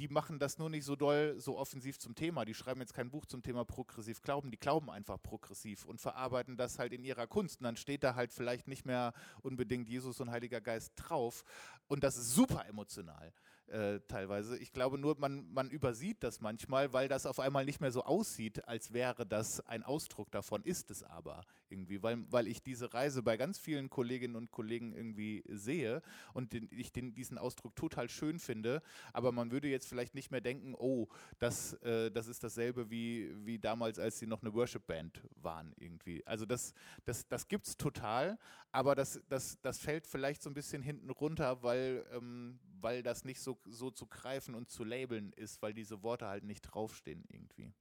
die 0.00 0.08
machen 0.08 0.38
das 0.38 0.56
nur 0.56 0.70
nicht 0.70 0.84
so 0.84 0.96
doll, 0.96 1.34
so 1.38 1.58
offensiv 1.58 1.98
zum 1.98 2.14
Thema. 2.14 2.46
Die 2.46 2.54
schreiben 2.54 2.80
jetzt 2.80 2.94
kein 2.94 3.10
Buch 3.10 3.26
zum 3.26 3.42
Thema 3.42 3.66
progressiv 3.66 4.22
Glauben, 4.22 4.50
die 4.50 4.58
glauben 4.58 4.88
einfach 4.88 5.22
progressiv 5.22 5.84
und 5.84 6.00
verarbeiten 6.00 6.56
das 6.56 6.78
halt 6.78 6.94
in 6.94 7.04
ihrer 7.04 7.26
Kunst. 7.26 7.60
Und 7.60 7.64
dann 7.64 7.76
steht 7.76 8.02
da 8.02 8.14
halt 8.14 8.32
vielleicht 8.32 8.66
nicht 8.66 8.86
mehr 8.86 9.12
unbedingt 9.42 9.90
Jesus 9.90 10.18
und 10.20 10.30
Heiliger 10.30 10.62
Geist 10.62 10.94
drauf. 10.96 11.44
Und 11.86 12.02
das 12.02 12.16
ist 12.16 12.34
super 12.34 12.64
emotional 12.66 13.30
äh, 13.66 14.00
teilweise. 14.08 14.56
Ich 14.56 14.72
glaube 14.72 14.96
nur, 14.96 15.18
man, 15.18 15.52
man 15.52 15.70
übersieht 15.70 16.22
das 16.22 16.40
manchmal, 16.40 16.94
weil 16.94 17.08
das 17.08 17.26
auf 17.26 17.38
einmal 17.38 17.66
nicht 17.66 17.82
mehr 17.82 17.92
so 17.92 18.02
aussieht, 18.02 18.66
als 18.66 18.94
wäre 18.94 19.26
das 19.26 19.60
ein 19.66 19.82
Ausdruck 19.82 20.30
davon, 20.30 20.62
ist 20.64 20.90
es 20.90 21.02
aber 21.02 21.44
irgendwie, 21.70 22.02
weil, 22.02 22.24
weil 22.30 22.46
ich 22.46 22.62
diese 22.62 22.92
Reise 22.92 23.22
bei 23.22 23.36
ganz 23.36 23.58
vielen 23.58 23.90
Kolleginnen 23.90 24.36
und 24.36 24.50
Kollegen 24.50 24.92
irgendwie 24.92 25.42
sehe 25.48 26.02
und 26.34 26.52
den, 26.52 26.68
ich 26.70 26.92
den, 26.92 27.14
diesen 27.14 27.38
Ausdruck 27.38 27.76
total 27.76 28.08
schön 28.08 28.38
finde, 28.38 28.82
aber 29.12 29.32
man 29.32 29.50
würde 29.50 29.68
jetzt 29.68 29.88
vielleicht 29.88 30.14
nicht 30.14 30.30
mehr 30.30 30.40
denken, 30.40 30.74
oh, 30.74 31.08
das, 31.38 31.74
äh, 31.82 32.10
das 32.10 32.26
ist 32.26 32.42
dasselbe 32.42 32.90
wie, 32.90 33.30
wie 33.44 33.58
damals, 33.58 33.98
als 33.98 34.18
sie 34.18 34.26
noch 34.26 34.42
eine 34.42 34.52
Worship-Band 34.54 35.22
waren 35.36 35.72
irgendwie. 35.78 36.26
Also 36.26 36.46
das, 36.46 36.74
das, 37.04 37.26
das 37.28 37.48
gibt 37.48 37.66
es 37.66 37.76
total, 37.76 38.38
aber 38.72 38.94
das, 38.94 39.20
das, 39.28 39.60
das 39.62 39.78
fällt 39.78 40.06
vielleicht 40.06 40.42
so 40.42 40.50
ein 40.50 40.54
bisschen 40.54 40.82
hinten 40.82 41.10
runter, 41.10 41.62
weil, 41.62 42.04
ähm, 42.12 42.58
weil 42.80 43.02
das 43.02 43.24
nicht 43.24 43.40
so 43.40 43.58
so 43.64 43.90
zu 43.90 44.06
greifen 44.06 44.54
und 44.54 44.70
zu 44.70 44.84
labeln 44.84 45.32
ist, 45.32 45.62
weil 45.62 45.74
diese 45.74 46.02
Worte 46.02 46.26
halt 46.26 46.44
nicht 46.44 46.62
draufstehen 46.62 47.24
irgendwie. 47.28 47.72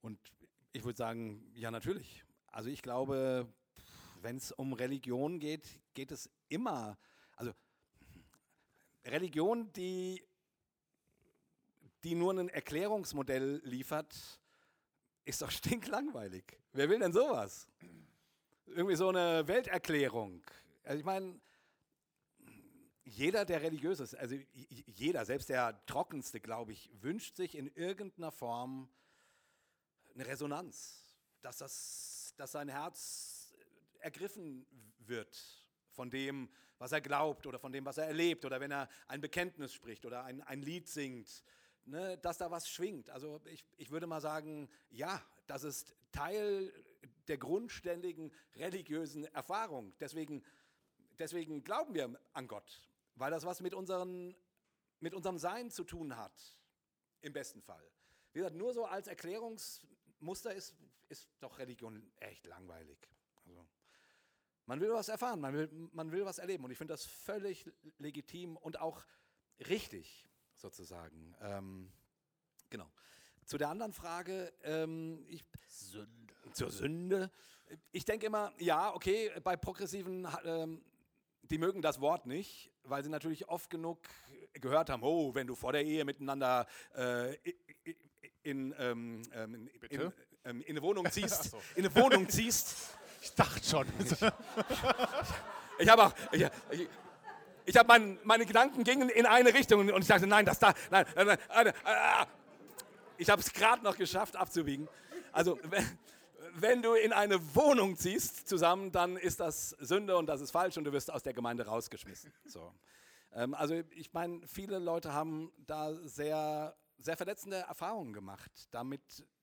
Und 0.00 0.18
ich 0.72 0.84
würde 0.84 0.96
sagen, 0.96 1.42
ja, 1.54 1.70
natürlich. 1.70 2.24
Also 2.58 2.70
ich 2.70 2.82
glaube, 2.82 3.46
wenn 4.20 4.36
es 4.36 4.50
um 4.50 4.72
Religion 4.72 5.38
geht, 5.38 5.64
geht 5.94 6.10
es 6.10 6.28
immer, 6.48 6.98
also 7.36 7.52
Religion, 9.04 9.72
die, 9.74 10.20
die 12.02 12.16
nur 12.16 12.34
ein 12.34 12.48
Erklärungsmodell 12.48 13.60
liefert, 13.62 14.12
ist 15.24 15.40
doch 15.40 15.52
stinklangweilig. 15.52 16.58
Wer 16.72 16.88
will 16.88 16.98
denn 16.98 17.12
sowas? 17.12 17.68
Irgendwie 18.66 18.96
so 18.96 19.10
eine 19.10 19.46
Welterklärung. 19.46 20.42
Also 20.82 20.98
ich 20.98 21.04
meine, 21.04 21.40
jeder, 23.04 23.44
der 23.44 23.62
religiös 23.62 24.00
ist, 24.00 24.16
also 24.16 24.34
jeder, 24.96 25.24
selbst 25.24 25.48
der 25.48 25.80
Trockenste, 25.86 26.40
glaube 26.40 26.72
ich, 26.72 26.90
wünscht 27.02 27.36
sich 27.36 27.56
in 27.56 27.68
irgendeiner 27.76 28.32
Form 28.32 28.88
eine 30.12 30.26
Resonanz, 30.26 31.04
dass, 31.40 31.58
das, 31.58 32.17
dass 32.38 32.52
sein 32.52 32.68
Herz 32.68 33.54
ergriffen 34.00 34.66
wird 34.98 35.36
von 35.90 36.10
dem, 36.10 36.48
was 36.78 36.92
er 36.92 37.00
glaubt 37.00 37.46
oder 37.46 37.58
von 37.58 37.72
dem, 37.72 37.84
was 37.84 37.98
er 37.98 38.06
erlebt 38.06 38.44
oder 38.44 38.60
wenn 38.60 38.70
er 38.70 38.88
ein 39.08 39.20
Bekenntnis 39.20 39.72
spricht 39.72 40.06
oder 40.06 40.24
ein, 40.24 40.42
ein 40.42 40.62
Lied 40.62 40.88
singt, 40.88 41.42
ne, 41.84 42.18
dass 42.18 42.38
da 42.38 42.50
was 42.50 42.68
schwingt. 42.68 43.10
Also 43.10 43.40
ich, 43.46 43.64
ich 43.76 43.90
würde 43.90 44.06
mal 44.06 44.20
sagen, 44.20 44.68
ja, 44.90 45.20
das 45.46 45.64
ist 45.64 45.94
Teil 46.12 46.72
der 47.26 47.38
grundständigen 47.38 48.32
religiösen 48.54 49.24
Erfahrung. 49.24 49.92
Deswegen, 49.98 50.44
deswegen 51.18 51.64
glauben 51.64 51.94
wir 51.94 52.18
an 52.32 52.46
Gott 52.46 52.88
weil 53.18 53.30
das 53.30 53.44
was 53.44 53.60
mit, 53.60 53.74
unseren, 53.74 54.34
mit 55.00 55.14
unserem 55.14 55.38
Sein 55.38 55.70
zu 55.70 55.84
tun 55.84 56.16
hat, 56.16 56.32
im 57.20 57.32
besten 57.32 57.60
Fall. 57.62 57.84
Wie 58.32 58.38
gesagt, 58.38 58.56
nur 58.56 58.72
so 58.72 58.84
als 58.84 59.08
Erklärungsmuster 59.08 60.54
ist, 60.54 60.74
ist 61.08 61.28
doch 61.40 61.58
Religion 61.58 62.10
echt 62.16 62.46
langweilig. 62.46 62.98
Also, 63.46 63.66
man 64.66 64.80
will 64.80 64.92
was 64.92 65.08
erfahren, 65.08 65.40
man 65.40 65.54
will, 65.54 65.68
man 65.92 66.12
will 66.12 66.24
was 66.24 66.38
erleben 66.38 66.64
und 66.64 66.70
ich 66.70 66.78
finde 66.78 66.92
das 66.92 67.04
völlig 67.04 67.70
legitim 67.98 68.56
und 68.56 68.80
auch 68.80 69.02
richtig, 69.68 70.28
sozusagen. 70.54 71.34
Ähm, 71.40 71.92
genau. 72.68 72.90
Zu 73.44 73.56
der 73.56 73.70
anderen 73.70 73.92
Frage, 73.92 74.52
ähm, 74.62 75.24
ich, 75.28 75.44
Sünde. 75.66 76.34
zur 76.52 76.70
Sünde. 76.70 77.30
Ich 77.92 78.04
denke 78.04 78.26
immer, 78.26 78.52
ja, 78.58 78.94
okay, 78.94 79.32
bei 79.42 79.56
progressiven 79.56 80.28
ähm, 80.44 80.84
die 81.50 81.58
mögen 81.58 81.82
das 81.82 82.00
Wort 82.00 82.26
nicht, 82.26 82.70
weil 82.82 83.02
sie 83.02 83.10
natürlich 83.10 83.48
oft 83.48 83.70
genug 83.70 84.00
gehört 84.54 84.90
haben, 84.90 85.02
oh, 85.02 85.34
wenn 85.34 85.46
du 85.46 85.54
vor 85.54 85.72
der 85.72 85.84
Ehe 85.84 86.04
miteinander 86.04 86.66
äh, 86.94 87.34
in, 88.42 88.74
ähm, 88.78 89.22
ähm 89.32 89.54
in, 89.54 90.00
in, 90.00 90.12
ähm, 90.48 90.62
in, 90.62 90.70
eine 90.70 90.82
Wohnung 90.82 91.06
ziehst, 91.10 91.50
so. 91.50 91.60
in 91.74 91.86
eine 91.86 91.94
Wohnung 91.94 92.28
ziehst. 92.28 92.74
Ich 93.20 93.34
dachte 93.34 93.68
schon. 93.68 93.86
Ich, 93.98 94.12
ich 95.80 95.88
habe 95.88 96.04
auch, 96.04 96.12
ich, 96.32 96.46
ich, 96.70 96.88
ich 97.66 97.76
habe 97.76 97.86
mein, 97.86 98.18
meine 98.24 98.46
Gedanken 98.46 98.84
gingen 98.84 99.08
in 99.10 99.26
eine 99.26 99.52
Richtung 99.52 99.88
und 99.88 100.02
ich 100.02 100.08
dachte, 100.08 100.26
nein, 100.26 100.44
das 100.44 100.58
da, 100.58 100.72
nein, 100.90 101.04
nein, 101.14 101.26
nein, 101.26 101.38
nein, 101.48 101.74
nein 101.84 102.26
ich 103.18 103.28
habe 103.28 103.42
es 103.42 103.52
gerade 103.52 103.82
noch 103.84 103.96
geschafft 103.96 104.36
abzubiegen. 104.36 104.88
Also 105.32 105.58
wenn 106.54 106.82
du 106.82 106.94
in 106.94 107.12
eine 107.12 107.54
Wohnung 107.54 107.96
ziehst 107.96 108.48
zusammen, 108.48 108.90
dann 108.92 109.16
ist 109.16 109.40
das 109.40 109.70
Sünde 109.80 110.16
und 110.16 110.26
das 110.26 110.40
ist 110.40 110.50
falsch 110.50 110.76
und 110.78 110.84
du 110.84 110.92
wirst 110.92 111.10
aus 111.10 111.22
der 111.22 111.34
Gemeinde 111.34 111.66
rausgeschmissen. 111.66 112.32
So. 112.46 112.72
Ähm, 113.32 113.54
also 113.54 113.74
ich 113.90 114.12
meine, 114.12 114.46
viele 114.46 114.78
Leute 114.78 115.12
haben 115.12 115.52
da 115.58 115.94
sehr, 116.06 116.76
sehr 116.98 117.16
verletzende 117.16 117.58
Erfahrungen 117.58 118.12
gemacht, 118.12 118.68
damit 118.70 119.02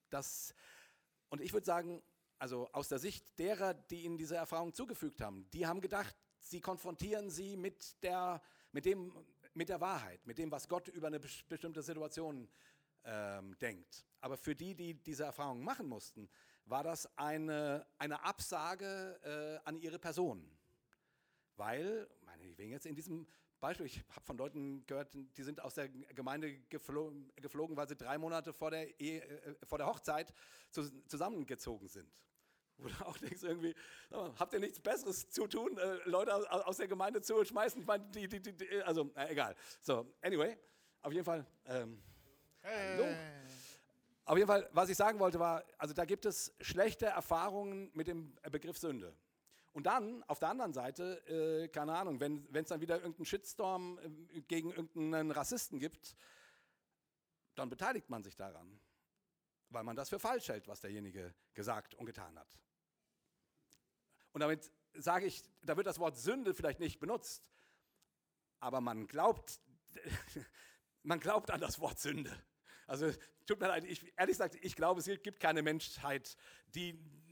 das, 0.10 0.56
und 1.36 1.42
ich 1.42 1.52
würde 1.52 1.66
sagen, 1.66 2.02
also 2.40 2.70
aus 2.72 2.88
der 2.88 2.98
Sicht 2.98 3.38
derer, 3.38 3.74
die 3.74 4.06
ihnen 4.06 4.18
diese 4.18 4.38
Erfahrung 4.38 4.74
zugefügt 4.74 5.20
haben, 5.20 5.50
die 5.52 5.68
haben 5.68 5.82
gedacht, 5.82 6.16
sie 6.40 6.62
konfrontieren 6.62 7.30
sie 7.30 7.58
mit 7.58 8.02
der, 8.04 8.42
mit 8.72 8.86
dem, 8.86 9.12
mit 9.54 9.68
der 9.68 9.82
Wahrheit, 9.82 10.26
mit 10.26 10.38
dem, 10.38 10.50
was 10.50 10.70
Gott 10.70 10.88
über 10.88 11.08
eine 11.08 11.20
bestimmte 11.20 11.82
Situation 11.82 12.48
ähm, 13.04 13.58
denkt. 13.60 14.06
Aber 14.22 14.38
für 14.38 14.56
die, 14.56 14.76
die 14.76 14.94
diese 14.94 15.26
Erfahrung 15.26 15.62
machen 15.62 15.88
mussten, 15.88 16.30
war 16.64 16.86
das 16.86 17.06
eine, 17.18 17.86
eine 17.98 18.24
Absage 18.24 19.20
äh, 19.66 19.68
an 19.68 19.76
ihre 19.76 20.00
Person. 20.00 20.50
Weil, 21.58 22.08
meinetwegen 22.22 22.72
jetzt 22.72 22.86
in 22.86 22.96
diesem 22.96 23.28
Beispiel, 23.66 23.88
ich 23.88 24.04
habe 24.10 24.26
von 24.26 24.38
Leuten 24.38 24.86
gehört, 24.86 25.12
die 25.14 25.44
sind 25.44 25.60
aus 25.60 25.74
der 25.74 25.90
Gemeinde 25.90 26.56
geflogen, 26.70 27.32
geflogen 27.36 27.76
weil 27.76 27.88
sie 27.88 27.96
drei 27.96 28.18
Monate 28.18 28.54
vor 28.54 28.70
der, 28.70 29.00
Ehe, 29.00 29.24
äh, 29.24 29.56
vor 29.66 29.80
der 29.80 29.88
Hochzeit 29.88 30.34
zu, 30.70 30.84
zusammengezogen 31.08 31.88
sind. 31.88 32.08
Wo 32.78 32.90
auch 33.06 33.18
denkst, 33.18 33.42
irgendwie, 33.42 33.74
habt 34.12 34.54
ihr 34.54 34.60
nichts 34.60 34.80
Besseres 34.80 35.30
zu 35.30 35.48
tun, 35.48 35.78
äh, 35.78 35.98
Leute 36.06 36.36
aus, 36.36 36.46
aus, 36.46 36.78
der 36.78 36.88
Gemeinde 36.88 37.22
zu 37.22 37.44
schmeißen? 37.44 37.82
Ich 37.82 37.88
meine, 37.88 38.06
die, 38.12 38.28
die, 38.28 38.42
die, 38.42 38.82
also, 38.84 39.12
äh, 39.16 39.32
egal. 39.32 39.56
So, 39.82 40.14
anyway, 40.22 40.58
auf 41.02 41.12
jeden 41.12 41.26
Fall. 41.26 41.46
Ähm, 41.66 42.02
hey. 42.62 43.16
Auf 44.26 44.38
jeden 44.38 44.48
Fall, 44.48 44.70
was 44.74 44.90
ich 44.90 44.98
sagen 44.98 45.20
wollte, 45.20 45.40
war, 45.40 45.64
also 45.78 45.94
da 45.94 46.06
gibt 46.06 46.26
es 46.26 46.54
schlechte 46.60 47.06
Erfahrungen 47.08 47.90
mit 47.94 48.08
dem 48.08 48.36
Begriff 48.52 48.78
Sünde. 48.78 49.16
Und 49.76 49.88
dann 49.88 50.24
auf 50.24 50.40
der 50.40 50.48
anderen 50.48 50.72
Seite, 50.72 51.18
äh, 51.28 51.68
keine 51.68 51.98
Ahnung, 51.98 52.22
wenn 52.22 52.48
es 52.54 52.70
dann 52.70 52.80
wieder 52.80 52.96
irgendeinen 52.96 53.26
Shitstorm 53.26 54.00
äh, 54.00 54.40
gegen 54.44 54.72
irgendeinen 54.72 55.32
Rassisten 55.32 55.80
gibt, 55.80 56.16
dann 57.56 57.70
beteiligt 57.70 58.10
man 58.10 58.24
sich 58.24 58.38
daran, 58.38 58.80
weil 59.68 59.84
man 59.84 59.98
das 59.98 60.08
für 60.08 60.18
falsch 60.18 60.48
hält, 60.48 60.70
was 60.70 60.80
derjenige 60.80 61.36
gesagt 61.54 61.94
und 61.96 62.06
getan 62.06 62.40
hat. 62.40 62.58
Und 64.32 64.40
damit 64.40 64.72
sage 64.94 65.26
ich, 65.26 65.44
da 65.62 65.76
wird 65.76 65.88
das 65.88 66.00
Wort 66.00 66.18
Sünde 66.18 66.54
vielleicht 66.54 66.80
nicht 66.80 67.02
benutzt, 67.02 67.44
aber 68.62 68.80
man 68.80 69.08
glaubt, 69.08 69.60
man 71.04 71.20
glaubt 71.20 71.52
an 71.52 71.60
das 71.60 71.82
Wort 71.82 72.00
Sünde. 72.00 72.32
Also 72.88 73.12
tut 73.46 73.60
mir 73.60 73.68
leid, 73.68 73.84
ich, 73.84 74.14
ehrlich 74.18 74.36
gesagt, 74.36 74.56
ich 74.62 74.78
glaube, 74.78 75.02
es 75.02 75.06
gibt 75.22 75.42
keine 75.42 75.62
Menschheit, 75.64 76.38
die 76.68 76.94
die, 76.94 77.25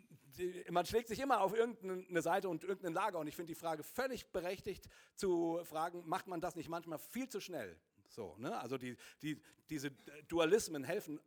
man 0.69 0.85
schlägt 0.85 1.07
sich 1.07 1.19
immer 1.19 1.41
auf 1.41 1.55
irgendeine 1.55 2.22
Seite 2.22 2.49
und 2.49 2.64
irgendein 2.64 2.93
Lager. 2.93 3.19
Und 3.19 3.27
ich 3.27 3.35
finde 3.35 3.51
die 3.53 3.60
Frage 3.60 3.84
völlig 3.84 4.31
berechtigt 4.31 4.88
zu 5.15 5.60
fragen, 5.64 6.03
macht 6.05 6.27
man 6.27 6.41
das 6.41 6.55
nicht 6.55 6.69
manchmal 6.69 6.99
viel 6.99 7.27
zu 7.27 7.39
schnell? 7.39 7.77
So, 8.10 8.35
ne? 8.38 8.57
Also 8.60 8.77
die, 8.77 8.95
die, 9.22 9.41
diese 9.69 9.91
Dualismen 10.27 10.84
helfen 10.84 11.19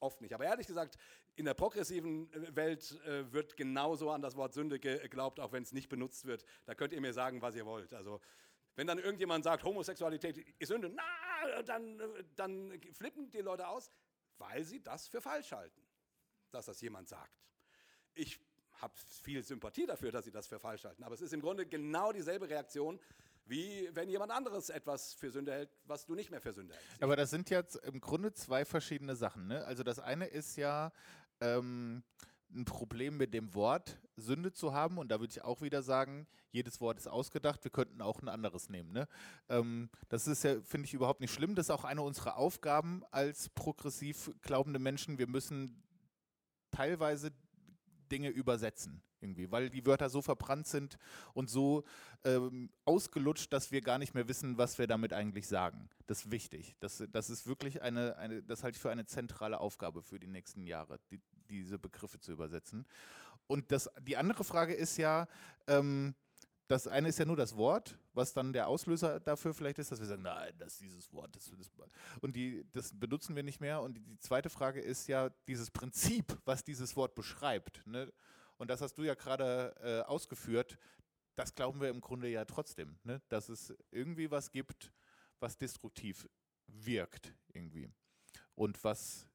oft 0.00 0.20
nicht. 0.20 0.34
Aber 0.34 0.44
ehrlich 0.44 0.66
gesagt, 0.66 0.96
in 1.36 1.44
der 1.46 1.54
progressiven 1.54 2.28
Welt 2.54 3.00
äh, 3.06 3.32
wird 3.32 3.56
genauso 3.56 4.10
an 4.10 4.22
das 4.22 4.36
Wort 4.36 4.52
Sünde 4.52 4.78
geglaubt, 4.78 5.40
auch 5.40 5.52
wenn 5.52 5.62
es 5.62 5.72
nicht 5.72 5.88
benutzt 5.88 6.26
wird. 6.26 6.44
Da 6.64 6.74
könnt 6.74 6.92
ihr 6.92 7.00
mir 7.00 7.12
sagen, 7.12 7.42
was 7.42 7.54
ihr 7.54 7.66
wollt. 7.66 7.92
Also 7.94 8.20
wenn 8.76 8.86
dann 8.86 8.98
irgendjemand 8.98 9.44
sagt, 9.44 9.64
Homosexualität 9.64 10.38
ist 10.58 10.68
Sünde, 10.68 10.90
na, 10.90 11.62
dann, 11.62 12.00
dann 12.36 12.80
flippen 12.92 13.30
die 13.30 13.40
Leute 13.40 13.68
aus, 13.68 13.90
weil 14.38 14.64
sie 14.64 14.82
das 14.82 15.08
für 15.08 15.20
falsch 15.20 15.52
halten, 15.52 15.82
dass 16.50 16.66
das 16.66 16.80
jemand 16.80 17.08
sagt 17.08 17.44
ich 18.14 18.40
habe 18.80 18.94
viel 19.22 19.42
Sympathie 19.42 19.86
dafür, 19.86 20.12
dass 20.12 20.24
sie 20.24 20.30
das 20.30 20.46
für 20.46 20.58
falsch 20.58 20.84
halten. 20.84 21.04
Aber 21.04 21.14
es 21.14 21.20
ist 21.20 21.32
im 21.32 21.40
Grunde 21.40 21.66
genau 21.66 22.12
dieselbe 22.12 22.48
Reaktion, 22.48 22.98
wie 23.46 23.88
wenn 23.92 24.08
jemand 24.08 24.32
anderes 24.32 24.70
etwas 24.70 25.14
für 25.14 25.30
Sünde 25.30 25.52
hält, 25.52 25.70
was 25.86 26.06
du 26.06 26.14
nicht 26.14 26.30
mehr 26.30 26.40
für 26.40 26.52
Sünde 26.52 26.74
hältst. 26.74 27.02
Aber 27.02 27.16
das 27.16 27.30
sind 27.30 27.50
jetzt 27.50 27.76
im 27.76 28.00
Grunde 28.00 28.32
zwei 28.32 28.64
verschiedene 28.64 29.16
Sachen. 29.16 29.46
Ne? 29.46 29.64
Also 29.64 29.82
das 29.82 29.98
eine 29.98 30.26
ist 30.26 30.56
ja 30.56 30.92
ähm, 31.40 32.02
ein 32.54 32.64
Problem 32.64 33.16
mit 33.16 33.34
dem 33.34 33.54
Wort 33.54 33.98
Sünde 34.16 34.52
zu 34.52 34.72
haben. 34.72 34.98
Und 34.98 35.08
da 35.08 35.20
würde 35.20 35.30
ich 35.30 35.42
auch 35.42 35.60
wieder 35.60 35.82
sagen, 35.82 36.26
jedes 36.50 36.80
Wort 36.80 36.98
ist 36.98 37.08
ausgedacht. 37.08 37.64
Wir 37.64 37.70
könnten 37.70 38.00
auch 38.00 38.22
ein 38.22 38.28
anderes 38.28 38.70
nehmen. 38.70 38.92
Ne? 38.92 39.08
Ähm, 39.48 39.90
das 40.08 40.26
ist 40.26 40.44
ja, 40.44 40.60
finde 40.62 40.86
ich, 40.86 40.94
überhaupt 40.94 41.20
nicht 41.20 41.32
schlimm. 41.32 41.54
Das 41.54 41.66
ist 41.66 41.70
auch 41.70 41.84
eine 41.84 42.02
unserer 42.02 42.36
Aufgaben 42.36 43.02
als 43.10 43.50
progressiv 43.50 44.30
glaubende 44.42 44.78
Menschen. 44.78 45.18
Wir 45.18 45.26
müssen 45.26 45.82
teilweise 46.70 47.30
Dinge 48.10 48.28
übersetzen 48.28 49.02
irgendwie, 49.20 49.50
weil 49.50 49.70
die 49.70 49.86
Wörter 49.86 50.10
so 50.10 50.20
verbrannt 50.20 50.66
sind 50.66 50.98
und 51.32 51.48
so 51.48 51.84
ähm, 52.24 52.70
ausgelutscht, 52.84 53.52
dass 53.52 53.72
wir 53.72 53.80
gar 53.80 53.98
nicht 53.98 54.14
mehr 54.14 54.28
wissen, 54.28 54.58
was 54.58 54.78
wir 54.78 54.86
damit 54.86 55.12
eigentlich 55.12 55.48
sagen. 55.48 55.88
Das 56.06 56.26
ist 56.26 56.30
wichtig. 56.30 56.76
Das, 56.80 57.02
das 57.10 57.30
ist 57.30 57.46
wirklich 57.46 57.82
eine, 57.82 58.16
eine, 58.18 58.42
das 58.42 58.62
halte 58.62 58.76
ich 58.76 58.82
für 58.82 58.90
eine 58.90 59.06
zentrale 59.06 59.58
Aufgabe 59.60 60.02
für 60.02 60.20
die 60.20 60.26
nächsten 60.26 60.66
Jahre, 60.66 61.00
die, 61.10 61.20
diese 61.48 61.78
Begriffe 61.78 62.20
zu 62.20 62.32
übersetzen. 62.32 62.86
Und 63.46 63.72
das, 63.72 63.90
die 64.02 64.16
andere 64.16 64.44
Frage 64.44 64.74
ist 64.74 64.98
ja, 64.98 65.26
ähm, 65.66 66.14
das 66.66 66.86
eine 66.86 67.08
ist 67.08 67.18
ja 67.18 67.26
nur 67.26 67.36
das 67.36 67.56
Wort, 67.56 67.98
was 68.14 68.32
dann 68.32 68.52
der 68.52 68.68
Auslöser 68.68 69.20
dafür 69.20 69.52
vielleicht 69.52 69.78
ist, 69.78 69.92
dass 69.92 70.00
wir 70.00 70.06
sagen, 70.06 70.22
nein, 70.22 70.54
das 70.58 70.74
ist 70.74 70.82
dieses 70.82 71.12
Wort. 71.12 71.36
Das, 71.36 71.50
das, 71.50 71.70
und 72.20 72.34
die, 72.36 72.64
das 72.72 72.98
benutzen 72.98 73.36
wir 73.36 73.42
nicht 73.42 73.60
mehr. 73.60 73.82
Und 73.82 73.94
die, 73.94 74.02
die, 74.02 74.18
zweite 74.18 74.48
Frage 74.48 74.80
ist 74.80 75.06
ja 75.06 75.30
dieses 75.46 75.70
Prinzip, 75.70 76.38
was 76.44 76.64
dieses 76.64 76.96
Wort 76.96 77.14
beschreibt. 77.14 77.86
Ne? 77.86 78.10
Und 78.56 78.70
das 78.70 78.80
hast 78.80 78.96
du 78.96 79.02
ja 79.02 79.14
gerade 79.14 79.74
äh, 79.82 80.00
ausgeführt. 80.08 80.78
Das 81.36 81.54
glauben 81.54 81.80
wir 81.80 81.90
im 81.90 82.00
Grunde 82.00 82.28
ja 82.28 82.44
trotzdem, 82.44 82.96
ne? 83.02 83.20
dass 83.28 83.48
es 83.48 83.74
irgendwie 83.90 84.30
was 84.30 84.50
gibt, 84.50 84.92
was 85.40 85.58
destruktiv 85.58 86.28
wirkt 86.66 87.34
irgendwie. 87.52 87.90
Und 88.54 88.82
was 88.84 89.28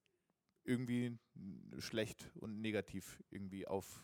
irgendwie 0.64 1.18
schlecht 1.78 2.32
und 2.36 2.62
negativ 2.62 3.22
irgendwie 3.30 3.68
auf 3.68 4.02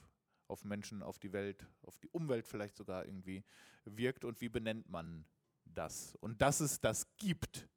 auf 0.48 0.64
Menschen, 0.64 1.02
auf 1.02 1.20
die 1.20 1.34
Welt, 1.34 1.66
auf 1.84 1.98
die 2.00 2.10
Umwelt 2.10 2.48
vielleicht 2.48 2.76
sogar 2.76 3.06
irgendwie 3.06 3.44
wirkt 3.86 4.26
und 4.26 4.42
wie 4.42 4.50
benennt 4.50 4.90
man 4.90 5.26
das? 5.66 6.16
Und 6.16 6.42
dass 6.42 6.60
es 6.60 6.80
das 6.80 7.16
gibt, 7.18 7.68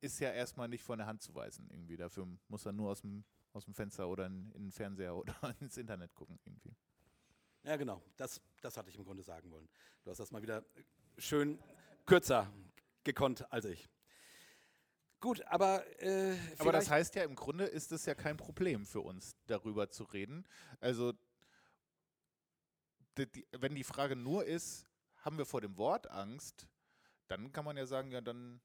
ist 0.00 0.18
ja 0.20 0.30
erstmal 0.30 0.68
nicht 0.68 0.82
von 0.82 0.98
der 0.98 1.06
Hand 1.06 1.22
zu 1.22 1.34
weisen 1.34 1.68
irgendwie. 1.70 1.96
Dafür 1.96 2.26
muss 2.48 2.66
er 2.66 2.72
nur 2.72 2.90
aus 2.90 3.00
dem, 3.00 3.24
aus 3.52 3.64
dem 3.64 3.74
Fenster 3.74 4.08
oder 4.08 4.26
in, 4.26 4.50
in 4.52 4.64
den 4.64 4.72
Fernseher 4.72 5.16
oder 5.16 5.54
ins 5.60 5.76
Internet 5.76 6.14
gucken 6.14 6.38
irgendwie. 6.44 6.74
Ja, 7.64 7.76
genau. 7.76 8.02
Das, 8.16 8.40
das 8.60 8.76
hatte 8.76 8.90
ich 8.90 8.96
im 8.96 9.04
Grunde 9.04 9.22
sagen 9.22 9.50
wollen. 9.50 9.68
Du 10.02 10.10
hast 10.10 10.18
das 10.18 10.32
mal 10.32 10.42
wieder 10.42 10.64
schön 11.16 11.58
kürzer 12.04 12.52
gekonnt 13.04 13.50
als 13.52 13.66
ich. 13.66 13.88
Gut, 15.20 15.40
aber. 15.46 15.84
Äh, 16.02 16.36
aber 16.58 16.72
das 16.72 16.90
heißt 16.90 17.14
ja, 17.14 17.22
im 17.22 17.36
Grunde 17.36 17.64
ist 17.64 17.92
es 17.92 18.04
ja 18.06 18.14
kein 18.16 18.36
Problem 18.36 18.84
für 18.84 19.00
uns, 19.00 19.36
darüber 19.46 19.88
zu 19.88 20.02
reden. 20.02 20.44
Also 20.80 21.12
die, 23.18 23.26
die, 23.30 23.46
wenn 23.52 23.74
die 23.74 23.84
Frage 23.84 24.16
nur 24.16 24.44
ist, 24.44 24.86
haben 25.18 25.38
wir 25.38 25.46
vor 25.46 25.60
dem 25.60 25.76
Wort 25.76 26.10
Angst, 26.10 26.66
dann 27.28 27.52
kann 27.52 27.64
man 27.64 27.76
ja 27.76 27.86
sagen, 27.86 28.10
ja, 28.10 28.20
dann, 28.20 28.60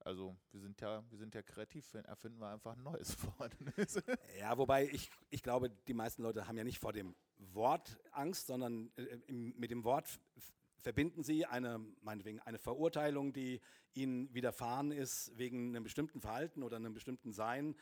also 0.00 0.36
wir 0.52 0.60
sind 0.60 0.80
ja, 0.80 1.04
wir 1.10 1.18
sind 1.18 1.34
ja 1.34 1.42
kreativ, 1.42 1.92
erfinden 1.94 2.38
wir 2.38 2.50
einfach 2.50 2.76
ein 2.76 2.82
neues 2.82 3.16
Wort. 3.38 3.56
ja, 4.38 4.56
wobei 4.58 4.88
ich, 4.88 5.10
ich 5.30 5.42
glaube, 5.42 5.70
die 5.70 5.94
meisten 5.94 6.22
Leute 6.22 6.46
haben 6.46 6.58
ja 6.58 6.64
nicht 6.64 6.78
vor 6.78 6.92
dem 6.92 7.14
Wort 7.38 7.98
Angst, 8.12 8.46
sondern 8.46 8.90
äh, 8.96 9.32
mit 9.32 9.70
dem 9.70 9.84
Wort 9.84 10.08
verbinden 10.80 11.22
sie 11.22 11.46
eine, 11.46 11.80
meinetwegen 12.02 12.40
eine 12.40 12.58
Verurteilung, 12.58 13.32
die 13.32 13.60
ihnen 13.94 14.32
widerfahren 14.32 14.92
ist 14.92 15.36
wegen 15.36 15.70
einem 15.70 15.84
bestimmten 15.84 16.20
Verhalten 16.20 16.62
oder 16.62 16.76
einem 16.76 16.94
bestimmten 16.94 17.32
Sein 17.32 17.74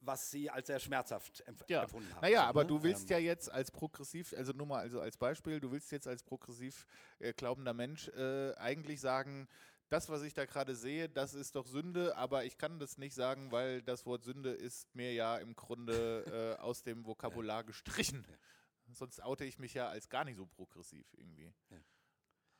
was 0.00 0.30
sie 0.30 0.50
als 0.50 0.66
sehr 0.66 0.80
schmerzhaft 0.80 1.40
empf 1.46 1.64
ja. 1.68 1.82
empfunden 1.82 2.12
haben. 2.14 2.22
Naja, 2.22 2.44
aber 2.44 2.62
ne? 2.62 2.68
du 2.68 2.82
willst 2.82 3.10
ähm. 3.10 3.16
ja 3.16 3.18
jetzt 3.18 3.50
als 3.50 3.70
progressiv, 3.70 4.34
also 4.36 4.52
nur 4.52 4.66
mal 4.66 4.80
also 4.80 5.00
als 5.00 5.16
Beispiel, 5.16 5.60
du 5.60 5.70
willst 5.72 5.92
jetzt 5.92 6.08
als 6.08 6.22
progressiv 6.22 6.86
äh, 7.18 7.32
glaubender 7.32 7.74
Mensch 7.74 8.08
äh, 8.08 8.54
eigentlich 8.56 9.00
sagen, 9.00 9.48
das, 9.90 10.08
was 10.08 10.22
ich 10.22 10.34
da 10.34 10.44
gerade 10.44 10.74
sehe, 10.74 11.08
das 11.08 11.34
ist 11.34 11.54
doch 11.54 11.66
Sünde, 11.66 12.16
aber 12.16 12.44
ich 12.44 12.58
kann 12.58 12.78
das 12.78 12.98
nicht 12.98 13.14
sagen, 13.14 13.52
weil 13.52 13.82
das 13.82 14.06
Wort 14.06 14.24
Sünde 14.24 14.50
ist 14.50 14.94
mir 14.94 15.12
ja 15.12 15.36
im 15.36 15.54
Grunde 15.54 16.56
äh, 16.58 16.60
aus 16.62 16.82
dem 16.82 17.04
Vokabular 17.04 17.64
gestrichen. 17.64 18.26
Sonst 18.92 19.22
oute 19.22 19.44
ich 19.44 19.58
mich 19.58 19.74
ja 19.74 19.88
als 19.88 20.08
gar 20.08 20.24
nicht 20.24 20.36
so 20.36 20.46
progressiv 20.46 21.06
irgendwie. 21.16 21.52
Ja. 21.70 21.78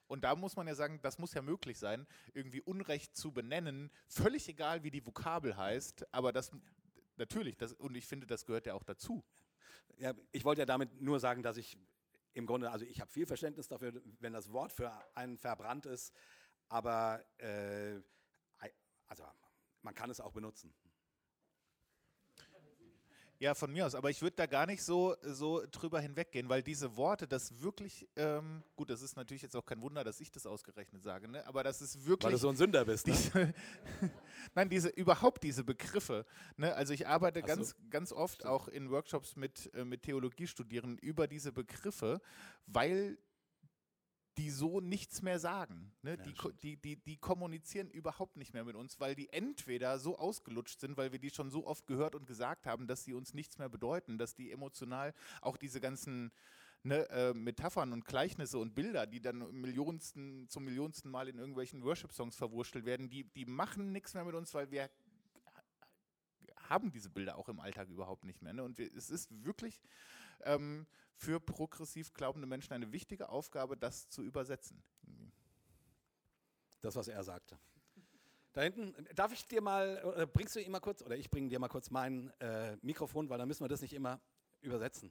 Und 0.07 0.23
da 0.23 0.37
muss 0.37 0.57
man 0.57 0.67
ja 0.67 0.75
sagen, 0.75 1.01
das 1.03 1.19
muss 1.19 1.35
ja 1.35 1.43
möglich 1.43 1.79
sein, 1.79 2.07
irgendwie 2.35 2.61
Unrecht 2.61 3.17
zu 3.17 3.33
benennen, 3.33 3.91
völlig 4.07 4.49
egal, 4.49 4.83
wie 4.83 4.91
die 4.91 5.05
Vokabel 5.05 5.57
heißt, 5.57 6.07
aber 6.13 6.33
das, 6.33 6.51
natürlich, 7.17 7.57
das, 7.57 7.73
und 7.73 7.95
ich 7.95 8.07
finde, 8.07 8.27
das 8.27 8.45
gehört 8.47 8.67
ja 8.67 8.75
auch 8.75 8.85
dazu. 8.85 9.25
Ja, 9.97 10.15
ich 10.33 10.45
wollte 10.45 10.63
ja 10.63 10.67
damit 10.67 11.01
nur 11.01 11.21
sagen, 11.21 11.43
dass 11.43 11.57
ich 11.57 11.79
im 12.33 12.47
Grunde, 12.47 12.71
also 12.71 12.85
ich 12.85 13.01
habe 13.01 13.11
viel 13.11 13.27
Verständnis 13.27 13.69
dafür, 13.69 14.03
wenn 14.19 14.33
das 14.33 14.53
Wort 14.53 14.73
für 14.73 14.93
einen 15.17 15.39
verbrannt 15.39 15.87
ist, 15.87 16.13
aber 16.69 17.25
äh, 17.39 18.01
also 19.07 19.25
man 19.83 19.95
kann 19.95 20.11
es 20.11 20.21
auch 20.21 20.33
benutzen. 20.33 20.75
Ja, 23.45 23.53
von 23.53 23.71
mir 23.71 23.85
aus. 23.85 23.95
Aber 23.95 24.09
ich 24.09 24.23
würde 24.23 24.37
da 24.37 24.47
gar 24.47 24.65
nicht 24.65 24.83
so, 24.83 25.17
so 25.21 25.63
drüber 25.71 26.01
hinweggehen, 26.01 26.49
weil 26.49 26.63
diese 26.63 26.97
Worte, 26.97 27.29
das 27.29 27.61
wirklich, 27.61 28.09
ähm, 28.17 28.63
gut, 28.75 28.89
das 28.89 29.03
ist 29.03 29.19
natürlich 29.19 29.43
jetzt 29.43 29.55
auch 29.55 29.67
kein 29.67 29.83
Wunder, 29.83 30.03
dass 30.03 30.19
ich 30.19 30.33
das 30.33 30.47
ausgerechnet 30.47 31.03
sage, 31.03 31.29
ne? 31.29 31.47
aber 31.47 31.63
das 31.63 31.83
ist 31.83 32.07
wirklich. 32.07 32.25
Weil 32.25 32.33
du 32.33 32.39
so 32.39 32.49
ein 32.49 32.57
Sünder 32.57 32.87
bist. 32.87 33.07
Ne? 33.07 33.13
Diese, 33.13 33.55
Nein, 34.55 34.71
diese, 34.71 34.89
überhaupt 34.89 35.43
diese 35.43 35.63
Begriffe. 35.63 36.25
Ne? 36.57 36.75
Also 36.75 36.95
ich 36.95 37.07
arbeite 37.07 37.41
so. 37.41 37.47
ganz, 37.47 37.77
ganz 37.91 38.13
oft 38.13 38.47
auch 38.47 38.67
in 38.67 38.91
Workshops 38.91 39.37
mit, 39.37 39.71
äh, 39.75 39.85
mit 39.85 40.05
Theologiestudierenden 40.05 40.97
über 40.97 41.29
diese 41.29 41.53
Begriffe, 41.53 42.23
weil 42.65 43.19
die 44.39 44.51
so 44.51 44.81
nichts 44.81 45.23
mehr 45.23 45.39
sagen. 45.39 45.93
Ne? 46.03 46.17
Ja, 46.17 46.17
die, 46.17 46.35
die, 46.63 46.77
die, 46.77 46.97
die 46.97 47.17
kommunizieren 47.17 47.91
überhaupt 47.91 48.37
nicht 48.37 48.53
mehr 48.53 48.65
mit 48.65 48.75
uns, 48.75 48.99
weil 49.01 49.15
die 49.15 49.29
entweder 49.33 49.99
so 49.99 50.19
ausgelutscht 50.19 50.81
sind, 50.81 50.97
weil 50.97 51.13
wir 51.13 51.19
die 51.19 51.31
schon 51.31 51.51
so 51.51 51.67
oft 51.67 51.87
gehört 51.87 52.15
und 52.15 52.27
gesagt 52.27 52.67
haben, 52.67 52.87
dass 52.87 53.05
sie 53.05 53.15
uns 53.15 53.35
nichts 53.35 53.59
mehr 53.59 53.69
bedeuten, 53.69 54.19
dass 54.19 54.35
die 54.35 54.51
emotional 54.51 55.15
auch 55.41 55.57
diese 55.57 55.81
ganzen 55.81 56.33
ne, 56.83 57.09
äh, 57.11 57.35
Metaphern 57.35 57.93
und 57.93 58.05
Gleichnisse 58.05 58.59
und 58.59 58.75
Bilder, 58.75 59.07
die 59.07 59.21
dann 59.21 59.51
Millionsten, 59.53 60.49
zum 60.49 60.65
millionsten 60.65 61.11
Mal 61.11 61.29
in 61.29 61.39
irgendwelchen 61.39 61.83
Worship-Songs 61.83 62.37
verwurschtelt 62.37 62.85
werden, 62.85 63.09
die, 63.09 63.25
die 63.25 63.47
machen 63.47 63.93
nichts 63.93 64.15
mehr 64.15 64.25
mit 64.25 64.35
uns, 64.35 64.53
weil 64.55 64.71
wir 64.71 64.91
haben 66.69 66.91
diese 66.91 67.11
Bilder 67.11 67.37
auch 67.37 67.49
im 67.49 67.61
Alltag 67.61 67.89
überhaupt 67.89 68.25
nicht 68.25 68.43
mehr. 68.43 68.53
Ne? 68.53 68.63
Und 68.63 68.79
wir, 68.79 68.93
es 68.95 69.11
ist 69.11 69.31
wirklich 69.45 69.81
ähm, 70.45 70.87
für 71.15 71.41
progressiv 71.41 72.13
glaubende 72.13 72.47
Menschen 72.47 72.73
eine 72.73 72.93
wichtige 72.93 73.29
Aufgabe, 73.29 73.77
das 73.77 74.09
zu 74.09 74.23
übersetzen. 74.23 74.83
Das, 76.81 76.97
was 76.97 77.09
er 77.09 77.23
sagte. 77.25 77.59
Da 78.53 78.63
hinten, 78.63 78.95
darf 79.15 79.33
ich 79.33 79.47
dir 79.47 79.61
mal, 79.61 80.03
oder 80.05 80.27
bringst 80.27 80.55
du 80.55 80.61
ihm 80.61 80.71
mal 80.71 80.81
kurz, 80.81 81.03
oder 81.03 81.17
ich 81.17 81.29
bringe 81.29 81.49
dir 81.49 81.59
mal 81.59 81.69
kurz 81.69 81.91
mein 81.91 82.31
äh, 82.41 82.77
Mikrofon, 82.83 83.29
weil 83.29 83.39
dann 83.39 83.49
müssen 83.49 83.65
wir 83.65 83.69
das 83.69 83.81
nicht 83.81 83.95
immer 83.95 84.21
übersetzen. 84.61 85.11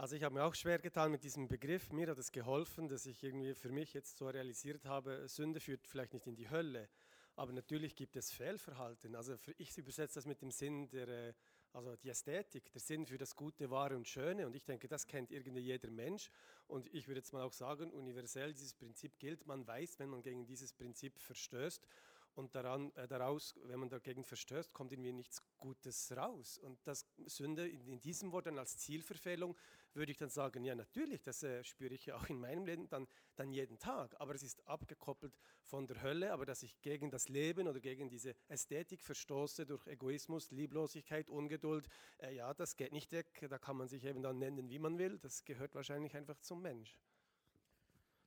Also 0.00 0.16
ich 0.16 0.22
habe 0.22 0.34
mir 0.34 0.44
auch 0.44 0.54
schwer 0.54 0.78
getan 0.78 1.10
mit 1.10 1.22
diesem 1.22 1.46
Begriff. 1.46 1.92
Mir 1.92 2.08
hat 2.08 2.16
es 2.16 2.32
geholfen, 2.32 2.88
dass 2.88 3.04
ich 3.04 3.22
irgendwie 3.22 3.54
für 3.54 3.68
mich 3.68 3.92
jetzt 3.92 4.16
so 4.16 4.28
realisiert 4.28 4.86
habe, 4.86 5.28
Sünde 5.28 5.60
führt 5.60 5.86
vielleicht 5.86 6.14
nicht 6.14 6.26
in 6.26 6.34
die 6.34 6.48
Hölle, 6.48 6.88
aber 7.36 7.52
natürlich 7.52 7.94
gibt 7.94 8.16
es 8.16 8.32
Fehlverhalten. 8.32 9.14
Also 9.14 9.36
ich 9.58 9.76
übersetze 9.76 10.14
das 10.14 10.24
mit 10.24 10.40
dem 10.40 10.50
Sinn 10.50 10.88
der, 10.88 11.06
äh, 11.06 11.34
also 11.72 11.96
die 11.96 12.08
Ästhetik, 12.08 12.70
der 12.72 12.80
Sinn 12.80 13.06
für 13.06 13.18
das 13.18 13.36
Gute, 13.36 13.70
Wahre 13.70 13.96
und 13.96 14.08
Schöne. 14.08 14.46
Und 14.46 14.54
ich 14.54 14.64
denke, 14.64 14.88
das 14.88 15.06
kennt 15.06 15.30
irgendwie 15.30 15.60
jeder 15.60 15.90
Mensch. 15.90 16.30
Und 16.66 16.92
ich 16.94 17.06
würde 17.08 17.20
jetzt 17.20 17.32
mal 17.32 17.42
auch 17.42 17.52
sagen, 17.52 17.92
universell 17.92 18.52
dieses 18.52 18.74
Prinzip 18.74 19.18
gilt. 19.18 19.46
Man 19.46 19.66
weiß, 19.66 19.98
wenn 19.98 20.08
man 20.08 20.22
gegen 20.22 20.46
dieses 20.46 20.72
Prinzip 20.72 21.18
verstößt 21.18 21.86
und 22.34 22.54
daran, 22.54 22.92
äh, 22.96 23.06
daraus, 23.08 23.54
wenn 23.64 23.80
man 23.80 23.88
dagegen 23.88 24.24
verstößt, 24.24 24.72
kommt 24.72 24.92
irgendwie 24.92 25.12
nichts 25.12 25.42
Gutes 25.58 26.12
raus. 26.16 26.58
Und 26.58 26.78
das 26.86 27.06
Sünde 27.26 27.68
in, 27.68 27.86
in 27.86 28.00
diesem 28.00 28.32
Wort 28.32 28.46
dann 28.46 28.58
als 28.58 28.78
Zielverfehlung 28.78 29.56
würde 29.94 30.12
ich 30.12 30.18
dann 30.18 30.30
sagen, 30.30 30.64
ja 30.64 30.74
natürlich, 30.74 31.22
das 31.22 31.42
äh, 31.42 31.62
spüre 31.64 31.94
ich 31.94 32.06
ja 32.06 32.16
auch 32.16 32.28
in 32.28 32.40
meinem 32.40 32.64
Leben 32.64 32.88
dann, 32.88 33.06
dann 33.36 33.52
jeden 33.52 33.78
Tag, 33.78 34.14
aber 34.18 34.34
es 34.34 34.42
ist 34.42 34.66
abgekoppelt 34.66 35.36
von 35.62 35.86
der 35.86 36.02
Hölle, 36.02 36.32
aber 36.32 36.46
dass 36.46 36.62
ich 36.62 36.80
gegen 36.80 37.10
das 37.10 37.28
Leben 37.28 37.68
oder 37.68 37.80
gegen 37.80 38.08
diese 38.08 38.34
Ästhetik 38.48 39.02
verstoße 39.02 39.66
durch 39.66 39.86
Egoismus, 39.86 40.50
Lieblosigkeit, 40.50 41.28
Ungeduld, 41.28 41.88
äh, 42.18 42.34
ja, 42.34 42.54
das 42.54 42.76
geht 42.76 42.92
nicht 42.92 43.12
weg, 43.12 43.46
da 43.48 43.58
kann 43.58 43.76
man 43.76 43.88
sich 43.88 44.04
eben 44.04 44.22
dann 44.22 44.38
nennen, 44.38 44.68
wie 44.70 44.78
man 44.78 44.98
will, 44.98 45.18
das 45.18 45.44
gehört 45.44 45.74
wahrscheinlich 45.74 46.16
einfach 46.16 46.38
zum 46.40 46.62
Mensch. 46.62 46.98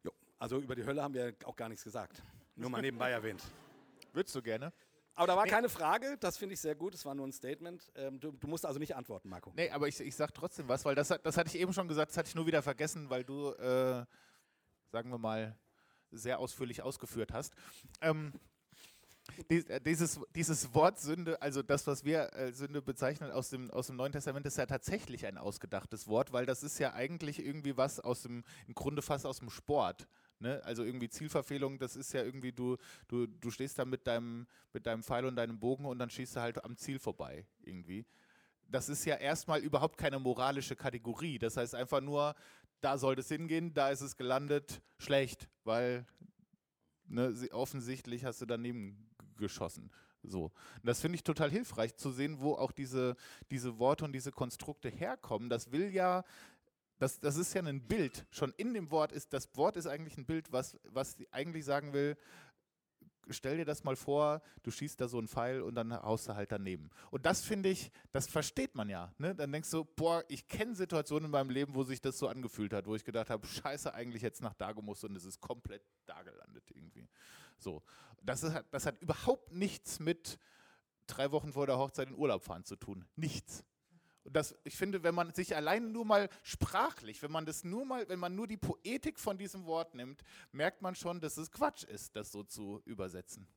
Jo, 0.04 0.12
also 0.40 0.60
über 0.60 0.76
die 0.76 0.86
Hölle 0.86 1.02
haben 1.02 1.14
wir 1.14 1.36
auch 1.46 1.56
gar 1.56 1.70
nichts 1.70 1.84
gesagt, 1.84 2.22
nur 2.56 2.70
mal 2.70 2.82
nebenbei 2.82 3.12
erwähnt. 3.12 3.44
Würdest 4.12 4.36
du 4.36 4.42
gerne? 4.42 4.72
Aber 5.16 5.28
da 5.28 5.36
war 5.36 5.44
nee. 5.44 5.50
keine 5.52 5.70
Frage, 5.70 6.18
das 6.20 6.38
finde 6.38 6.54
ich 6.54 6.62
sehr 6.62 6.76
gut, 6.76 6.94
das 6.94 7.06
war 7.06 7.14
nur 7.14 7.28
ein 7.28 7.32
Statement. 7.32 7.92
Ähm, 7.96 8.20
du, 8.20 8.32
du, 8.32 8.48
musst 8.48 8.66
also 8.66 8.80
nicht 8.80 8.96
antworten, 8.96 9.30
Marco. 9.30 9.52
Nee, 9.56 9.70
aber 9.70 9.88
ich, 9.88 10.00
ich 10.00 10.16
sage 10.16 10.34
trotzdem 10.34 10.68
was, 10.68 10.86
weil 10.86 10.96
das, 10.96 11.10
das 11.10 11.38
hatte 11.38 11.50
ich 11.50 11.60
eben 11.60 11.74
schon 11.74 11.88
gesagt, 11.88 12.12
das 12.12 12.18
hatte 12.18 12.30
ich 12.30 12.36
nur 12.36 12.48
wieder 12.48 12.64
vergessen, 12.64 13.10
weil 13.10 13.24
du, 13.24 13.52
äh, 13.52 14.06
sagen 14.92 15.10
wir 15.12 15.20
mal, 15.20 15.56
sehr 16.12 16.40
ausführlich 16.40 16.82
ausgeführt 16.82 17.32
hast. 17.32 17.54
Ähm, 18.02 18.34
äh, 19.50 19.80
dieses, 19.82 20.20
dieses 20.36 20.74
Wort 20.74 21.00
Sünde, 21.00 21.42
also 21.42 21.62
das, 21.62 21.88
was 21.88 22.04
wir 22.04 22.34
äh, 22.34 22.52
Sünde 22.52 22.82
bezeichnen 22.82 23.32
aus 23.32 23.50
dem, 23.50 23.72
aus 23.72 23.88
dem 23.88 23.96
Neuen 23.96 24.12
Testament, 24.12 24.46
ist 24.46 24.58
ja 24.58 24.66
tatsächlich 24.66 25.26
ein 25.26 25.38
ausgedachtes 25.38 26.08
Wort, 26.08 26.34
weil 26.34 26.46
das 26.46 26.64
ist 26.64 26.80
ja 26.80 26.94
eigentlich 26.94 27.44
irgendwie 27.44 27.78
was 27.78 28.00
aus 28.00 28.24
dem, 28.24 28.44
im 28.68 28.74
Grunde 28.74 29.02
fast 29.02 29.26
aus 29.26 29.40
dem 29.40 29.50
Sport. 29.50 30.08
Ne? 30.44 30.62
Also 30.66 30.84
irgendwie 30.84 31.08
Zielverfehlung, 31.08 31.80
das 31.80 31.96
ist 31.96 32.12
ja 32.12 32.22
irgendwie, 32.22 32.52
du, 32.52 32.76
du, 33.08 33.28
du 33.28 33.50
stehst 33.50 33.80
da 33.80 33.86
mit 33.86 34.06
deinem, 34.06 34.46
mit 34.74 34.86
deinem 34.86 35.02
Pfeil 35.02 35.24
und 35.26 35.38
deinem 35.38 35.58
Bogen 35.58 35.86
und 35.86 35.98
dann 36.00 36.10
schießt 36.10 36.36
du 36.36 36.42
halt 36.42 36.66
am 36.66 36.76
Ziel 36.76 37.00
vorbei 37.00 37.48
irgendwie. 37.64 38.06
Das 38.68 38.90
ist 38.90 39.06
ja 39.06 39.16
erstmal 39.16 39.62
überhaupt 39.62 39.98
keine 39.98 40.20
moralische 40.20 40.76
Kategorie. 40.76 41.40
Das 41.40 41.56
heißt 41.56 41.76
einfach 41.76 42.02
nur, 42.02 42.36
da 42.82 42.98
sollte 42.98 43.22
es 43.22 43.30
hingehen, 43.30 43.74
da 43.74 43.90
ist 43.90 44.02
es 44.02 44.18
gelandet, 44.18 44.82
schlecht, 44.98 45.48
weil 45.64 46.06
ne, 47.06 47.34
offensichtlich 47.52 48.26
hast 48.26 48.42
du 48.42 48.46
daneben 48.46 49.10
geschossen. 49.38 49.92
So. 50.24 50.46
Und 50.46 50.86
das 50.86 51.00
finde 51.00 51.16
ich 51.16 51.24
total 51.24 51.52
hilfreich 51.52 51.96
zu 51.96 52.12
sehen, 52.12 52.42
wo 52.42 52.56
auch 52.56 52.74
diese, 52.74 53.16
diese 53.50 53.80
Worte 53.80 54.04
und 54.04 54.12
diese 54.12 54.34
Konstrukte 54.34 54.90
herkommen. 54.90 55.50
Das 55.50 55.72
will 55.72 55.90
ja 55.94 56.26
das, 57.04 57.20
das 57.20 57.36
ist 57.36 57.54
ja 57.54 57.62
ein 57.62 57.82
Bild. 57.82 58.26
Schon 58.32 58.54
in 58.56 58.74
dem 58.74 58.90
Wort 58.90 59.12
ist, 59.12 59.34
das 59.34 59.50
Wort 59.58 59.76
ist 59.76 59.88
eigentlich 59.88 60.18
ein 60.18 60.26
Bild, 60.26 60.54
was, 60.54 60.80
was 60.86 61.18
eigentlich 61.32 61.66
sagen 61.66 61.92
will, 61.92 62.16
stell 63.28 63.58
dir 63.58 63.66
das 63.66 63.84
mal 63.84 63.98
vor, 63.98 64.42
du 64.64 64.72
schießt 64.72 65.02
da 65.02 65.10
so 65.10 65.18
einen 65.18 65.28
Pfeil 65.28 65.62
und 65.62 65.76
dann 65.76 65.94
haust 65.94 66.30
du 66.30 66.36
halt 66.36 66.54
daneben. 66.54 66.90
Und 67.12 67.26
das 67.26 67.42
finde 67.42 67.68
ich, 67.68 67.92
das 68.14 68.28
versteht 68.28 68.76
man 68.76 68.88
ja. 68.88 69.14
Ne? 69.18 69.36
Dann 69.36 69.52
denkst 69.52 69.70
du, 69.72 69.84
boah, 69.84 70.24
ich 70.30 70.48
kenne 70.48 70.76
Situationen 70.76 71.26
in 71.26 71.32
meinem 71.32 71.50
Leben, 71.50 71.76
wo 71.76 71.84
sich 71.84 72.00
das 72.00 72.18
so 72.18 72.30
angefühlt 72.30 72.72
hat, 72.72 72.88
wo 72.88 72.96
ich 72.96 73.04
gedacht 73.04 73.30
habe, 73.30 73.46
scheiße, 73.46 73.94
eigentlich 73.94 74.22
jetzt 74.22 74.42
nach 74.42 74.54
da 74.54 74.72
gemusst 74.72 75.04
und 75.04 75.14
es 75.18 75.26
ist 75.26 75.42
komplett 75.42 75.84
da 76.06 76.24
gelandet 76.24 76.64
irgendwie. 76.74 77.10
So. 77.58 77.84
Das, 78.22 78.44
ist, 78.44 78.56
das 78.72 78.86
hat 78.86 79.02
überhaupt 79.02 79.52
nichts 79.52 80.00
mit 80.00 80.40
drei 81.08 81.34
Wochen 81.34 81.52
vor 81.52 81.68
der 81.68 81.78
Hochzeit 81.78 82.08
in 82.08 82.16
Urlaub 82.16 82.44
fahren 82.46 82.64
zu 82.64 82.78
tun. 82.78 83.06
Nichts. 83.18 83.66
Und 84.24 84.36
das, 84.36 84.56
ich 84.64 84.76
finde, 84.78 85.04
wenn 85.04 85.16
man 85.16 85.34
sich 85.34 85.56
allein 85.56 85.92
nur 85.92 86.06
mal 86.06 86.30
sprachlich, 86.44 87.22
wenn 87.22 87.32
man 87.32 87.46
das 87.46 87.64
nur 87.64 87.86
mal, 87.86 88.08
wenn 88.08 88.20
man 88.20 88.36
nur 88.36 88.48
die 88.48 88.58
Poetik 88.58 89.20
von 89.20 89.38
diesem 89.38 89.66
Wort 89.66 89.96
nimmt, 89.96 90.24
merkt 90.52 90.82
man 90.82 90.96
schon, 90.96 91.20
dass 91.20 91.38
es 91.38 91.52
Quatsch 91.52 91.84
ist, 91.84 92.16
das 92.16 92.32
so 92.32 92.44
zu 92.44 92.82
übersetzen. 92.86 93.48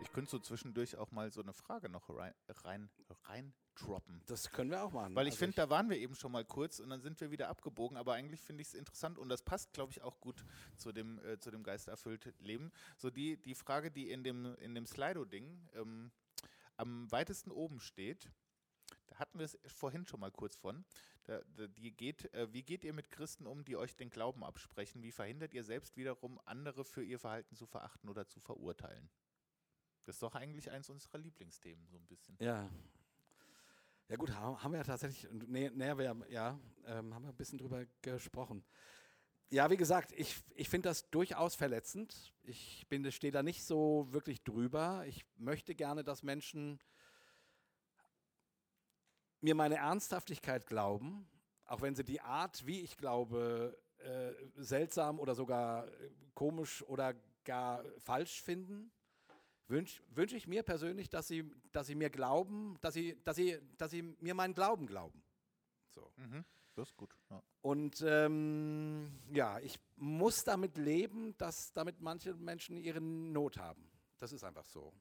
Ich 0.00 0.12
könnte 0.12 0.30
so 0.30 0.38
zwischendurch 0.38 0.96
auch 0.96 1.10
mal 1.10 1.30
so 1.30 1.42
eine 1.42 1.52
Frage 1.52 1.88
noch 1.88 2.08
rein, 2.08 2.32
rein, 2.48 2.88
rein 3.24 3.52
droppen. 3.74 4.22
Das 4.26 4.50
können 4.50 4.70
wir 4.70 4.84
auch 4.84 4.92
machen. 4.92 5.14
Weil 5.14 5.26
ich 5.26 5.32
also 5.32 5.40
finde, 5.40 5.56
da 5.56 5.68
waren 5.68 5.90
wir 5.90 5.98
eben 5.98 6.14
schon 6.14 6.32
mal 6.32 6.44
kurz 6.44 6.78
und 6.78 6.90
dann 6.90 7.00
sind 7.00 7.20
wir 7.20 7.30
wieder 7.30 7.48
abgebogen. 7.48 7.96
Aber 7.96 8.14
eigentlich 8.14 8.40
finde 8.40 8.62
ich 8.62 8.68
es 8.68 8.74
interessant 8.74 9.18
und 9.18 9.28
das 9.28 9.42
passt, 9.42 9.72
glaube 9.72 9.92
ich, 9.92 10.02
auch 10.02 10.20
gut 10.20 10.44
zu 10.76 10.92
dem, 10.92 11.18
äh, 11.24 11.38
zu 11.38 11.50
dem 11.50 11.62
geisterfüllte 11.62 12.32
Leben. 12.38 12.72
So 12.96 13.10
die, 13.10 13.36
die 13.36 13.54
Frage, 13.54 13.90
die 13.90 14.10
in 14.10 14.22
dem, 14.22 14.54
in 14.56 14.74
dem 14.74 14.86
Slido-Ding 14.86 15.68
ähm, 15.74 16.12
am 16.76 17.10
weitesten 17.10 17.50
oben 17.50 17.80
steht, 17.80 18.30
da 19.06 19.18
hatten 19.18 19.38
wir 19.38 19.44
es 19.44 19.58
vorhin 19.66 20.06
schon 20.06 20.20
mal 20.20 20.30
kurz 20.30 20.56
von, 20.56 20.84
da, 21.24 21.40
da, 21.56 21.66
die 21.66 21.92
geht, 21.92 22.32
äh, 22.34 22.52
wie 22.52 22.62
geht 22.62 22.84
ihr 22.84 22.92
mit 22.92 23.10
Christen 23.10 23.46
um, 23.46 23.64
die 23.64 23.76
euch 23.76 23.96
den 23.96 24.10
Glauben 24.10 24.44
absprechen? 24.44 25.02
Wie 25.02 25.12
verhindert 25.12 25.54
ihr 25.54 25.64
selbst 25.64 25.96
wiederum, 25.96 26.40
andere 26.44 26.84
für 26.84 27.02
ihr 27.02 27.18
Verhalten 27.18 27.54
zu 27.54 27.66
verachten 27.66 28.08
oder 28.08 28.26
zu 28.26 28.40
verurteilen? 28.40 29.08
Das 30.04 30.16
ist 30.16 30.22
doch 30.22 30.34
eigentlich 30.34 30.70
eins 30.70 30.90
unserer 30.90 31.18
Lieblingsthemen, 31.18 31.86
so 31.88 31.96
ein 31.96 32.06
bisschen. 32.06 32.36
Ja. 32.40 32.68
Ja 34.08 34.16
gut, 34.16 34.34
haben 34.34 34.72
wir 34.72 34.78
ja 34.78 34.84
tatsächlich, 34.84 35.26
nee, 35.32 35.70
nee, 35.70 35.96
wir, 35.96 36.14
ja, 36.28 36.60
ähm, 36.84 37.14
haben 37.14 37.22
wir 37.22 37.30
ein 37.30 37.36
bisschen 37.36 37.58
drüber 37.58 37.86
gesprochen. 38.02 38.62
Ja, 39.54 39.70
wie 39.70 39.76
gesagt, 39.76 40.10
ich, 40.10 40.42
ich 40.56 40.68
finde 40.68 40.88
das 40.88 41.08
durchaus 41.10 41.54
verletzend. 41.54 42.34
Ich 42.42 42.88
stehe 43.10 43.30
da 43.30 43.44
nicht 43.44 43.62
so 43.62 44.08
wirklich 44.10 44.42
drüber. 44.42 45.04
Ich 45.06 45.24
möchte 45.36 45.76
gerne, 45.76 46.02
dass 46.02 46.24
Menschen 46.24 46.80
mir 49.40 49.54
meine 49.54 49.76
Ernsthaftigkeit 49.76 50.66
glauben, 50.66 51.28
auch 51.66 51.82
wenn 51.82 51.94
sie 51.94 52.02
die 52.02 52.20
Art, 52.20 52.66
wie 52.66 52.80
ich 52.80 52.96
glaube, 52.96 53.78
äh, 53.98 54.32
seltsam 54.56 55.20
oder 55.20 55.36
sogar 55.36 55.86
äh, 55.86 56.10
komisch 56.34 56.82
oder 56.82 57.14
gar 57.44 57.84
falsch 58.00 58.42
finden. 58.42 58.90
Wünsche 59.68 60.02
wünsch 60.10 60.32
ich 60.32 60.48
mir 60.48 60.64
persönlich, 60.64 61.10
dass 61.10 61.28
sie, 61.28 61.48
dass 61.70 61.86
sie 61.86 61.94
mir 61.94 62.10
glauben, 62.10 62.76
dass 62.80 62.94
sie, 62.94 63.22
dass, 63.22 63.36
sie, 63.36 63.60
dass 63.78 63.92
sie 63.92 64.02
mir 64.02 64.34
meinen 64.34 64.54
Glauben 64.54 64.88
glauben. 64.88 65.22
So. 65.90 66.12
Mhm. 66.16 66.44
Das 66.74 66.88
ist 66.88 66.96
gut. 66.96 67.16
Ja. 67.30 67.42
Und 67.62 68.02
ähm, 68.06 69.12
ja, 69.32 69.60
ich 69.60 69.78
muss 69.96 70.44
damit 70.44 70.76
leben, 70.76 71.36
dass 71.38 71.72
damit 71.72 72.00
manche 72.00 72.34
Menschen 72.34 72.76
ihre 72.76 73.00
Not 73.00 73.58
haben. 73.58 73.88
Das 74.18 74.32
ist 74.32 74.42
einfach 74.42 74.64
so. 74.64 74.92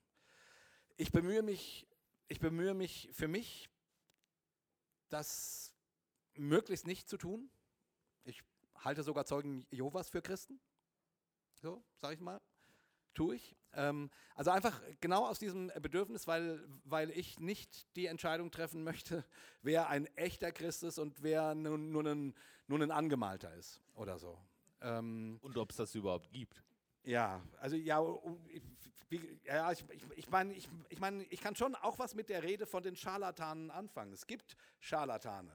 Ich 0.97 1.11
bemühe 1.11 1.41
mich, 1.41 1.87
ich 2.27 2.39
bemühe 2.39 2.73
mich 2.73 3.09
für 3.11 3.27
mich, 3.27 3.69
das 5.09 5.73
möglichst 6.35 6.85
nicht 6.85 7.09
zu 7.09 7.17
tun. 7.17 7.49
Ich 8.23 8.43
halte 8.75 9.03
sogar 9.03 9.25
Zeugen 9.25 9.65
Jehovas 9.71 10.09
für 10.09 10.21
Christen. 10.21 10.59
So, 11.61 11.83
sage 11.97 12.15
ich 12.15 12.19
mal. 12.19 12.39
Tue 13.13 13.35
ich. 13.35 13.55
Ähm, 13.75 14.09
also 14.35 14.51
einfach 14.51 14.79
genau 15.01 15.25
aus 15.25 15.39
diesem 15.39 15.71
Bedürfnis, 15.81 16.27
weil, 16.27 16.63
weil 16.83 17.09
ich 17.11 17.39
nicht 17.39 17.87
die 17.95 18.07
Entscheidung 18.07 18.51
treffen 18.51 18.83
möchte, 18.83 19.23
wer 19.61 19.89
ein 19.89 20.05
echter 20.15 20.51
Christ 20.51 20.83
ist 20.83 20.99
und 20.99 21.23
wer 21.23 21.55
nur, 21.55 21.77
nur, 21.77 22.05
ein, 22.05 22.35
nur 22.67 22.81
ein 22.81 22.91
Angemalter 22.91 23.53
ist 23.55 23.81
oder 23.95 24.19
so. 24.19 24.37
Ähm, 24.81 25.39
und 25.41 25.57
ob 25.57 25.71
es 25.71 25.77
das 25.77 25.95
überhaupt 25.95 26.31
gibt. 26.31 26.63
Ja, 27.03 27.41
also 27.59 27.75
ja, 27.75 28.01
ja 29.45 29.71
ich, 29.71 29.83
ich, 29.89 30.03
ich 30.15 30.29
meine, 30.29 30.53
ich, 30.53 30.69
ich, 30.89 30.99
mein, 30.99 31.25
ich 31.29 31.41
kann 31.41 31.55
schon 31.55 31.75
auch 31.75 31.99
was 31.99 32.15
mit 32.15 32.29
der 32.29 32.43
Rede 32.43 32.65
von 32.65 32.83
den 32.83 32.95
Scharlatanen 32.95 33.71
anfangen. 33.71 34.13
Es 34.13 34.27
gibt 34.27 34.55
Scharlatane. 34.79 35.51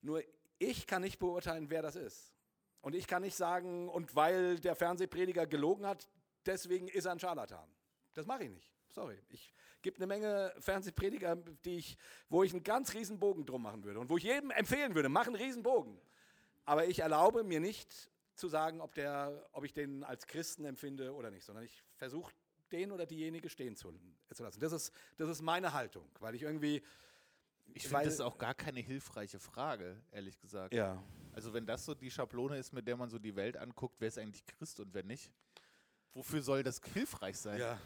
Nur 0.00 0.22
ich 0.58 0.86
kann 0.86 1.02
nicht 1.02 1.18
beurteilen, 1.18 1.70
wer 1.70 1.82
das 1.82 1.96
ist. 1.96 2.32
Und 2.80 2.94
ich 2.94 3.06
kann 3.06 3.22
nicht 3.22 3.36
sagen, 3.36 3.88
und 3.88 4.16
weil 4.16 4.58
der 4.58 4.74
Fernsehprediger 4.74 5.46
gelogen 5.46 5.86
hat, 5.86 6.08
deswegen 6.46 6.88
ist 6.88 7.04
er 7.04 7.12
ein 7.12 7.18
Scharlatan. 7.18 7.68
Das 8.14 8.26
mache 8.26 8.44
ich 8.44 8.50
nicht. 8.50 8.72
Sorry. 8.90 9.18
Ich 9.30 9.54
gibt 9.82 9.98
eine 9.98 10.06
Menge 10.06 10.54
Fernsehprediger, 10.58 11.36
die 11.36 11.76
ich, 11.76 11.98
wo 12.28 12.42
ich 12.42 12.52
einen 12.52 12.62
ganz 12.62 12.94
riesen 12.94 13.18
Bogen 13.18 13.44
drum 13.44 13.62
machen 13.62 13.84
würde 13.84 14.00
und 14.00 14.08
wo 14.08 14.16
ich 14.16 14.24
jedem 14.24 14.50
empfehlen 14.50 14.94
würde, 14.94 15.08
mach 15.08 15.26
einen 15.26 15.36
riesen 15.36 15.62
Bogen. 15.62 16.00
Aber 16.64 16.86
ich 16.86 17.00
erlaube 17.00 17.42
mir 17.42 17.60
nicht 17.60 18.10
zu 18.34 18.48
sagen, 18.48 18.80
ob, 18.80 18.94
der, 18.94 19.48
ob 19.52 19.64
ich 19.64 19.72
den 19.72 20.04
als 20.04 20.26
Christen 20.26 20.64
empfinde 20.64 21.14
oder 21.14 21.30
nicht, 21.30 21.44
sondern 21.44 21.64
ich 21.64 21.82
versuche, 21.96 22.32
den 22.70 22.92
oder 22.92 23.04
diejenige 23.04 23.48
stehen 23.50 23.76
zu, 23.76 23.92
zu 24.32 24.42
lassen. 24.42 24.60
Das 24.60 24.72
ist, 24.72 24.92
das 25.18 25.28
ist 25.28 25.42
meine 25.42 25.72
Haltung, 25.72 26.08
weil 26.20 26.34
ich 26.34 26.42
irgendwie. 26.42 26.82
Ich 27.74 27.88
finde 27.88 28.04
das 28.04 28.20
auch 28.20 28.38
gar 28.38 28.54
keine 28.54 28.80
hilfreiche 28.80 29.38
Frage, 29.38 30.02
ehrlich 30.10 30.38
gesagt. 30.40 30.74
Ja. 30.74 31.02
Also 31.32 31.54
wenn 31.54 31.64
das 31.64 31.84
so 31.84 31.94
die 31.94 32.10
Schablone 32.10 32.58
ist, 32.58 32.72
mit 32.72 32.86
der 32.86 32.96
man 32.96 33.08
so 33.08 33.18
die 33.18 33.34
Welt 33.36 33.56
anguckt, 33.56 33.96
wer 33.98 34.08
ist 34.08 34.18
eigentlich 34.18 34.44
Christ 34.46 34.80
und 34.80 34.92
wer 34.92 35.04
nicht? 35.04 35.30
Wofür 36.14 36.42
soll 36.42 36.62
das 36.62 36.80
hilfreich 36.92 37.38
sein? 37.38 37.58
Ja. 37.58 37.78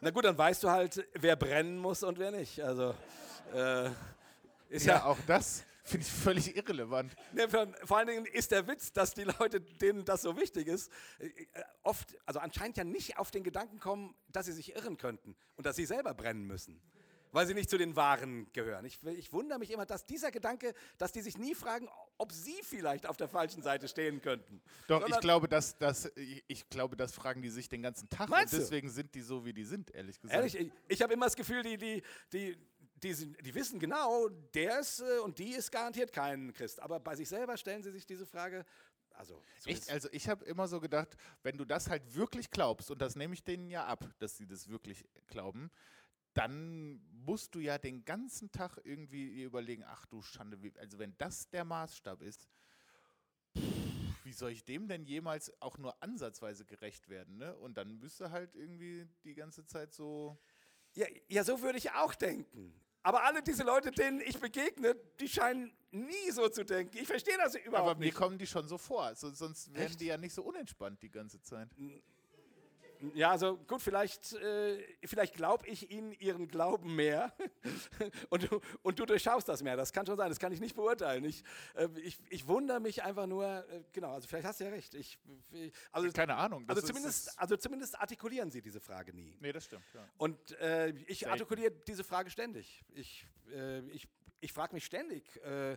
Na 0.00 0.10
gut, 0.10 0.24
dann 0.24 0.36
weißt 0.36 0.62
du 0.62 0.70
halt, 0.70 1.06
wer 1.14 1.36
brennen 1.36 1.78
muss 1.78 2.02
und 2.02 2.18
wer 2.18 2.30
nicht. 2.30 2.60
Also 2.60 2.94
äh, 3.54 3.88
ist 4.68 4.86
ja, 4.86 4.96
ja 4.96 5.04
auch 5.04 5.18
das 5.26 5.64
finde 5.84 6.06
ich 6.06 6.12
völlig 6.12 6.56
irrelevant. 6.56 7.14
Ne, 7.32 7.48
vor 7.48 7.96
allen 7.96 8.06
Dingen 8.06 8.26
ist 8.26 8.50
der 8.52 8.66
Witz, 8.66 8.92
dass 8.92 9.14
die 9.14 9.24
Leute, 9.24 9.60
denen 9.60 10.04
das 10.04 10.22
so 10.22 10.36
wichtig 10.36 10.68
ist, 10.68 10.90
äh, 11.18 11.28
oft, 11.82 12.16
also 12.26 12.40
anscheinend 12.40 12.76
ja 12.76 12.84
nicht 12.84 13.18
auf 13.18 13.30
den 13.30 13.42
Gedanken 13.42 13.78
kommen, 13.78 14.14
dass 14.28 14.46
sie 14.46 14.52
sich 14.52 14.74
irren 14.76 14.96
könnten 14.96 15.36
und 15.56 15.66
dass 15.66 15.76
sie 15.76 15.86
selber 15.86 16.14
brennen 16.14 16.46
müssen 16.46 16.80
weil 17.34 17.46
sie 17.46 17.54
nicht 17.54 17.70
zu 17.70 17.78
den 17.78 17.96
Wahren 17.96 18.46
gehören. 18.52 18.84
Ich, 18.84 19.02
ich, 19.04 19.32
wundere 19.32 19.58
mich 19.58 19.70
immer, 19.70 19.86
dass 19.86 20.04
dieser 20.04 20.30
Gedanke, 20.30 20.74
dass 20.98 21.12
die 21.12 21.22
sich 21.22 21.38
nie 21.38 21.54
fragen, 21.54 21.88
ob 22.18 22.32
sie 22.32 22.60
vielleicht 22.62 23.06
auf 23.06 23.16
der 23.16 23.28
falschen 23.28 23.62
Seite 23.62 23.88
stehen 23.88 24.20
könnten. 24.20 24.60
Doch, 24.86 25.00
Sondern 25.00 25.18
ich 25.18 25.20
glaube, 25.20 25.48
dass, 25.48 25.76
dass, 25.78 26.10
ich 26.16 26.68
glaube, 26.68 26.96
das 26.96 27.12
fragen 27.12 27.42
die 27.42 27.50
sich 27.50 27.68
den 27.68 27.82
ganzen 27.82 28.08
Tag 28.08 28.30
und 28.30 28.52
deswegen 28.52 28.88
du? 28.88 28.92
sind 28.92 29.14
die 29.14 29.22
so, 29.22 29.44
wie 29.44 29.52
die 29.52 29.64
sind, 29.64 29.90
ehrlich 29.94 30.20
gesagt. 30.20 30.36
Ehrlich, 30.36 30.54
ich, 30.58 30.72
ich 30.88 31.02
habe 31.02 31.12
immer 31.12 31.26
das 31.26 31.36
Gefühl, 31.36 31.62
die, 31.62 31.76
die, 31.76 32.02
die, 32.32 32.56
die, 33.02 33.12
sind, 33.14 33.44
die 33.44 33.54
wissen 33.54 33.78
genau, 33.78 34.28
der 34.54 34.80
ist 34.80 35.00
äh, 35.00 35.18
und 35.24 35.38
die 35.38 35.50
ist 35.50 35.70
garantiert 35.70 36.12
kein 36.12 36.52
Christ. 36.52 36.80
Aber 36.80 37.00
bei 37.00 37.16
sich 37.16 37.28
selber 37.28 37.56
stellen 37.56 37.82
sie 37.82 37.90
sich 37.90 38.06
diese 38.06 38.26
Frage. 38.26 38.64
Also, 39.14 39.42
so 39.58 39.70
Echt? 39.70 39.90
also 39.90 40.08
ich 40.12 40.28
habe 40.28 40.44
immer 40.46 40.68
so 40.68 40.80
gedacht, 40.80 41.16
wenn 41.42 41.56
du 41.56 41.64
das 41.64 41.88
halt 41.90 42.14
wirklich 42.14 42.50
glaubst, 42.50 42.90
und 42.90 43.00
das 43.00 43.16
nehme 43.16 43.34
ich 43.34 43.44
denen 43.44 43.68
ja 43.68 43.84
ab, 43.86 44.04
dass 44.18 44.36
sie 44.36 44.46
das 44.46 44.68
wirklich 44.68 45.04
glauben, 45.26 45.70
dann 46.34 47.00
musst 47.24 47.54
du 47.54 47.60
ja 47.60 47.78
den 47.78 48.04
ganzen 48.04 48.50
Tag 48.50 48.80
irgendwie 48.84 49.42
überlegen, 49.42 49.84
ach 49.86 50.06
du 50.06 50.22
Schande, 50.22 50.58
also 50.78 50.98
wenn 50.98 51.14
das 51.18 51.48
der 51.50 51.64
Maßstab 51.64 52.22
ist, 52.22 52.48
wie 54.24 54.32
soll 54.32 54.52
ich 54.52 54.64
dem 54.64 54.88
denn 54.88 55.04
jemals 55.04 55.52
auch 55.60 55.78
nur 55.78 56.02
ansatzweise 56.02 56.64
gerecht 56.64 57.08
werden? 57.08 57.36
Ne? 57.36 57.56
Und 57.56 57.76
dann 57.76 57.98
müsste 57.98 58.30
halt 58.30 58.54
irgendwie 58.54 59.06
die 59.24 59.34
ganze 59.34 59.66
Zeit 59.66 59.92
so 59.92 60.38
ja, 60.94 61.06
ja, 61.28 61.44
so 61.44 61.60
würde 61.62 61.78
ich 61.78 61.90
auch 61.92 62.14
denken. 62.14 62.74
Aber 63.02 63.24
alle 63.24 63.42
diese 63.42 63.64
Leute, 63.64 63.90
denen 63.90 64.20
ich 64.20 64.38
begegne, 64.38 64.94
die 65.18 65.28
scheinen 65.28 65.72
nie 65.90 66.30
so 66.30 66.48
zu 66.48 66.64
denken. 66.64 66.96
Ich 66.98 67.06
verstehe 67.06 67.36
das 67.36 67.54
überhaupt 67.56 67.64
nicht. 67.64 67.74
Aber 67.74 67.98
mir 67.98 68.12
kommen 68.12 68.38
die 68.38 68.46
schon 68.46 68.68
so 68.68 68.78
vor. 68.78 69.14
So, 69.16 69.30
sonst 69.30 69.72
wären 69.74 69.86
Echt? 69.86 70.00
die 70.00 70.06
ja 70.06 70.16
nicht 70.16 70.34
so 70.34 70.42
unentspannt 70.42 71.02
die 71.02 71.10
ganze 71.10 71.40
Zeit. 71.42 71.68
Ja, 73.14 73.30
also 73.30 73.56
gut, 73.66 73.82
vielleicht, 73.82 74.32
äh, 74.34 74.78
vielleicht 75.04 75.34
glaube 75.34 75.66
ich 75.66 75.90
ihnen 75.90 76.12
ihren 76.12 76.48
Glauben 76.48 76.94
mehr 76.94 77.32
und, 78.30 78.50
du, 78.50 78.60
und 78.82 78.98
du 78.98 79.06
durchschaust 79.06 79.48
das 79.48 79.62
mehr. 79.62 79.76
Das 79.76 79.92
kann 79.92 80.06
schon 80.06 80.16
sein, 80.16 80.28
das 80.28 80.38
kann 80.38 80.52
ich 80.52 80.60
nicht 80.60 80.76
beurteilen. 80.76 81.24
Ich, 81.24 81.42
äh, 81.74 81.88
ich, 82.02 82.18
ich 82.30 82.46
wundere 82.46 82.80
mich 82.80 83.02
einfach 83.02 83.26
nur, 83.26 83.44
äh, 83.46 83.82
genau, 83.92 84.12
also 84.12 84.28
vielleicht 84.28 84.46
hast 84.46 84.60
du 84.60 84.64
ja 84.64 84.70
recht. 84.70 84.94
Ich, 84.94 85.18
also, 85.90 86.10
Keine 86.12 86.36
Ahnung. 86.36 86.64
Also 86.68 86.82
zumindest, 86.82 87.38
also 87.38 87.56
zumindest 87.56 87.98
artikulieren 87.98 88.50
sie 88.50 88.62
diese 88.62 88.80
Frage 88.80 89.12
nie. 89.12 89.36
Nee, 89.40 89.52
das 89.52 89.64
stimmt. 89.64 89.84
Ja. 89.94 90.08
Und 90.18 90.52
äh, 90.60 90.90
ich 91.06 91.28
artikuliere 91.28 91.72
diese 91.86 92.04
Frage 92.04 92.30
ständig. 92.30 92.84
Ich, 92.94 93.26
äh, 93.52 93.80
ich, 93.90 94.08
ich 94.40 94.52
frage 94.52 94.74
mich 94.74 94.84
ständig, 94.84 95.36
äh, 95.44 95.76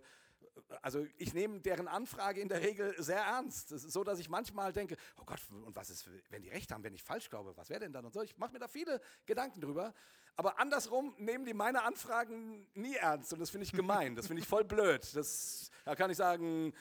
also 0.81 1.05
ich 1.17 1.33
nehme 1.33 1.59
deren 1.59 1.87
Anfrage 1.87 2.41
in 2.41 2.47
der 2.47 2.61
Regel 2.61 2.95
sehr 3.01 3.21
ernst. 3.21 3.71
Es 3.71 3.83
ist 3.83 3.93
so, 3.93 4.03
dass 4.03 4.19
ich 4.19 4.29
manchmal 4.29 4.73
denke, 4.73 4.97
oh 5.17 5.23
Gott, 5.25 5.39
und 5.49 5.75
was 5.75 5.89
ist, 5.89 6.09
wenn 6.29 6.41
die 6.41 6.49
recht 6.49 6.71
haben, 6.71 6.83
wenn 6.83 6.93
ich 6.93 7.03
falsch 7.03 7.29
glaube, 7.29 7.55
was 7.57 7.69
wäre 7.69 7.81
denn 7.81 7.93
dann 7.93 8.05
und 8.05 8.13
so. 8.13 8.21
Ich 8.21 8.37
mache 8.37 8.53
mir 8.53 8.59
da 8.59 8.67
viele 8.67 9.01
Gedanken 9.25 9.61
drüber. 9.61 9.93
Aber 10.37 10.59
andersrum 10.59 11.15
nehmen 11.17 11.45
die 11.45 11.53
meine 11.53 11.83
Anfragen 11.83 12.67
nie 12.73 12.95
ernst 12.95 13.31
und 13.33 13.39
das 13.39 13.49
finde 13.49 13.65
ich 13.65 13.71
gemein, 13.73 14.15
das 14.15 14.27
finde 14.27 14.41
ich 14.41 14.47
voll 14.47 14.65
blöd. 14.65 15.15
Das, 15.15 15.69
da 15.85 15.95
kann 15.95 16.11
ich 16.11 16.17
sagen, 16.17 16.73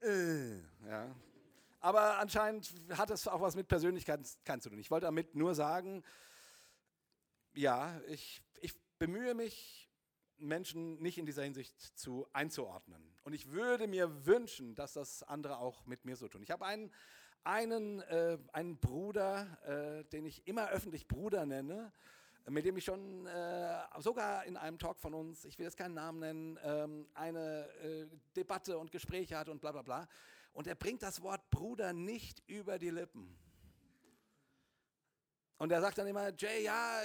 äh, 0.00 0.56
ja. 0.86 1.14
Aber 1.80 2.18
anscheinend 2.18 2.74
hat 2.96 3.10
es 3.10 3.28
auch 3.28 3.40
was 3.40 3.56
mit 3.56 3.68
Persönlichkeit 3.68 4.26
zu 4.26 4.70
tun. 4.70 4.78
Ich 4.78 4.90
wollte 4.90 5.06
damit 5.06 5.34
nur 5.34 5.54
sagen, 5.54 6.02
ja, 7.52 8.00
ich, 8.08 8.42
ich 8.60 8.74
bemühe 8.98 9.34
mich, 9.34 9.83
Menschen 10.38 11.00
nicht 11.00 11.18
in 11.18 11.26
dieser 11.26 11.42
Hinsicht 11.42 11.80
zu 11.98 12.26
einzuordnen. 12.32 13.02
Und 13.22 13.32
ich 13.32 13.50
würde 13.52 13.86
mir 13.86 14.26
wünschen, 14.26 14.74
dass 14.74 14.94
das 14.94 15.22
andere 15.22 15.58
auch 15.58 15.86
mit 15.86 16.04
mir 16.04 16.16
so 16.16 16.28
tun. 16.28 16.42
Ich 16.42 16.50
habe 16.50 16.66
einen, 16.66 16.90
einen, 17.42 18.00
äh, 18.00 18.38
einen 18.52 18.78
Bruder, 18.78 19.58
äh, 19.66 20.04
den 20.10 20.26
ich 20.26 20.46
immer 20.46 20.68
öffentlich 20.70 21.08
Bruder 21.08 21.46
nenne, 21.46 21.92
mit 22.48 22.64
dem 22.66 22.76
ich 22.76 22.84
schon 22.84 23.26
äh, 23.26 23.82
sogar 23.98 24.44
in 24.44 24.56
einem 24.56 24.78
Talk 24.78 25.00
von 25.00 25.14
uns, 25.14 25.44
ich 25.44 25.58
will 25.58 25.64
jetzt 25.64 25.78
keinen 25.78 25.94
Namen 25.94 26.18
nennen, 26.20 26.58
ähm, 26.62 27.08
eine 27.14 27.66
äh, 27.82 28.06
Debatte 28.36 28.78
und 28.78 28.92
Gespräche 28.92 29.38
hatte 29.38 29.50
und 29.50 29.60
bla 29.60 29.72
bla 29.72 29.82
bla. 29.82 30.08
Und 30.52 30.66
er 30.66 30.74
bringt 30.74 31.02
das 31.02 31.22
Wort 31.22 31.50
Bruder 31.50 31.92
nicht 31.92 32.42
über 32.46 32.78
die 32.78 32.90
Lippen. 32.90 33.34
Und 35.58 35.70
er 35.70 35.80
sagt 35.80 35.98
dann 35.98 36.06
immer, 36.06 36.32
Jay, 36.36 36.64
ja, 36.64 37.00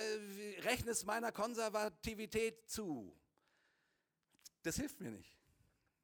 rechne 0.59 0.91
es 0.91 1.05
meiner 1.05 1.31
Konservativität 1.31 2.69
zu. 2.69 3.15
Das 4.63 4.75
hilft 4.75 4.99
mir 4.99 5.11
nicht. 5.11 5.39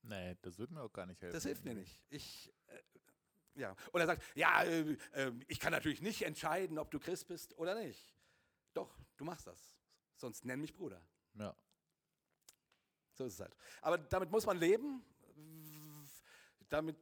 Nee, 0.03 0.37
das 0.41 0.57
würde 0.59 0.73
mir 0.73 0.81
auch 0.81 0.93
gar 0.93 1.05
nicht 1.05 1.21
helfen. 1.21 1.33
Das 1.33 1.43
hilft 1.43 1.65
mir 1.65 1.73
nicht. 1.73 1.99
Ich, 2.09 2.53
äh, 2.67 3.59
ja. 3.59 3.75
Und 3.91 3.99
er 3.99 4.05
sagt, 4.05 4.23
ja, 4.35 4.63
äh, 4.63 4.97
äh, 5.13 5.31
ich 5.47 5.59
kann 5.59 5.71
natürlich 5.71 6.01
nicht 6.01 6.21
entscheiden, 6.21 6.77
ob 6.77 6.91
du 6.91 6.99
Christ 6.99 7.27
bist 7.27 7.57
oder 7.57 7.75
nicht. 7.75 8.15
Doch, 8.73 8.95
du 9.17 9.25
machst 9.25 9.47
das. 9.47 9.73
Sonst 10.15 10.45
nenn 10.45 10.61
mich 10.61 10.73
Bruder. 10.73 11.01
Ja. 11.33 11.55
So 13.13 13.25
ist 13.25 13.33
es 13.33 13.39
halt. 13.39 13.55
Aber 13.81 13.97
damit 13.97 14.29
muss 14.29 14.45
man 14.45 14.57
leben. 14.57 15.03
Damit 16.69 16.97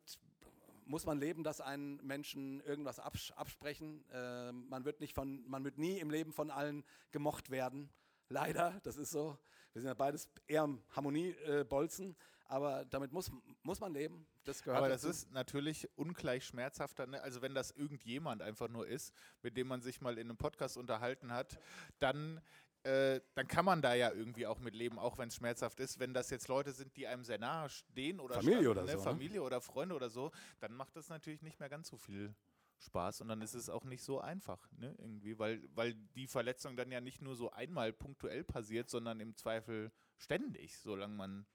muss 0.86 1.06
man 1.06 1.20
leben, 1.20 1.44
dass 1.44 1.62
einen 1.62 2.06
Menschen 2.06 2.62
irgendwas 2.62 3.00
absprechen. 3.00 4.04
Äh, 4.12 4.52
man, 4.52 4.86
wird 4.86 5.00
nicht 5.00 5.14
von, 5.14 5.48
man 5.48 5.64
wird 5.64 5.78
nie 5.78 6.00
im 6.00 6.10
Leben 6.10 6.34
von 6.34 6.52
allen 6.52 6.84
gemocht 7.12 7.50
werden. 7.50 7.90
Leider, 8.30 8.80
das 8.84 8.98
ist 8.98 9.12
so. 9.12 9.38
Wir 9.74 9.82
sind 9.82 9.88
ja 9.88 9.96
beides 9.96 10.30
eher 10.48 10.70
Harmoniebolzen, 10.92 12.16
aber 12.46 12.86
damit 12.86 13.12
muss, 13.12 13.32
muss 13.64 13.80
man 13.80 13.94
leben. 13.94 14.28
Das 14.44 14.62
gehört 14.62 14.78
aber 14.78 14.90
das 14.90 15.04
ist 15.04 15.32
natürlich 15.32 15.90
ungleich 15.96 16.46
schmerzhafter. 16.46 17.08
Ne? 17.08 17.22
Also 17.22 17.42
wenn 17.42 17.56
das 17.56 17.72
irgendjemand 17.72 18.42
einfach 18.42 18.68
nur 18.70 18.88
ist, 18.88 19.14
mit 19.42 19.58
dem 19.58 19.68
man 19.68 19.82
sich 19.82 20.02
mal 20.02 20.18
in 20.18 20.30
einem 20.30 20.38
Podcast 20.38 20.78
unterhalten 20.78 21.32
hat, 21.32 21.60
dann 22.00 22.42
äh, 22.84 23.22
dann 23.36 23.48
kann 23.48 23.66
man 23.66 23.82
da 23.82 23.94
ja 23.94 24.12
irgendwie 24.12 24.46
auch 24.46 24.60
mit 24.60 24.76
leben, 24.76 25.00
auch 25.00 25.18
wenn 25.18 25.30
es 25.30 25.36
schmerzhaft 25.36 25.80
ist. 25.80 26.00
Wenn 26.00 26.14
das 26.14 26.30
jetzt 26.30 26.48
Leute 26.48 26.74
sind, 26.74 26.96
die 26.98 27.08
einem 27.08 27.24
sehr 27.24 27.40
nahe 27.40 27.70
stehen 27.70 28.20
oder 28.20 28.36
Familie 28.36 28.64
standen, 28.64 28.70
oder 28.72 28.84
ne? 28.84 28.92
so, 28.92 28.98
ne? 28.98 29.04
Familie 29.04 29.42
oder 29.42 29.62
Freunde 29.62 29.96
oder 29.96 30.10
so, 30.10 30.32
dann 30.60 30.74
macht 30.74 30.96
das 30.96 31.10
natürlich 31.10 31.42
nicht 31.42 31.60
mehr 31.60 31.70
ganz 31.70 31.88
so 31.88 31.98
viel 31.98 32.36
Spaß 32.84 33.22
und 33.22 33.30
dann 33.30 33.42
ist 33.42 33.54
es 33.54 33.70
auch 33.70 33.84
nicht 33.86 34.04
so 34.04 34.20
einfach, 34.20 34.70
ne, 34.74 34.94
irgendwie, 34.98 35.40
weil, 35.40 35.64
weil 35.74 35.94
die 36.16 36.28
Verletzung 36.28 36.76
dann 36.76 36.92
ja 36.92 37.02
nicht 37.02 37.22
nur 37.22 37.36
so 37.36 37.52
einmal 37.52 37.94
punktuell 37.94 38.44
passiert, 38.44 38.90
sondern 38.90 39.20
im 39.20 39.36
Zweifel 39.36 39.92
ständig, 40.18 40.78
solange 40.78 41.16
man 41.16 41.46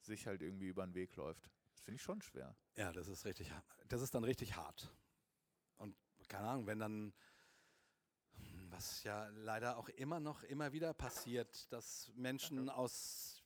sich 0.00 0.26
halt 0.26 0.42
irgendwie 0.42 0.66
über 0.66 0.84
den 0.84 0.94
Weg 0.94 1.14
läuft. 1.16 1.50
Das 1.72 1.80
finde 1.80 1.96
ich 1.96 2.02
schon 2.02 2.20
schwer. 2.20 2.56
Ja, 2.76 2.92
das 2.92 3.08
ist 3.08 3.24
richtig, 3.24 3.52
das 3.88 4.02
ist 4.02 4.14
dann 4.14 4.24
richtig 4.24 4.56
hart. 4.56 4.92
Und 5.76 5.96
keine 6.28 6.48
Ahnung, 6.48 6.66
wenn 6.66 6.78
dann, 6.78 7.12
was 8.76 9.04
ja 9.04 9.26
leider 9.28 9.78
auch 9.78 9.88
immer 9.88 10.20
noch, 10.20 10.42
immer 10.42 10.70
wieder 10.70 10.92
passiert, 10.92 11.72
dass 11.72 12.12
Menschen 12.14 12.68
aus, 12.68 13.42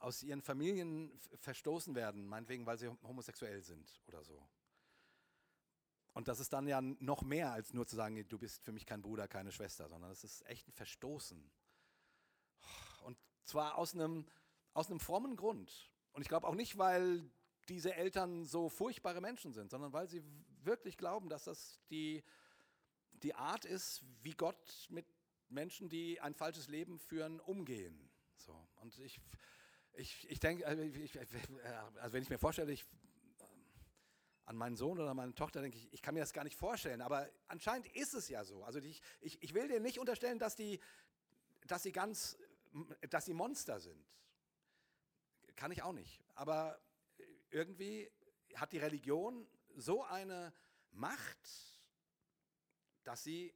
aus 0.00 0.24
ihren 0.24 0.42
Familien 0.42 1.16
verstoßen 1.36 1.94
werden, 1.94 2.26
meinetwegen, 2.26 2.66
weil 2.66 2.76
sie 2.76 2.88
homosexuell 3.04 3.62
sind 3.62 4.02
oder 4.08 4.24
so. 4.24 4.44
und 6.14 6.26
das 6.26 6.40
ist 6.40 6.52
dann 6.52 6.66
ja 6.66 6.80
noch 6.80 7.22
mehr 7.22 7.52
als 7.52 7.72
nur 7.72 7.86
zu 7.86 7.94
sagen, 7.94 8.26
du 8.28 8.38
bist 8.38 8.64
für 8.64 8.72
mich 8.72 8.84
kein 8.84 9.00
Bruder, 9.00 9.28
keine 9.28 9.52
Schwester, 9.52 9.88
sondern 9.88 10.10
das 10.10 10.24
ist 10.24 10.44
echt 10.46 10.66
ein 10.66 10.72
Verstoßen. 10.72 11.50
Und 13.04 13.16
zwar 13.44 13.78
aus 13.78 13.94
einem, 13.94 14.26
aus 14.74 14.90
einem 14.90 14.98
frommen 14.98 15.36
Grund. 15.36 15.92
Und 16.12 16.22
ich 16.22 16.28
glaube 16.28 16.48
auch 16.48 16.56
nicht, 16.56 16.76
weil 16.78 17.30
diese 17.68 17.94
Eltern 17.94 18.44
so 18.44 18.68
furchtbare 18.68 19.20
Menschen 19.20 19.52
sind, 19.52 19.70
sondern 19.70 19.92
weil 19.92 20.08
sie 20.08 20.24
wirklich 20.64 20.96
glauben, 20.96 21.28
dass 21.28 21.44
das 21.44 21.80
die, 21.90 22.24
die 23.22 23.34
Art 23.34 23.64
ist, 23.64 24.02
wie 24.22 24.34
Gott 24.34 24.86
mit 24.90 25.06
Menschen, 25.48 25.88
die 25.88 26.20
ein 26.20 26.34
falsches 26.34 26.68
Leben 26.68 26.98
führen, 26.98 27.40
umgehen. 27.40 28.10
So. 28.36 28.56
Und 28.76 28.98
ich, 28.98 29.20
ich, 29.94 30.28
ich 30.30 30.40
denke, 30.40 30.66
also, 30.66 30.82
also 32.00 32.12
wenn 32.12 32.22
ich 32.22 32.30
mir 32.30 32.38
vorstelle, 32.38 32.72
ich, 32.72 32.84
an 34.44 34.56
meinen 34.56 34.76
Sohn 34.76 34.98
oder 34.98 35.14
meine 35.14 35.34
Tochter 35.34 35.60
denke 35.60 35.78
ich, 35.78 35.92
ich 35.92 36.02
kann 36.02 36.14
mir 36.14 36.20
das 36.20 36.32
gar 36.32 36.44
nicht 36.44 36.56
vorstellen, 36.56 37.00
aber 37.00 37.28
anscheinend 37.48 37.88
ist 37.94 38.14
es 38.14 38.28
ja 38.28 38.44
so. 38.44 38.64
Also 38.64 38.80
ich, 38.80 39.00
ich, 39.20 39.42
ich 39.42 39.54
will 39.54 39.68
dir 39.68 39.80
nicht 39.80 39.98
unterstellen, 39.98 40.38
dass 40.38 40.56
die, 40.56 40.80
dass 41.66 41.82
sie 41.82 41.92
ganz, 41.92 42.36
dass 43.08 43.24
sie 43.24 43.34
Monster 43.34 43.80
sind. 43.80 44.04
Kann 45.54 45.70
ich 45.70 45.82
auch 45.82 45.92
nicht. 45.92 46.20
Aber 46.34 46.78
irgendwie 47.50 48.10
hat 48.56 48.72
die 48.72 48.78
Religion 48.78 49.46
so 49.76 50.02
eine 50.02 50.52
Macht, 50.90 51.71
dass 53.04 53.22
sie, 53.22 53.54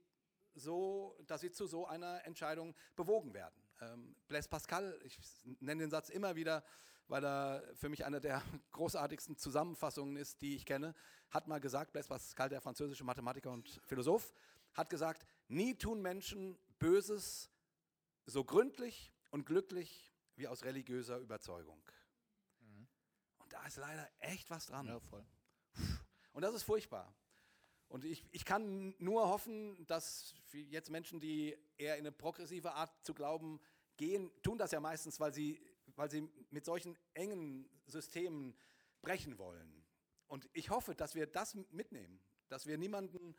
so, 0.54 1.16
dass 1.26 1.40
sie 1.40 1.50
zu 1.50 1.66
so 1.66 1.86
einer 1.86 2.24
Entscheidung 2.24 2.74
bewogen 2.94 3.34
werden. 3.34 3.54
Ähm, 3.80 4.16
Blaise 4.28 4.48
Pascal, 4.48 4.98
ich 5.04 5.18
nenne 5.60 5.82
den 5.82 5.90
Satz 5.90 6.08
immer 6.08 6.36
wieder, 6.36 6.64
weil 7.08 7.24
er 7.24 7.62
für 7.74 7.88
mich 7.88 8.04
eine 8.04 8.20
der 8.20 8.42
großartigsten 8.72 9.36
Zusammenfassungen 9.36 10.16
ist, 10.16 10.40
die 10.40 10.56
ich 10.56 10.64
kenne, 10.64 10.94
hat 11.30 11.46
mal 11.46 11.60
gesagt, 11.60 11.92
Blaise 11.92 12.08
Pascal, 12.08 12.48
der 12.48 12.60
französische 12.60 13.04
Mathematiker 13.04 13.50
und 13.50 13.80
Philosoph, 13.84 14.32
hat 14.74 14.90
gesagt, 14.90 15.26
nie 15.48 15.74
tun 15.74 16.02
Menschen 16.02 16.58
Böses 16.78 17.50
so 18.26 18.44
gründlich 18.44 19.12
und 19.30 19.46
glücklich 19.46 20.12
wie 20.36 20.48
aus 20.48 20.64
religiöser 20.64 21.18
Überzeugung. 21.18 21.80
Und 23.38 23.52
da 23.52 23.64
ist 23.66 23.76
leider 23.76 24.08
echt 24.18 24.50
was 24.50 24.66
dran. 24.66 24.86
Ja, 24.86 25.00
voll. 25.00 25.24
Und 26.32 26.42
das 26.42 26.54
ist 26.54 26.64
furchtbar. 26.64 27.14
Und 27.88 28.04
ich, 28.04 28.24
ich 28.32 28.44
kann 28.44 28.94
nur 28.98 29.28
hoffen, 29.28 29.86
dass 29.86 30.34
jetzt 30.52 30.90
Menschen, 30.90 31.20
die 31.20 31.56
eher 31.78 31.94
in 31.94 32.00
eine 32.00 32.12
progressive 32.12 32.72
Art 32.72 32.90
zu 33.04 33.14
glauben 33.14 33.60
gehen, 33.96 34.30
tun 34.42 34.58
das 34.58 34.72
ja 34.72 34.80
meistens, 34.80 35.20
weil 35.20 35.32
sie, 35.32 35.60
weil 35.94 36.10
sie 36.10 36.28
mit 36.50 36.64
solchen 36.64 36.96
engen 37.14 37.68
Systemen 37.86 38.56
brechen 39.02 39.38
wollen. 39.38 39.84
Und 40.26 40.48
ich 40.52 40.70
hoffe, 40.70 40.94
dass 40.94 41.14
wir 41.14 41.26
das 41.26 41.54
mitnehmen, 41.70 42.20
dass 42.48 42.66
wir 42.66 42.76
niemanden 42.76 43.36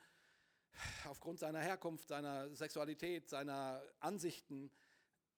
aufgrund 1.05 1.39
seiner 1.39 1.59
Herkunft, 1.59 2.07
seiner 2.07 2.53
Sexualität, 2.55 3.29
seiner 3.29 3.83
Ansichten 3.99 4.71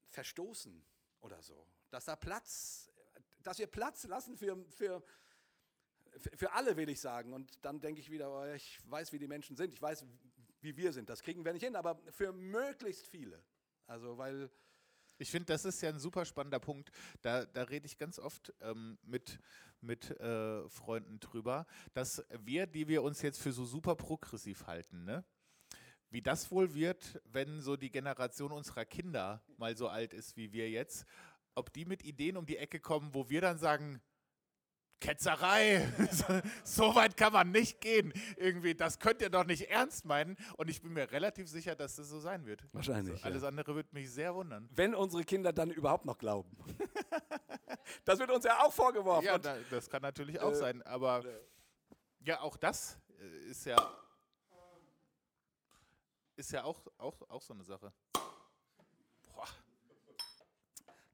verstoßen 0.08 0.86
oder 1.22 1.42
so. 1.42 1.66
Dass 1.90 2.06
da 2.06 2.16
Platz 2.16 2.90
dass 3.44 3.60
wir 3.60 3.68
Platz 3.68 4.04
lassen 4.06 4.38
für, 4.38 4.64
für, 4.70 5.04
für 6.18 6.52
alle, 6.54 6.76
will 6.78 6.90
ich 6.90 7.00
sagen. 7.00 7.34
Und 7.34 7.64
dann 7.64 7.80
denke 7.80 8.02
ich 8.02 8.12
wieder, 8.12 8.32
oh, 8.32 8.54
ich 8.54 8.80
weiß, 8.86 9.12
wie 9.14 9.20
die 9.20 9.28
Menschen 9.28 9.56
sind, 9.56 9.74
ich 9.74 9.82
weiß, 9.82 10.06
wie 10.62 10.76
wir 10.76 10.92
sind. 10.94 11.10
Das 11.10 11.22
kriegen 11.22 11.44
wir 11.46 11.54
nicht 11.54 11.64
hin, 11.64 11.76
aber 11.76 12.00
für 12.12 12.32
möglichst 12.32 13.08
viele. 13.08 13.42
Also, 13.88 14.18
weil. 14.18 14.50
Ich 15.18 15.32
finde, 15.32 15.48
das 15.48 15.66
ist 15.66 15.82
ja 15.82 15.90
ein 15.90 16.00
super 16.00 16.24
spannender 16.24 16.60
Punkt. 16.60 16.92
Da, 17.22 17.46
da 17.46 17.64
rede 17.64 17.86
ich 17.86 17.98
ganz 17.98 18.20
oft 18.20 18.54
ähm, 18.62 18.98
mit, 19.04 19.40
mit 19.82 20.12
äh, 20.12 20.70
Freunden 20.70 21.20
drüber, 21.20 21.66
dass 21.94 22.24
wir, 22.40 22.68
die 22.68 22.88
wir 22.88 23.04
uns 23.04 23.22
jetzt 23.22 23.42
für 23.42 23.52
so 23.52 23.66
super 23.66 23.96
progressiv 23.96 24.68
halten, 24.68 25.04
ne? 25.04 25.26
wie 26.10 26.22
das 26.22 26.50
wohl 26.52 26.74
wird, 26.74 27.22
wenn 27.26 27.62
so 27.62 27.76
die 27.76 27.92
Generation 27.92 28.54
unserer 28.54 28.86
Kinder 28.86 29.44
mal 29.58 29.76
so 29.76 29.90
alt 29.90 30.14
ist 30.14 30.38
wie 30.38 30.54
wir 30.54 30.70
jetzt 30.70 31.06
ob 31.60 31.74
die 31.74 31.86
mit 31.86 32.04
Ideen 32.04 32.38
um 32.38 32.46
die 32.46 32.58
Ecke 32.58 32.80
kommen, 32.80 33.14
wo 33.14 33.30
wir 33.30 33.42
dann 33.42 33.58
sagen, 33.58 34.02
Ketzerei, 35.00 35.88
so 36.64 36.96
weit 36.96 37.16
kann 37.16 37.34
man 37.34 37.52
nicht 37.52 37.80
gehen. 37.82 38.14
Irgendwie, 38.36 38.76
das 38.76 39.00
könnt 39.00 39.22
ihr 39.22 39.30
doch 39.30 39.46
nicht 39.46 39.70
ernst 39.70 40.06
meinen. 40.06 40.38
Und 40.58 40.70
ich 40.70 40.82
bin 40.82 40.94
mir 40.94 41.12
relativ 41.12 41.48
sicher, 41.48 41.76
dass 41.76 41.96
das 41.96 42.10
so 42.10 42.20
sein 42.20 42.46
wird. 42.46 42.64
Wahrscheinlich. 42.74 43.14
Also, 43.16 43.26
alles 43.26 43.42
ja. 43.44 43.48
andere 43.48 43.76
wird 43.76 43.94
mich 43.94 44.12
sehr 44.12 44.36
wundern. 44.36 44.68
Wenn 44.74 44.94
unsere 44.94 45.24
Kinder 45.24 45.54
dann 45.54 45.72
überhaupt 45.72 46.06
noch 46.06 46.18
glauben. 46.18 46.56
das 48.06 48.20
wird 48.20 48.32
uns 48.32 48.44
ja 48.44 48.60
auch 48.62 48.74
vorgeworfen. 48.74 49.26
Ja, 49.26 49.38
das 49.38 49.90
kann 49.90 50.02
natürlich 50.02 50.40
auch 50.40 50.52
äh, 50.52 50.56
sein. 50.56 50.82
Aber 50.84 51.26
äh. 51.26 51.40
ja, 52.26 52.42
auch 52.42 52.58
das 52.58 52.98
äh, 53.20 53.50
ist 53.50 53.66
ja, 53.66 53.78
ist 56.36 56.52
ja 56.52 56.64
auch, 56.64 56.86
auch, 56.98 57.22
auch 57.30 57.42
so 57.42 57.54
eine 57.54 57.64
Sache. 57.64 57.94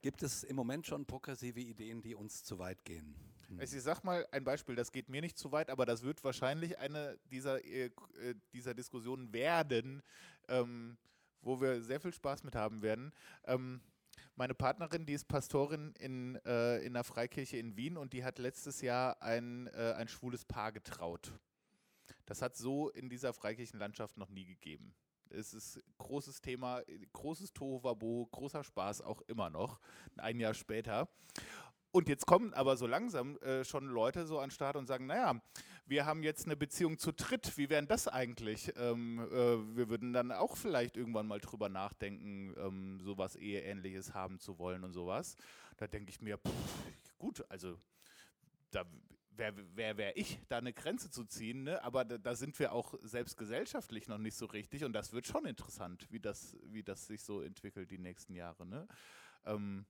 Gibt 0.06 0.22
es 0.22 0.44
im 0.44 0.56
Moment 0.56 0.86
schon 0.86 1.04
progressive 1.04 1.60
Ideen, 1.60 2.00
die 2.00 2.14
uns 2.14 2.44
zu 2.44 2.60
weit 2.60 2.86
gehen? 2.86 3.16
Hm. 3.50 3.62
Ich 3.62 3.72
sag 3.72 4.04
mal 4.04 4.28
ein 4.32 4.44
Beispiel, 4.44 4.76
das 4.76 4.92
geht 4.92 5.10
mir 5.10 5.22
nicht 5.22 5.38
zu 5.38 5.52
weit, 5.52 5.70
aber 5.70 5.86
das 5.86 6.04
wird 6.04 6.24
wahrscheinlich 6.24 6.78
eine 6.80 7.18
dieser, 7.32 7.64
äh, 7.64 7.86
äh, 7.86 8.36
dieser 8.54 8.74
Diskussionen 8.74 9.34
werden, 9.34 10.02
ähm, 10.48 10.98
wo 11.42 11.62
wir 11.62 11.82
sehr 11.82 12.00
viel 12.00 12.14
Spaß 12.14 12.44
mit 12.44 12.56
haben 12.56 12.82
werden. 12.82 13.12
Ähm, 13.46 13.82
meine 14.36 14.54
Partnerin, 14.54 15.06
die 15.06 15.14
ist 15.14 15.28
Pastorin 15.28 15.94
in, 16.00 16.36
äh, 16.46 16.80
in 16.80 16.96
einer 16.96 17.04
Freikirche 17.04 17.58
in 17.58 17.78
Wien 17.78 17.98
und 17.98 18.14
die 18.14 18.24
hat 18.24 18.40
letztes 18.40 18.82
Jahr 18.82 19.22
ein, 19.22 19.68
äh, 19.68 19.94
ein 19.98 20.08
schwules 20.08 20.44
Paar 20.44 20.72
getraut. 20.72 21.34
Das 22.26 22.42
hat 22.42 22.58
so 22.58 22.90
in 22.90 23.10
dieser 23.10 23.34
Freikirchenlandschaft 23.34 24.18
noch 24.18 24.30
nie 24.30 24.46
gegeben. 24.46 24.94
Es 25.30 25.54
ist 25.54 25.80
großes 25.98 26.42
Thema, 26.42 26.82
großes 27.14 27.54
Tohuwabo, 27.54 28.28
großer 28.32 28.64
Spaß 28.64 29.02
auch 29.02 29.22
immer 29.22 29.50
noch, 29.50 29.80
ein 30.18 30.40
Jahr 30.40 30.54
später. 30.54 31.10
Und 31.96 32.10
jetzt 32.10 32.26
kommen 32.26 32.54
aber 32.54 32.76
so 32.76 32.88
langsam 32.88 33.38
äh, 33.38 33.64
schon 33.64 33.86
Leute 33.86 34.28
so 34.28 34.40
an 34.40 34.50
den 34.50 34.52
Start 34.52 34.76
und 34.76 34.86
sagen, 34.86 35.06
naja, 35.06 35.42
wir 35.86 36.06
haben 36.06 36.24
jetzt 36.24 36.46
eine 36.46 36.58
Beziehung 36.58 37.00
zu 37.00 37.14
dritt, 37.14 37.58
wie 37.58 37.70
wäre 37.70 37.86
das 37.86 38.10
eigentlich? 38.10 38.74
Ähm, 38.76 39.20
äh, 39.32 39.78
wir 39.78 39.88
würden 39.88 40.12
dann 40.12 40.34
auch 40.34 40.58
vielleicht 40.58 40.98
irgendwann 40.98 41.26
mal 41.26 41.40
drüber 41.40 41.70
nachdenken, 41.70 42.54
ähm, 42.58 43.00
sowas 43.00 43.38
Eheähnliches 43.38 44.14
haben 44.14 44.42
zu 44.42 44.60
wollen 44.60 44.84
und 44.84 44.92
sowas. 44.92 45.38
Da 45.78 45.88
denke 45.88 46.10
ich 46.10 46.20
mir, 46.20 46.38
pff, 46.38 47.18
gut, 47.18 47.46
also 47.48 47.80
da 48.72 48.84
wer, 49.38 49.98
wäre 49.98 50.12
ich, 50.16 50.38
da 50.50 50.58
eine 50.58 50.74
Grenze 50.74 51.10
zu 51.10 51.24
ziehen, 51.24 51.64
ne? 51.64 51.82
aber 51.82 52.04
da, 52.04 52.18
da, 52.18 52.36
sind 52.36 52.60
wir 52.60 52.74
auch 52.74 52.96
selbst 53.04 53.38
gesellschaftlich 53.38 54.10
noch 54.10 54.18
nicht 54.18 54.36
so 54.36 54.48
richtig 54.48 54.84
und 54.84 54.92
das 54.92 55.14
wird 55.14 55.28
schon 55.28 55.46
interessant, 55.46 56.08
wie 56.12 56.20
das, 56.20 56.58
wie 56.66 56.84
das 56.84 57.08
sich 57.08 57.24
so 57.24 57.42
entwickelt 57.42 57.90
die 57.90 58.00
nächsten 58.00 58.36
Jahre. 58.36 58.66
Ne? 58.66 58.86
Ähm, 59.46 59.86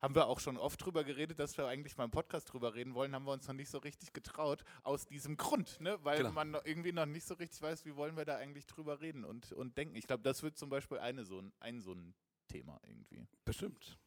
haben 0.00 0.14
wir 0.14 0.26
auch 0.26 0.40
schon 0.40 0.56
oft 0.56 0.84
drüber 0.84 1.04
geredet, 1.04 1.38
dass 1.38 1.56
wir 1.58 1.66
eigentlich 1.66 1.96
mal 1.96 2.04
im 2.04 2.10
Podcast 2.10 2.52
drüber 2.52 2.74
reden 2.74 2.94
wollen, 2.94 3.14
haben 3.14 3.24
wir 3.24 3.32
uns 3.32 3.46
noch 3.46 3.54
nicht 3.54 3.70
so 3.70 3.78
richtig 3.78 4.12
getraut, 4.12 4.64
aus 4.82 5.06
diesem 5.06 5.36
Grund, 5.36 5.80
ne? 5.80 5.98
weil 6.02 6.18
genau. 6.18 6.32
man 6.32 6.54
irgendwie 6.64 6.92
noch 6.92 7.06
nicht 7.06 7.26
so 7.26 7.34
richtig 7.34 7.60
weiß, 7.60 7.84
wie 7.84 7.96
wollen 7.96 8.16
wir 8.16 8.24
da 8.24 8.36
eigentlich 8.36 8.66
drüber 8.66 9.00
reden 9.00 9.24
und, 9.24 9.52
und 9.52 9.76
denken. 9.76 9.96
Ich 9.96 10.06
glaube, 10.06 10.22
das 10.22 10.42
wird 10.42 10.56
zum 10.56 10.70
Beispiel 10.70 10.98
eine 10.98 11.24
so 11.24 11.40
ein, 11.40 11.52
ein 11.60 11.80
so 11.80 11.92
ein 11.92 12.14
Thema 12.48 12.80
irgendwie. 12.84 13.26
Bestimmt. 13.44 13.98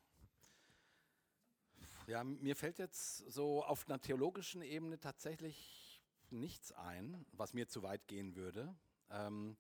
Ja, 2.08 2.24
mir 2.24 2.56
fällt 2.56 2.80
jetzt 2.80 3.18
so 3.32 3.64
auf 3.64 3.88
einer 3.88 4.02
theologischen 4.02 4.62
Ebene 4.62 5.00
tatsächlich 5.00 6.02
nichts 6.32 6.72
ein, 6.74 7.26
was 7.32 7.54
mir 7.54 7.68
zu 7.68 7.84
weit 7.84 8.08
gehen 8.08 8.36
würde. 8.36 8.76
Ähm, 9.10 9.56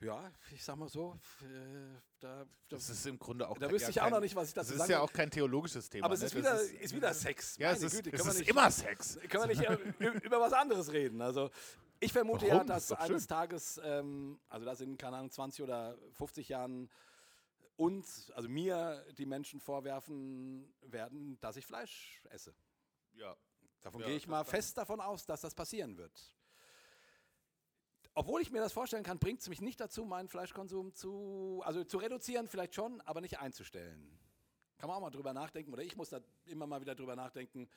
ja, 0.00 0.30
ich 0.52 0.62
sag 0.62 0.76
mal 0.76 0.88
so, 0.88 1.18
äh, 1.42 2.00
da, 2.20 2.46
das 2.68 2.90
ist 2.90 3.06
im 3.06 3.18
Grunde 3.18 3.48
auch. 3.48 3.58
Da 3.58 3.70
wüsste 3.70 3.90
ich 3.90 4.00
auch 4.00 4.10
noch 4.10 4.20
nicht, 4.20 4.36
was 4.36 4.48
ich 4.48 4.54
dazu 4.54 4.68
sagen 4.68 4.78
Das 4.78 4.88
ist 4.88 4.92
ja 4.92 5.00
auch 5.00 5.12
kein 5.12 5.30
theologisches 5.30 5.88
Thema. 5.88 6.06
Aber 6.06 6.14
es 6.14 6.22
ist, 6.22 6.34
ne? 6.34 6.40
wieder, 6.40 6.60
ist, 6.60 6.72
ist, 6.72 6.94
wieder 6.94 7.14
Sex. 7.14 7.56
Ja, 7.56 7.72
es 7.72 7.82
ist, 7.82 8.04
Güte, 8.04 8.16
es 8.16 8.26
ist 8.26 8.38
nicht, 8.40 8.50
immer 8.50 8.70
Sex. 8.70 9.18
Können 9.28 9.48
wir 9.48 10.10
nicht 10.10 10.24
über 10.24 10.40
was 10.40 10.52
anderes 10.52 10.92
reden? 10.92 11.22
Also 11.22 11.50
ich 11.98 12.12
vermute 12.12 12.46
Warum? 12.46 12.58
ja, 12.58 12.64
dass 12.64 12.92
eines 12.92 13.22
schön. 13.22 13.28
Tages, 13.28 13.80
ähm, 13.82 14.38
also 14.48 14.66
das 14.66 14.80
in 14.80 14.98
keine 14.98 15.16
Ahnung 15.16 15.30
20 15.30 15.62
oder 15.62 15.96
50 16.12 16.48
Jahren 16.48 16.90
uns, 17.76 18.30
also 18.32 18.48
mir, 18.48 19.04
die 19.16 19.26
Menschen 19.26 19.60
vorwerfen 19.60 20.74
werden, 20.82 21.38
dass 21.40 21.56
ich 21.56 21.66
Fleisch 21.66 22.22
esse. 22.30 22.54
Ja. 23.14 23.36
Davon 23.80 24.00
ja, 24.00 24.08
gehe 24.08 24.16
ich 24.16 24.26
mal 24.26 24.44
fest 24.44 24.76
davon 24.76 25.00
aus, 25.00 25.24
dass 25.26 25.40
das 25.40 25.54
passieren 25.54 25.96
wird. 25.96 26.35
Obwohl 28.18 28.40
ich 28.40 28.50
mir 28.50 28.60
das 28.60 28.72
vorstellen 28.72 29.02
kann, 29.02 29.18
bringt 29.18 29.42
es 29.42 29.48
mich 29.50 29.60
nicht 29.60 29.78
dazu, 29.78 30.06
meinen 30.06 30.26
Fleischkonsum 30.28 30.94
zu, 30.94 31.60
also 31.66 31.84
zu 31.84 31.98
reduzieren, 31.98 32.48
vielleicht 32.48 32.74
schon, 32.74 33.02
aber 33.02 33.20
nicht 33.20 33.40
einzustellen. 33.40 34.18
Kann 34.78 34.88
man 34.88 34.96
auch 34.96 35.02
mal 35.02 35.10
drüber 35.10 35.34
nachdenken, 35.34 35.70
oder 35.74 35.82
ich 35.82 35.96
muss 35.96 36.08
da 36.08 36.20
immer 36.46 36.66
mal 36.66 36.80
wieder 36.80 36.94
drüber 36.94 37.14
nachdenken. 37.14 37.68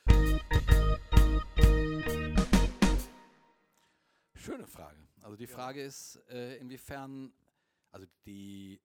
Schöne 4.33 4.65
Frage. 4.65 5.05
Also 5.19 5.35
die 5.35 5.47
Frage 5.47 5.83
ist, 5.83 6.15
äh, 6.29 6.55
inwiefern, 6.55 7.33
also 7.91 8.07
die 8.25 8.79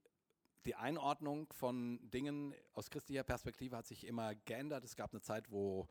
die 0.66 0.74
Einordnung 0.74 1.52
von 1.52 2.00
Dingen 2.10 2.54
aus 2.72 2.90
christlicher 2.90 3.22
Perspektive 3.22 3.76
hat 3.76 3.86
sich 3.86 4.06
immer 4.06 4.34
geändert. 4.34 4.82
Es 4.82 4.96
gab 4.96 5.12
eine 5.12 5.20
Zeit, 5.20 5.50
wo 5.50 5.88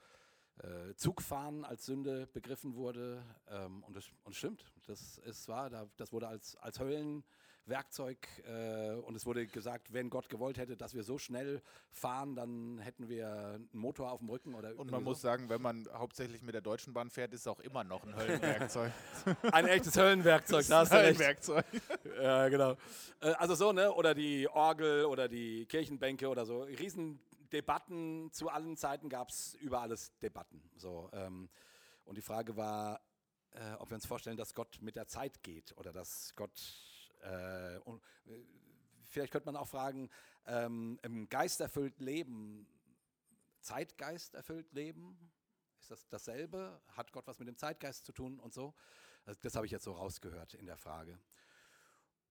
äh, 0.62 0.94
Zugfahren 0.96 1.66
als 1.66 1.86
Sünde 1.86 2.28
begriffen 2.28 2.76
wurde. 2.76 3.24
Ähm, 3.50 3.84
und, 3.84 3.98
es, 3.98 4.12
und 4.24 4.36
stimmt, 4.36 4.66
das 4.86 5.18
ist 5.20 5.48
wahr, 5.48 5.70
da, 5.70 5.88
das 5.98 6.14
wurde 6.14 6.28
als, 6.28 6.56
als 6.58 6.80
Höllenwerkzeug 6.80 8.28
äh, 8.46 8.92
und 8.92 9.16
es 9.16 9.26
wurde 9.26 9.48
gesagt, 9.48 9.94
wenn 9.94 10.12
Gott 10.12 10.30
gewollt 10.30 10.60
hätte, 10.60 10.78
dass 10.78 10.94
wir 10.94 11.04
so 11.04 11.18
schnell 11.18 11.62
fahren, 11.92 12.36
dann 12.36 12.78
hätten 12.80 13.10
wir 13.10 13.30
einen 13.56 13.70
Motor 13.72 14.12
auf 14.12 14.20
dem 14.20 14.30
Rücken. 14.30 14.54
Oder 14.54 14.78
und 14.78 14.92
man 14.92 15.02
so. 15.02 15.10
muss 15.10 15.22
sagen, 15.22 15.50
wenn 15.50 15.62
man 15.62 15.88
hauptsächlich 15.92 16.44
mit 16.44 16.54
der 16.54 16.62
Deutschen 16.62 16.94
Bahn 16.94 17.10
fährt, 17.10 17.34
ist 17.34 17.42
es 17.42 17.48
auch 17.48 17.60
immer 17.60 17.84
noch 17.84 18.04
ein 18.06 18.16
Höllenwerkzeug. 18.16 18.92
ein 19.52 19.66
echtes 19.66 19.98
Höllenwerkzeug, 19.98 20.66
da 20.70 20.82
hast 20.82 20.94
du 20.94 20.98
Höllenwerkzeug. 20.98 21.66
ja, 22.22 22.48
genau. 22.50 22.78
Äh, 23.22 23.32
also 23.32 23.56
so, 23.56 23.72
ne? 23.72 23.92
Oder 23.92 24.14
die 24.14 24.48
Orgel 24.48 25.06
oder 25.06 25.28
die 25.28 25.66
Kirchenbänke 25.66 26.30
oder 26.30 26.46
so. 26.46 26.62
Riesen 26.62 27.20
Debatten, 27.54 28.32
zu 28.32 28.50
allen 28.50 28.76
Zeiten 28.76 29.10
gab 29.10 29.30
es 29.30 29.54
über 29.56 29.82
alles 29.82 30.18
Debatten. 30.20 30.62
So, 30.76 31.10
ähm, 31.14 31.50
und 32.06 32.18
die 32.18 32.22
Frage 32.22 32.58
war, 32.58 33.02
äh, 33.52 33.74
ob 33.74 33.90
wir 33.90 33.96
uns 33.96 34.06
vorstellen, 34.06 34.38
dass 34.38 34.54
Gott 34.54 34.80
mit 34.82 34.96
der 34.96 35.08
Zeit 35.08 35.44
geht 35.44 35.78
oder 35.78 35.94
dass 35.94 36.36
Gott, 36.36 36.60
äh, 37.22 37.78
und, 37.80 38.02
äh, 38.26 38.44
vielleicht 39.04 39.32
könnte 39.32 39.46
man 39.46 39.56
auch 39.56 39.68
fragen, 39.68 40.10
ähm, 40.46 41.00
im 41.04 41.30
Geist 41.30 41.62
erfüllt 41.62 42.00
Leben, 42.00 42.68
Zeitgeist 43.62 44.34
erfüllt 44.34 44.74
Leben, 44.74 45.18
ist 45.80 45.92
das 45.92 46.08
dasselbe? 46.10 46.82
Hat 46.96 47.12
Gott 47.12 47.28
was 47.28 47.40
mit 47.40 47.48
dem 47.48 47.58
Zeitgeist 47.58 48.06
zu 48.06 48.12
tun 48.12 48.40
und 48.40 48.54
so? 48.54 48.74
Also 49.26 49.40
das 49.42 49.56
habe 49.56 49.66
ich 49.66 49.72
jetzt 49.72 49.84
so 49.84 49.94
rausgehört 49.94 50.54
in 50.56 50.66
der 50.66 50.78
Frage. 50.78 51.20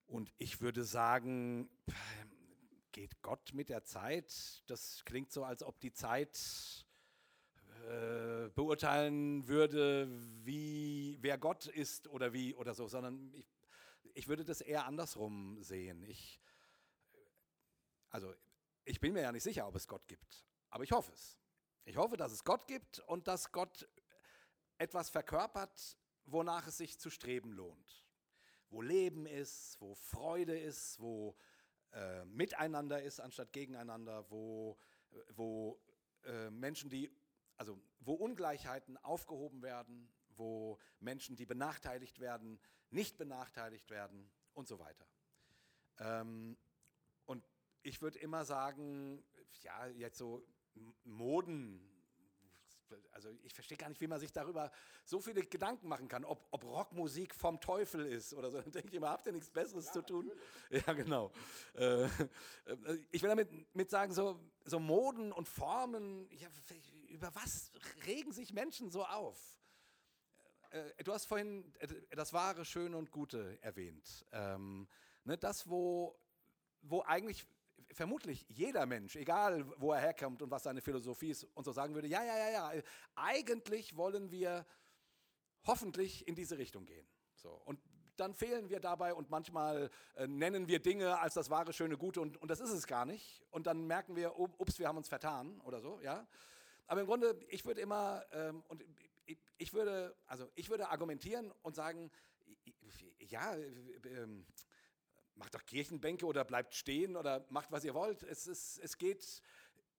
Und 0.07 0.33
ich 0.39 0.61
würde 0.61 0.85
sagen, 0.85 1.71
geht 2.93 3.23
Gott 3.23 3.53
mit 3.55 3.69
der 3.69 3.85
Zeit? 3.85 4.63
Das 4.67 5.05
klingt 5.05 5.33
so, 5.33 5.45
als 5.45 5.63
ob 5.63 5.81
die 5.81 5.93
Zeit 5.93 6.87
äh, 7.89 8.49
beurteilen 8.51 9.49
würde, 9.49 10.09
wie 10.45 11.19
wer 11.21 11.39
Gott 11.39 11.67
ist 11.67 12.07
oder 12.09 12.33
wie 12.33 12.55
oder 12.55 12.75
so, 12.75 12.87
sondern 12.87 13.33
ich, 13.35 13.47
ich 14.15 14.29
würde 14.29 14.45
das 14.45 14.61
eher 14.61 14.87
andersrum 14.87 15.61
sehen. 15.63 16.05
Ich, 16.05 16.41
also 18.11 18.33
ich 18.85 19.01
bin 19.01 19.15
mir 19.15 19.23
ja 19.23 19.33
nicht 19.33 19.43
sicher, 19.43 19.67
ob 19.67 19.75
es 19.75 19.89
Gott 19.89 20.07
gibt, 20.07 20.47
aber 20.71 20.85
ich 20.85 20.93
hoffe 20.93 21.13
es. 21.13 21.39
Ich 21.85 21.97
hoffe, 21.97 22.17
dass 22.17 22.31
es 22.31 22.45
Gott 22.45 22.69
gibt 22.69 23.01
und 23.01 23.27
dass 23.27 23.51
Gott 23.51 23.89
etwas 24.79 25.11
verkörpert, 25.11 25.99
wonach 26.25 26.67
es 26.69 26.77
sich 26.77 26.99
zu 26.99 27.11
streben 27.11 27.53
lohnt. 27.53 28.05
Wo 28.69 28.81
Leben 28.81 29.27
ist, 29.27 29.81
wo 29.81 29.95
Freude 29.95 30.57
ist, 30.59 31.01
wo 31.01 31.37
äh, 31.93 32.25
miteinander 32.25 33.03
ist 33.03 33.21
anstatt 33.21 33.53
gegeneinander, 33.53 34.31
wo, 34.31 34.79
wo 35.35 35.81
äh, 36.25 36.51
Menschen, 36.51 36.91
die, 36.91 37.11
also 37.57 37.79
wo 38.01 38.15
Ungleichheiten 38.15 38.97
aufgehoben 38.99 39.63
werden, 39.63 40.09
wo 40.37 40.79
Menschen, 41.01 41.37
die 41.37 41.47
benachteiligt 41.47 42.19
werden, 42.19 42.59
nicht 42.91 43.19
benachteiligt 43.19 43.91
werden 43.91 44.31
und 44.55 44.69
so 44.69 44.79
weiter. 44.79 45.07
Ähm, 45.99 46.57
und 47.27 47.45
ich 47.83 48.01
würde 48.01 48.19
immer 48.19 48.45
sagen, 48.45 49.23
ja, 49.63 49.87
jetzt 49.89 50.19
so 50.19 50.43
Moden, 51.05 51.92
also 53.13 53.31
ich 53.43 53.55
verstehe 53.55 53.77
gar 53.77 53.89
nicht, 53.89 54.01
wie 54.01 54.07
man 54.07 54.21
sich 54.21 54.33
darüber 54.33 54.71
so 55.05 55.21
viele 55.21 55.43
Gedanken 55.43 55.89
machen 55.89 56.09
kann, 56.09 56.25
ob, 56.25 56.47
ob 56.51 56.65
Rockmusik 56.65 57.35
vom 57.35 57.61
Teufel 57.61 58.07
ist 58.07 58.35
oder 58.35 58.51
so. 58.51 58.61
Dann 58.63 58.73
denke 58.73 58.89
ich 58.89 58.95
immer, 58.95 59.11
habt 59.11 59.27
ihr 59.27 59.33
nichts 59.33 59.51
Besseres 59.51 59.87
ja, 59.87 59.93
zu 59.93 60.03
tun? 60.03 60.27
Natürlich. 60.27 60.87
Ja, 60.87 60.93
genau. 60.93 61.33
Äh, 61.75 62.05
äh, 62.05 62.09
ich 63.11 63.23
will 63.23 63.29
damit 63.29 63.75
mit 63.75 63.91
sagen, 63.91 64.13
so, 64.13 64.39
so 64.65 64.79
Moden 64.79 65.33
und 65.33 65.49
Formen, 65.49 66.29
ja, 66.31 66.49
über 67.09 67.35
was 67.35 67.71
regen 68.07 68.33
sich 68.33 68.53
Menschen 68.53 68.91
so 68.91 69.05
auf? 69.05 69.39
Äh, 70.71 71.05
du 71.05 71.13
hast 71.13 71.27
vorhin 71.27 71.73
das 72.11 72.33
wahre, 72.33 72.65
schöne 72.65 72.97
und 72.97 73.11
gute 73.11 73.59
erwähnt. 73.63 74.27
Ähm, 74.33 74.89
ne, 75.25 75.37
das, 75.37 75.69
wo, 75.69 76.19
wo 76.83 77.03
eigentlich 77.03 77.47
vermutlich 77.93 78.47
jeder 78.49 78.87
Mensch, 78.87 79.17
egal 79.17 79.65
wo 79.79 79.93
er 79.93 80.01
herkommt 80.01 80.43
und 80.43 80.51
was 80.51 80.63
seine 80.65 80.81
Philosophie 80.81 81.31
ist, 81.31 81.45
und 81.55 81.65
so 81.65 81.73
sagen 81.73 81.95
würde, 81.95 82.09
ja, 82.09 82.25
ja, 82.25 82.37
ja, 82.37 82.73
ja, 82.73 82.83
eigentlich 83.15 83.97
wollen 83.97 84.31
wir 84.31 84.67
hoffentlich 85.65 86.27
in 86.27 86.35
diese 86.35 86.59
Richtung 86.59 86.87
gehen. 86.87 87.07
So, 87.35 87.51
und 87.51 87.81
dann 88.17 88.35
fehlen 88.35 88.69
wir 88.69 88.81
dabei 88.81 89.15
und 89.15 89.31
manchmal 89.31 89.91
äh, 90.15 90.27
nennen 90.27 90.69
wir 90.69 90.81
Dinge 90.81 91.19
als 91.19 91.35
das 91.35 91.51
wahre, 91.51 91.73
schöne, 91.73 91.97
gute 91.97 92.21
und, 92.21 92.37
und 92.37 92.51
das 92.51 92.61
ist 92.61 92.71
es 92.71 92.87
gar 92.87 93.05
nicht. 93.05 93.43
Und 93.51 93.67
dann 93.67 93.87
merken 93.87 94.17
wir, 94.17 94.39
ups, 94.39 94.79
wir 94.79 94.89
haben 94.89 94.99
uns 94.99 95.09
vertan 95.09 95.61
oder 95.63 95.81
so, 95.81 96.01
ja. 96.01 96.27
Aber 96.87 97.01
im 97.01 97.07
Grunde, 97.07 97.39
ich 97.49 97.65
würde 97.65 97.81
immer, 97.81 98.25
ähm, 98.33 98.63
und 98.69 98.85
ich, 99.57 99.73
würde, 99.73 100.15
also 100.27 100.51
ich 100.55 100.69
würde 100.69 100.89
argumentieren 100.89 101.53
und 101.63 101.75
sagen, 101.75 102.11
ja, 103.19 103.55
äh, 103.55 103.65
äh, 104.09 104.45
macht 105.43 105.57
doch 105.57 105.67
Kirchenbänke 105.67 106.25
oder 106.25 106.45
bleibt 106.45 106.73
stehen 106.73 107.17
oder 107.17 107.45
macht, 107.49 107.73
was 107.73 107.83
ihr 107.83 107.95
wollt. 107.95 108.23
Es, 108.23 108.47
ist, 108.47 108.79
es, 108.79 108.97
geht, 108.97 109.43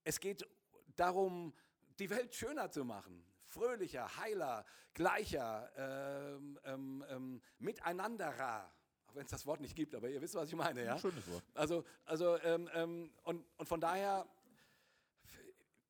es 0.06 0.22
geht 0.22 0.48
darum, 0.96 1.54
die 2.00 2.10
Welt 2.10 2.34
schöner 2.34 2.72
zu 2.72 2.86
machen. 2.86 3.26
Fröhlicher, 3.48 4.16
heiler, 4.16 4.66
gleicher, 4.94 5.70
ähm, 5.76 6.58
ähm, 6.64 7.06
ähm, 7.10 7.42
miteinanderer. 7.60 8.72
Auch 9.06 9.16
wenn 9.16 9.26
es 9.26 9.32
das 9.32 9.46
Wort 9.46 9.60
nicht 9.60 9.76
gibt, 9.76 9.94
aber 9.96 10.08
ihr 10.08 10.22
wisst, 10.22 10.36
was 10.36 10.48
ich 10.48 10.56
meine. 10.56 10.86
Ja? 10.86 10.98
schönes 10.98 11.30
Wort. 11.30 11.44
Also, 11.56 11.84
also 12.06 12.38
ähm, 12.40 12.70
ähm, 12.74 13.12
und, 13.24 13.46
und 13.58 13.68
von 13.68 13.82
daher 13.82 14.26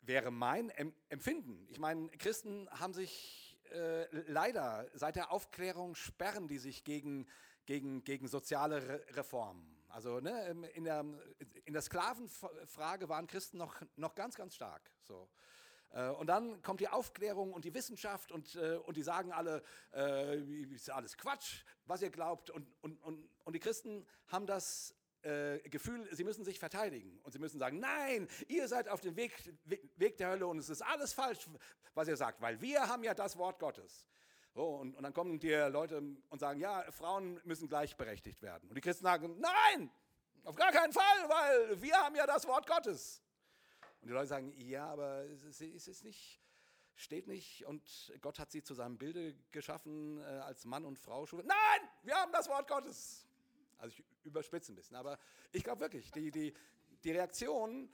wäre 0.02 0.32
mein 0.32 0.72
Empfinden, 1.10 1.68
ich 1.70 1.78
meine, 1.78 2.10
Christen 2.18 2.68
haben 2.72 2.96
sich 2.96 3.60
äh, 3.72 4.08
leider 4.32 4.88
seit 4.96 5.16
der 5.16 5.32
Aufklärung 5.32 5.94
sperren 5.94 6.48
die 6.48 6.58
sich 6.58 6.84
gegen 6.84 7.28
gegen, 7.66 8.04
gegen 8.04 8.28
soziale 8.28 8.88
Re 8.88 9.06
Reformen. 9.16 9.74
Also 9.90 10.20
ne, 10.20 10.50
in, 10.74 10.86
der, 10.86 11.06
in 11.66 11.74
der 11.74 11.82
Sklavenfrage 11.82 13.10
waren 13.10 13.28
Christen 13.28 13.58
noch, 13.58 13.76
noch 13.96 14.16
ganz, 14.16 14.36
ganz 14.36 14.56
stark. 14.56 14.90
So. 15.04 15.30
Äh, 15.92 16.10
und 16.10 16.28
dann 16.28 16.62
kommt 16.62 16.80
die 16.80 16.88
Aufklärung 16.88 17.54
und 17.54 17.66
die 17.66 17.74
Wissenschaft 17.74 18.32
und, 18.32 18.56
äh, 18.56 18.78
und 18.78 18.98
die 18.98 19.04
sagen 19.04 19.32
alle, 19.32 19.64
äh, 19.94 20.40
ist 20.74 20.90
alles 20.90 21.16
Quatsch, 21.18 21.64
was 21.86 22.02
ihr 22.02 22.10
glaubt. 22.10 22.50
Und, 22.50 22.68
und, 22.82 23.02
und, 23.04 23.30
und 23.44 23.54
die 23.54 23.60
Christen 23.60 24.06
haben 24.28 24.48
das 24.48 24.96
äh, 25.22 25.60
Gefühl, 25.70 26.08
sie 26.12 26.24
müssen 26.24 26.44
sich 26.44 26.60
verteidigen 26.60 27.20
und 27.24 27.32
sie 27.32 27.40
müssen 27.40 27.60
sagen, 27.60 27.80
nein, 27.80 28.28
ihr 28.48 28.68
seid 28.68 28.90
auf 28.90 29.02
dem 29.02 29.16
Weg, 29.16 29.32
Weg 29.96 30.18
der 30.18 30.30
Hölle 30.30 30.48
und 30.48 30.58
es 30.58 30.70
ist 30.70 30.82
alles 30.82 31.14
falsch, 31.14 31.48
was 31.94 32.08
ihr 32.08 32.18
sagt, 32.18 32.42
weil 32.42 32.60
wir 32.62 32.88
haben 32.88 33.04
ja 33.04 33.14
das 33.14 33.38
Wort 33.38 33.60
Gottes. 33.60 34.08
So, 34.54 34.76
und, 34.76 34.96
und 34.96 35.04
dann 35.04 35.14
kommen 35.14 35.40
die 35.40 35.52
Leute 35.52 35.98
und 36.30 36.40
sagen, 36.40 36.60
ja, 36.60 36.84
Frauen 36.92 37.42
müssen 37.44 37.68
gleichberechtigt 37.68 38.42
werden. 38.44 38.70
Und 38.70 38.76
die 38.76 38.82
Christen 38.82 39.04
sagen, 39.04 39.40
nein, 39.40 39.90
auf 40.44 40.56
gar 40.56 40.72
keinen 40.72 40.94
Fall, 40.94 41.28
weil 41.28 41.82
wir 41.82 41.96
haben 41.96 42.16
ja 42.16 42.28
das 42.28 42.46
Wort 42.48 42.68
Gottes. 42.68 43.24
Und 44.02 44.10
die 44.10 44.14
Leute 44.14 44.28
sagen, 44.28 44.54
ja, 44.58 44.86
aber 44.86 45.24
es 45.26 45.62
ist 45.62 46.04
nicht, 46.04 46.40
steht 46.96 47.28
nicht 47.28 47.66
und 47.66 48.14
Gott 48.22 48.38
hat 48.38 48.52
sie 48.52 48.62
zu 48.62 48.76
seinem 48.76 48.98
Bilde 48.98 49.36
geschaffen 49.52 50.20
äh, 50.20 50.24
als 50.24 50.66
Mann 50.66 50.86
und 50.86 51.00
Frau. 51.00 51.26
Nein, 51.32 51.90
wir 52.04 52.16
haben 52.16 52.32
das 52.32 52.48
Wort 52.48 52.68
Gottes. 52.68 53.26
Also 53.80 53.96
ich 53.98 54.04
überspitze 54.24 54.72
ein 54.72 54.76
bisschen, 54.76 54.98
aber 54.98 55.18
ich 55.52 55.64
glaube 55.64 55.82
wirklich, 55.82 56.12
die, 56.12 56.30
die, 56.30 56.54
die 57.04 57.12
Reaktion 57.12 57.90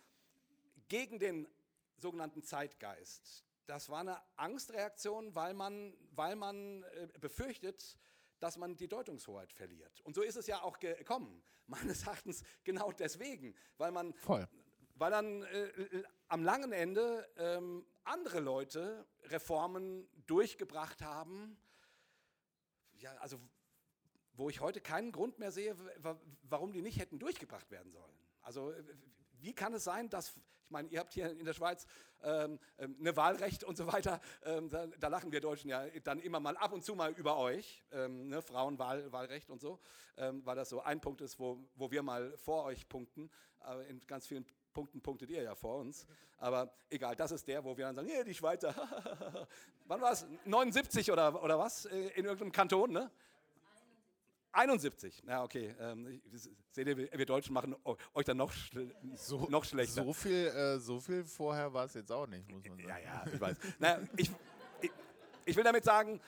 gegen 0.90 1.20
den 1.20 1.48
sogenannten 1.98 2.44
Zeitgeist, 2.44 3.46
das 3.70 3.88
war 3.90 4.00
eine 4.00 4.20
Angstreaktion, 4.36 5.36
weil 5.36 5.54
man, 5.54 5.96
weil 6.12 6.36
man 6.36 6.84
äh, 6.84 7.08
befürchtet, 7.20 8.00
dass 8.40 8.58
man 8.58 8.76
die 8.76 8.88
Deutungshoheit 8.88 9.54
verliert. 9.54 10.02
Und 10.02 10.16
so 10.16 10.24
ist 10.24 10.38
es 10.38 10.48
ja 10.48 10.64
auch 10.64 10.80
gekommen, 10.80 11.44
meines 11.68 12.04
Erachtens 12.04 12.44
genau 12.64 12.92
deswegen, 12.92 13.56
weil 13.78 13.92
man, 13.92 14.16
Voll. 14.16 14.48
weil 14.96 15.12
dann 15.12 15.44
äh, 15.44 16.04
am 16.30 16.44
langen 16.44 16.72
Ende 16.72 17.30
ähm, 17.38 17.86
andere 18.06 18.40
Leute 18.40 19.06
Reformen 19.26 20.10
durchgebracht 20.26 21.04
haben, 21.04 21.62
ja, 22.94 23.14
also 23.18 23.40
wo 24.34 24.50
ich 24.50 24.62
heute 24.62 24.82
keinen 24.82 25.12
Grund 25.12 25.38
mehr 25.38 25.52
sehe, 25.52 25.76
warum 26.42 26.72
die 26.74 26.82
nicht 26.82 26.98
hätten 26.98 27.20
durchgebracht 27.20 27.70
werden 27.70 27.92
sollen. 27.92 28.18
Also 28.42 28.74
wie 29.42 29.54
kann 29.54 29.74
es 29.74 29.84
sein, 29.84 30.10
dass, 30.10 30.30
ich 30.30 30.70
meine, 30.70 30.88
ihr 30.90 31.00
habt 31.00 31.14
hier 31.14 31.32
in 31.32 31.46
der 31.46 31.54
Schweiz 31.54 31.86
ähm, 32.24 32.60
ähm, 32.78 32.96
eine 33.00 33.16
Wahlrecht 33.16 33.64
und 33.64 33.78
so 33.78 33.88
weiter, 33.88 34.20
ähm, 34.44 34.70
da, 34.70 34.88
da, 34.88 35.08
lachen 35.08 35.32
wir 35.32 35.42
Deutschen 35.42 35.70
ja 35.70 35.88
dann 36.04 36.20
immer 36.20 36.40
mal 36.40 36.58
ab 36.58 36.74
und 36.74 36.84
zu 36.84 36.96
mal 36.96 37.12
über 37.14 37.38
euch, 37.38 37.84
ähm, 37.92 38.28
ne, 38.28 38.42
Frauenwahlrecht 38.42 39.50
und 39.50 39.62
so, 39.62 39.80
ähm, 40.18 40.46
weil 40.46 40.56
das 40.56 40.70
so 40.70 40.82
ein 40.82 41.00
Punkt 41.00 41.22
ist, 41.22 41.40
wo, 41.40 41.64
wo 41.76 41.92
wir 41.92 42.04
mal 42.04 42.38
vor 42.38 42.66
euch 42.66 42.88
punkten, 42.90 43.30
aber 43.60 43.86
in 43.86 44.06
ganz 44.06 44.28
vielen 44.28 44.46
Punkten 44.74 45.02
punktet 45.02 45.30
ihr 45.30 45.42
ja 45.42 45.56
vor 45.56 45.78
uns, 45.78 46.06
aber 46.38 46.74
egal, 46.90 47.16
das 47.16 47.32
ist 47.32 47.48
der, 47.48 47.64
wo 47.64 47.78
wir 47.78 47.86
dann 47.86 47.96
sagen, 47.96 48.10
hey, 48.10 48.24
die 48.24 48.34
Schweizer, 48.34 48.74
wann 49.86 50.02
war 50.02 50.12
es, 50.12 50.26
79 50.46 51.12
oder, 51.12 51.42
oder 51.42 51.58
was, 51.58 51.86
äh, 51.86 51.98
in 52.10 52.26
irgendeinem 52.26 52.52
Kanton, 52.52 52.92
ne? 52.92 53.12
71. 54.60 55.24
Ja, 55.26 55.44
okay. 55.44 55.74
Ähm, 55.80 56.22
seht 56.72 56.88
ihr, 56.88 56.98
wir 56.98 57.26
Deutschen 57.26 57.54
machen 57.54 57.76
euch 58.14 58.26
dann 58.26 58.38
noch, 58.38 58.52
schl 58.52 58.94
so, 59.16 59.48
noch 59.50 59.64
schlechter. 59.64 60.04
So 60.04 60.14
viel, 60.14 60.48
äh, 60.48 60.80
so 60.80 61.00
viel 61.00 61.24
vorher 61.24 61.74
war 61.74 61.86
es 61.86 61.94
jetzt 61.94 62.12
auch 62.12 62.28
nicht, 62.28 62.50
muss 62.50 62.64
man 62.66 62.78
sagen. 62.78 62.90
Ja, 62.90 62.98
ja, 62.98 63.26
ich 63.34 63.40
weiß. 63.40 63.58
naja, 63.80 64.02
ich, 64.18 64.32
ich, 64.82 64.92
ich, 65.46 65.56
will 65.56 65.64
damit 65.64 65.86
sagen, 65.86 66.20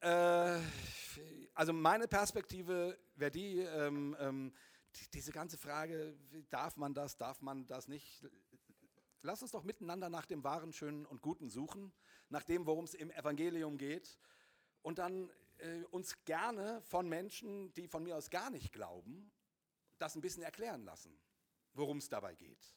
äh, 0.00 0.58
also 1.54 1.72
meine 1.72 2.08
Perspektive 2.08 2.98
wäre 3.14 3.30
die, 3.30 3.58
ähm, 3.60 4.16
ähm, 4.20 4.52
die, 4.94 5.10
diese 5.10 5.32
ganze 5.32 5.58
Frage, 5.58 6.16
darf 6.48 6.76
man 6.76 6.94
das, 6.94 7.16
darf 7.18 7.42
man 7.42 7.66
das 7.66 7.88
nicht, 7.88 8.24
Lass 9.26 9.42
uns 9.42 9.50
doch 9.50 9.64
miteinander 9.64 10.08
nach 10.08 10.24
dem 10.24 10.44
Wahren, 10.44 10.72
Schönen 10.72 11.04
und 11.04 11.20
Guten 11.20 11.50
suchen, 11.50 11.92
nach 12.28 12.44
dem, 12.44 12.64
worum 12.64 12.84
es 12.84 12.94
im 12.94 13.10
Evangelium 13.10 13.76
geht. 13.76 14.16
Und 14.82 14.98
dann 14.98 15.32
äh, 15.58 15.82
uns 15.90 16.24
gerne 16.24 16.80
von 16.82 17.08
Menschen, 17.08 17.72
die 17.74 17.88
von 17.88 18.02
mir 18.02 18.16
aus 18.16 18.30
gar 18.30 18.50
nicht 18.50 18.72
glauben, 18.72 19.30
das 19.98 20.14
ein 20.14 20.20
bisschen 20.20 20.42
erklären 20.42 20.84
lassen, 20.84 21.18
worum 21.74 21.98
es 21.98 22.08
dabei 22.08 22.34
geht. 22.34 22.74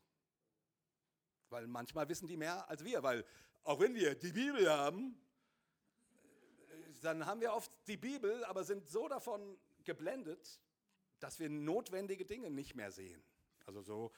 Weil 1.49 1.67
manchmal 1.67 2.07
wissen 2.09 2.27
die 2.27 2.37
mehr 2.37 2.69
als 2.69 2.83
wir, 2.83 3.03
weil 3.03 3.25
auch 3.63 3.79
wenn 3.79 3.93
wir 3.95 4.15
die 4.15 4.31
Bibel 4.31 4.69
haben, 4.69 5.19
äh, 6.69 6.93
dann 7.01 7.25
haben 7.25 7.41
wir 7.41 7.53
oft 7.53 7.71
die 7.87 7.97
Bibel, 7.97 8.43
aber 8.45 8.63
sind 8.63 8.87
so 8.87 9.07
davon 9.07 9.57
geblendet, 9.83 10.59
dass 11.19 11.39
wir 11.39 11.49
notwendige 11.49 12.25
Dinge 12.25 12.49
nicht 12.49 12.75
mehr 12.75 12.91
sehen. 12.91 13.21
Also 13.65 13.81
so 13.81 14.11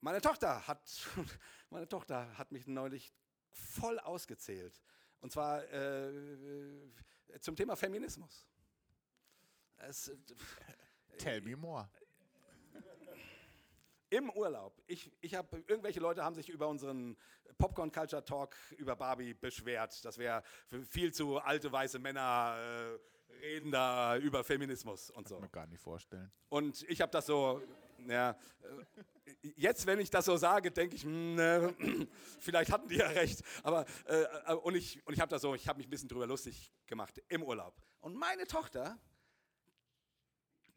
meine 0.00 0.20
Tochter 0.20 0.66
hat, 0.66 1.08
meine 1.70 1.88
Tochter 1.88 2.36
hat 2.36 2.52
mich 2.52 2.66
neulich 2.66 3.12
voll 3.50 3.98
ausgezählt. 3.98 4.80
Und 5.20 5.32
zwar 5.32 5.64
äh, 5.72 6.90
zum 7.40 7.56
Thema 7.56 7.76
Feminismus. 7.76 8.46
Es, 9.78 10.08
äh, 10.08 10.16
Tell 11.18 11.40
me 11.40 11.56
more. 11.56 11.88
Im 14.10 14.30
Urlaub. 14.30 14.78
Ich, 14.86 15.10
ich 15.22 15.34
habe 15.34 15.64
irgendwelche 15.66 15.98
Leute 16.00 16.22
haben 16.22 16.34
sich 16.34 16.48
über 16.50 16.68
unseren 16.68 17.16
Popcorn 17.56 17.90
Culture 17.90 18.22
Talk 18.24 18.56
über 18.76 18.94
Barbie 18.94 19.32
beschwert, 19.32 20.04
dass 20.04 20.18
wir 20.18 20.42
viel 20.86 21.12
zu 21.12 21.38
alte 21.38 21.72
weiße 21.72 21.98
Männer 21.98 22.56
äh, 22.58 23.36
reden 23.40 23.70
da 23.70 24.16
über 24.18 24.44
Feminismus 24.44 25.10
und 25.10 25.28
so. 25.28 25.36
Kann 25.36 25.42
man 25.42 25.52
gar 25.52 25.66
nicht 25.66 25.80
vorstellen. 25.80 26.30
Und 26.48 26.82
ich 26.88 27.00
habe 27.00 27.10
das 27.10 27.26
so 27.26 27.62
ja, 28.06 28.30
äh, 28.30 29.52
jetzt, 29.56 29.86
wenn 29.86 30.00
ich 30.00 30.10
das 30.10 30.24
so 30.24 30.36
sage, 30.36 30.70
denke 30.70 30.96
ich, 30.96 31.04
mh, 31.04 31.10
ne, 31.10 31.74
vielleicht 32.40 32.70
hatten 32.70 32.88
die 32.88 32.96
ja 32.96 33.08
recht. 33.08 33.42
Aber 33.62 33.84
äh, 34.06 34.22
äh 34.22 34.54
und 34.54 34.74
ich, 34.74 35.04
und 35.06 35.14
ich 35.14 35.20
habe 35.20 35.30
das 35.30 35.42
so, 35.42 35.54
ich 35.54 35.68
habe 35.68 35.78
mich 35.78 35.86
ein 35.86 35.90
bisschen 35.90 36.08
drüber 36.08 36.26
lustig 36.26 36.72
gemacht 36.86 37.22
im 37.28 37.42
Urlaub. 37.42 37.80
Und 38.00 38.14
meine 38.14 38.46
Tochter, 38.46 38.98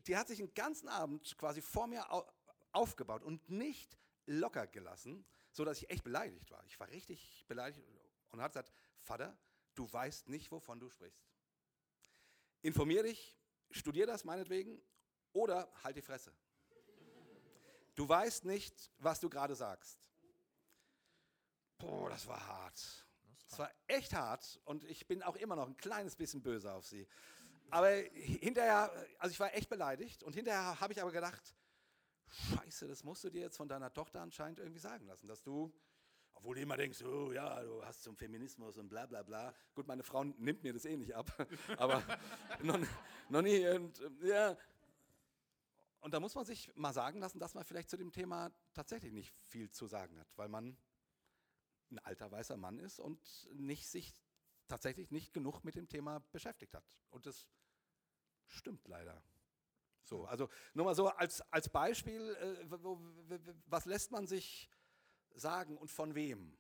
die 0.07 0.15
hat 0.15 0.27
sich 0.27 0.37
den 0.37 0.53
ganzen 0.53 0.87
Abend 0.87 1.35
quasi 1.37 1.61
vor 1.61 1.87
mir 1.87 2.05
aufgebaut 2.71 3.23
und 3.23 3.49
nicht 3.49 3.97
locker 4.25 4.67
gelassen, 4.67 5.25
so 5.51 5.63
dass 5.65 5.81
ich 5.81 5.89
echt 5.89 6.03
beleidigt 6.03 6.51
war. 6.51 6.63
Ich 6.65 6.79
war 6.79 6.89
richtig 6.89 7.45
beleidigt 7.47 7.81
und 8.29 8.41
hat 8.41 8.51
gesagt, 8.51 8.71
Vater, 8.99 9.37
du 9.73 9.91
weißt 9.91 10.27
nicht, 10.29 10.51
wovon 10.51 10.79
du 10.79 10.89
sprichst. 10.89 11.25
Informier 12.61 13.03
dich, 13.03 13.37
studier 13.71 14.07
das 14.07 14.23
meinetwegen 14.23 14.81
oder 15.33 15.71
halt 15.83 15.97
die 15.97 16.01
Fresse. 16.01 16.33
Du 17.95 18.07
weißt 18.07 18.45
nicht, 18.45 18.91
was 18.99 19.19
du 19.19 19.29
gerade 19.29 19.55
sagst. 19.55 19.99
Boah, 21.77 22.09
das 22.09 22.27
war 22.27 22.45
hart. 22.45 23.05
Das 23.49 23.59
war 23.59 23.71
echt 23.87 24.13
hart 24.13 24.59
und 24.65 24.83
ich 24.85 25.07
bin 25.07 25.23
auch 25.23 25.35
immer 25.35 25.55
noch 25.55 25.67
ein 25.67 25.77
kleines 25.77 26.15
bisschen 26.15 26.41
böse 26.41 26.71
auf 26.73 26.85
sie. 26.85 27.07
Aber 27.69 27.89
hinterher, 27.89 28.91
also 29.19 29.31
ich 29.31 29.39
war 29.39 29.53
echt 29.53 29.69
beleidigt 29.69 30.23
und 30.23 30.35
hinterher 30.35 30.79
habe 30.79 30.93
ich 30.93 31.01
aber 31.01 31.11
gedacht, 31.11 31.55
Scheiße, 32.27 32.87
das 32.87 33.03
musst 33.03 33.23
du 33.23 33.29
dir 33.29 33.41
jetzt 33.41 33.57
von 33.57 33.67
deiner 33.67 33.93
Tochter 33.93 34.21
anscheinend 34.21 34.59
irgendwie 34.59 34.79
sagen 34.79 35.05
lassen, 35.05 35.27
dass 35.27 35.41
du, 35.41 35.73
obwohl 36.33 36.55
du 36.55 36.61
immer 36.61 36.75
denkst, 36.75 37.01
oh 37.03 37.31
ja, 37.31 37.61
du 37.61 37.83
hast 37.85 38.03
zum 38.03 38.17
Feminismus 38.17 38.77
und 38.77 38.89
bla 38.89 39.05
bla 39.05 39.23
bla. 39.23 39.53
Gut, 39.73 39.87
meine 39.87 40.03
Frau 40.03 40.23
nimmt 40.23 40.63
mir 40.63 40.73
das 40.73 40.85
eh 40.85 40.97
nicht 40.97 41.15
ab, 41.15 41.31
aber 41.77 42.03
noch, 42.61 42.79
noch 43.29 43.41
nie. 43.41 43.65
Und, 43.67 44.01
ja, 44.21 44.57
und 46.05 46.13
da 46.13 46.19
muss 46.19 46.35
man 46.35 46.45
sich 46.45 46.71
mal 46.75 46.93
sagen 46.93 47.19
lassen, 47.19 47.39
dass 47.39 47.55
man 47.55 47.63
vielleicht 47.63 47.89
zu 47.89 47.97
dem 47.97 48.11
Thema 48.11 48.51
tatsächlich 48.75 49.11
nicht 49.11 49.33
viel 49.39 49.71
zu 49.71 49.87
sagen 49.87 50.19
hat, 50.19 50.27
weil 50.35 50.47
man 50.47 50.77
ein 51.89 51.97
alter 51.97 52.29
weißer 52.29 52.57
Mann 52.57 52.77
ist 52.77 52.99
und 52.99 53.19
nicht 53.55 53.87
sich 53.87 54.15
tatsächlich 54.67 55.09
nicht 55.09 55.33
genug 55.33 55.63
mit 55.63 55.73
dem 55.73 55.87
Thema 55.87 56.19
beschäftigt 56.31 56.75
hat. 56.75 56.85
Und 57.09 57.25
das 57.25 57.47
stimmt 58.45 58.87
leider. 58.87 59.19
So, 60.03 60.25
also 60.25 60.47
nur 60.75 60.85
mal 60.85 60.93
so 60.93 61.07
als, 61.07 61.41
als 61.51 61.69
Beispiel, 61.69 62.35
äh, 62.35 63.39
was 63.65 63.85
lässt 63.85 64.11
man 64.11 64.27
sich 64.27 64.69
sagen 65.33 65.75
und 65.75 65.89
von 65.89 66.13
wem? 66.13 66.55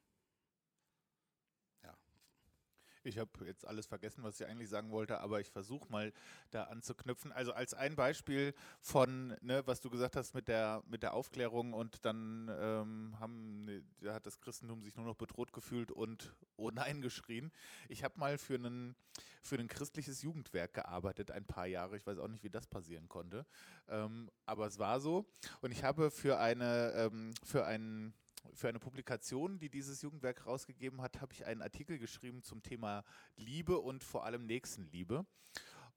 Ich 3.05 3.19
habe 3.19 3.29
jetzt 3.45 3.65
alles 3.67 3.85
vergessen, 3.85 4.23
was 4.23 4.39
ich 4.39 4.47
eigentlich 4.47 4.69
sagen 4.69 4.91
wollte, 4.91 5.19
aber 5.19 5.39
ich 5.39 5.49
versuche 5.49 5.91
mal 5.91 6.11
da 6.51 6.63
anzuknüpfen. 6.63 7.31
Also 7.31 7.53
als 7.53 7.73
ein 7.73 7.95
Beispiel 7.95 8.53
von, 8.81 9.35
ne, 9.41 9.61
was 9.65 9.81
du 9.81 9.89
gesagt 9.89 10.15
hast 10.15 10.33
mit 10.33 10.47
der, 10.47 10.83
mit 10.87 11.03
der 11.03 11.13
Aufklärung 11.13 11.73
und 11.73 12.03
dann 12.03 12.49
ähm, 12.59 13.15
haben, 13.19 13.65
ne, 13.65 13.83
da 14.01 14.13
hat 14.15 14.25
das 14.25 14.39
Christentum 14.39 14.81
sich 14.81 14.95
nur 14.95 15.05
noch 15.05 15.15
bedroht 15.15 15.53
gefühlt 15.53 15.91
und 15.91 16.33
oh 16.57 16.71
nein 16.71 17.01
geschrien. 17.01 17.51
Ich 17.89 18.03
habe 18.03 18.19
mal 18.19 18.37
für, 18.37 18.55
einen, 18.55 18.95
für 19.43 19.57
ein 19.57 19.67
christliches 19.67 20.23
Jugendwerk 20.23 20.73
gearbeitet, 20.73 21.29
ein 21.31 21.45
paar 21.45 21.67
Jahre. 21.67 21.97
Ich 21.97 22.07
weiß 22.07 22.17
auch 22.17 22.27
nicht, 22.27 22.43
wie 22.43 22.49
das 22.49 22.65
passieren 22.65 23.07
konnte. 23.07 23.45
Ähm, 23.87 24.31
aber 24.45 24.65
es 24.65 24.79
war 24.79 24.99
so. 24.99 25.25
Und 25.61 25.71
ich 25.71 25.83
habe 25.83 26.09
für 26.09 26.39
eine, 26.39 26.91
ähm, 26.95 27.33
für 27.43 27.65
einen 27.65 28.13
für 28.53 28.69
eine 28.69 28.79
Publikation, 28.79 29.59
die 29.59 29.69
dieses 29.69 30.01
Jugendwerk 30.01 30.45
rausgegeben 30.45 31.01
hat, 31.01 31.21
habe 31.21 31.33
ich 31.33 31.45
einen 31.45 31.61
Artikel 31.61 31.97
geschrieben 31.97 32.43
zum 32.43 32.61
Thema 32.63 33.03
Liebe 33.35 33.79
und 33.79 34.03
vor 34.03 34.25
allem 34.25 34.45
Nächstenliebe. 34.45 35.25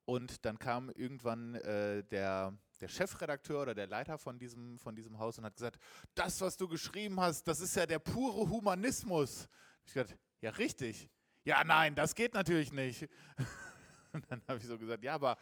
Und 0.04 0.44
dann 0.46 0.58
kam 0.58 0.88
irgendwann 0.90 1.56
äh, 1.56 2.02
der, 2.04 2.56
der 2.80 2.88
Chefredakteur 2.88 3.60
oder 3.62 3.74
der 3.74 3.86
Leiter 3.86 4.16
von 4.16 4.38
diesem, 4.38 4.78
von 4.78 4.96
diesem 4.96 5.18
Haus 5.18 5.38
und 5.38 5.44
hat 5.44 5.54
gesagt, 5.54 5.78
das, 6.14 6.40
was 6.40 6.56
du 6.56 6.66
geschrieben 6.66 7.20
hast, 7.20 7.46
das 7.46 7.60
ist 7.60 7.76
ja 7.76 7.84
der 7.84 7.98
pure 7.98 8.48
Humanismus. 8.48 9.48
Ich 9.84 9.92
gesagt, 9.92 10.16
ja 10.40 10.50
richtig. 10.50 11.10
Ja, 11.44 11.62
nein, 11.64 11.94
das 11.94 12.14
geht 12.14 12.34
natürlich 12.34 12.72
nicht. 12.72 13.08
Und 14.12 14.24
dann 14.30 14.42
habe 14.48 14.58
ich 14.58 14.66
so 14.66 14.78
gesagt, 14.78 15.04
ja, 15.04 15.14
aber 15.14 15.36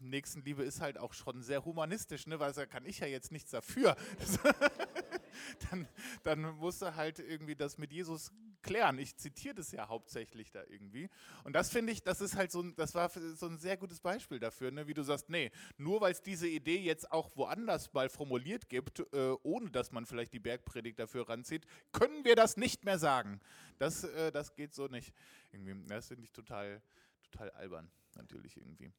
Nächstenliebe 0.00 0.62
ist 0.62 0.80
halt 0.80 0.98
auch 0.98 1.12
schon 1.12 1.42
sehr 1.42 1.64
humanistisch, 1.64 2.26
ne? 2.26 2.38
weil 2.38 2.52
da 2.52 2.66
kann 2.66 2.84
ich 2.84 3.00
ja 3.00 3.06
jetzt 3.06 3.32
nichts 3.32 3.50
dafür. 3.50 3.96
dann, 5.70 5.88
dann 6.22 6.40
musst 6.56 6.82
du 6.82 6.94
halt 6.94 7.18
irgendwie 7.18 7.54
das 7.54 7.78
mit 7.78 7.92
Jesus 7.92 8.32
klären. 8.62 8.98
Ich 8.98 9.16
zitiere 9.16 9.54
das 9.54 9.72
ja 9.72 9.88
hauptsächlich 9.88 10.50
da 10.50 10.62
irgendwie. 10.64 11.08
Und 11.44 11.54
das 11.54 11.70
finde 11.70 11.92
ich, 11.92 12.02
das 12.02 12.20
ist 12.20 12.36
halt 12.36 12.50
so 12.50 12.62
das 12.62 12.94
war 12.94 13.08
so 13.10 13.46
ein 13.46 13.58
sehr 13.58 13.76
gutes 13.76 14.00
Beispiel 14.00 14.38
dafür, 14.38 14.70
ne? 14.70 14.86
wie 14.86 14.94
du 14.94 15.02
sagst, 15.02 15.28
nee, 15.30 15.50
nur 15.76 16.00
weil 16.00 16.12
es 16.12 16.22
diese 16.22 16.48
Idee 16.48 16.78
jetzt 16.78 17.10
auch 17.12 17.30
woanders 17.36 17.92
mal 17.92 18.08
formuliert 18.08 18.68
gibt, 18.68 19.00
äh, 19.12 19.36
ohne 19.42 19.70
dass 19.70 19.92
man 19.92 20.06
vielleicht 20.06 20.32
die 20.32 20.40
Bergpredigt 20.40 20.98
dafür 20.98 21.28
ranzieht, 21.28 21.66
können 21.92 22.24
wir 22.24 22.36
das 22.36 22.56
nicht 22.56 22.84
mehr 22.84 22.98
sagen. 22.98 23.40
Das, 23.78 24.04
äh, 24.04 24.32
das 24.32 24.54
geht 24.54 24.74
so 24.74 24.88
nicht. 24.88 25.12
Irgendwie. 25.52 25.74
Das 25.86 26.08
finde 26.08 26.24
ich 26.24 26.32
total, 26.32 26.82
total 27.30 27.50
albern, 27.52 27.90
natürlich 28.16 28.56
irgendwie. 28.56 28.92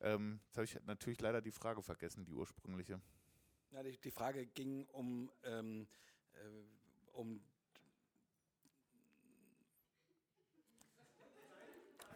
Ähm, 0.00 0.40
jetzt 0.46 0.56
habe 0.56 0.64
ich 0.64 0.78
natürlich 0.86 1.20
leider 1.20 1.40
die 1.40 1.52
Frage 1.52 1.82
vergessen, 1.82 2.24
die 2.24 2.32
ursprüngliche. 2.32 3.00
Ja, 3.74 3.82
die, 3.82 3.98
die 3.98 4.12
Frage 4.12 4.46
ging 4.46 4.86
um, 4.92 5.28
ähm, 5.42 5.88
äh, 6.34 6.38
um 7.12 7.42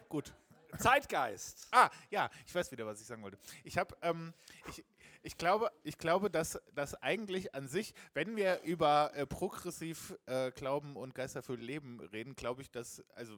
Gut. 0.07 0.33
Zeitgeist. 0.77 1.67
Ah, 1.71 1.89
ja, 2.09 2.29
ich 2.45 2.55
weiß 2.55 2.71
wieder, 2.71 2.85
was 2.85 3.01
ich 3.01 3.07
sagen 3.07 3.21
wollte. 3.23 3.37
Ich 3.65 3.77
habe, 3.77 3.93
ähm, 4.01 4.33
ich, 4.69 4.85
ich 5.21 5.37
glaube, 5.37 5.69
ich 5.83 5.97
glaube, 5.97 6.31
dass, 6.31 6.61
dass 6.73 6.95
eigentlich 6.95 7.53
an 7.53 7.67
sich, 7.67 7.93
wenn 8.13 8.37
wir 8.37 8.61
über 8.61 9.11
äh, 9.13 9.27
progressiv 9.27 10.17
äh, 10.27 10.51
Glauben 10.51 10.95
und 10.95 11.13
geisterfüllt 11.13 11.61
Leben 11.61 11.99
reden, 11.99 12.37
glaube 12.37 12.61
ich, 12.61 12.71
dass, 12.71 13.03
also 13.15 13.37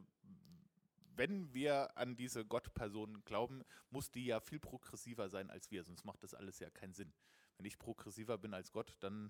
wenn 1.15 1.51
wir 1.55 1.97
an 1.97 2.15
diese 2.15 2.45
Gottperson 2.45 3.23
glauben, 3.25 3.63
muss 3.89 4.11
die 4.11 4.27
ja 4.27 4.39
viel 4.39 4.59
progressiver 4.59 5.27
sein 5.29 5.49
als 5.49 5.71
wir, 5.71 5.83
sonst 5.83 6.05
macht 6.05 6.21
das 6.21 6.35
alles 6.35 6.59
ja 6.59 6.69
keinen 6.69 6.93
Sinn. 6.93 7.11
Wenn 7.61 7.67
ich 7.67 7.77
progressiver 7.77 8.39
bin 8.39 8.55
als 8.55 8.71
Gott, 8.71 8.97
dann 9.01 9.29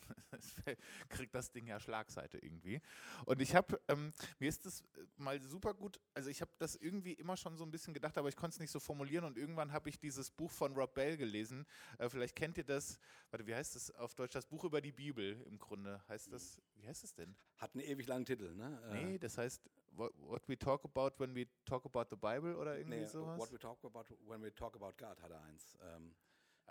kriegt 1.08 1.34
das 1.34 1.50
Ding 1.50 1.66
ja 1.66 1.80
Schlagseite 1.80 2.38
irgendwie. 2.38 2.80
Und 3.24 3.42
ich 3.42 3.56
habe, 3.56 3.80
ähm, 3.88 4.12
mir 4.38 4.48
ist 4.48 4.64
das 4.64 4.84
mal 5.16 5.42
super 5.42 5.74
gut, 5.74 5.98
also 6.14 6.30
ich 6.30 6.40
habe 6.40 6.52
das 6.58 6.76
irgendwie 6.76 7.14
immer 7.14 7.36
schon 7.36 7.56
so 7.56 7.64
ein 7.64 7.72
bisschen 7.72 7.94
gedacht, 7.94 8.16
aber 8.16 8.28
ich 8.28 8.36
konnte 8.36 8.54
es 8.54 8.60
nicht 8.60 8.70
so 8.70 8.78
formulieren 8.78 9.24
und 9.24 9.36
irgendwann 9.36 9.72
habe 9.72 9.88
ich 9.88 9.98
dieses 9.98 10.30
Buch 10.30 10.52
von 10.52 10.72
Rob 10.74 10.94
Bell 10.94 11.16
gelesen. 11.16 11.66
Äh, 11.98 12.08
vielleicht 12.08 12.36
kennt 12.36 12.56
ihr 12.58 12.64
das, 12.64 13.00
warte, 13.32 13.44
wie 13.48 13.56
heißt 13.56 13.74
das 13.74 13.90
auf 13.90 14.14
Deutsch? 14.14 14.34
Das 14.34 14.46
Buch 14.46 14.62
über 14.62 14.80
die 14.80 14.92
Bibel 14.92 15.42
im 15.48 15.58
Grunde. 15.58 16.00
Heißt 16.06 16.32
das, 16.32 16.62
wie 16.76 16.86
heißt 16.86 17.02
das 17.02 17.12
denn? 17.12 17.34
Hat 17.56 17.74
einen 17.74 17.82
ewig 17.82 18.06
langen 18.06 18.24
Titel, 18.24 18.54
ne? 18.54 18.80
Äh. 18.92 19.04
Nee, 19.04 19.18
das 19.18 19.36
heißt 19.36 19.68
what, 19.96 20.12
what, 20.18 20.48
we 20.48 20.56
talk 20.56 20.84
about 20.84 21.18
when 21.18 21.34
we 21.34 21.48
talk 21.64 21.84
about 21.84 22.06
the 22.08 22.16
Bible 22.16 22.56
oder 22.56 22.78
irgendwie 22.78 23.00
nee, 23.00 23.06
sowas? 23.06 23.36
What 23.36 23.50
we 23.50 23.58
talk 23.58 23.84
about 23.84 24.04
when 24.28 24.42
we 24.42 24.54
talk 24.54 24.76
about 24.76 24.96
God 24.96 25.20
hat 25.20 25.30
er 25.32 25.42
eins. 25.42 25.76
Ähm, 25.82 26.14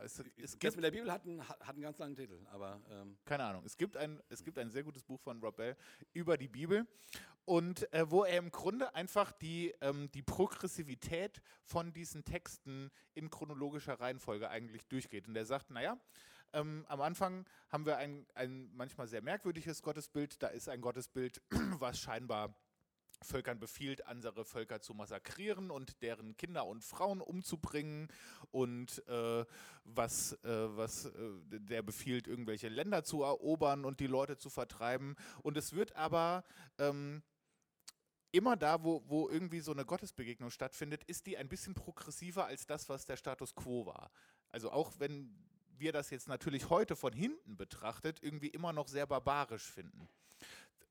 es, 0.03 0.23
es 0.37 0.57
das 0.57 0.75
mit 0.75 0.83
der 0.83 0.91
Bibel 0.91 1.11
hat 1.11 1.25
einen, 1.25 1.47
hat 1.47 1.69
einen 1.69 1.81
ganz 1.81 1.97
langen 1.97 2.15
Titel, 2.15 2.39
aber 2.51 2.81
ähm 2.89 3.17
keine 3.25 3.43
Ahnung. 3.43 3.63
Es 3.65 3.77
gibt 3.77 3.97
ein 3.97 4.21
es 4.29 4.43
gibt 4.43 4.57
ein 4.57 4.69
sehr 4.69 4.83
gutes 4.83 5.03
Buch 5.03 5.19
von 5.19 5.39
Rob 5.41 5.55
Bell 5.57 5.75
über 6.13 6.37
die 6.37 6.47
Bibel 6.47 6.87
und 7.45 7.91
äh, 7.93 8.09
wo 8.09 8.23
er 8.23 8.37
im 8.37 8.51
Grunde 8.51 8.93
einfach 8.95 9.31
die 9.31 9.73
ähm, 9.81 10.09
die 10.11 10.21
Progressivität 10.21 11.41
von 11.63 11.93
diesen 11.93 12.23
Texten 12.23 12.91
in 13.13 13.29
chronologischer 13.29 13.99
Reihenfolge 13.99 14.49
eigentlich 14.49 14.87
durchgeht 14.87 15.27
und 15.27 15.35
er 15.35 15.45
sagt, 15.45 15.69
naja, 15.71 15.97
ähm, 16.53 16.85
am 16.87 17.01
Anfang 17.01 17.45
haben 17.69 17.85
wir 17.85 17.97
ein, 17.97 18.25
ein 18.33 18.69
manchmal 18.73 19.07
sehr 19.07 19.21
merkwürdiges 19.21 19.81
Gottesbild. 19.81 20.41
Da 20.41 20.47
ist 20.47 20.69
ein 20.69 20.81
Gottesbild, 20.81 21.41
was 21.79 21.99
scheinbar 21.99 22.55
Völkern 23.21 23.59
befiehlt, 23.59 24.05
andere 24.05 24.45
Völker 24.45 24.81
zu 24.81 24.93
massakrieren 24.93 25.71
und 25.71 26.01
deren 26.01 26.37
Kinder 26.37 26.65
und 26.65 26.83
Frauen 26.83 27.21
umzubringen 27.21 28.07
und 28.51 29.05
äh, 29.07 29.45
was, 29.83 30.33
äh, 30.43 30.77
was 30.77 31.05
äh, 31.05 31.11
der 31.49 31.81
befiehlt, 31.81 32.27
irgendwelche 32.27 32.69
Länder 32.69 33.03
zu 33.03 33.23
erobern 33.23 33.85
und 33.85 33.99
die 33.99 34.07
Leute 34.07 34.37
zu 34.37 34.49
vertreiben. 34.49 35.15
Und 35.41 35.57
es 35.57 35.73
wird 35.73 35.95
aber 35.95 36.43
ähm, 36.77 37.23
immer 38.31 38.55
da, 38.55 38.83
wo, 38.83 39.03
wo 39.07 39.29
irgendwie 39.29 39.61
so 39.61 39.71
eine 39.71 39.85
Gottesbegegnung 39.85 40.51
stattfindet, 40.51 41.03
ist 41.05 41.25
die 41.25 41.37
ein 41.37 41.49
bisschen 41.49 41.73
progressiver 41.73 42.45
als 42.45 42.65
das, 42.65 42.87
was 42.89 43.05
der 43.05 43.17
Status 43.17 43.55
quo 43.55 43.85
war. 43.85 44.11
Also 44.49 44.71
auch 44.71 44.93
wenn 44.99 45.35
wir 45.77 45.91
das 45.91 46.09
jetzt 46.09 46.27
natürlich 46.27 46.69
heute 46.69 46.95
von 46.95 47.13
hinten 47.13 47.55
betrachtet, 47.55 48.19
irgendwie 48.21 48.47
immer 48.47 48.73
noch 48.73 48.87
sehr 48.87 49.05
barbarisch 49.05 49.69
finden. 49.71 50.07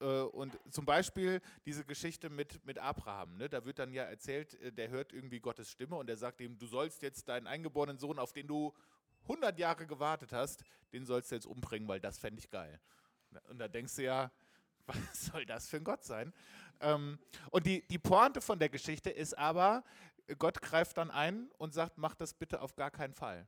Äh, 0.01 0.05
und 0.05 0.59
zum 0.71 0.85
Beispiel 0.85 1.41
diese 1.65 1.85
Geschichte 1.85 2.29
mit, 2.31 2.65
mit 2.65 2.79
Abraham, 2.79 3.37
ne? 3.37 3.49
da 3.49 3.65
wird 3.65 3.79
dann 3.79 3.93
ja 3.93 4.05
erzählt, 4.05 4.55
äh, 4.61 4.73
der 4.73 4.91
hört 4.91 5.13
irgendwie 5.13 5.41
Gottes 5.41 5.71
Stimme 5.71 5.97
und 5.97 6.09
er 6.09 6.17
sagt 6.17 6.41
ihm, 6.41 6.59
du 6.59 6.67
sollst 6.67 7.03
jetzt 7.03 7.29
deinen 7.29 7.47
eingeborenen 7.47 7.99
Sohn, 7.99 8.19
auf 8.19 8.33
den 8.33 8.47
du 8.47 8.75
100 9.23 9.59
Jahre 9.59 9.87
gewartet 9.87 10.33
hast, 10.33 10.65
den 10.93 11.07
sollst 11.07 11.31
du 11.31 11.35
jetzt 11.35 11.47
umbringen, 11.47 11.89
weil 11.89 12.01
das 12.01 12.19
fände 12.19 12.39
ich 12.39 12.51
geil. 12.51 12.81
Und 13.49 13.59
da 13.59 13.69
denkst 13.69 13.97
du 13.97 14.05
ja, 14.05 14.31
was 14.87 15.27
soll 15.27 15.47
das 15.47 15.69
für 15.69 15.79
ein 15.79 15.85
Gott 15.85 16.05
sein? 16.05 16.33
Ähm, 16.81 17.19
und 17.51 17.67
die, 17.67 17.87
die 17.89 17.99
Pointe 17.99 18.41
von 18.41 18.59
der 18.59 18.69
Geschichte 18.69 19.11
ist 19.11 19.37
aber, 19.37 19.83
Gott 20.39 20.61
greift 20.61 20.97
dann 20.99 21.11
ein 21.11 21.51
und 21.59 21.73
sagt, 21.73 21.99
mach 21.99 22.15
das 22.15 22.35
bitte 22.35 22.61
auf 22.61 22.75
gar 22.77 22.91
keinen 22.91 23.15
Fall. 23.15 23.47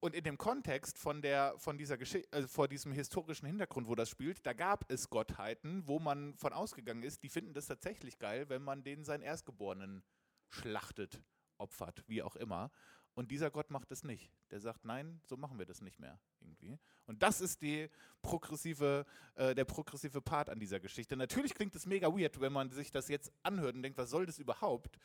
Und 0.00 0.14
in 0.14 0.22
dem 0.22 0.38
Kontext 0.38 0.96
von, 0.96 1.22
der, 1.22 1.54
von 1.58 1.76
dieser 1.76 1.98
Geschichte, 1.98 2.28
also 2.32 2.46
vor 2.46 2.68
diesem 2.68 2.92
historischen 2.92 3.46
Hintergrund, 3.46 3.88
wo 3.88 3.96
das 3.96 4.08
spielt, 4.08 4.46
da 4.46 4.52
gab 4.52 4.88
es 4.90 5.10
Gottheiten, 5.10 5.82
wo 5.88 5.98
man 5.98 6.36
von 6.36 6.52
ausgegangen 6.52 7.02
ist, 7.02 7.24
die 7.24 7.28
finden 7.28 7.52
das 7.52 7.66
tatsächlich 7.66 8.18
geil, 8.18 8.48
wenn 8.48 8.62
man 8.62 8.84
denen 8.84 9.04
seinen 9.04 9.22
Erstgeborenen 9.22 10.04
schlachtet, 10.50 11.20
opfert, 11.56 12.04
wie 12.06 12.22
auch 12.22 12.36
immer. 12.36 12.70
Und 13.14 13.32
dieser 13.32 13.50
Gott 13.50 13.70
macht 13.72 13.90
es 13.90 14.04
nicht. 14.04 14.30
Der 14.52 14.60
sagt, 14.60 14.84
nein, 14.84 15.20
so 15.26 15.36
machen 15.36 15.58
wir 15.58 15.66
das 15.66 15.80
nicht 15.80 15.98
mehr 15.98 16.20
irgendwie. 16.40 16.78
Und 17.06 17.20
das 17.20 17.40
ist 17.40 17.60
die 17.62 17.90
progressive, 18.22 19.04
äh, 19.34 19.56
der 19.56 19.64
progressive 19.64 20.22
Part 20.22 20.48
an 20.48 20.60
dieser 20.60 20.78
Geschichte. 20.78 21.16
Natürlich 21.16 21.54
klingt 21.54 21.74
es 21.74 21.86
mega 21.86 22.06
weird, 22.16 22.40
wenn 22.40 22.52
man 22.52 22.70
sich 22.70 22.92
das 22.92 23.08
jetzt 23.08 23.32
anhört 23.42 23.74
und 23.74 23.82
denkt, 23.82 23.98
was 23.98 24.10
soll 24.10 24.26
das 24.26 24.38
überhaupt? 24.38 24.96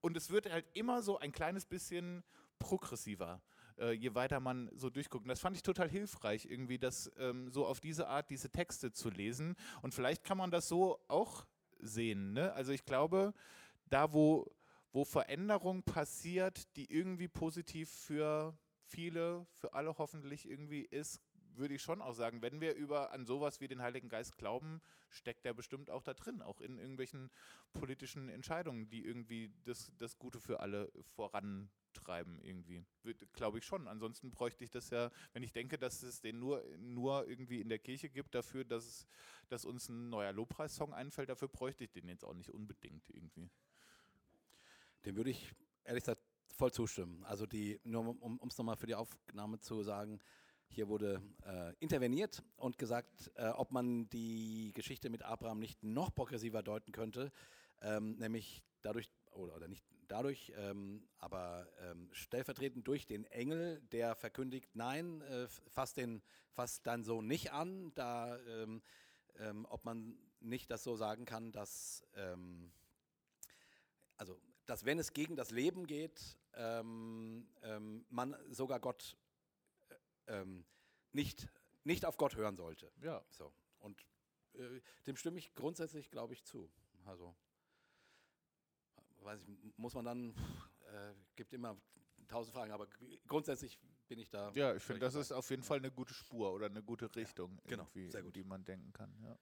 Und 0.00 0.16
es 0.16 0.30
wird 0.30 0.50
halt 0.50 0.64
immer 0.72 1.02
so 1.02 1.18
ein 1.18 1.30
kleines 1.30 1.66
bisschen 1.66 2.24
progressiver 2.58 3.42
äh, 3.78 3.92
je 3.92 4.14
weiter 4.14 4.40
man 4.40 4.70
so 4.74 4.90
durchguckt. 4.90 5.24
Und 5.24 5.28
das 5.28 5.40
fand 5.40 5.56
ich 5.56 5.62
total 5.62 5.88
hilfreich, 5.88 6.46
irgendwie 6.46 6.78
das 6.78 7.10
ähm, 7.18 7.50
so 7.50 7.66
auf 7.66 7.80
diese 7.80 8.08
Art, 8.08 8.30
diese 8.30 8.50
Texte 8.50 8.92
zu 8.92 9.10
lesen. 9.10 9.56
Und 9.82 9.94
vielleicht 9.94 10.24
kann 10.24 10.38
man 10.38 10.50
das 10.50 10.68
so 10.68 10.98
auch 11.08 11.46
sehen. 11.80 12.32
Ne? 12.32 12.52
Also 12.52 12.72
ich 12.72 12.84
glaube, 12.84 13.34
da 13.86 14.12
wo, 14.12 14.50
wo 14.92 15.04
Veränderung 15.04 15.82
passiert, 15.82 16.76
die 16.76 16.92
irgendwie 16.92 17.28
positiv 17.28 17.90
für 17.90 18.56
viele, 18.84 19.46
für 19.54 19.74
alle 19.74 19.96
hoffentlich 19.98 20.48
irgendwie 20.48 20.82
ist, 20.82 21.20
würde 21.58 21.74
ich 21.74 21.82
schon 21.82 22.00
auch 22.00 22.14
sagen, 22.14 22.42
wenn 22.42 22.60
wir 22.60 22.74
über 22.74 23.12
an 23.12 23.26
sowas 23.26 23.60
wie 23.60 23.68
den 23.68 23.82
Heiligen 23.82 24.08
Geist 24.08 24.36
glauben, 24.36 24.80
steckt 25.10 25.44
der 25.44 25.54
bestimmt 25.54 25.90
auch 25.90 26.02
da 26.02 26.14
drin, 26.14 26.42
auch 26.42 26.60
in 26.60 26.78
irgendwelchen 26.78 27.30
politischen 27.72 28.28
Entscheidungen, 28.28 28.88
die 28.88 29.04
irgendwie 29.04 29.52
das, 29.64 29.92
das 29.98 30.18
Gute 30.18 30.40
für 30.40 30.60
alle 30.60 30.90
voran 31.16 31.70
treiben 31.92 32.40
irgendwie. 32.42 32.84
Glaube 33.32 33.58
ich 33.58 33.64
schon. 33.64 33.88
Ansonsten 33.88 34.30
bräuchte 34.30 34.64
ich 34.64 34.70
das 34.70 34.90
ja, 34.90 35.10
wenn 35.32 35.42
ich 35.42 35.52
denke, 35.52 35.78
dass 35.78 36.02
es 36.02 36.20
den 36.20 36.38
nur, 36.38 36.62
nur 36.78 37.26
irgendwie 37.28 37.60
in 37.60 37.68
der 37.68 37.78
Kirche 37.78 38.08
gibt, 38.08 38.34
dafür, 38.34 38.64
dass, 38.64 39.06
dass 39.48 39.64
uns 39.64 39.88
ein 39.88 40.10
neuer 40.10 40.32
Lobpreissong 40.32 40.92
einfällt, 40.92 41.28
dafür 41.28 41.48
bräuchte 41.48 41.84
ich 41.84 41.90
den 41.90 42.08
jetzt 42.08 42.24
auch 42.24 42.34
nicht 42.34 42.50
unbedingt 42.50 43.08
irgendwie. 43.10 43.50
Dem 45.04 45.16
würde 45.16 45.30
ich 45.30 45.54
ehrlich 45.84 46.04
gesagt 46.04 46.22
voll 46.58 46.72
zustimmen. 46.72 47.24
Also 47.24 47.46
die, 47.46 47.80
nur 47.84 48.20
um 48.20 48.48
es 48.48 48.58
nochmal 48.58 48.76
für 48.76 48.86
die 48.86 48.94
Aufnahme 48.94 49.60
zu 49.60 49.82
sagen, 49.82 50.20
hier 50.70 50.88
wurde 50.88 51.22
äh, 51.44 51.74
interveniert 51.80 52.42
und 52.56 52.78
gesagt, 52.78 53.30
äh, 53.36 53.48
ob 53.48 53.72
man 53.72 54.08
die 54.10 54.72
Geschichte 54.74 55.10
mit 55.10 55.22
Abraham 55.22 55.58
nicht 55.58 55.82
noch 55.82 56.14
progressiver 56.14 56.62
deuten 56.62 56.92
könnte, 56.92 57.32
ähm, 57.80 58.16
nämlich 58.16 58.62
dadurch, 58.82 59.10
oder, 59.32 59.56
oder 59.56 59.68
nicht 59.68 59.84
dadurch, 60.08 60.52
ähm, 60.56 61.06
aber 61.18 61.68
ähm, 61.80 62.08
stellvertretend 62.12 62.86
durch 62.86 63.06
den 63.06 63.24
Engel, 63.24 63.80
der 63.92 64.14
verkündigt, 64.14 64.70
nein, 64.74 65.20
äh, 65.22 65.48
fasst 65.68 65.96
den 65.96 66.22
fasst 66.50 66.86
deinen 66.86 67.04
Sohn 67.04 67.26
nicht 67.26 67.52
an, 67.52 67.92
da, 67.94 68.36
ähm, 68.46 68.82
ähm 69.38 69.66
ob 69.70 69.84
man 69.84 70.18
nicht 70.40 70.70
das 70.70 70.82
so 70.82 70.96
sagen 70.96 71.24
kann, 71.24 71.52
dass, 71.52 72.04
ähm, 72.14 72.72
also, 74.16 74.40
dass 74.66 74.84
wenn 74.84 74.98
es 74.98 75.12
gegen 75.12 75.36
das 75.36 75.50
Leben 75.50 75.86
geht, 75.86 76.36
ähm, 76.54 77.46
man 78.08 78.36
sogar 78.50 78.80
Gott 78.80 79.16
äh, 80.28 80.44
nicht, 81.12 81.48
nicht 81.84 82.04
auf 82.04 82.16
Gott 82.16 82.36
hören 82.36 82.56
sollte. 82.56 82.90
Ja. 83.02 83.22
So. 83.30 83.52
Und 83.80 84.00
äh, 84.54 84.80
dem 85.06 85.16
stimme 85.16 85.38
ich 85.38 85.54
grundsätzlich, 85.54 86.10
glaube 86.10 86.34
ich, 86.34 86.44
zu. 86.44 86.70
Also 87.06 87.34
weiß 89.22 89.40
ich, 89.46 89.76
muss 89.76 89.94
man 89.94 90.04
dann, 90.04 90.34
äh, 90.92 91.14
gibt 91.36 91.52
immer 91.52 91.76
tausend 92.28 92.54
Fragen, 92.54 92.72
aber 92.72 92.86
grundsätzlich 93.26 93.78
bin 94.08 94.18
ich 94.18 94.30
da. 94.30 94.52
Ja, 94.54 94.74
ich 94.74 94.82
finde, 94.82 95.00
das 95.00 95.14
ist 95.14 95.32
auf 95.32 95.48
jeden 95.50 95.62
Fall 95.62 95.78
eine 95.78 95.90
gute 95.90 96.14
Spur 96.14 96.52
oder 96.52 96.66
eine 96.66 96.82
gute 96.82 97.14
Richtung, 97.14 97.58
ja, 97.64 97.70
genau, 97.70 97.88
sehr 98.10 98.22
gut. 98.22 98.36
die 98.36 98.44
man 98.44 98.64
denken 98.64 98.92
kann. 98.92 99.14
Ja. 99.22 99.38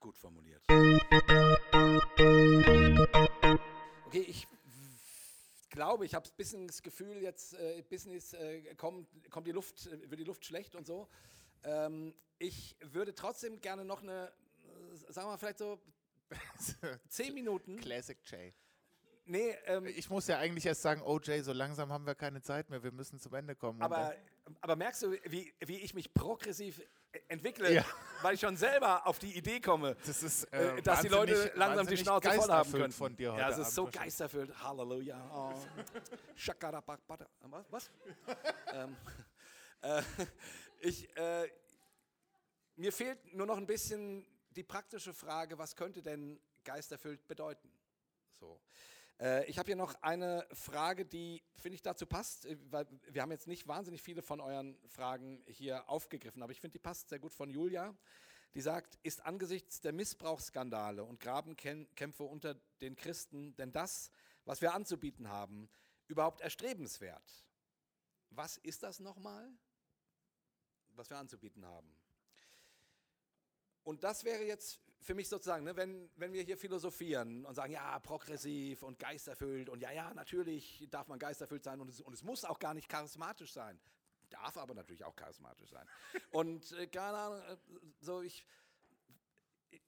Gut 0.00 0.16
formuliert. 0.16 0.62
Okay, 4.08 4.22
ich 4.22 4.48
glaube, 5.70 6.04
ich 6.04 6.14
habe 6.14 6.28
ein 6.28 6.36
bisschen 6.36 6.66
das 6.66 6.82
Gefühl, 6.82 7.22
jetzt 7.22 7.54
äh, 7.54 7.82
Business 7.88 8.32
äh, 8.32 8.74
kommt, 8.74 9.08
kommt 9.30 9.46
die 9.46 9.52
Luft, 9.52 9.90
wird 9.90 10.20
die 10.20 10.24
Luft 10.24 10.44
schlecht 10.44 10.74
und 10.74 10.86
so. 10.86 11.08
Ähm, 11.64 12.14
ich 12.38 12.76
würde 12.80 13.14
trotzdem 13.14 13.60
gerne 13.60 13.84
noch 13.84 14.02
eine, 14.02 14.32
äh, 14.92 14.96
sagen 15.12 15.26
wir 15.26 15.32
mal, 15.32 15.38
vielleicht 15.38 15.58
so 15.58 15.80
zehn 17.08 17.34
Minuten. 17.34 17.80
Classic 17.80 18.18
J. 18.30 18.52
Nee, 19.24 19.54
ähm, 19.66 19.86
ich 19.86 20.08
muss 20.08 20.26
ja 20.26 20.38
eigentlich 20.38 20.64
erst 20.64 20.80
sagen, 20.80 21.02
oh 21.04 21.20
Jay, 21.22 21.42
so 21.42 21.52
langsam 21.52 21.92
haben 21.92 22.06
wir 22.06 22.14
keine 22.14 22.40
Zeit 22.40 22.70
mehr, 22.70 22.82
wir 22.82 22.92
müssen 22.92 23.18
zum 23.18 23.34
Ende 23.34 23.54
kommen. 23.54 23.82
Aber, 23.82 24.14
aber 24.62 24.76
merkst 24.76 25.02
du, 25.02 25.12
wie, 25.24 25.52
wie 25.60 25.76
ich 25.76 25.92
mich 25.92 26.14
progressiv 26.14 26.80
entwickle, 27.28 27.72
ja. 27.72 27.84
weil 28.22 28.34
ich 28.34 28.40
schon 28.40 28.56
selber 28.56 29.06
auf 29.06 29.18
die 29.18 29.36
Idee 29.36 29.60
komme, 29.60 29.96
das 30.06 30.22
ist, 30.22 30.44
äh, 30.52 30.80
dass 30.82 31.02
die 31.02 31.08
Leute 31.08 31.52
langsam 31.54 31.86
die 31.86 31.96
Schnauze 31.96 32.30
voll 32.30 32.48
haben 32.48 32.72
können. 32.72 32.92
Von 32.92 33.16
dir 33.16 33.32
heute 33.32 33.40
ja, 33.40 33.50
es 33.50 33.58
ist 33.58 33.74
so 33.74 33.88
geisterfüllt. 33.90 34.52
Halleluja. 34.62 35.30
Oh. 35.34 35.54
Was? 37.50 37.64
Was? 37.70 37.90
ähm, 38.74 38.96
äh, 39.82 40.02
ich, 40.80 41.16
äh, 41.16 41.48
mir 42.76 42.92
fehlt 42.92 43.34
nur 43.34 43.46
noch 43.46 43.56
ein 43.56 43.66
bisschen 43.66 44.26
die 44.54 44.62
praktische 44.62 45.14
Frage, 45.14 45.58
was 45.58 45.76
könnte 45.76 46.02
denn 46.02 46.40
geisterfüllt 46.64 47.26
bedeuten? 47.26 47.70
So. 48.40 48.60
Äh, 49.20 49.44
ich 49.46 49.58
habe 49.58 49.66
hier 49.66 49.76
noch 49.76 49.94
eine 50.02 50.46
Frage, 50.52 51.04
die, 51.04 51.42
finde 51.56 51.74
ich, 51.74 51.82
dazu 51.82 52.06
passt, 52.06 52.46
äh, 52.46 52.56
weil 52.70 52.86
wir 53.08 53.22
haben 53.22 53.32
jetzt 53.32 53.46
nicht 53.46 53.66
wahnsinnig 53.66 54.02
viele 54.02 54.22
von 54.22 54.40
euren 54.40 54.78
Fragen 54.88 55.42
hier 55.46 55.88
aufgegriffen, 55.88 56.42
aber 56.42 56.52
ich 56.52 56.60
finde, 56.60 56.72
die 56.72 56.82
passt 56.82 57.08
sehr 57.08 57.18
gut 57.18 57.34
von 57.34 57.50
Julia. 57.50 57.96
Die 58.54 58.60
sagt, 58.60 58.98
ist 59.02 59.24
angesichts 59.26 59.80
der 59.80 59.92
Missbrauchsskandale 59.92 61.04
und 61.04 61.20
Grabenkämpfe 61.20 62.22
unter 62.24 62.54
den 62.80 62.96
Christen 62.96 63.54
denn 63.56 63.72
das, 63.72 64.10
was 64.46 64.62
wir 64.62 64.72
anzubieten 64.72 65.28
haben, 65.28 65.68
überhaupt 66.06 66.40
erstrebenswert? 66.40 67.46
Was 68.30 68.56
ist 68.56 68.82
das 68.82 69.00
nochmal, 69.00 69.52
was 70.94 71.10
wir 71.10 71.18
anzubieten 71.18 71.66
haben? 71.66 71.94
Und 73.84 74.02
das 74.02 74.24
wäre 74.24 74.44
jetzt 74.44 74.80
für 75.00 75.14
mich 75.14 75.28
sozusagen, 75.28 75.64
ne, 75.64 75.76
wenn, 75.76 76.10
wenn 76.16 76.32
wir 76.32 76.42
hier 76.42 76.56
philosophieren 76.56 77.44
und 77.44 77.54
sagen, 77.54 77.72
ja, 77.72 77.98
progressiv 78.00 78.82
und 78.82 78.98
geisterfüllt 78.98 79.68
und 79.68 79.80
ja, 79.80 79.92
ja, 79.92 80.12
natürlich 80.14 80.86
darf 80.90 81.08
man 81.08 81.18
geisterfüllt 81.18 81.64
sein 81.64 81.80
und 81.80 81.88
es, 81.88 82.00
und 82.00 82.12
es 82.12 82.22
muss 82.22 82.44
auch 82.44 82.58
gar 82.58 82.74
nicht 82.74 82.88
charismatisch 82.88 83.52
sein. 83.52 83.80
Darf 84.30 84.56
aber 84.58 84.74
natürlich 84.74 85.04
auch 85.04 85.16
charismatisch 85.16 85.70
sein. 85.70 85.86
und 86.32 86.72
äh, 86.72 86.86
keine 86.86 87.18
Ahnung, 87.18 87.40
äh, 87.42 87.56
so 88.00 88.22
ich, 88.22 88.44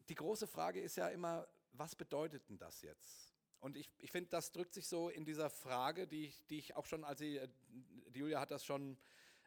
die 0.09 0.15
große 0.15 0.47
Frage 0.47 0.81
ist 0.81 0.97
ja 0.97 1.09
immer, 1.09 1.47
was 1.73 1.95
bedeutet 1.95 2.49
denn 2.49 2.59
das 2.59 2.83
jetzt? 2.83 3.35
Und 3.61 3.77
ich, 3.77 3.91
ich 3.99 4.11
finde, 4.11 4.31
das 4.31 4.53
drückt 4.53 4.73
sich 4.73 4.89
so 4.89 5.11
in 5.11 5.25
dieser 5.25 5.51
Frage, 5.51 6.07
die 6.07 6.27
ich, 6.27 6.47
die 6.47 6.59
ich 6.59 6.77
auch 6.77 6.87
schon, 6.87 7.05
als 7.05 7.19
sie, 7.19 7.41
die 8.09 8.21
Julia 8.21 8.41
hat 8.41 8.51
das 8.51 8.65
schon 8.65 8.97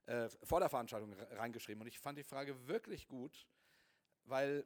äh, 0.06 0.30
vor 0.44 0.60
der 0.60 0.70
Veranstaltung 0.70 1.14
reingeschrieben. 1.14 1.82
Und 1.82 1.88
ich 1.88 2.00
fand 2.00 2.18
die 2.18 2.24
Frage 2.24 2.68
wirklich 2.68 3.08
gut, 3.08 3.48
weil 4.26 4.66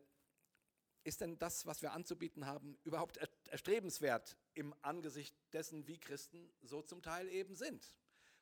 ist 1.08 1.22
denn 1.22 1.40
das, 1.40 1.66
was 1.66 1.82
wir 1.82 1.94
anzubieten 1.94 2.46
haben, 2.46 2.78
überhaupt 2.84 3.18
erstrebenswert 3.48 4.38
im 4.54 4.76
Angesicht 4.82 5.34
dessen, 5.54 5.88
wie 5.88 5.98
Christen 5.98 6.52
so 6.62 6.82
zum 6.82 7.02
Teil 7.02 7.30
eben 7.30 7.56
sind 7.56 7.96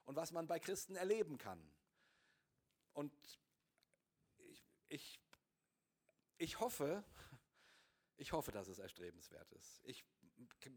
und 0.05 0.15
was 0.15 0.31
man 0.31 0.47
bei 0.47 0.59
Christen 0.59 0.95
erleben 0.95 1.37
kann? 1.37 1.61
Und 2.93 3.13
ich, 4.39 4.65
ich, 4.87 5.19
ich 6.39 6.59
hoffe, 6.59 7.03
ich 8.17 8.31
hoffe, 8.31 8.51
dass 8.51 8.67
es 8.67 8.79
erstrebenswert 8.79 9.51
ist. 9.51 9.81
Ich, 9.83 10.03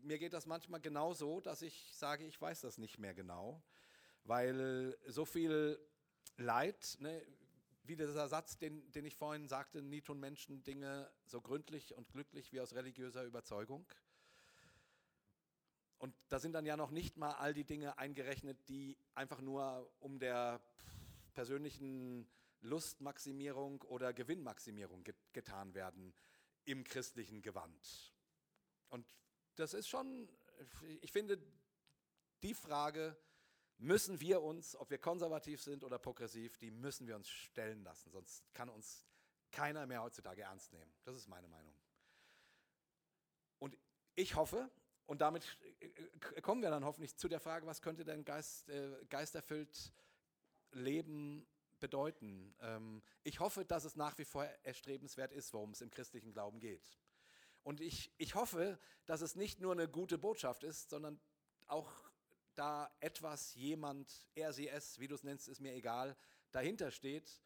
mir 0.02 0.18
geht 0.18 0.34
das 0.34 0.44
manchmal 0.44 0.80
genau 0.80 1.14
so, 1.14 1.40
dass 1.40 1.62
ich 1.62 1.94
sage, 1.94 2.26
ich 2.26 2.38
weiß 2.38 2.60
das 2.60 2.76
nicht 2.76 2.98
mehr 2.98 3.14
genau, 3.14 3.62
weil 4.24 4.94
so 5.06 5.24
viel 5.24 5.80
Leid, 6.36 6.98
ne, 7.00 7.26
wie 7.88 7.96
dieser 7.96 8.28
Satz, 8.28 8.58
den, 8.58 8.90
den 8.92 9.04
ich 9.06 9.16
vorhin 9.16 9.48
sagte, 9.48 9.82
nie 9.82 10.02
tun 10.02 10.20
Menschen 10.20 10.62
Dinge 10.62 11.10
so 11.24 11.40
gründlich 11.40 11.94
und 11.94 12.08
glücklich 12.10 12.52
wie 12.52 12.60
aus 12.60 12.74
religiöser 12.74 13.24
Überzeugung. 13.24 13.86
Und 15.98 16.14
da 16.28 16.38
sind 16.38 16.52
dann 16.52 16.66
ja 16.66 16.76
noch 16.76 16.90
nicht 16.90 17.16
mal 17.16 17.32
all 17.32 17.54
die 17.54 17.64
Dinge 17.64 17.98
eingerechnet, 17.98 18.68
die 18.68 18.96
einfach 19.14 19.40
nur 19.40 19.90
um 19.98 20.18
der 20.18 20.60
persönlichen 21.32 22.28
Lustmaximierung 22.60 23.82
oder 23.82 24.12
Gewinnmaximierung 24.12 25.02
get 25.04 25.16
getan 25.32 25.74
werden 25.74 26.14
im 26.64 26.84
christlichen 26.84 27.40
Gewand. 27.42 28.12
Und 28.90 29.06
das 29.54 29.74
ist 29.74 29.88
schon, 29.88 30.28
ich 31.00 31.10
finde, 31.10 31.40
die 32.42 32.54
Frage 32.54 33.16
müssen 33.78 34.20
wir 34.20 34.42
uns, 34.42 34.76
ob 34.76 34.90
wir 34.90 34.98
konservativ 34.98 35.62
sind 35.62 35.84
oder 35.84 35.98
progressiv, 35.98 36.56
die 36.58 36.70
müssen 36.70 37.06
wir 37.06 37.16
uns 37.16 37.28
stellen 37.28 37.82
lassen, 37.82 38.10
sonst 38.10 38.44
kann 38.52 38.68
uns 38.68 39.06
keiner 39.50 39.86
mehr 39.86 40.02
heutzutage 40.02 40.42
ernst 40.42 40.72
nehmen. 40.72 40.92
Das 41.04 41.14
ist 41.14 41.28
meine 41.28 41.48
Meinung. 41.48 41.74
Und 43.58 43.78
ich 44.14 44.34
hoffe, 44.34 44.70
und 45.06 45.20
damit 45.20 45.58
kommen 46.42 46.60
wir 46.60 46.70
dann 46.70 46.84
hoffentlich 46.84 47.16
zu 47.16 47.28
der 47.28 47.40
Frage, 47.40 47.66
was 47.66 47.80
könnte 47.80 48.04
denn 48.04 48.24
Geist, 48.24 48.68
äh, 48.68 49.04
geisterfüllt 49.08 49.92
Leben 50.72 51.46
bedeuten. 51.80 52.54
Ähm, 52.60 53.02
ich 53.22 53.40
hoffe, 53.40 53.64
dass 53.64 53.84
es 53.84 53.96
nach 53.96 54.18
wie 54.18 54.24
vor 54.24 54.44
erstrebenswert 54.64 55.32
ist, 55.32 55.54
worum 55.54 55.70
es 55.70 55.80
im 55.80 55.90
christlichen 55.90 56.32
Glauben 56.32 56.60
geht. 56.60 56.98
Und 57.62 57.80
ich, 57.80 58.12
ich 58.18 58.34
hoffe, 58.34 58.78
dass 59.06 59.20
es 59.20 59.36
nicht 59.36 59.60
nur 59.60 59.72
eine 59.72 59.88
gute 59.88 60.18
Botschaft 60.18 60.64
ist, 60.64 60.90
sondern 60.90 61.20
auch 61.66 62.07
da 62.58 62.90
etwas, 62.98 63.54
jemand, 63.54 64.12
er, 64.34 64.52
sie, 64.52 64.68
es, 64.68 64.98
wie 64.98 65.06
du 65.06 65.14
es 65.14 65.22
nennst, 65.22 65.48
ist 65.48 65.60
mir 65.60 65.74
egal, 65.74 66.16
dahinter 66.50 66.90
steht, 66.90 67.40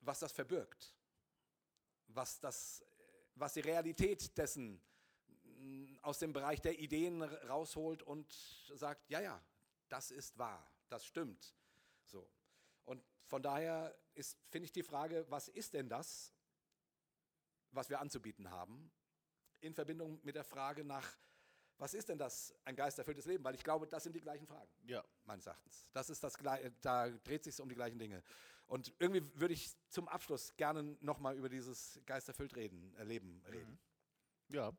was 0.00 0.20
das 0.20 0.32
verbirgt, 0.32 0.94
was, 2.06 2.40
das, 2.40 2.82
was 3.34 3.52
die 3.52 3.60
Realität 3.60 4.36
dessen 4.38 4.80
mm, 5.42 5.98
aus 6.00 6.18
dem 6.18 6.32
Bereich 6.32 6.62
der 6.62 6.78
Ideen 6.78 7.22
rausholt 7.22 8.02
und 8.02 8.32
sagt, 8.74 9.08
ja, 9.10 9.20
ja, 9.20 9.44
das 9.88 10.10
ist 10.10 10.38
wahr, 10.38 10.66
das 10.88 11.04
stimmt. 11.04 11.54
So. 12.06 12.26
Und 12.84 13.04
von 13.26 13.42
daher 13.42 13.94
finde 14.50 14.64
ich 14.64 14.72
die 14.72 14.82
Frage, 14.82 15.26
was 15.28 15.48
ist 15.48 15.74
denn 15.74 15.90
das, 15.90 16.32
was 17.70 17.90
wir 17.90 18.00
anzubieten 18.00 18.50
haben, 18.50 18.90
in 19.60 19.74
Verbindung 19.74 20.20
mit 20.22 20.36
der 20.36 20.44
Frage 20.44 20.84
nach, 20.84 21.06
was 21.78 21.94
ist 21.94 22.08
denn 22.08 22.18
das, 22.18 22.54
ein 22.64 22.76
geisterfülltes 22.76 23.26
Leben? 23.26 23.44
Weil 23.44 23.54
ich 23.54 23.64
glaube, 23.64 23.86
das 23.86 24.04
sind 24.04 24.14
die 24.14 24.20
gleichen 24.20 24.46
Fragen, 24.46 24.70
ja. 24.86 25.04
meines 25.24 25.46
Erachtens. 25.46 25.88
Das 25.92 26.10
ist 26.10 26.22
das, 26.22 26.34
da 26.80 27.10
dreht 27.10 27.44
sich 27.44 27.60
um 27.60 27.68
die 27.68 27.74
gleichen 27.74 27.98
Dinge. 27.98 28.22
Und 28.66 28.94
irgendwie 28.98 29.22
würde 29.38 29.54
ich 29.54 29.72
zum 29.90 30.08
Abschluss 30.08 30.56
gerne 30.56 30.96
nochmal 31.00 31.36
über 31.36 31.48
dieses 31.48 32.00
geisterfüllt 32.06 32.56
reden, 32.56 32.94
äh, 32.96 33.04
Leben 33.04 33.42
reden. 33.46 33.78
Ja, 34.48 34.72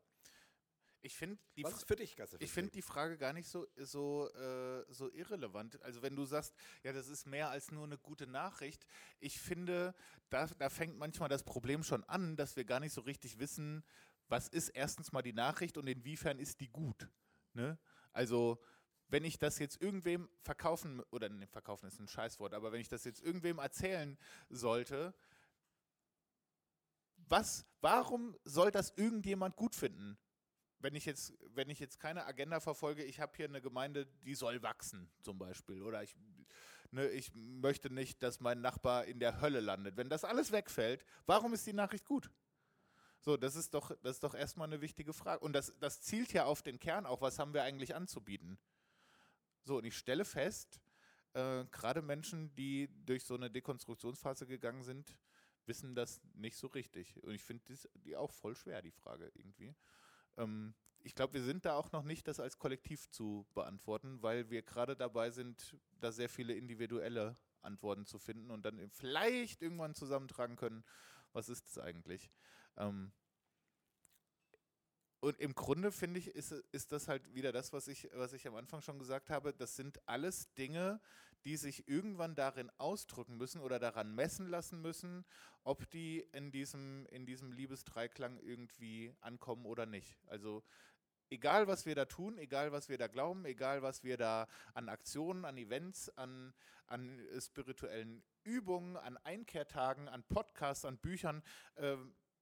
ich 1.05 1.15
finde 1.15 1.37
die, 1.55 1.63
Was 1.63 1.73
ist 1.73 1.87
für 1.87 1.95
dich, 1.95 2.15
ich 2.39 2.51
find 2.51 2.73
die 2.73 2.81
Frage 2.81 3.19
gar 3.19 3.31
nicht 3.31 3.47
so, 3.47 3.67
so, 3.77 4.27
äh, 4.33 4.91
so 4.91 5.11
irrelevant. 5.11 5.79
Also 5.83 6.01
wenn 6.01 6.15
du 6.15 6.25
sagst, 6.25 6.55
ja, 6.81 6.93
das 6.93 7.09
ist 7.09 7.27
mehr 7.27 7.51
als 7.51 7.71
nur 7.71 7.83
eine 7.83 7.99
gute 7.99 8.25
Nachricht. 8.25 8.87
Ich 9.19 9.39
finde, 9.39 9.93
da, 10.31 10.47
da 10.47 10.67
fängt 10.67 10.97
manchmal 10.97 11.29
das 11.29 11.43
Problem 11.43 11.83
schon 11.83 12.03
an, 12.05 12.35
dass 12.37 12.55
wir 12.55 12.65
gar 12.65 12.79
nicht 12.79 12.91
so 12.91 13.01
richtig 13.01 13.37
wissen, 13.37 13.83
was 14.27 14.47
ist 14.47 14.69
erstens 14.69 15.11
mal 15.11 15.21
die 15.21 15.33
Nachricht 15.33 15.77
und 15.77 15.87
inwiefern 15.87 16.39
ist 16.39 16.59
die 16.59 16.69
gut. 16.69 17.09
Ne? 17.53 17.77
Also 18.11 18.61
wenn 19.07 19.23
ich 19.23 19.37
das 19.37 19.59
jetzt 19.59 19.81
irgendwem 19.81 20.29
verkaufen, 20.41 21.01
oder 21.11 21.29
ne, 21.29 21.47
verkaufen 21.47 21.87
ist 21.87 21.99
ein 21.99 22.07
Scheißwort, 22.07 22.53
aber 22.53 22.71
wenn 22.71 22.81
ich 22.81 22.89
das 22.89 23.03
jetzt 23.03 23.21
irgendwem 23.21 23.59
erzählen 23.59 24.17
sollte, 24.49 25.13
was, 27.27 27.65
warum 27.81 28.35
soll 28.43 28.71
das 28.71 28.93
irgendjemand 28.97 29.55
gut 29.55 29.75
finden? 29.75 30.17
wenn 30.85 30.93
ich 30.93 31.05
jetzt, 31.05 31.33
wenn 31.55 31.69
ich 31.71 31.79
jetzt 31.79 31.99
keine 31.99 32.27
Agenda 32.27 32.59
verfolge, 32.59 33.03
ich 33.03 33.19
habe 33.19 33.33
hier 33.35 33.47
eine 33.47 33.59
Gemeinde, 33.59 34.05
die 34.23 34.35
soll 34.35 34.61
wachsen, 34.61 35.09
zum 35.23 35.39
Beispiel. 35.39 35.81
Oder 35.81 36.03
ich, 36.03 36.15
ne, 36.91 37.07
ich 37.09 37.33
möchte 37.33 37.89
nicht, 37.89 38.21
dass 38.21 38.39
mein 38.39 38.61
Nachbar 38.61 39.05
in 39.05 39.19
der 39.19 39.41
Hölle 39.41 39.61
landet. 39.61 39.97
Wenn 39.97 40.09
das 40.09 40.23
alles 40.23 40.51
wegfällt, 40.51 41.03
warum 41.25 41.55
ist 41.55 41.65
die 41.65 41.73
Nachricht 41.73 42.05
gut? 42.05 42.29
So, 43.25 43.37
das 43.37 43.55
ist 43.55 43.73
doch, 43.73 43.89
das 44.03 44.17
ist 44.17 44.23
doch 44.23 44.35
erstmal 44.35 44.67
eine 44.67 44.81
wichtige 44.81 45.11
Frage. 45.11 45.43
Und 45.43 45.53
das, 45.53 45.73
das 45.79 45.99
zielt 45.99 46.31
ja 46.31 46.45
auf 46.45 46.61
den 46.61 46.77
Kern 46.77 47.07
auch, 47.07 47.21
was 47.21 47.39
haben 47.39 47.55
wir 47.55 47.63
eigentlich 47.63 47.95
anzubieten? 47.95 48.59
So, 49.63 49.77
und 49.77 49.85
ich 49.85 49.97
stelle 49.97 50.25
fest, 50.25 50.79
äh, 51.33 51.65
gerade 51.71 52.03
Menschen, 52.03 52.53
die 52.53 52.87
durch 53.03 53.23
so 53.23 53.33
eine 53.33 53.49
Dekonstruktionsphase 53.49 54.45
gegangen 54.45 54.83
sind, 54.83 55.17
wissen 55.65 55.95
das 55.95 56.21
nicht 56.35 56.55
so 56.55 56.67
richtig. 56.67 57.23
Und 57.23 57.33
ich 57.33 57.41
finde 57.41 57.63
die 57.95 58.15
auch 58.15 58.31
voll 58.31 58.55
schwer, 58.55 58.83
die 58.83 58.91
Frage 58.91 59.31
irgendwie. 59.33 59.75
Ähm, 60.37 60.75
ich 60.99 61.15
glaube, 61.15 61.33
wir 61.33 61.43
sind 61.43 61.65
da 61.65 61.73
auch 61.73 61.91
noch 61.91 62.03
nicht, 62.03 62.27
das 62.27 62.39
als 62.39 62.59
Kollektiv 62.59 63.09
zu 63.09 63.47
beantworten, 63.55 64.21
weil 64.21 64.51
wir 64.51 64.61
gerade 64.61 64.95
dabei 64.95 65.31
sind, 65.31 65.75
da 65.99 66.11
sehr 66.11 66.29
viele 66.29 66.53
individuelle 66.53 67.35
Antworten 67.63 68.05
zu 68.05 68.19
finden 68.19 68.51
und 68.51 68.63
dann 68.67 68.87
vielleicht 68.91 69.63
irgendwann 69.63 69.95
zusammentragen 69.95 70.57
können, 70.57 70.83
was 71.33 71.49
ist 71.49 71.65
es 71.65 71.79
eigentlich. 71.79 72.29
Ähm, 72.77 73.11
und 75.19 75.39
im 75.39 75.55
Grunde 75.55 75.91
finde 75.91 76.19
ich, 76.19 76.27
ist, 76.27 76.51
ist 76.71 76.91
das 76.91 77.07
halt 77.07 77.33
wieder 77.33 77.51
das, 77.51 77.73
was 77.73 77.87
ich, 77.87 78.07
was 78.13 78.33
ich 78.33 78.47
am 78.47 78.55
Anfang 78.55 78.81
schon 78.81 78.99
gesagt 78.99 79.31
habe. 79.31 79.53
Das 79.53 79.75
sind 79.75 79.99
alles 80.07 80.53
Dinge, 80.53 80.99
die 81.45 81.57
sich 81.57 81.87
irgendwann 81.87 82.35
darin 82.35 82.71
ausdrücken 82.77 83.37
müssen 83.37 83.61
oder 83.61 83.79
daran 83.79 84.13
messen 84.13 84.47
lassen 84.47 84.81
müssen, 84.81 85.25
ob 85.63 85.89
die 85.89 86.27
in 86.31 86.51
diesem, 86.51 87.05
in 87.07 87.25
diesem 87.25 87.51
Liebesdreiklang 87.51 88.37
irgendwie 88.39 89.15
ankommen 89.21 89.65
oder 89.65 89.85
nicht. 89.85 90.17
Also 90.27 90.63
egal, 91.29 91.67
was 91.67 91.85
wir 91.85 91.95
da 91.95 92.05
tun, 92.05 92.37
egal, 92.37 92.71
was 92.71 92.89
wir 92.89 92.97
da 92.97 93.07
glauben, 93.07 93.45
egal, 93.45 93.81
was 93.81 94.03
wir 94.03 94.17
da 94.17 94.47
an 94.73 94.89
Aktionen, 94.89 95.45
an 95.45 95.57
Events, 95.57 96.09
an, 96.17 96.53
an 96.87 97.19
spirituellen 97.39 98.23
Übungen, 98.43 98.97
an 98.97 99.17
Einkehrtagen, 99.17 100.07
an 100.07 100.23
Podcasts, 100.23 100.85
an 100.85 100.97
Büchern, 100.97 101.41
äh, 101.75 101.97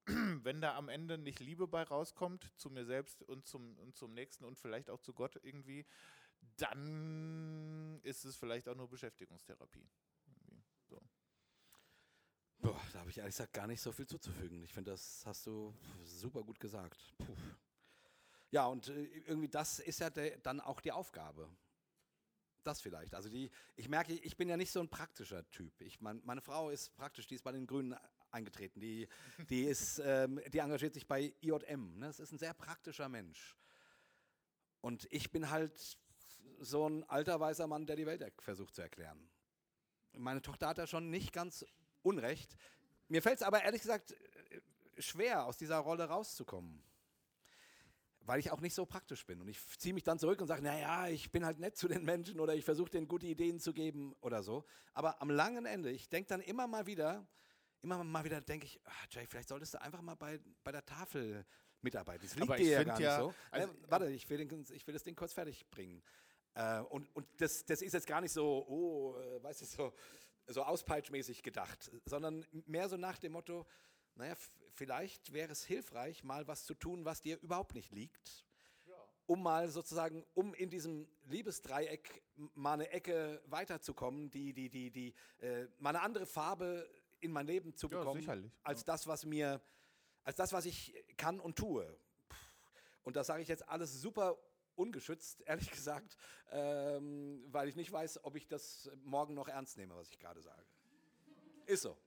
wenn 0.43 0.61
da 0.61 0.75
am 0.75 0.89
Ende 0.89 1.17
nicht 1.17 1.39
Liebe 1.39 1.67
bei 1.67 1.84
rauskommt, 1.84 2.51
zu 2.57 2.69
mir 2.69 2.85
selbst 2.85 3.23
und 3.23 3.47
zum, 3.47 3.77
und 3.80 3.95
zum 3.95 4.13
Nächsten 4.13 4.43
und 4.43 4.57
vielleicht 4.57 4.89
auch 4.89 4.99
zu 4.99 5.13
Gott 5.13 5.39
irgendwie, 5.43 5.85
dann 6.57 7.99
ist 8.03 8.25
es 8.25 8.35
vielleicht 8.35 8.67
auch 8.67 8.75
nur 8.75 8.89
Beschäftigungstherapie. 8.89 9.88
So. 10.89 11.01
Boah, 12.59 12.81
da 12.91 12.99
habe 12.99 13.09
ich 13.09 13.17
ehrlich 13.17 13.35
gesagt 13.35 13.53
gar 13.53 13.67
nicht 13.67 13.81
so 13.81 13.91
viel 13.91 14.07
zuzufügen. 14.07 14.63
Ich 14.63 14.73
finde, 14.73 14.91
das 14.91 15.25
hast 15.25 15.45
du 15.47 15.73
super 16.03 16.43
gut 16.43 16.59
gesagt. 16.59 17.13
Puh. 17.17 17.35
Ja, 18.51 18.67
und 18.67 18.89
äh, 18.89 19.05
irgendwie 19.25 19.49
das 19.49 19.80
ist 19.80 19.99
ja 19.99 20.09
dann 20.09 20.59
auch 20.59 20.80
die 20.80 20.91
Aufgabe. 20.91 21.49
Das 22.63 22.81
vielleicht. 22.81 23.15
Also 23.15 23.30
die, 23.30 23.51
ich 23.75 23.89
merke, 23.89 24.13
ich 24.13 24.38
bin 24.38 24.47
ja 24.47 24.55
nicht 24.55 24.71
so 24.71 24.80
ein 24.80 24.89
praktischer 24.89 25.49
Typ. 25.49 25.81
Ich, 25.81 25.99
mein, 25.99 26.21
meine 26.23 26.39
Frau 26.39 26.69
ist 26.69 26.95
praktisch, 26.95 27.27
die 27.27 27.35
ist 27.35 27.43
bei 27.43 27.51
den 27.51 27.67
Grünen 27.67 27.95
eingetreten. 28.34 28.80
Die, 28.80 29.07
die, 29.49 29.64
ist, 29.64 29.99
ähm, 30.03 30.41
die 30.51 30.60
engagiert 30.60 30.93
sich 30.93 31.07
bei 31.07 31.34
IJM. 31.41 31.99
Ne? 31.99 32.07
Das 32.07 32.19
ist 32.19 32.31
ein 32.31 32.39
sehr 32.39 32.53
praktischer 32.53 33.10
Mensch. 33.10 33.55
Und 34.81 35.07
ich 35.11 35.31
bin 35.31 35.49
halt 35.49 35.97
so 36.60 36.88
ein 36.89 37.03
alter 37.10 37.39
weißer 37.39 37.68
Mann, 37.68 37.85
der 37.85 37.95
die 37.95 38.05
Welt 38.05 38.23
versucht 38.39 38.76
zu 38.76 38.81
erklären. 38.81 39.30
Meine 40.14 40.41
Tochter 40.41 40.68
hat 40.68 40.77
da 40.77 40.88
schon 40.88 41.10
nicht 41.10 41.34
ganz 41.34 41.65
Unrecht. 42.01 42.55
Mir 43.07 43.22
fällt 43.22 43.38
es 43.38 43.43
aber 43.43 43.64
ehrlich 43.64 43.81
gesagt 43.81 44.11
äh, 44.11 45.01
schwer, 45.01 45.45
aus 45.45 45.57
dieser 45.57 45.77
Rolle 45.77 46.05
rauszukommen. 46.05 46.84
Weil 48.26 48.39
ich 48.39 48.51
auch 48.51 48.61
nicht 48.61 48.73
so 48.73 48.85
praktisch 48.85 49.26
bin. 49.26 49.41
Und 49.41 49.49
ich 49.49 49.60
ziehe 49.77 49.93
mich 49.93 50.03
dann 50.03 50.19
zurück 50.19 50.39
und 50.39 50.47
sage, 50.47 50.61
naja, 50.61 51.07
ich 51.07 51.31
bin 51.31 51.45
halt 51.45 51.60
nett 51.60 51.77
zu 51.77 51.88
den 51.88 52.05
Menschen 52.05 52.39
oder 52.39 52.55
ich 52.55 52.64
versuche 52.64 52.89
denen 52.89 53.07
gute 53.07 53.27
Ideen 53.27 53.60
zu 53.60 53.73
geben 53.73 54.15
oder 54.22 54.43
so. 54.43 54.65
Aber 54.93 55.22
am 55.22 55.30
langen 55.30 55.65
Ende, 55.65 55.91
ich 55.91 56.10
denke 56.10 56.30
dann 56.30 56.41
immer 56.41 56.68
mal 56.68 56.85
wieder, 56.85 57.27
immer 57.84 58.03
mal 58.03 58.23
wieder 58.23 58.41
denke 58.41 58.65
ich, 58.65 58.80
ach, 58.85 59.07
Jay, 59.11 59.26
vielleicht 59.27 59.49
solltest 59.49 59.73
du 59.73 59.81
einfach 59.81 60.01
mal 60.01 60.15
bei, 60.15 60.39
bei 60.64 60.72
der 60.72 60.85
Tafel 60.85 61.45
mitarbeiten. 61.81 62.23
Das 62.23 62.35
liegt 62.35 62.49
Aber 62.49 62.57
dir 62.57 62.72
ja 62.72 62.84
gar 62.84 62.97
nicht 62.97 63.05
ja, 63.05 63.19
so. 63.19 63.34
also- 63.51 63.72
äh, 63.72 63.76
warte, 63.89 64.10
ich 64.10 64.30
will, 64.30 64.38
den, 64.45 64.65
ich 64.72 64.88
will 64.88 64.93
das 64.93 65.03
Ding 65.03 65.15
kurz 65.15 65.34
fertig 65.34 65.69
bringen. 65.69 66.01
Äh, 66.55 66.80
und 66.81 67.14
und 67.15 67.27
das, 67.38 67.65
das 67.65 67.81
ist 67.81 67.93
jetzt 67.93 68.07
gar 68.07 68.22
nicht 68.22 68.31
so, 68.31 68.65
oh, 68.68 69.18
äh, 69.19 69.43
weißt 69.43 69.61
du, 69.61 69.65
so, 69.65 69.93
so 70.47 70.64
auspeitschmäßig 70.64 71.43
gedacht, 71.43 71.91
sondern 72.05 72.45
mehr 72.65 72.88
so 72.89 72.97
nach 72.97 73.18
dem 73.18 73.34
Motto, 73.34 73.65
naja, 74.15 74.35
vielleicht 74.73 75.34
wäre 75.34 75.51
es 75.51 75.64
hilfreich, 75.65 76.23
mal 76.23 76.47
was 76.47 76.65
zu 76.65 76.76
tun, 76.76 77.05
was 77.05 77.22
dir 77.22 77.39
überhaupt 77.41 77.76
nicht 77.76 77.91
liegt 77.91 78.45
um 79.26 79.41
mal 79.41 79.69
sozusagen, 79.69 80.26
um 80.34 80.53
in 80.53 80.69
diesem 80.69 81.07
Liebesdreieck 81.26 82.23
mal 82.55 82.73
eine 82.73 82.89
Ecke 82.89 83.41
weiterzukommen, 83.45 84.30
die, 84.30 84.53
die, 84.53 84.69
die, 84.69 84.91
die, 84.91 85.14
äh, 85.39 85.68
mal 85.80 85.89
eine 85.91 86.01
andere 86.01 86.26
Farbe 86.26 86.89
in 87.23 87.31
mein 87.31 87.47
Leben 87.47 87.75
zu 87.75 87.87
Ja, 87.87 87.99
bekommen, 87.99 88.19
sicherlich, 88.19 88.51
als 88.63 88.83
das, 88.85 89.07
was 89.07 89.25
mir, 89.25 89.61
als 90.23 90.35
das, 90.35 90.53
was 90.53 90.65
ich 90.65 90.93
kann 91.17 91.39
und 91.39 91.55
tue. 91.57 91.97
Und 93.03 93.15
das 93.15 93.27
sage 93.27 93.41
ich 93.41 93.47
jetzt 93.47 93.67
alles 93.67 94.01
super 94.01 94.37
ungeschützt, 94.75 95.41
ehrlich 95.45 95.71
gesagt, 95.71 96.17
ähm, 96.51 97.43
weil 97.47 97.67
ich 97.67 97.75
nicht 97.75 97.91
weiß, 97.91 98.23
ob 98.23 98.35
ich 98.35 98.47
das 98.47 98.89
morgen 99.03 99.33
noch 99.33 99.47
ernst 99.47 99.77
nehme, 99.77 99.95
was 99.95 100.09
ich 100.09 100.19
gerade 100.19 100.41
sage. 100.41 100.63
Ist 101.65 101.83
so. 101.83 101.97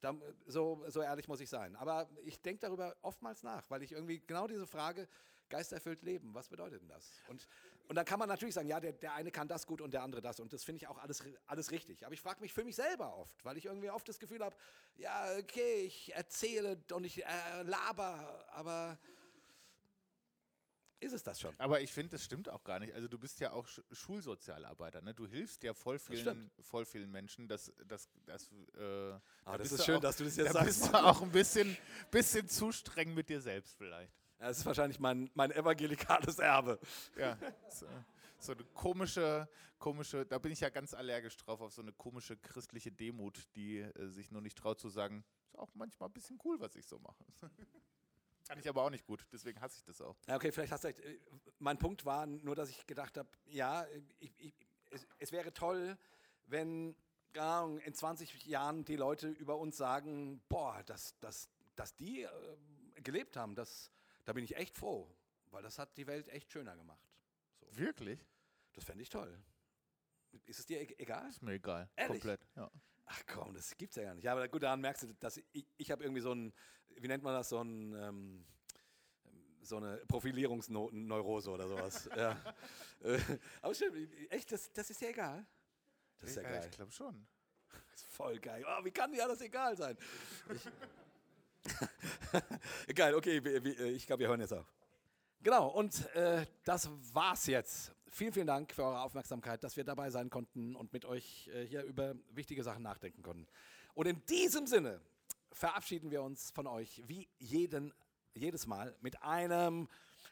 Da, 0.00 0.14
so. 0.46 0.84
So 0.88 1.00
ehrlich 1.00 1.28
muss 1.28 1.40
ich 1.40 1.48
sein. 1.48 1.76
Aber 1.76 2.08
ich 2.24 2.40
denke 2.42 2.60
darüber 2.60 2.96
oftmals 3.02 3.42
nach, 3.42 3.70
weil 3.70 3.82
ich 3.82 3.92
irgendwie 3.92 4.20
genau 4.20 4.46
diese 4.48 4.66
Frage, 4.66 5.08
geisterfüllt 5.48 6.02
leben, 6.02 6.34
was 6.34 6.48
bedeutet 6.48 6.80
denn 6.80 6.88
das? 6.88 7.12
Und, 7.28 7.46
und 7.88 7.96
dann 7.96 8.04
kann 8.04 8.18
man 8.18 8.28
natürlich 8.28 8.54
sagen, 8.54 8.68
ja, 8.68 8.80
der, 8.80 8.92
der 8.92 9.14
eine 9.14 9.30
kann 9.30 9.48
das 9.48 9.66
gut 9.66 9.80
und 9.80 9.92
der 9.92 10.02
andere 10.02 10.22
das. 10.22 10.40
Und 10.40 10.52
das 10.52 10.64
finde 10.64 10.78
ich 10.78 10.86
auch 10.88 10.98
alles, 10.98 11.22
alles 11.46 11.70
richtig. 11.70 12.04
Aber 12.04 12.14
ich 12.14 12.20
frage 12.20 12.40
mich 12.40 12.52
für 12.52 12.64
mich 12.64 12.76
selber 12.76 13.16
oft, 13.16 13.44
weil 13.44 13.56
ich 13.56 13.66
irgendwie 13.66 13.90
oft 13.90 14.08
das 14.08 14.18
Gefühl 14.18 14.42
habe, 14.44 14.56
ja, 14.96 15.26
okay, 15.38 15.84
ich 15.84 16.14
erzähle 16.14 16.82
und 16.92 17.04
ich 17.04 17.24
äh, 17.24 17.62
laber, 17.64 18.46
aber 18.52 18.98
ist 21.02 21.12
es 21.12 21.24
das 21.24 21.40
schon? 21.40 21.52
Aber 21.58 21.80
ich 21.80 21.92
finde, 21.92 22.10
das 22.10 22.24
stimmt 22.24 22.48
auch 22.48 22.62
gar 22.62 22.78
nicht. 22.78 22.94
Also 22.94 23.08
du 23.08 23.18
bist 23.18 23.40
ja 23.40 23.50
auch 23.52 23.66
Sch 23.66 23.80
Schulsozialarbeiter, 23.90 25.02
ne? 25.02 25.12
Du 25.12 25.26
hilfst 25.26 25.64
ja 25.64 25.74
voll 25.74 25.98
vielen, 25.98 26.48
voll 26.60 26.84
vielen 26.84 27.10
Menschen. 27.10 27.48
Das, 27.48 27.72
das, 27.88 28.08
das, 28.24 28.44
äh, 28.74 28.78
da 28.78 29.20
Ah, 29.44 29.58
das 29.58 29.72
ist 29.72 29.84
schön, 29.84 29.96
auch, 29.96 30.00
dass 30.00 30.16
du 30.16 30.24
das 30.24 30.36
jetzt 30.36 30.50
da 30.50 30.52
sagst. 30.52 30.66
bist 30.66 30.92
du 30.94 31.04
auch 31.04 31.20
ein 31.22 31.32
bisschen, 31.32 31.76
bisschen 32.12 32.46
zu 32.48 32.70
streng 32.70 33.14
mit 33.14 33.28
dir 33.28 33.40
selbst 33.40 33.76
vielleicht. 33.76 34.12
Das 34.42 34.58
ist 34.58 34.66
wahrscheinlich 34.66 34.98
mein, 34.98 35.30
mein 35.34 35.52
evangelikales 35.52 36.40
Erbe. 36.40 36.80
Ja, 37.16 37.38
so, 37.70 37.86
so 38.40 38.52
eine 38.52 38.64
komische, 38.74 39.48
komische, 39.78 40.26
da 40.26 40.38
bin 40.38 40.50
ich 40.50 40.58
ja 40.58 40.68
ganz 40.68 40.94
allergisch 40.94 41.36
drauf, 41.36 41.60
auf 41.60 41.72
so 41.72 41.80
eine 41.80 41.92
komische 41.92 42.36
christliche 42.36 42.90
Demut, 42.90 43.46
die 43.54 43.78
äh, 43.78 44.08
sich 44.08 44.32
nur 44.32 44.42
nicht 44.42 44.58
traut 44.58 44.80
zu 44.80 44.88
sagen, 44.88 45.24
ist 45.44 45.56
auch 45.56 45.72
manchmal 45.74 46.08
ein 46.08 46.12
bisschen 46.12 46.40
cool, 46.44 46.58
was 46.58 46.74
ich 46.74 46.86
so 46.86 46.98
mache. 46.98 47.24
Kann 48.48 48.58
ich 48.58 48.68
aber 48.68 48.82
auch 48.82 48.90
nicht 48.90 49.06
gut, 49.06 49.24
deswegen 49.32 49.60
hasse 49.60 49.78
ich 49.78 49.84
das 49.84 50.00
auch. 50.00 50.16
Ja, 50.26 50.34
okay, 50.34 50.50
vielleicht 50.50 50.72
hast 50.72 50.82
du 50.82 50.88
recht. 50.88 50.98
Äh, 50.98 51.20
Mein 51.60 51.78
Punkt 51.78 52.04
war 52.04 52.26
nur, 52.26 52.56
dass 52.56 52.68
ich 52.68 52.84
gedacht 52.88 53.16
habe, 53.16 53.28
ja, 53.46 53.86
ich, 54.18 54.34
ich, 54.40 54.54
es, 54.90 55.06
es 55.20 55.30
wäre 55.30 55.52
toll, 55.52 55.96
wenn 56.46 56.96
Ahnung, 57.36 57.78
in 57.78 57.94
20 57.94 58.44
Jahren 58.46 58.84
die 58.84 58.96
Leute 58.96 59.28
über 59.28 59.56
uns 59.56 59.76
sagen, 59.76 60.42
boah, 60.48 60.82
dass, 60.84 61.16
dass, 61.20 61.48
dass 61.76 61.94
die 61.94 62.22
äh, 62.22 62.28
gelebt 63.02 63.36
haben, 63.36 63.54
das, 63.54 63.92
da 64.24 64.32
bin 64.32 64.44
ich 64.44 64.56
echt 64.56 64.76
froh, 64.76 65.14
weil 65.50 65.62
das 65.62 65.78
hat 65.78 65.96
die 65.96 66.06
Welt 66.06 66.28
echt 66.28 66.50
schöner 66.52 66.76
gemacht. 66.76 67.06
So, 67.60 67.76
Wirklich? 67.76 68.20
das 68.72 68.84
fände 68.84 69.02
ich 69.02 69.10
toll. 69.10 69.42
Ist 70.46 70.60
es 70.60 70.66
dir 70.66 70.80
e 70.80 70.94
egal? 70.98 71.28
Ist 71.28 71.42
mir 71.42 71.52
egal. 71.52 71.90
Ehrlich? 71.96 72.22
Komplett. 72.22 72.48
Ja. 72.56 72.70
Ach 73.04 73.22
komm, 73.26 73.54
das 73.54 73.76
gibt's 73.76 73.96
ja 73.96 74.04
gar 74.04 74.14
nicht. 74.14 74.24
Ja, 74.24 74.32
aber 74.32 74.48
gut, 74.48 74.62
daran 74.62 74.80
merkst 74.80 75.02
du, 75.02 75.14
dass 75.14 75.40
ich, 75.52 75.66
ich 75.76 75.90
habe 75.90 76.02
irgendwie 76.02 76.22
so 76.22 76.32
ein, 76.32 76.52
wie 76.96 77.08
nennt 77.08 77.22
man 77.22 77.34
das, 77.34 77.50
so 77.50 77.60
ein, 77.60 77.94
ähm, 77.94 78.46
so 79.60 79.76
eine 79.76 79.98
Profilierungsneurose 80.06 81.50
oder 81.50 81.68
sowas. 81.68 82.08
ja. 82.16 82.40
Äh, 83.00 83.18
aber 83.60 83.74
stimmt, 83.74 84.08
echt, 84.30 84.50
das, 84.52 84.72
das 84.72 84.90
ist 84.90 85.00
ja 85.00 85.08
egal. 85.08 85.46
Das 86.18 86.30
ist 86.30 86.36
ja 86.36 86.42
geil. 86.42 86.66
Ich 86.70 86.76
glaube 86.76 86.92
schon. 86.92 87.26
Das 87.90 88.00
ist 88.00 88.06
voll 88.06 88.38
geil. 88.38 88.64
Oh, 88.66 88.84
wie 88.84 88.90
kann 88.90 89.12
dir 89.12 89.26
das 89.26 89.40
egal 89.40 89.76
sein? 89.76 89.96
Ich 90.54 90.68
geil, 92.94 93.14
okay, 93.14 93.42
wir- 93.44 93.80
ich 93.86 94.06
glaube, 94.06 94.20
wir 94.20 94.28
hören 94.28 94.40
jetzt 94.40 94.52
auf. 94.52 94.66
Genau, 95.42 95.68
und 95.68 96.06
äh, 96.14 96.46
das 96.64 96.88
war's 97.12 97.46
jetzt. 97.46 97.92
Vielen, 98.08 98.32
vielen 98.32 98.46
Dank 98.46 98.72
für 98.72 98.84
eure 98.84 99.00
Aufmerksamkeit, 99.00 99.64
dass 99.64 99.76
wir 99.76 99.84
dabei 99.84 100.10
sein 100.10 100.30
konnten 100.30 100.76
und 100.76 100.92
mit 100.92 101.04
euch 101.04 101.48
äh, 101.54 101.64
hier 101.64 101.82
über 101.84 102.14
wichtige 102.30 102.62
Sachen 102.62 102.82
nachdenken 102.82 103.22
konnten. 103.22 103.46
Und 103.94 104.06
in 104.06 104.24
diesem 104.26 104.66
Sinne 104.66 105.00
verabschieden 105.50 106.10
wir 106.10 106.22
uns 106.22 106.50
von 106.52 106.66
euch 106.66 107.02
wie 107.06 107.28
jeden, 107.38 107.92
jedes 108.34 108.66
Mal 108.66 108.94
mit 109.00 109.22
einem 109.22 109.88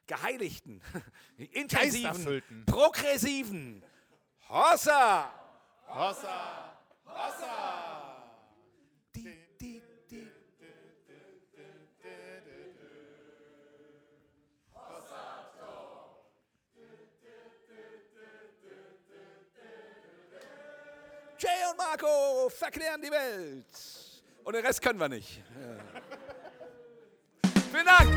geheiligten, 0.07 0.81
intensiven, 1.53 2.65
progressiven 2.67 3.83
Hossa! 4.49 5.33
Hossa! 5.89 6.77
Die, 7.07 7.90
Marco 21.81 22.51
verklären 22.51 23.01
die 23.01 23.11
Welt. 23.11 23.65
Und 24.45 24.55
den 24.55 24.65
Rest 24.65 24.83
können 24.83 25.01
wir 25.01 25.09
nicht. 25.09 25.43
Ja. 25.59 25.77
Vielen 27.73 27.87
Dank. 27.87 28.11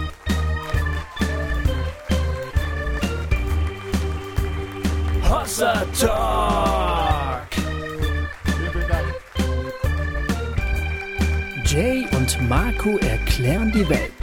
Hossa 5.29 5.85
Talk. 5.97 7.47
Vielen 8.73 8.87
Dank. 8.89 9.15
Jay 11.65 12.05
und 12.17 12.49
Marco 12.49 12.97
erklären 12.97 13.71
die 13.71 13.87
Welt. 13.87 14.22